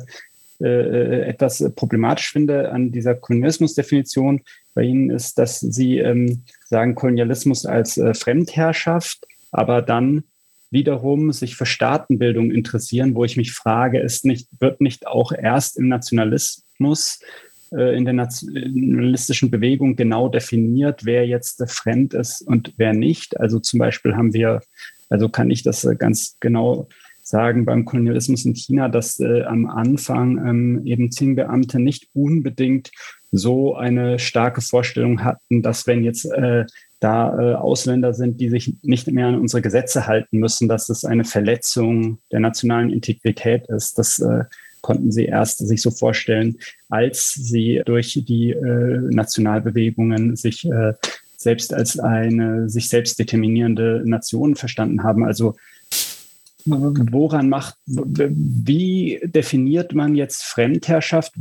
äh, 0.61 1.21
etwas 1.21 1.63
problematisch 1.75 2.31
finde 2.31 2.71
an 2.71 2.91
dieser 2.91 3.15
Kolonialismusdefinition 3.15 4.41
bei 4.73 4.83
Ihnen 4.83 5.09
ist, 5.09 5.37
dass 5.37 5.59
Sie 5.59 5.99
ähm, 5.99 6.43
sagen 6.65 6.95
Kolonialismus 6.95 7.65
als 7.65 7.97
äh, 7.97 8.13
Fremdherrschaft, 8.13 9.25
aber 9.51 9.81
dann 9.81 10.23
wiederum 10.71 11.31
sich 11.31 11.55
für 11.55 11.65
Staatenbildung 11.65 12.51
interessieren, 12.51 13.15
wo 13.15 13.23
ich 13.23 13.37
mich 13.37 13.53
frage, 13.53 13.99
ist 13.99 14.25
nicht, 14.25 14.49
wird 14.59 14.81
nicht 14.81 15.07
auch 15.07 15.31
erst 15.31 15.77
im 15.77 15.87
Nationalismus 15.87 17.19
äh, 17.71 17.95
in 17.95 18.05
der 18.05 18.13
nationalistischen 18.13 19.51
Bewegung 19.51 19.95
genau 19.95 20.29
definiert, 20.29 21.05
wer 21.05 21.25
jetzt 21.27 21.63
fremd 21.69 22.13
ist 22.13 22.41
und 22.41 22.73
wer 22.77 22.93
nicht. 22.93 23.39
Also 23.39 23.59
zum 23.59 23.79
Beispiel 23.79 24.15
haben 24.15 24.33
wir, 24.33 24.61
also 25.09 25.29
kann 25.29 25.49
ich 25.49 25.63
das 25.63 25.85
äh, 25.85 25.95
ganz 25.95 26.37
genau 26.39 26.87
sagen 27.25 27.65
beim 27.65 27.85
Kolonialismus 27.85 28.45
in 28.45 28.53
China, 28.53 28.87
dass 28.87 29.19
äh, 29.19 29.43
am 29.43 29.65
Anfang 29.65 30.37
ähm, 30.37 30.81
eben 30.85 31.09
Qing-Beamte 31.09 31.79
nicht 31.79 32.07
unbedingt 32.13 32.91
so 33.31 33.75
eine 33.75 34.19
starke 34.19 34.61
Vorstellung 34.61 35.23
hatten, 35.23 35.61
dass 35.61 35.87
wenn 35.87 36.03
jetzt 36.03 36.25
äh, 36.25 36.65
da 36.99 37.37
äh, 37.37 37.55
Ausländer 37.55 38.13
sind, 38.13 38.39
die 38.39 38.49
sich 38.49 38.75
nicht 38.83 39.07
mehr 39.07 39.27
an 39.27 39.39
unsere 39.39 39.61
Gesetze 39.61 40.07
halten 40.07 40.37
müssen, 40.37 40.69
dass 40.69 40.89
es 40.89 41.03
eine 41.03 41.25
Verletzung 41.25 42.19
der 42.31 42.39
nationalen 42.39 42.91
Integrität 42.91 43.67
ist. 43.67 43.97
Das 43.97 44.19
äh, 44.19 44.43
konnten 44.81 45.11
sie 45.11 45.25
erst 45.25 45.65
sich 45.67 45.81
so 45.81 45.89
vorstellen, 45.89 46.57
als 46.89 47.33
sie 47.33 47.81
durch 47.85 48.23
die 48.27 48.51
äh, 48.51 48.99
Nationalbewegungen 49.09 50.35
sich 50.35 50.63
äh, 50.65 50.93
selbst 51.37 51.73
als 51.73 51.99
eine 51.99 52.69
sich 52.69 52.87
selbst 52.87 53.19
determinierende 53.19 54.03
Nation 54.05 54.55
verstanden 54.55 55.03
haben. 55.03 55.25
Also 55.25 55.55
woran 56.65 57.49
macht, 57.49 57.75
wie 57.85 59.19
definiert 59.23 59.93
man 59.93 60.15
jetzt 60.15 60.43
Fremdherrschaft? 60.43 61.33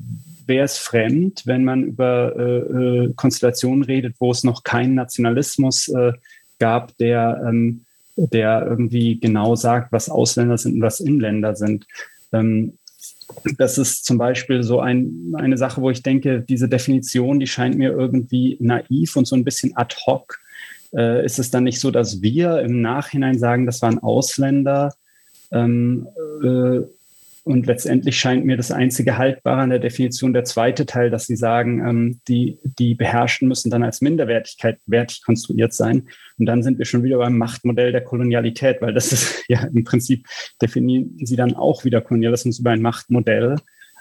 Wer 0.46 0.64
ist 0.64 0.78
fremd, 0.78 1.42
wenn 1.46 1.64
man 1.64 1.84
über 1.84 2.36
äh, 2.36 2.58
äh, 3.06 3.12
Konstellationen 3.14 3.84
redet, 3.84 4.16
wo 4.18 4.30
es 4.30 4.44
noch 4.44 4.62
keinen 4.62 4.94
Nationalismus 4.94 5.88
äh, 5.88 6.12
gab, 6.58 6.96
der, 6.98 7.42
ähm, 7.48 7.84
der 8.16 8.66
irgendwie 8.68 9.18
genau 9.18 9.56
sagt, 9.56 9.92
was 9.92 10.10
Ausländer 10.10 10.58
sind 10.58 10.74
und 10.74 10.82
was 10.82 11.00
Inländer 11.00 11.56
sind? 11.56 11.86
Ähm, 12.32 12.74
das 13.58 13.78
ist 13.78 14.04
zum 14.04 14.18
Beispiel 14.18 14.62
so 14.62 14.80
ein, 14.80 15.32
eine 15.36 15.56
Sache, 15.56 15.80
wo 15.80 15.90
ich 15.90 16.02
denke, 16.02 16.42
diese 16.42 16.68
Definition, 16.68 17.40
die 17.40 17.46
scheint 17.46 17.76
mir 17.76 17.92
irgendwie 17.92 18.56
naiv 18.60 19.16
und 19.16 19.26
so 19.26 19.36
ein 19.36 19.44
bisschen 19.44 19.76
ad 19.76 19.96
hoc. 20.06 20.40
Äh, 20.94 21.24
ist 21.24 21.38
es 21.38 21.50
dann 21.50 21.64
nicht 21.64 21.80
so, 21.80 21.90
dass 21.90 22.22
wir 22.22 22.60
im 22.60 22.82
Nachhinein 22.82 23.38
sagen, 23.38 23.66
das 23.66 23.80
waren 23.82 23.98
Ausländer? 23.98 24.94
Ähm, 25.54 26.08
äh, 26.42 26.80
und 27.44 27.66
letztendlich 27.66 28.18
scheint 28.18 28.46
mir 28.46 28.56
das 28.56 28.70
einzige 28.70 29.18
Haltbare 29.18 29.60
an 29.60 29.68
der 29.68 29.78
Definition 29.78 30.32
der 30.32 30.44
zweite 30.44 30.86
Teil, 30.86 31.10
dass 31.10 31.26
Sie 31.26 31.36
sagen, 31.36 31.86
ähm, 31.86 32.20
die, 32.26 32.58
die 32.64 32.94
Beherrschten 32.94 33.48
müssen 33.48 33.70
dann 33.70 33.82
als 33.82 34.00
Minderwertigkeit 34.00 34.78
wertig 34.86 35.22
konstruiert 35.22 35.74
sein. 35.74 36.08
Und 36.38 36.46
dann 36.46 36.62
sind 36.62 36.78
wir 36.78 36.86
schon 36.86 37.02
wieder 37.02 37.18
beim 37.18 37.36
Machtmodell 37.36 37.92
der 37.92 38.02
Kolonialität, 38.02 38.80
weil 38.80 38.94
das 38.94 39.12
ist 39.12 39.44
ja 39.48 39.62
im 39.64 39.84
Prinzip 39.84 40.26
definieren 40.60 41.18
Sie 41.22 41.36
dann 41.36 41.54
auch 41.54 41.84
wieder 41.84 42.00
Kolonialismus 42.00 42.60
über 42.60 42.70
ein 42.70 42.80
Machtmodell, 42.80 43.56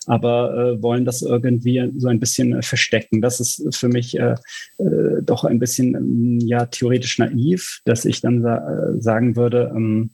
aber 0.08 0.78
äh, 0.78 0.82
wollen 0.82 1.04
das 1.04 1.22
irgendwie 1.22 1.92
so 1.98 2.08
ein 2.08 2.22
bisschen 2.22 2.54
äh, 2.54 2.62
verstecken. 2.62 3.22
Das 3.22 3.42
ist 3.42 3.76
für 3.76 3.90
mich 3.90 4.18
äh, 4.18 4.36
äh, 4.78 5.22
doch 5.22 5.44
ein 5.44 5.60
bisschen 5.60 6.40
ja 6.40 6.66
theoretisch 6.66 7.20
naiv, 7.20 7.82
dass 7.84 8.06
ich 8.06 8.22
dann 8.22 8.42
sa 8.42 8.58
äh, 8.58 9.02
sagen 9.02 9.36
würde, 9.36 9.74
ähm, 9.76 10.12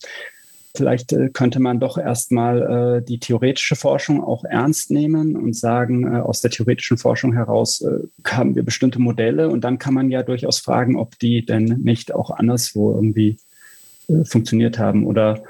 Vielleicht 0.76 1.14
äh, 1.14 1.30
könnte 1.30 1.60
man 1.60 1.80
doch 1.80 1.98
erstmal 1.98 3.00
äh, 3.00 3.02
die 3.02 3.20
theoretische 3.20 3.76
Forschung 3.76 4.24
auch 4.24 4.44
ernst 4.44 4.92
nehmen 4.92 5.36
und 5.36 5.56
sagen, 5.56 6.06
äh, 6.06 6.20
aus 6.20 6.42
der 6.42 6.52
theoretischen 6.52 6.98
Forschung 6.98 7.34
heraus 7.34 7.82
äh, 7.82 8.08
haben 8.28 8.56
wir 8.56 8.64
bestimmte 8.64 9.00
Modelle. 9.00 9.50
Und 9.50 9.64
dann 9.64 9.80
kann 9.80 9.96
man 9.96 10.12
ja 10.12 10.22
durchaus 10.22 10.60
fragen, 10.60 10.96
ob 10.96 11.18
die 11.18 11.44
denn 11.44 11.66
nicht 11.84 12.14
auch 12.14 12.30
anderswo 12.30 12.94
irgendwie 12.94 13.38
äh, 14.10 14.24
funktioniert 14.26 14.78
haben 14.78 15.08
oder 15.08 15.42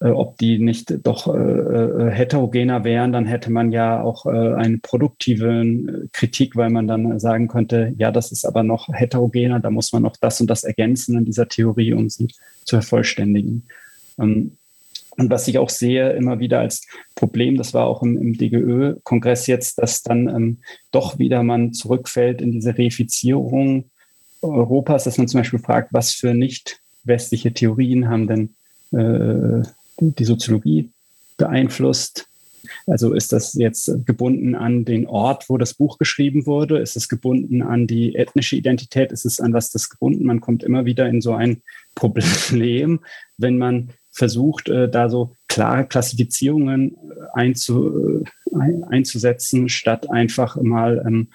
äh, 0.00 0.08
ob 0.08 0.38
die 0.38 0.58
nicht 0.58 1.06
doch 1.06 1.26
heterogener 1.26 2.84
wären, 2.84 3.12
dann 3.12 3.26
hätte 3.26 3.52
man 3.52 3.70
ja 3.70 4.02
auch 4.02 4.26
eine 4.26 4.78
produktive 4.78 6.08
Kritik, 6.12 6.56
weil 6.56 6.70
man 6.70 6.88
dann 6.88 7.20
sagen 7.20 7.48
könnte, 7.48 7.94
ja, 7.96 8.10
das 8.10 8.32
ist 8.32 8.44
aber 8.44 8.62
noch 8.62 8.88
heterogener, 8.92 9.60
da 9.60 9.70
muss 9.70 9.92
man 9.92 10.02
noch 10.02 10.16
das 10.16 10.40
und 10.40 10.48
das 10.48 10.64
ergänzen 10.64 11.18
in 11.18 11.24
dieser 11.24 11.48
Theorie, 11.48 11.92
um 11.92 12.08
sie 12.08 12.28
zu 12.64 12.76
vervollständigen. 12.76 13.66
Ähm, 14.18 14.56
und 15.16 15.30
was 15.30 15.46
ich 15.46 15.58
auch 15.58 15.70
sehe 15.70 16.12
immer 16.12 16.40
wieder 16.40 16.60
als 16.60 16.86
Problem, 17.14 17.56
das 17.56 17.72
war 17.72 17.86
auch 17.86 18.02
im, 18.02 18.18
im 18.18 18.36
DGÖ-Kongress 18.36 19.46
jetzt, 19.46 19.78
dass 19.78 20.02
dann 20.02 20.28
ähm, 20.28 20.58
doch 20.90 21.18
wieder 21.18 21.42
man 21.42 21.72
zurückfällt 21.72 22.40
in 22.40 22.52
diese 22.52 22.76
Reifizierung 22.76 23.84
Europas, 24.42 25.04
dass 25.04 25.18
man 25.18 25.28
zum 25.28 25.40
Beispiel 25.40 25.60
fragt, 25.60 25.92
was 25.92 26.12
für 26.12 26.34
nicht 26.34 26.80
westliche 27.04 27.52
Theorien 27.52 28.08
haben 28.08 28.26
denn 28.26 28.54
äh, 28.92 29.62
die 29.98 30.24
Soziologie 30.24 30.90
beeinflusst. 31.36 32.28
Also 32.86 33.12
ist 33.12 33.32
das 33.32 33.54
jetzt 33.54 34.06
gebunden 34.06 34.54
an 34.54 34.84
den 34.84 35.06
Ort, 35.06 35.48
wo 35.48 35.58
das 35.58 35.74
Buch 35.74 35.98
geschrieben 35.98 36.46
wurde? 36.46 36.78
Ist 36.78 36.96
es 36.96 37.08
gebunden 37.08 37.62
an 37.62 37.86
die 37.86 38.14
ethnische 38.14 38.56
Identität? 38.56 39.12
Ist 39.12 39.26
es 39.26 39.40
an 39.40 39.52
was 39.52 39.70
das 39.70 39.90
gebunden? 39.90 40.24
Man 40.24 40.40
kommt 40.40 40.62
immer 40.62 40.84
wieder 40.84 41.06
in 41.06 41.20
so 41.20 41.34
ein 41.34 41.62
Problem, 41.94 43.00
wenn 43.38 43.58
man 43.58 43.90
versucht, 44.14 44.68
äh, 44.68 44.88
da 44.88 45.10
so 45.10 45.32
klare 45.48 45.86
Klassifizierungen 45.86 46.92
äh, 46.92 46.94
einzu, 47.34 48.22
äh, 48.52 48.56
ein, 48.58 48.84
einzusetzen, 48.84 49.68
statt 49.68 50.08
einfach 50.10 50.56
mal 50.56 51.04
ähm, 51.06 51.28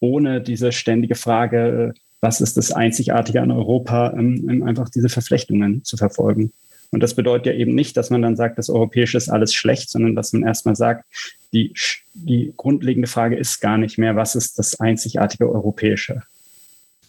ohne 0.00 0.40
diese 0.40 0.72
ständige 0.72 1.14
Frage, 1.14 1.94
was 2.20 2.40
ist 2.40 2.56
das 2.56 2.72
Einzigartige 2.72 3.42
an 3.42 3.50
Europa, 3.50 4.14
ähm, 4.16 4.62
einfach 4.66 4.88
diese 4.88 5.10
Verflechtungen 5.10 5.84
zu 5.84 5.96
verfolgen. 5.96 6.52
Und 6.90 7.02
das 7.02 7.14
bedeutet 7.14 7.46
ja 7.46 7.52
eben 7.52 7.74
nicht, 7.74 7.96
dass 7.96 8.08
man 8.08 8.22
dann 8.22 8.36
sagt, 8.36 8.56
das 8.56 8.70
Europäische 8.70 9.18
ist 9.18 9.28
alles 9.28 9.52
schlecht, 9.52 9.90
sondern 9.90 10.14
dass 10.14 10.32
man 10.32 10.44
erstmal 10.44 10.76
sagt, 10.76 11.04
die, 11.52 11.74
die 12.14 12.54
grundlegende 12.56 13.08
Frage 13.08 13.36
ist 13.36 13.60
gar 13.60 13.76
nicht 13.76 13.98
mehr, 13.98 14.16
was 14.16 14.34
ist 14.34 14.58
das 14.58 14.80
einzigartige 14.80 15.50
Europäische. 15.50 16.22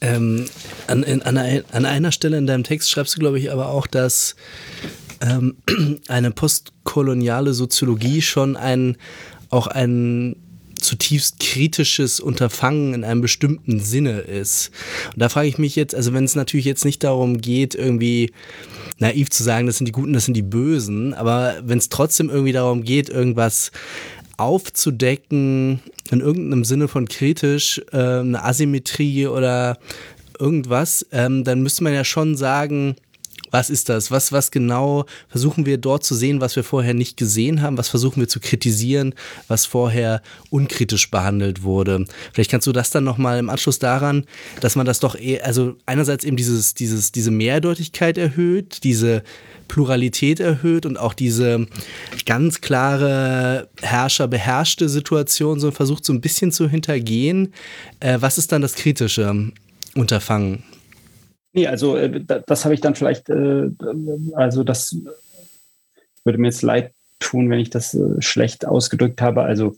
Ähm, 0.02 0.46
an, 0.88 1.04
in, 1.04 1.22
an, 1.22 1.38
an, 1.38 1.86
einer 1.86 2.12
Stelle 2.12 2.38
in 2.38 2.48
deinem 2.48 2.64
Text 2.64 2.92
schreibst 2.92 3.16
du, 3.16 3.20
glaube 3.20 3.40
ich, 3.40 3.52
aber 3.52 3.70
auch, 3.70 3.88
dass 3.88 4.36
ähm, 5.22 5.58
eine 6.08 6.32
postkoloniale 6.32 7.54
Soziologie 7.54 8.22
schon 8.22 8.56
ein, 8.56 8.98
auch 9.50 9.68
ein 9.68 10.36
zutiefst 10.80 11.40
kritisches 11.40 12.20
Unterfangen 12.20 12.94
in 12.94 13.04
einem 13.04 13.22
bestimmten 13.22 13.80
Sinne 13.80 14.20
ist. 14.20 14.72
Und 15.14 15.20
da 15.20 15.30
frage 15.30 15.48
ich 15.48 15.58
mich 15.58 15.76
jetzt, 15.76 15.96
also 15.96 16.14
wenn 16.14 16.26
es 16.26 16.36
natürlich 16.36 16.66
jetzt 16.66 16.86
nicht 16.86 17.04
darum 17.04 17.40
geht, 17.40 17.76
irgendwie 17.76 18.32
naiv 19.00 19.30
zu 19.30 19.44
sagen, 19.44 19.68
das 19.68 19.78
sind 19.78 19.88
die 19.88 19.92
Guten, 19.92 20.14
das 20.14 20.26
sind 20.26 20.36
die 20.36 20.42
Bösen, 20.42 21.14
aber 21.14 21.56
wenn 21.64 21.78
es 21.78 21.90
trotzdem 21.90 22.30
irgendwie 22.30 22.54
darum 22.54 22.84
geht, 22.84 23.10
irgendwas 23.10 23.72
aufzudecken, 24.38 25.82
in 26.12 26.20
irgendeinem 26.20 26.66
Sinne 26.66 26.88
von 26.88 27.08
kritisch, 27.08 27.82
äh, 27.92 28.20
eine 28.20 28.44
Asymmetrie 28.44 29.28
oder 29.28 29.78
irgendwas, 30.40 31.06
ähm, 31.12 31.44
dann 31.44 31.62
müsste 31.62 31.84
man 31.84 31.94
ja 31.94 32.04
schon 32.04 32.36
sagen, 32.36 32.96
was 33.56 33.69
ist 33.69 33.88
das? 33.88 34.11
Was, 34.11 34.34
was 34.34 34.52
genau 34.52 35.06
versuchen 35.30 35.65
wir 35.65 35.77
dort 35.77 36.03
zu 36.03 36.14
sehen, 36.14 36.41
was 36.41 36.57
wir 36.57 36.65
vorher 36.65 36.94
nicht 36.94 37.15
gesehen 37.15 37.61
haben? 37.61 37.77
Was 37.77 37.88
versuchen 37.88 38.19
wir 38.19 38.27
zu 38.27 38.41
kritisieren, 38.41 39.15
was 39.48 39.65
vorher 39.65 40.22
unkritisch 40.49 41.10
behandelt 41.10 41.64
wurde? 41.64 42.03
Vielleicht 42.34 42.52
kannst 42.52 42.68
du 42.68 42.73
das 42.73 42.90
dann 42.90 43.06
nochmal 43.06 43.40
im 43.40 43.49
Anschluss 43.49 43.80
daran, 43.80 44.26
dass 44.60 44.76
man 44.76 44.86
das 44.86 44.99
doch 44.99 45.15
eher, 45.15 45.45
also 45.45 45.77
einerseits 45.86 46.26
eben 46.26 46.36
dieses, 46.36 46.73
dieses, 46.73 47.14
diese 47.14 47.32
Mehrdeutigkeit 47.32 48.18
erhöht, 48.18 48.84
diese 48.84 49.23
Pluralität 49.69 50.41
erhöht 50.41 50.86
und 50.86 50.98
auch 50.99 51.14
diese 51.14 51.65
ganz 52.26 52.60
klare 52.60 53.69
Herrscher-beherrschte 53.82 54.90
Situation 54.90 55.61
so 55.61 55.72
versucht 55.72 56.03
so 56.03 56.11
ein 56.11 56.19
bisschen 56.19 56.52
zu 56.52 56.68
hintergehen. 56.69 57.53
Äh, 58.02 58.18
was 58.19 58.38
ist 58.38 58.52
dann 58.52 58.61
das 58.61 58.76
kritische 58.76 59.53
Unterfangen? 59.95 60.65
Nee, 61.56 61.68
also 61.68 61.95
äh, 61.95 62.22
das 62.45 62.65
habe 62.65 62.76
ich 62.76 62.82
dann 62.82 62.95
vielleicht, 62.95 63.30
äh, 63.30 63.69
also 64.34 64.64
das 64.65 64.95
würde 66.26 66.38
mir 66.38 66.48
jetzt 66.48 66.64
leid 66.64 66.91
tun, 67.19 67.49
wenn 67.49 67.60
ich 67.60 67.69
das 67.69 67.94
äh, 67.94 68.22
schlecht 68.22 68.68
ausgedrückt 68.68 69.22
habe. 69.22 69.41
Also 69.41 69.76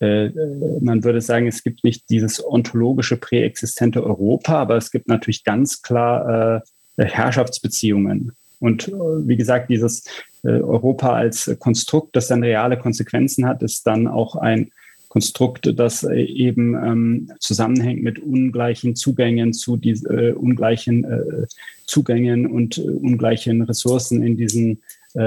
man 0.00 1.04
würde 1.04 1.20
sagen, 1.20 1.46
es 1.46 1.62
gibt 1.62 1.84
nicht 1.84 2.08
dieses 2.08 2.42
ontologische 2.42 3.18
präexistente 3.18 4.02
Europa, 4.02 4.54
aber 4.54 4.78
es 4.78 4.90
gibt 4.90 5.08
natürlich 5.08 5.44
ganz 5.44 5.82
klar 5.82 6.62
Herrschaftsbeziehungen. 6.96 8.32
Und 8.60 8.90
wie 8.90 9.36
gesagt, 9.36 9.68
dieses 9.68 10.04
Europa 10.42 11.12
als 11.12 11.54
Konstrukt, 11.58 12.16
das 12.16 12.28
dann 12.28 12.42
reale 12.42 12.78
Konsequenzen 12.78 13.44
hat, 13.46 13.62
ist 13.62 13.86
dann 13.86 14.08
auch 14.08 14.36
ein 14.36 14.70
Konstrukt, 15.14 15.72
das 15.78 16.02
äh, 16.02 16.24
eben 16.24 16.74
ähm, 16.74 17.30
zusammenhängt 17.38 18.02
mit 18.02 18.18
ungleichen 18.18 18.96
Zugängen 18.96 19.52
zu 19.52 19.76
diesen 19.76 20.10
äh, 20.10 20.32
ungleichen 20.32 21.04
äh, 21.04 21.46
Zugängen 21.86 22.48
und 22.48 22.78
äh, 22.78 22.80
ungleichen 22.80 23.62
Ressourcen 23.62 24.24
in 24.24 24.36
diesen 24.36 24.82
äh, 25.14 25.20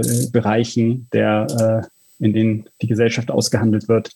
äh, 0.00 0.26
Bereichen, 0.32 1.06
der, 1.12 1.88
in 2.18 2.32
denen 2.32 2.68
die 2.82 2.88
Gesellschaft 2.88 3.30
ausgehandelt 3.30 3.88
wird. 3.88 4.10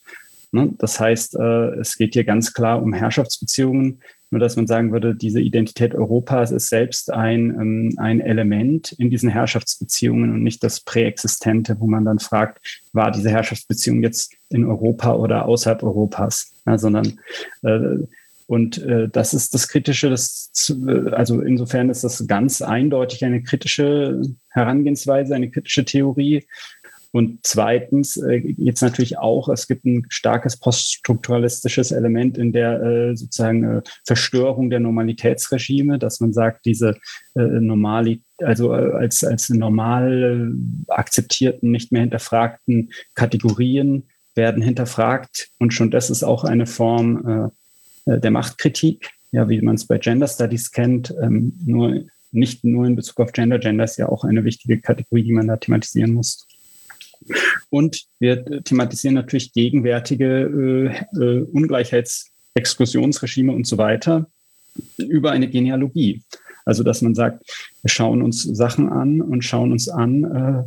Ne? 0.51 0.73
Das 0.77 0.99
heißt, 0.99 1.35
es 1.35 1.95
geht 1.95 2.15
hier 2.15 2.25
ganz 2.25 2.53
klar 2.53 2.83
um 2.83 2.91
Herrschaftsbeziehungen 2.91 4.01
nur 4.33 4.39
dass 4.39 4.55
man 4.55 4.65
sagen 4.65 4.91
würde, 4.91 5.13
diese 5.15 5.39
Identität 5.39 5.93
Europas 5.93 6.49
ist 6.49 6.67
selbst 6.67 7.13
ein, 7.13 7.51
ähm, 7.51 7.93
ein 7.97 8.19
Element 8.19 8.91
in 8.93 9.11
diesen 9.11 9.29
Herrschaftsbeziehungen 9.29 10.33
und 10.33 10.41
nicht 10.41 10.63
das 10.63 10.81
Präexistente, 10.81 11.79
wo 11.79 11.85
man 11.85 12.03
dann 12.03 12.17
fragt, 12.17 12.81
war 12.93 13.11
diese 13.11 13.29
Herrschaftsbeziehung 13.29 14.01
jetzt 14.01 14.33
in 14.49 14.65
Europa 14.65 15.13
oder 15.13 15.45
außerhalb 15.45 15.83
Europas, 15.83 16.51
ja, 16.65 16.79
sondern 16.79 17.19
äh, 17.61 17.99
und 18.47 18.81
äh, 18.81 19.07
das 19.07 19.35
ist 19.35 19.53
das 19.53 19.67
Kritische, 19.67 20.09
das, 20.09 20.51
also 21.11 21.41
insofern 21.41 21.91
ist 21.91 22.03
das 22.03 22.25
ganz 22.27 22.61
eindeutig 22.61 23.23
eine 23.23 23.43
kritische 23.43 24.19
Herangehensweise, 24.49 25.35
eine 25.35 25.51
kritische 25.51 25.85
Theorie. 25.85 26.45
Und 27.13 27.41
zweitens 27.43 28.17
äh, 28.17 28.41
jetzt 28.57 28.81
natürlich 28.81 29.19
auch, 29.19 29.47
es 29.47 29.67
gibt 29.67 29.85
ein 29.85 30.07
starkes 30.09 30.57
poststrukturalistisches 30.57 31.91
Element 31.91 32.39
in 32.39 32.51
der 32.51 32.81
äh, 32.81 33.15
sozusagen 33.15 33.63
äh, 33.63 33.81
Verstörung 34.03 34.71
der 34.71 34.79
Normalitätsregime, 34.79 35.99
dass 35.99 36.19
man 36.19 36.33
sagt, 36.33 36.65
diese 36.65 36.95
äh, 37.35 37.41
Normali 37.41 38.23
also 38.39 38.73
äh, 38.73 38.93
als, 38.93 39.23
als 39.23 39.49
normal 39.49 40.55
akzeptierten, 40.87 41.69
nicht 41.69 41.91
mehr 41.91 42.01
hinterfragten 42.01 42.91
Kategorien 43.13 44.05
werden 44.33 44.63
hinterfragt. 44.63 45.49
Und 45.59 45.71
schon 45.71 45.91
das 45.91 46.09
ist 46.09 46.23
auch 46.23 46.43
eine 46.43 46.65
Form 46.65 47.51
äh, 48.07 48.19
der 48.19 48.31
Machtkritik. 48.31 49.11
ja, 49.31 49.47
wie 49.49 49.61
man 49.61 49.75
es 49.75 49.85
bei 49.85 49.99
Gender 49.99 50.27
Studies 50.27 50.71
kennt, 50.71 51.13
ähm, 51.21 51.53
nur 51.63 52.05
nicht 52.31 52.63
nur 52.63 52.87
in 52.87 52.95
Bezug 52.95 53.19
auf 53.19 53.31
Gender. 53.33 53.59
Gender 53.59 53.83
ist 53.83 53.97
ja 53.97 54.09
auch 54.09 54.23
eine 54.23 54.43
wichtige 54.43 54.81
Kategorie, 54.81 55.23
die 55.23 55.31
man 55.33 55.47
da 55.47 55.57
thematisieren 55.57 56.13
muss. 56.13 56.47
Und 57.69 58.05
wir 58.19 58.63
thematisieren 58.63 59.15
natürlich 59.15 59.51
gegenwärtige 59.53 60.25
äh, 60.25 60.87
äh, 61.19 61.41
Ungleichheitsexklusionsregime 61.51 63.51
und 63.51 63.67
so 63.67 63.77
weiter 63.77 64.27
über 64.97 65.31
eine 65.31 65.49
Genealogie. 65.49 66.23
Also, 66.65 66.83
dass 66.83 67.01
man 67.01 67.15
sagt, 67.15 67.43
wir 67.81 67.89
schauen 67.89 68.21
uns 68.21 68.43
Sachen 68.43 68.89
an 68.89 69.21
und 69.21 69.43
schauen 69.43 69.71
uns 69.71 69.89
an, 69.89 70.23
äh, 70.23 70.63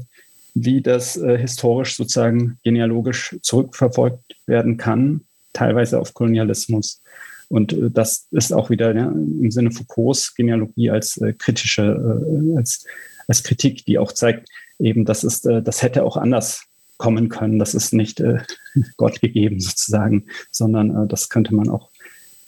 wie 0.54 0.80
das 0.80 1.16
äh, 1.16 1.38
historisch 1.38 1.96
sozusagen 1.96 2.58
genealogisch 2.64 3.36
zurückverfolgt 3.42 4.36
werden 4.46 4.76
kann, 4.76 5.22
teilweise 5.52 6.00
auf 6.00 6.14
Kolonialismus. 6.14 7.02
Und 7.48 7.72
äh, 7.72 7.90
das 7.90 8.26
ist 8.30 8.52
auch 8.52 8.70
wieder 8.70 8.94
ja, 8.94 9.06
im 9.06 9.50
Sinne 9.50 9.70
Foucaults 9.70 10.34
Genealogie 10.34 10.90
als 10.90 11.16
äh, 11.18 11.32
kritische, 11.32 11.82
äh, 11.82 12.56
als, 12.56 12.84
als 13.28 13.42
Kritik, 13.42 13.84
die 13.84 13.98
auch 13.98 14.12
zeigt, 14.12 14.48
eben, 14.78 15.04
das 15.04 15.24
ist, 15.24 15.46
äh, 15.46 15.62
das 15.62 15.82
hätte 15.82 16.04
auch 16.04 16.16
anders 16.16 16.62
kommen 16.98 17.28
können. 17.28 17.58
Das 17.58 17.74
ist 17.74 17.92
nicht 17.92 18.20
äh, 18.20 18.38
Gott 18.96 19.20
gegeben 19.20 19.60
sozusagen, 19.60 20.26
sondern 20.50 21.04
äh, 21.04 21.06
das 21.06 21.28
könnte 21.28 21.54
man 21.54 21.68
auch 21.68 21.90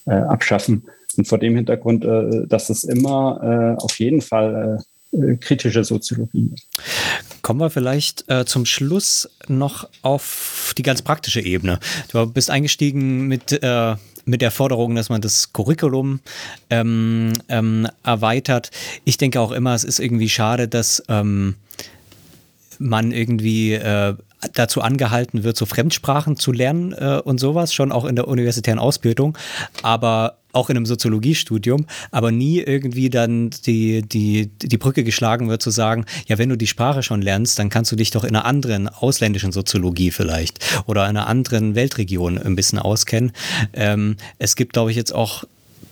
äh, 0.06 0.12
abschaffen. 0.12 0.84
Und 1.16 1.26
vor 1.26 1.38
dem 1.38 1.56
Hintergrund, 1.56 2.04
äh, 2.04 2.46
dass 2.46 2.70
es 2.70 2.84
immer 2.84 3.76
äh, 3.78 3.82
auf 3.82 3.98
jeden 3.98 4.20
Fall 4.20 4.78
äh, 5.12 5.36
kritische 5.36 5.84
Soziologie. 5.84 6.54
Kommen 7.42 7.60
wir 7.60 7.70
vielleicht 7.70 8.28
äh, 8.28 8.44
zum 8.44 8.66
Schluss 8.66 9.28
noch 9.48 9.88
auf 10.02 10.74
die 10.76 10.82
ganz 10.82 11.00
praktische 11.02 11.40
Ebene. 11.40 11.80
Du 12.12 12.26
bist 12.26 12.50
eingestiegen 12.50 13.26
mit, 13.26 13.52
äh, 13.62 13.96
mit 14.26 14.42
der 14.42 14.50
Forderung, 14.50 14.94
dass 14.94 15.08
man 15.08 15.22
das 15.22 15.52
Curriculum 15.54 16.20
ähm, 16.68 17.32
ähm, 17.48 17.88
erweitert. 18.04 18.70
Ich 19.04 19.16
denke 19.16 19.40
auch 19.40 19.52
immer, 19.52 19.74
es 19.74 19.84
ist 19.84 19.98
irgendwie 19.98 20.28
schade, 20.28 20.68
dass 20.68 21.02
ähm, 21.08 21.54
man 22.78 23.12
irgendwie 23.12 23.74
äh, 23.74 24.14
dazu 24.54 24.80
angehalten 24.80 25.44
wird, 25.44 25.56
so 25.56 25.66
Fremdsprachen 25.66 26.36
zu 26.36 26.52
lernen 26.52 26.92
äh, 26.92 27.20
und 27.22 27.38
sowas, 27.38 27.74
schon 27.74 27.92
auch 27.92 28.04
in 28.04 28.16
der 28.16 28.28
universitären 28.28 28.78
Ausbildung, 28.78 29.36
aber 29.82 30.38
auch 30.52 30.70
in 30.70 30.76
einem 30.76 30.86
Soziologiestudium, 30.86 31.86
aber 32.10 32.32
nie 32.32 32.58
irgendwie 32.58 33.10
dann 33.10 33.50
die, 33.66 34.02
die, 34.02 34.46
die 34.46 34.78
Brücke 34.78 35.04
geschlagen 35.04 35.48
wird 35.48 35.62
zu 35.62 35.70
sagen, 35.70 36.06
ja, 36.26 36.38
wenn 36.38 36.48
du 36.48 36.56
die 36.56 36.66
Sprache 36.66 37.02
schon 37.02 37.20
lernst, 37.20 37.58
dann 37.58 37.68
kannst 37.68 37.92
du 37.92 37.96
dich 37.96 38.10
doch 38.10 38.24
in 38.24 38.34
einer 38.34 38.44
anderen 38.44 38.88
ausländischen 38.88 39.52
Soziologie 39.52 40.10
vielleicht 40.10 40.82
oder 40.86 41.02
in 41.02 41.16
einer 41.16 41.26
anderen 41.26 41.74
Weltregion 41.74 42.38
ein 42.38 42.56
bisschen 42.56 42.78
auskennen. 42.78 43.32
Ähm, 43.74 44.16
es 44.38 44.56
gibt, 44.56 44.72
glaube 44.72 44.90
ich, 44.90 44.96
jetzt 44.96 45.14
auch 45.14 45.44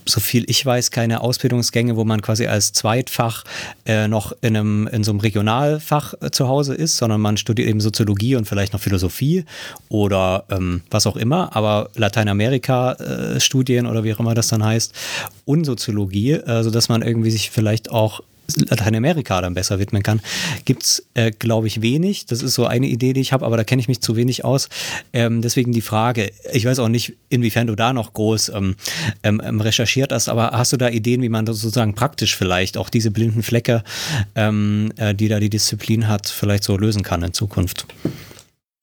so 0.07 0.19
viel 0.19 0.45
ich 0.49 0.65
weiß, 0.65 0.91
keine 0.91 1.21
Ausbildungsgänge, 1.21 1.95
wo 1.95 2.03
man 2.03 2.21
quasi 2.21 2.47
als 2.47 2.73
Zweitfach 2.73 3.43
äh, 3.85 4.07
noch 4.07 4.33
in, 4.41 4.55
einem, 4.55 4.87
in 4.87 5.03
so 5.03 5.11
einem 5.11 5.19
Regionalfach 5.19 6.13
äh, 6.21 6.31
zu 6.31 6.47
Hause 6.47 6.75
ist, 6.75 6.97
sondern 6.97 7.21
man 7.21 7.37
studiert 7.37 7.67
eben 7.67 7.81
Soziologie 7.81 8.35
und 8.35 8.45
vielleicht 8.45 8.73
noch 8.73 8.79
Philosophie 8.79 9.45
oder 9.89 10.45
ähm, 10.49 10.81
was 10.89 11.07
auch 11.07 11.17
immer, 11.17 11.55
aber 11.55 11.89
Lateinamerika-Studien 11.95 13.85
äh, 13.85 13.89
oder 13.89 14.03
wie 14.03 14.13
auch 14.13 14.19
immer 14.19 14.35
das 14.35 14.47
dann 14.47 14.63
heißt 14.63 14.93
und 15.45 15.65
Soziologie, 15.65 16.33
äh, 16.33 16.63
sodass 16.63 16.89
man 16.89 17.01
irgendwie 17.01 17.31
sich 17.31 17.51
vielleicht 17.51 17.91
auch 17.91 18.21
Lateinamerika 18.55 19.41
dann 19.41 19.53
besser 19.53 19.79
widmen 19.79 20.03
kann, 20.03 20.21
gibt 20.65 20.83
es, 20.83 21.07
äh, 21.13 21.31
glaube 21.31 21.67
ich, 21.67 21.81
wenig. 21.81 22.25
Das 22.25 22.41
ist 22.41 22.53
so 22.53 22.65
eine 22.65 22.87
Idee, 22.87 23.13
die 23.13 23.21
ich 23.21 23.33
habe, 23.33 23.45
aber 23.45 23.57
da 23.57 23.63
kenne 23.63 23.81
ich 23.81 23.87
mich 23.87 24.01
zu 24.01 24.15
wenig 24.15 24.45
aus. 24.45 24.69
Ähm, 25.13 25.41
deswegen 25.41 25.71
die 25.71 25.81
Frage, 25.81 26.31
ich 26.53 26.65
weiß 26.65 26.79
auch 26.79 26.87
nicht, 26.87 27.13
inwiefern 27.29 27.67
du 27.67 27.75
da 27.75 27.93
noch 27.93 28.13
groß 28.13 28.49
ähm, 28.49 28.75
ähm, 29.23 29.41
ähm 29.43 29.61
recherchiert 29.61 30.11
hast, 30.11 30.29
aber 30.29 30.51
hast 30.51 30.73
du 30.73 30.77
da 30.77 30.89
Ideen, 30.89 31.21
wie 31.21 31.29
man 31.29 31.45
sozusagen 31.45 31.93
praktisch 31.95 32.35
vielleicht 32.35 32.77
auch 32.77 32.89
diese 32.89 33.11
blinden 33.11 33.43
Flecke, 33.43 33.83
ähm, 34.35 34.91
äh, 34.97 35.13
die 35.13 35.27
da 35.27 35.39
die 35.39 35.49
Disziplin 35.49 36.07
hat, 36.07 36.27
vielleicht 36.27 36.63
so 36.63 36.77
lösen 36.77 37.03
kann 37.03 37.23
in 37.23 37.33
Zukunft? 37.33 37.85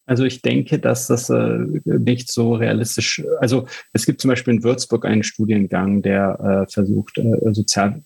Also 0.06 0.24
ich 0.24 0.42
denke, 0.42 0.78
dass 0.78 1.06
das 1.06 1.30
äh, 1.30 1.58
nicht 1.84 2.30
so 2.30 2.54
realistisch, 2.54 3.22
also 3.40 3.66
es 3.94 4.04
gibt 4.04 4.20
zum 4.20 4.28
Beispiel 4.28 4.54
in 4.54 4.62
Würzburg 4.62 5.06
einen 5.06 5.22
Studiengang, 5.22 6.02
der 6.02 6.66
äh, 6.68 6.70
versucht, 6.70 7.16
äh, 7.16 7.54
sozial, 7.54 8.02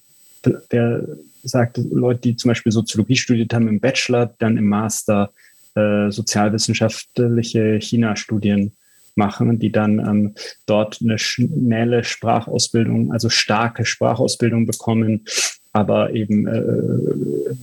der 0.71 1.05
sagt, 1.43 1.79
Leute, 1.79 2.21
die 2.21 2.37
zum 2.37 2.51
Beispiel 2.51 2.73
Soziologie 2.73 3.17
studiert 3.17 3.55
haben 3.55 3.69
im 3.69 3.81
Bachelor, 3.81 4.35
dann 4.39 4.57
im 4.57 4.69
Master 4.69 5.33
äh, 5.75 6.11
sozialwissenschaftliche 6.11 7.79
China-Studien 7.81 8.73
machen, 9.15 9.59
die 9.59 9.71
dann 9.71 9.99
ähm, 9.99 10.35
dort 10.67 11.01
eine 11.03 11.19
schnelle 11.19 12.05
Sprachausbildung, 12.05 13.13
also 13.13 13.29
starke 13.29 13.85
Sprachausbildung 13.85 14.67
bekommen, 14.67 15.27
aber 15.73 16.15
eben 16.15 16.47
äh, 16.47 17.55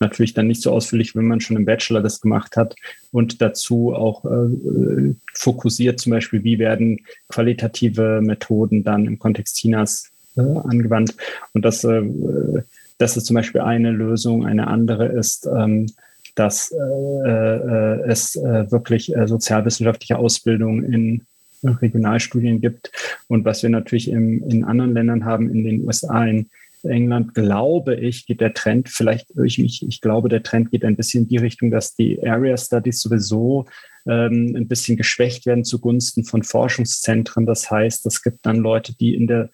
natürlich 0.00 0.34
dann 0.34 0.48
nicht 0.48 0.62
so 0.62 0.72
ausführlich, 0.72 1.14
wenn 1.14 1.26
man 1.26 1.40
schon 1.40 1.56
im 1.56 1.64
Bachelor 1.64 2.02
das 2.02 2.20
gemacht 2.20 2.56
hat. 2.56 2.74
Und 3.12 3.40
dazu 3.40 3.94
auch 3.94 4.24
äh, 4.24 5.14
fokussiert 5.34 6.00
zum 6.00 6.10
Beispiel, 6.10 6.42
wie 6.42 6.58
werden 6.58 7.00
qualitative 7.28 8.20
Methoden 8.20 8.82
dann 8.82 9.06
im 9.06 9.18
Kontext 9.18 9.56
Chinas 9.58 10.10
äh, 10.36 10.40
angewandt. 10.40 11.14
Und 11.52 11.64
das 11.64 11.84
äh, 11.84 12.02
das 13.02 13.16
ist 13.16 13.26
zum 13.26 13.34
Beispiel 13.34 13.60
eine 13.60 13.90
Lösung. 13.90 14.46
Eine 14.46 14.68
andere 14.68 15.06
ist, 15.06 15.46
ähm, 15.46 15.86
dass 16.36 16.70
äh, 16.70 16.76
äh, 16.76 18.00
es 18.06 18.36
äh, 18.36 18.70
wirklich 18.70 19.14
äh, 19.14 19.26
sozialwissenschaftliche 19.26 20.18
Ausbildung 20.18 20.84
in 20.84 21.22
Regionalstudien 21.64 22.60
gibt. 22.60 22.90
Und 23.28 23.44
was 23.44 23.62
wir 23.62 23.70
natürlich 23.70 24.08
im, 24.08 24.48
in 24.48 24.64
anderen 24.64 24.94
Ländern 24.94 25.24
haben, 25.24 25.50
in 25.50 25.64
den 25.64 25.84
USA, 25.84 26.24
in 26.24 26.48
England, 26.84 27.34
glaube 27.34 27.96
ich, 27.96 28.26
geht 28.26 28.40
der 28.40 28.54
Trend, 28.54 28.88
vielleicht 28.88 29.32
ich 29.44 29.58
mich, 29.58 29.84
ich 29.86 30.00
glaube, 30.00 30.28
der 30.28 30.42
Trend 30.42 30.70
geht 30.70 30.84
ein 30.84 30.96
bisschen 30.96 31.24
in 31.24 31.28
die 31.28 31.36
Richtung, 31.36 31.70
dass 31.70 31.94
die 31.94 32.20
Area 32.24 32.56
Studies 32.56 33.00
sowieso 33.00 33.66
ähm, 34.06 34.54
ein 34.56 34.66
bisschen 34.66 34.96
geschwächt 34.96 35.46
werden 35.46 35.64
zugunsten 35.64 36.24
von 36.24 36.42
Forschungszentren. 36.42 37.46
Das 37.46 37.70
heißt, 37.70 38.06
es 38.06 38.22
gibt 38.22 38.46
dann 38.46 38.56
Leute, 38.56 38.96
die 38.96 39.14
in 39.14 39.26
der 39.26 39.50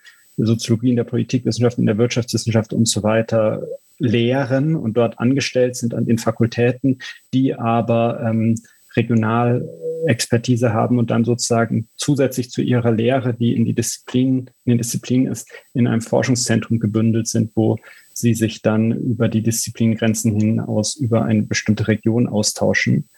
Soziologie, 0.46 0.90
in 0.90 0.96
der 0.96 1.04
Politikwissenschaft, 1.04 1.78
in 1.78 1.86
der 1.86 1.98
Wirtschaftswissenschaft 1.98 2.72
und 2.72 2.88
so 2.88 3.02
weiter 3.02 3.66
lehren 3.98 4.76
und 4.76 4.96
dort 4.96 5.18
angestellt 5.18 5.76
sind 5.76 5.94
an 5.94 6.04
den 6.04 6.18
Fakultäten, 6.18 6.98
die 7.34 7.54
aber 7.54 8.20
ähm, 8.24 8.54
Regionalexpertise 8.96 10.72
haben 10.72 10.98
und 10.98 11.10
dann 11.10 11.24
sozusagen 11.24 11.88
zusätzlich 11.96 12.50
zu 12.50 12.62
ihrer 12.62 12.92
Lehre, 12.92 13.34
die 13.34 13.54
in 13.54 13.64
die 13.64 13.74
Disziplin, 13.74 14.50
in 14.64 14.70
den 14.70 14.78
Disziplinen 14.78 15.30
ist, 15.30 15.50
in 15.74 15.86
einem 15.86 16.00
Forschungszentrum 16.00 16.78
gebündelt 16.78 17.28
sind, 17.28 17.52
wo 17.54 17.78
sie 18.12 18.34
sich 18.34 18.62
dann 18.62 18.92
über 18.92 19.28
die 19.28 19.42
Disziplingrenzen 19.42 20.38
hinaus 20.38 20.96
über 20.96 21.24
eine 21.24 21.42
bestimmte 21.42 21.88
Region 21.88 22.26
austauschen. 22.26 23.08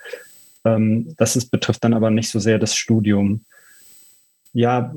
Ähm, 0.64 1.14
das 1.16 1.36
ist, 1.36 1.50
betrifft 1.50 1.84
dann 1.84 1.94
aber 1.94 2.10
nicht 2.10 2.30
so 2.30 2.38
sehr 2.38 2.58
das 2.58 2.74
Studium 2.74 3.44
ja, 4.52 4.92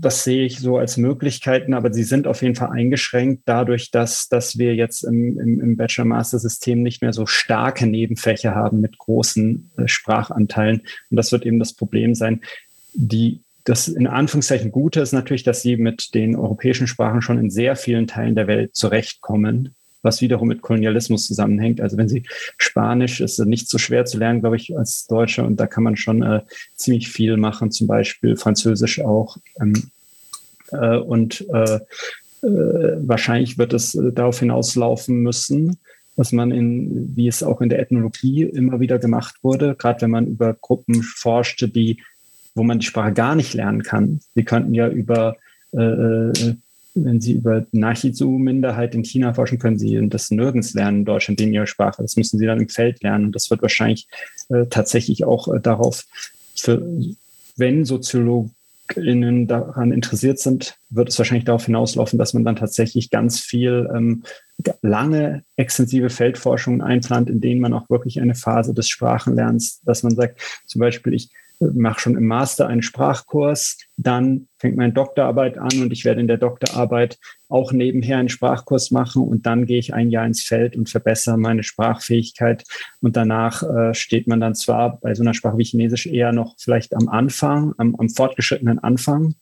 das 0.00 0.24
sehe 0.24 0.46
ich 0.46 0.58
so 0.58 0.78
als 0.78 0.96
Möglichkeiten, 0.96 1.74
aber 1.74 1.92
sie 1.92 2.02
sind 2.02 2.26
auf 2.26 2.40
jeden 2.40 2.54
Fall 2.54 2.70
eingeschränkt 2.70 3.42
dadurch, 3.44 3.90
dass, 3.90 4.28
dass 4.28 4.56
wir 4.56 4.74
jetzt 4.74 5.02
im, 5.02 5.38
im, 5.38 5.60
im 5.60 5.76
Bachelor-Master-System 5.76 6.82
nicht 6.82 7.02
mehr 7.02 7.12
so 7.12 7.26
starke 7.26 7.86
Nebenfächer 7.86 8.54
haben 8.54 8.80
mit 8.80 8.96
großen 8.96 9.70
äh, 9.76 9.86
Sprachanteilen. 9.86 10.80
Und 11.10 11.16
das 11.16 11.30
wird 11.30 11.44
eben 11.44 11.58
das 11.58 11.74
Problem 11.74 12.14
sein. 12.14 12.40
Die, 12.94 13.42
das 13.64 13.88
in 13.88 14.06
Anführungszeichen 14.06 14.72
Gute 14.72 15.00
ist 15.00 15.12
natürlich, 15.12 15.42
dass 15.42 15.60
sie 15.60 15.76
mit 15.76 16.14
den 16.14 16.34
europäischen 16.34 16.86
Sprachen 16.86 17.20
schon 17.20 17.38
in 17.38 17.50
sehr 17.50 17.76
vielen 17.76 18.06
Teilen 18.06 18.34
der 18.34 18.46
Welt 18.46 18.74
zurechtkommen 18.74 19.74
was 20.04 20.20
wiederum 20.20 20.48
mit 20.48 20.62
Kolonialismus 20.62 21.26
zusammenhängt. 21.26 21.80
Also 21.80 21.96
wenn 21.96 22.08
Sie 22.08 22.24
Spanisch 22.58 23.20
ist 23.20 23.38
nicht 23.40 23.68
so 23.68 23.78
schwer 23.78 24.04
zu 24.04 24.18
lernen, 24.18 24.40
glaube 24.40 24.56
ich, 24.56 24.76
als 24.76 25.06
Deutscher 25.06 25.44
und 25.44 25.58
da 25.58 25.66
kann 25.66 25.82
man 25.82 25.96
schon 25.96 26.22
äh, 26.22 26.42
ziemlich 26.74 27.08
viel 27.08 27.36
machen, 27.36 27.70
zum 27.70 27.86
Beispiel 27.86 28.36
Französisch 28.36 29.00
auch. 29.00 29.38
Ähm, 29.60 29.90
äh, 30.72 30.96
und 30.96 31.46
äh, 31.52 31.76
äh 32.46 32.98
wahrscheinlich 33.06 33.58
wird 33.58 33.72
es 33.72 33.94
äh, 33.94 34.12
darauf 34.12 34.38
hinauslaufen 34.38 35.20
müssen, 35.20 35.78
dass 36.16 36.32
man 36.32 36.50
in, 36.52 37.16
wie 37.16 37.26
es 37.26 37.42
auch 37.42 37.60
in 37.60 37.68
der 37.68 37.80
Ethnologie 37.80 38.42
immer 38.42 38.80
wieder 38.80 38.98
gemacht 38.98 39.36
wurde, 39.42 39.74
gerade 39.74 40.02
wenn 40.02 40.10
man 40.10 40.26
über 40.26 40.54
Gruppen 40.54 41.02
forschte, 41.02 41.68
die, 41.68 42.02
wo 42.54 42.62
man 42.62 42.78
die 42.78 42.86
Sprache 42.86 43.12
gar 43.12 43.34
nicht 43.34 43.54
lernen 43.54 43.82
kann. 43.82 44.20
Sie 44.34 44.44
könnten 44.44 44.74
ja 44.74 44.88
über 44.88 45.36
äh, 45.72 45.82
äh 45.82 46.54
wenn 46.94 47.20
Sie 47.20 47.32
über 47.32 47.66
Nachizu-Minderheit 47.72 48.94
in 48.94 49.04
China 49.04 49.34
forschen, 49.34 49.58
können 49.58 49.78
Sie 49.78 50.08
das 50.08 50.30
nirgends 50.30 50.74
lernen 50.74 50.98
in 50.98 51.04
Deutschland 51.04 51.40
in 51.40 51.52
Ihrer 51.52 51.66
Sprache. 51.66 52.02
Das 52.02 52.16
müssen 52.16 52.38
Sie 52.38 52.46
dann 52.46 52.60
im 52.60 52.68
Feld 52.68 53.02
lernen. 53.02 53.26
Und 53.26 53.34
das 53.34 53.50
wird 53.50 53.62
wahrscheinlich 53.62 54.06
äh, 54.48 54.66
tatsächlich 54.66 55.24
auch 55.24 55.52
äh, 55.52 55.60
darauf, 55.60 56.04
für, 56.56 56.86
wenn 57.56 57.84
SoziologInnen 57.84 59.48
daran 59.48 59.90
interessiert 59.90 60.38
sind, 60.38 60.76
wird 60.90 61.08
es 61.08 61.18
wahrscheinlich 61.18 61.46
darauf 61.46 61.66
hinauslaufen, 61.66 62.18
dass 62.18 62.32
man 62.32 62.44
dann 62.44 62.56
tatsächlich 62.56 63.10
ganz 63.10 63.40
viel 63.40 63.90
ähm, 63.94 64.22
lange, 64.82 65.42
extensive 65.56 66.10
Feldforschungen 66.10 66.80
einplant, 66.80 67.28
in 67.28 67.40
denen 67.40 67.60
man 67.60 67.72
auch 67.72 67.90
wirklich 67.90 68.20
eine 68.20 68.36
Phase 68.36 68.72
des 68.72 68.88
Sprachenlernens, 68.88 69.80
dass 69.84 70.04
man 70.04 70.14
sagt, 70.14 70.40
zum 70.66 70.78
Beispiel, 70.80 71.12
ich 71.12 71.30
mache 71.60 72.00
schon 72.00 72.16
im 72.16 72.26
Master 72.26 72.66
einen 72.66 72.82
Sprachkurs, 72.82 73.78
dann 73.96 74.48
fängt 74.58 74.76
meine 74.76 74.92
Doktorarbeit 74.92 75.58
an 75.58 75.82
und 75.82 75.92
ich 75.92 76.04
werde 76.04 76.20
in 76.20 76.26
der 76.26 76.36
Doktorarbeit 76.36 77.18
auch 77.48 77.72
nebenher 77.72 78.18
einen 78.18 78.28
Sprachkurs 78.28 78.90
machen 78.90 79.22
und 79.22 79.46
dann 79.46 79.66
gehe 79.66 79.78
ich 79.78 79.94
ein 79.94 80.10
Jahr 80.10 80.26
ins 80.26 80.42
Feld 80.42 80.76
und 80.76 80.88
verbessere 80.88 81.38
meine 81.38 81.62
Sprachfähigkeit. 81.62 82.64
Und 83.00 83.16
danach 83.16 83.62
äh, 83.62 83.94
steht 83.94 84.26
man 84.26 84.40
dann 84.40 84.54
zwar 84.54 85.00
bei 85.00 85.14
so 85.14 85.22
einer 85.22 85.34
Sprache 85.34 85.58
wie 85.58 85.64
Chinesisch 85.64 86.06
eher 86.06 86.32
noch 86.32 86.54
vielleicht 86.58 86.94
am 86.94 87.08
Anfang, 87.08 87.74
am, 87.78 87.94
am 87.96 88.08
fortgeschrittenen 88.08 88.78
Anfang, 88.80 89.34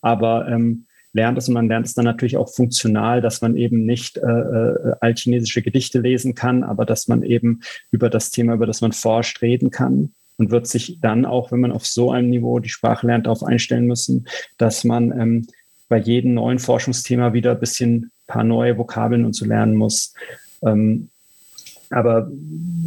aber 0.00 0.48
ähm, 0.48 0.86
lernt 1.12 1.38
es 1.38 1.48
und 1.48 1.54
man 1.54 1.68
lernt 1.68 1.86
es 1.86 1.94
dann 1.94 2.04
natürlich 2.04 2.36
auch 2.36 2.52
funktional, 2.54 3.20
dass 3.20 3.40
man 3.40 3.56
eben 3.56 3.84
nicht 3.84 4.18
äh, 4.18 4.20
äh, 4.20 4.94
altchinesische 5.00 5.62
Gedichte 5.62 5.98
lesen 5.98 6.34
kann, 6.34 6.62
aber 6.62 6.84
dass 6.84 7.08
man 7.08 7.22
eben 7.22 7.62
über 7.90 8.10
das 8.10 8.30
Thema, 8.30 8.54
über 8.54 8.66
das 8.66 8.82
man 8.82 8.92
forscht, 8.92 9.42
reden 9.42 9.70
kann 9.70 10.12
und 10.38 10.50
wird 10.50 10.66
sich 10.66 10.98
dann 11.00 11.24
auch, 11.24 11.52
wenn 11.52 11.60
man 11.60 11.72
auf 11.72 11.86
so 11.86 12.10
einem 12.10 12.30
Niveau 12.30 12.58
die 12.58 12.68
Sprache 12.68 13.06
lernt, 13.06 13.26
darauf 13.26 13.42
einstellen 13.42 13.86
müssen, 13.86 14.26
dass 14.58 14.84
man 14.84 15.12
ähm, 15.18 15.46
bei 15.88 15.98
jedem 15.98 16.34
neuen 16.34 16.58
Forschungsthema 16.58 17.32
wieder 17.32 17.52
ein 17.52 17.60
bisschen 17.60 18.10
paar 18.26 18.44
neue 18.44 18.76
Vokabeln 18.76 19.24
und 19.24 19.34
so 19.34 19.44
lernen 19.44 19.76
muss. 19.76 20.14
Ähm, 20.62 21.10
aber 21.90 22.30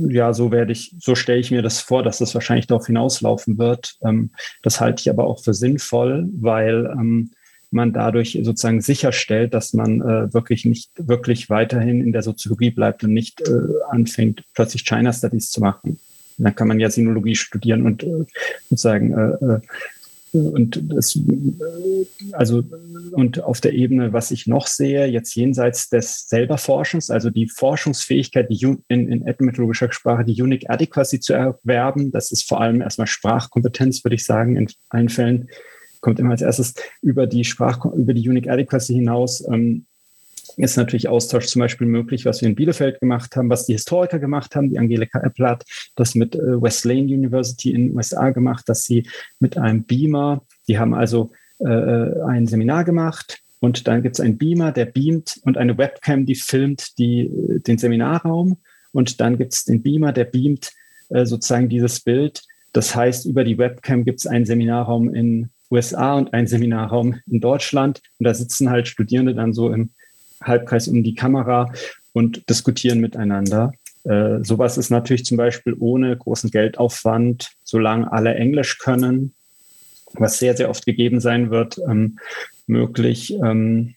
ja, 0.09 0.33
so 0.33 0.51
werde 0.51 0.73
ich, 0.73 0.93
so 0.99 1.15
stelle 1.15 1.39
ich 1.39 1.51
mir 1.51 1.61
das 1.61 1.79
vor, 1.79 2.03
dass 2.03 2.17
das 2.17 2.33
wahrscheinlich 2.33 2.67
darauf 2.67 2.87
hinauslaufen 2.87 3.57
wird. 3.57 3.95
Ähm, 4.03 4.31
das 4.61 4.81
halte 4.81 5.01
ich 5.01 5.09
aber 5.09 5.25
auch 5.25 5.41
für 5.41 5.53
sinnvoll, 5.53 6.27
weil 6.33 6.85
ähm, 6.85 7.31
man 7.71 7.93
dadurch 7.93 8.39
sozusagen 8.41 8.81
sicherstellt, 8.81 9.53
dass 9.53 9.73
man 9.73 10.01
äh, 10.01 10.33
wirklich 10.33 10.65
nicht 10.65 10.91
wirklich 10.97 11.49
weiterhin 11.49 12.01
in 12.01 12.11
der 12.11 12.23
Soziologie 12.23 12.71
bleibt 12.71 13.03
und 13.03 13.13
nicht 13.13 13.41
äh, 13.41 13.61
anfängt, 13.89 14.43
plötzlich 14.53 14.85
China 14.85 15.13
Studies 15.13 15.51
zu 15.51 15.61
machen. 15.61 15.99
Dann 16.39 16.55
kann 16.55 16.67
man 16.67 16.79
ja 16.79 16.89
Sinologie 16.89 17.35
studieren 17.35 17.85
und 17.85 18.03
äh, 18.03 18.25
sozusagen 18.69 19.13
äh, 19.13 19.55
äh 19.55 19.59
und 20.31 20.79
das, 20.93 21.15
äh, 21.15 22.05
also 22.33 22.63
und 23.11 23.41
auf 23.41 23.61
der 23.61 23.73
Ebene, 23.73 24.13
was 24.13 24.31
ich 24.31 24.47
noch 24.47 24.67
sehe, 24.67 25.07
jetzt 25.07 25.33
jenseits 25.35 25.89
des 25.89 26.27
selber 26.29 26.57
Forschens, 26.57 27.09
also 27.09 27.29
die 27.29 27.47
Forschungsfähigkeit, 27.47 28.49
die 28.49 28.77
in, 28.87 29.11
in 29.11 29.25
etymologischer 29.25 29.91
Sprache 29.91 30.25
die 30.25 30.39
Unique 30.41 30.69
Adequacy 30.69 31.19
zu 31.19 31.33
erwerben, 31.33 32.11
das 32.11 32.31
ist 32.31 32.47
vor 32.47 32.61
allem 32.61 32.81
erstmal 32.81 33.07
Sprachkompetenz, 33.07 34.03
würde 34.03 34.15
ich 34.15 34.25
sagen, 34.25 34.55
in 34.55 34.67
allen 34.89 35.09
Fällen 35.09 35.49
kommt 36.01 36.19
immer 36.19 36.31
als 36.31 36.41
erstes 36.41 36.75
über 37.01 37.27
die 37.27 37.43
Sprach, 37.43 37.83
über 37.85 38.13
die 38.13 38.27
Unique 38.29 38.49
Adequacy 38.49 38.93
hinaus. 38.93 39.43
Ähm, 39.47 39.85
ist 40.59 40.77
natürlich 40.77 41.07
Austausch 41.07 41.47
zum 41.47 41.61
Beispiel 41.61 41.87
möglich, 41.87 42.25
was 42.25 42.41
wir 42.41 42.49
in 42.49 42.55
Bielefeld 42.55 42.99
gemacht 42.99 43.35
haben, 43.35 43.49
was 43.49 43.65
die 43.65 43.73
Historiker 43.73 44.19
gemacht 44.19 44.55
haben. 44.55 44.69
Die 44.69 44.79
Angelika 44.79 45.19
Eppler 45.21 45.59
das 45.95 46.15
mit 46.15 46.35
äh, 46.35 46.61
Wesleyan 46.61 47.05
University 47.05 47.71
in 47.71 47.87
den 47.87 47.95
USA 47.95 48.29
gemacht, 48.31 48.67
dass 48.67 48.83
sie 48.83 49.07
mit 49.39 49.57
einem 49.57 49.83
Beamer, 49.83 50.43
die 50.67 50.77
haben 50.77 50.93
also 50.93 51.31
äh, 51.59 52.21
ein 52.23 52.47
Seminar 52.47 52.83
gemacht 52.83 53.39
und 53.59 53.87
dann 53.87 54.03
gibt 54.03 54.15
es 54.15 54.19
einen 54.19 54.37
Beamer, 54.37 54.71
der 54.71 54.85
beamt 54.85 55.39
und 55.43 55.57
eine 55.57 55.77
Webcam, 55.77 56.25
die 56.25 56.35
filmt 56.35 56.97
die, 56.97 57.21
äh, 57.21 57.59
den 57.59 57.77
Seminarraum 57.77 58.57
und 58.91 59.21
dann 59.21 59.37
gibt 59.37 59.53
es 59.53 59.65
den 59.65 59.81
Beamer, 59.81 60.13
der 60.13 60.25
beamt 60.25 60.71
äh, 61.09 61.25
sozusagen 61.25 61.69
dieses 61.69 62.01
Bild. 62.01 62.43
Das 62.73 62.95
heißt, 62.95 63.25
über 63.25 63.43
die 63.43 63.57
Webcam 63.57 64.05
gibt 64.05 64.19
es 64.19 64.27
einen 64.27 64.45
Seminarraum 64.45 65.13
in 65.13 65.49
USA 65.71 66.15
und 66.15 66.33
einen 66.33 66.47
Seminarraum 66.47 67.19
in 67.27 67.41
Deutschland. 67.41 68.01
Und 68.19 68.25
da 68.25 68.33
sitzen 68.33 68.69
halt 68.69 68.87
Studierende 68.87 69.35
dann 69.35 69.53
so 69.53 69.71
im 69.71 69.91
Halbkreis 70.41 70.87
um 70.87 71.03
die 71.03 71.15
Kamera 71.15 71.71
und 72.13 72.49
diskutieren 72.49 72.99
miteinander. 72.99 73.73
Äh, 74.03 74.43
sowas 74.43 74.77
ist 74.77 74.89
natürlich 74.89 75.25
zum 75.25 75.37
Beispiel 75.37 75.75
ohne 75.79 76.15
großen 76.15 76.51
Geldaufwand, 76.51 77.51
solange 77.63 78.11
alle 78.11 78.33
Englisch 78.35 78.77
können, 78.79 79.33
was 80.13 80.39
sehr, 80.39 80.55
sehr 80.55 80.69
oft 80.69 80.85
gegeben 80.85 81.19
sein 81.19 81.51
wird, 81.51 81.79
ähm, 81.87 82.19
möglich. 82.65 83.33
Ähm, 83.33 83.95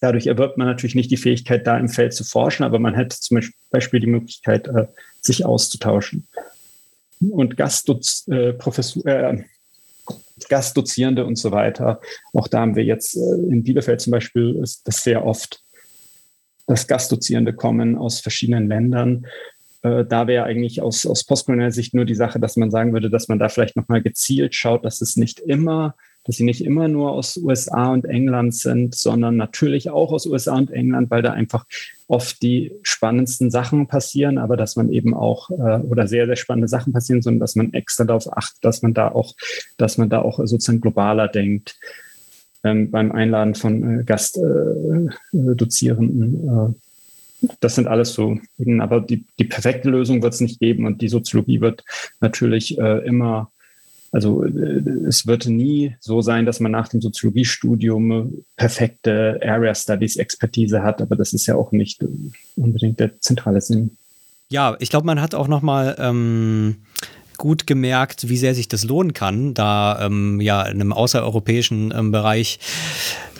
dadurch 0.00 0.26
erwirbt 0.26 0.58
man 0.58 0.66
natürlich 0.66 0.94
nicht 0.94 1.10
die 1.10 1.16
Fähigkeit, 1.16 1.66
da 1.66 1.76
im 1.78 1.88
Feld 1.88 2.14
zu 2.14 2.24
forschen, 2.24 2.64
aber 2.64 2.78
man 2.78 2.94
hätte 2.94 3.18
zum 3.18 3.40
Beispiel 3.70 4.00
die 4.00 4.06
Möglichkeit, 4.06 4.68
äh, 4.68 4.86
sich 5.20 5.44
auszutauschen. 5.44 6.26
Und 7.20 7.56
Gastprofessur, 7.56 9.06
äh, 9.06 9.44
Gastdozierende 10.48 11.24
und 11.24 11.36
so 11.36 11.52
weiter. 11.52 12.00
Auch 12.32 12.48
da 12.48 12.60
haben 12.60 12.76
wir 12.76 12.84
jetzt 12.84 13.16
äh, 13.16 13.34
in 13.50 13.62
Bielefeld 13.62 14.00
zum 14.00 14.10
Beispiel 14.10 14.58
ist 14.62 14.86
das 14.86 15.02
sehr 15.02 15.24
oft, 15.24 15.62
dass 16.66 16.86
Gastdozierende 16.86 17.52
kommen 17.52 17.96
aus 17.96 18.20
verschiedenen 18.20 18.68
Ländern. 18.68 19.26
Äh, 19.82 20.04
da 20.04 20.26
wäre 20.26 20.44
eigentlich 20.44 20.80
aus, 20.80 21.06
aus 21.06 21.24
postkolonialer 21.24 21.72
Sicht 21.72 21.94
nur 21.94 22.04
die 22.04 22.14
Sache, 22.14 22.40
dass 22.40 22.56
man 22.56 22.70
sagen 22.70 22.92
würde, 22.92 23.10
dass 23.10 23.28
man 23.28 23.38
da 23.38 23.48
vielleicht 23.48 23.76
nochmal 23.76 24.02
gezielt 24.02 24.54
schaut, 24.54 24.84
dass 24.84 25.00
es 25.00 25.16
nicht 25.16 25.40
immer 25.40 25.94
dass 26.24 26.36
sie 26.36 26.44
nicht 26.44 26.64
immer 26.64 26.88
nur 26.88 27.12
aus 27.12 27.36
USA 27.36 27.92
und 27.92 28.04
England 28.04 28.54
sind, 28.54 28.94
sondern 28.94 29.36
natürlich 29.36 29.90
auch 29.90 30.12
aus 30.12 30.26
USA 30.26 30.56
und 30.56 30.70
England, 30.70 31.10
weil 31.10 31.22
da 31.22 31.32
einfach 31.32 31.66
oft 32.06 32.42
die 32.42 32.72
spannendsten 32.82 33.50
Sachen 33.50 33.86
passieren, 33.86 34.38
aber 34.38 34.56
dass 34.56 34.76
man 34.76 34.92
eben 34.92 35.14
auch 35.14 35.50
äh, 35.50 35.80
oder 35.80 36.06
sehr 36.06 36.26
sehr 36.26 36.36
spannende 36.36 36.68
Sachen 36.68 36.92
passieren, 36.92 37.22
sondern 37.22 37.40
dass 37.40 37.56
man 37.56 37.72
extra 37.72 38.04
darauf 38.04 38.36
achtet, 38.36 38.64
dass 38.64 38.82
man 38.82 38.94
da 38.94 39.08
auch, 39.08 39.34
dass 39.78 39.98
man 39.98 40.10
da 40.10 40.22
auch 40.22 40.38
sozusagen 40.38 40.80
globaler 40.80 41.28
denkt 41.28 41.76
ähm, 42.64 42.90
beim 42.90 43.12
Einladen 43.12 43.54
von 43.54 44.00
äh, 44.00 44.04
Gastdozierenden. 44.04 46.48
Äh, 46.48 46.50
äh, 46.50 46.72
das 47.60 47.74
sind 47.74 47.88
alles 47.88 48.12
so, 48.12 48.38
aber 48.78 49.00
die, 49.00 49.24
die 49.38 49.44
perfekte 49.44 49.90
Lösung 49.90 50.22
wird 50.22 50.34
es 50.34 50.40
nicht 50.40 50.60
geben 50.60 50.86
und 50.86 51.02
die 51.02 51.08
Soziologie 51.08 51.60
wird 51.60 51.84
natürlich 52.20 52.78
äh, 52.78 52.98
immer 52.98 53.50
also 54.12 54.44
äh, 54.44 54.82
es 55.08 55.26
wird 55.26 55.46
nie 55.46 55.96
so 55.98 56.20
sein, 56.20 56.46
dass 56.46 56.60
man 56.60 56.70
nach 56.70 56.88
dem 56.88 57.00
Soziologiestudium 57.00 58.44
perfekte 58.56 59.40
Area 59.42 59.74
Studies 59.74 60.16
Expertise 60.16 60.82
hat, 60.82 61.00
aber 61.00 61.16
das 61.16 61.32
ist 61.32 61.46
ja 61.46 61.56
auch 61.56 61.72
nicht 61.72 62.04
unbedingt 62.56 63.00
der 63.00 63.18
zentrale 63.20 63.60
Sinn. 63.60 63.96
Ja, 64.50 64.76
ich 64.80 64.90
glaube, 64.90 65.06
man 65.06 65.20
hat 65.20 65.34
auch 65.34 65.48
noch 65.48 65.62
mal 65.62 65.96
ähm, 65.98 66.76
gut 67.38 67.66
gemerkt, 67.66 68.28
wie 68.28 68.36
sehr 68.36 68.54
sich 68.54 68.68
das 68.68 68.84
lohnen 68.84 69.14
kann, 69.14 69.54
da 69.54 70.04
ähm, 70.04 70.42
ja 70.42 70.62
in 70.62 70.80
einem 70.80 70.92
außereuropäischen 70.92 71.92
ähm, 71.96 72.12
Bereich 72.12 72.58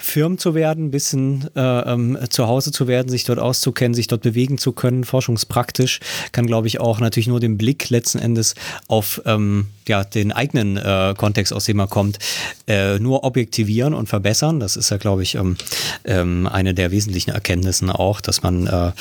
Firmen 0.03 0.39
zu 0.39 0.55
werden, 0.55 0.87
ein 0.87 0.91
bisschen 0.91 1.49
äh, 1.55 1.61
ähm, 1.61 2.19
zu 2.29 2.49
Hause 2.49 2.73
zu 2.73 2.89
werden, 2.89 3.09
sich 3.09 3.25
dort 3.25 3.39
auszukennen, 3.39 3.95
sich 3.95 4.09
dort 4.09 4.23
bewegen 4.23 4.59
zu 4.59 4.73
können, 4.73 5.05
forschungspraktisch, 5.05 6.01
kann, 6.33 6.47
glaube 6.47 6.67
ich, 6.67 6.81
auch 6.81 7.01
natürlich 7.01 7.29
nur 7.29 7.41
den 7.41 7.57
Blick 7.57 7.89
letzten 7.91 8.19
Endes 8.19 8.55
auf 8.89 9.23
ähm, 9.27 9.67
ja, 9.89 10.05
den 10.05 10.33
eigenen 10.33 10.77
äh, 10.77 11.15
Kontext, 11.17 11.53
aus 11.53 11.65
dem 11.65 11.79
er 11.79 11.87
kommt, 11.87 12.19
äh, 12.67 12.99
nur 12.99 13.25
objektivieren 13.25 13.95
und 13.95 14.09
verbessern. 14.09 14.61
Das 14.61 14.77
ist 14.77 14.91
ja, 14.91 14.97
glaube 14.97 15.23
ich, 15.23 15.37
ähm, 15.37 15.57
ähm, 16.05 16.47
eine 16.47 16.75
der 16.75 16.91
wesentlichen 16.91 17.31
Erkenntnissen 17.31 17.91
auch, 17.91 18.21
dass 18.21 18.43
man 18.43 18.67
äh, 18.67 18.93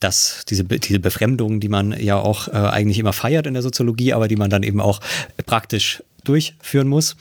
das, 0.00 0.44
diese, 0.48 0.64
diese 0.64 1.00
Befremdung, 1.00 1.60
die 1.60 1.68
man 1.68 1.98
ja 1.98 2.18
auch 2.18 2.48
äh, 2.48 2.52
eigentlich 2.52 2.98
immer 2.98 3.12
feiert 3.12 3.46
in 3.46 3.54
der 3.54 3.62
Soziologie, 3.62 4.12
aber 4.12 4.28
die 4.28 4.36
man 4.36 4.50
dann 4.50 4.62
eben 4.62 4.80
auch 4.80 5.00
praktisch 5.46 6.02
durchführen 6.24 6.88
muss. 6.88 7.16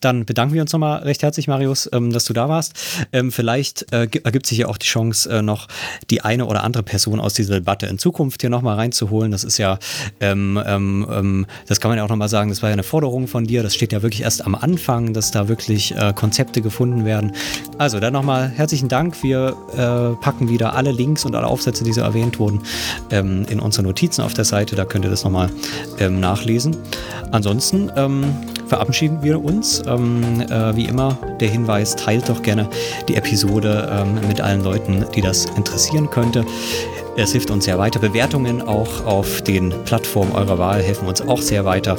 Dann 0.00 0.24
bedanken 0.24 0.54
wir 0.54 0.62
uns 0.62 0.72
nochmal 0.72 1.02
recht 1.02 1.22
herzlich, 1.22 1.48
Marius, 1.48 1.88
ähm, 1.92 2.12
dass 2.12 2.24
du 2.24 2.32
da 2.32 2.48
warst. 2.48 2.74
Ähm, 3.12 3.32
vielleicht 3.32 3.92
äh, 3.92 4.08
ergibt 4.22 4.46
sich 4.46 4.58
ja 4.58 4.68
auch 4.68 4.78
die 4.78 4.86
Chance, 4.86 5.30
äh, 5.30 5.42
noch 5.42 5.68
die 6.10 6.22
eine 6.22 6.46
oder 6.46 6.64
andere 6.64 6.82
Person 6.82 7.20
aus 7.20 7.34
dieser 7.34 7.54
Debatte 7.54 7.86
in 7.86 7.98
Zukunft 7.98 8.40
hier 8.40 8.50
nochmal 8.50 8.76
reinzuholen. 8.76 9.32
Das 9.32 9.44
ist 9.44 9.58
ja, 9.58 9.78
ähm, 10.20 10.60
ähm, 10.64 11.06
ähm, 11.10 11.46
das 11.66 11.80
kann 11.80 11.90
man 11.90 11.98
ja 11.98 12.04
auch 12.04 12.08
nochmal 12.08 12.28
sagen, 12.28 12.50
das 12.50 12.62
war 12.62 12.70
ja 12.70 12.74
eine 12.74 12.82
Forderung 12.82 13.26
von 13.28 13.46
dir. 13.46 13.62
Das 13.62 13.74
steht 13.74 13.92
ja 13.92 14.02
wirklich 14.02 14.22
erst 14.22 14.44
am 14.44 14.54
Anfang, 14.54 15.12
dass 15.12 15.30
da 15.30 15.48
wirklich 15.48 15.94
äh, 15.96 16.12
Konzepte 16.14 16.62
gefunden 16.62 17.04
werden. 17.04 17.32
Also 17.78 18.00
dann 18.00 18.12
nochmal 18.12 18.48
herzlichen 18.48 18.88
Dank. 18.88 19.22
Wir 19.22 19.56
äh, 19.72 20.22
packen 20.22 20.48
wieder 20.48 20.74
alle 20.74 20.92
Links 20.92 21.24
und 21.24 21.34
alle 21.34 21.46
Aufsätze, 21.46 21.84
die 21.84 21.92
so 21.92 22.00
erwähnt 22.00 22.38
wurden, 22.38 22.60
ähm, 23.10 23.46
in 23.48 23.60
unsere 23.60 23.84
Notizen 23.84 24.22
auf 24.22 24.34
der 24.34 24.44
Seite. 24.44 24.76
Da 24.76 24.84
könnt 24.84 25.04
ihr 25.04 25.10
das 25.10 25.24
nochmal 25.24 25.50
nachlesen. 25.98 26.76
Ansonsten 27.30 27.90
verabschieden 28.66 29.22
wir 29.22 29.44
uns. 29.44 29.82
Ähm, 29.86 30.40
äh, 30.40 30.76
wie 30.76 30.86
immer 30.86 31.16
der 31.40 31.48
Hinweis, 31.48 31.96
teilt 31.96 32.28
doch 32.28 32.42
gerne 32.42 32.68
die 33.08 33.16
Episode 33.16 33.88
ähm, 33.90 34.26
mit 34.28 34.40
allen 34.40 34.62
Leuten, 34.62 35.04
die 35.14 35.20
das 35.20 35.46
interessieren 35.56 36.10
könnte. 36.10 36.44
Es 37.16 37.32
hilft 37.32 37.50
uns 37.50 37.64
sehr 37.64 37.78
weiter. 37.78 38.00
Bewertungen 38.00 38.60
auch 38.62 39.06
auf 39.06 39.42
den 39.42 39.72
Plattformen 39.84 40.32
eurer 40.32 40.58
Wahl 40.58 40.82
helfen 40.82 41.06
uns 41.06 41.22
auch 41.22 41.40
sehr 41.40 41.64
weiter. 41.64 41.96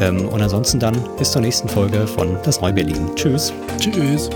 Ähm, 0.00 0.28
und 0.28 0.42
ansonsten 0.42 0.78
dann 0.78 0.96
bis 1.18 1.32
zur 1.32 1.40
nächsten 1.40 1.68
Folge 1.68 2.06
von 2.06 2.36
Das 2.44 2.60
Neu-Berlin. 2.60 3.10
Tschüss. 3.16 3.52
Tschüss. 3.78 4.28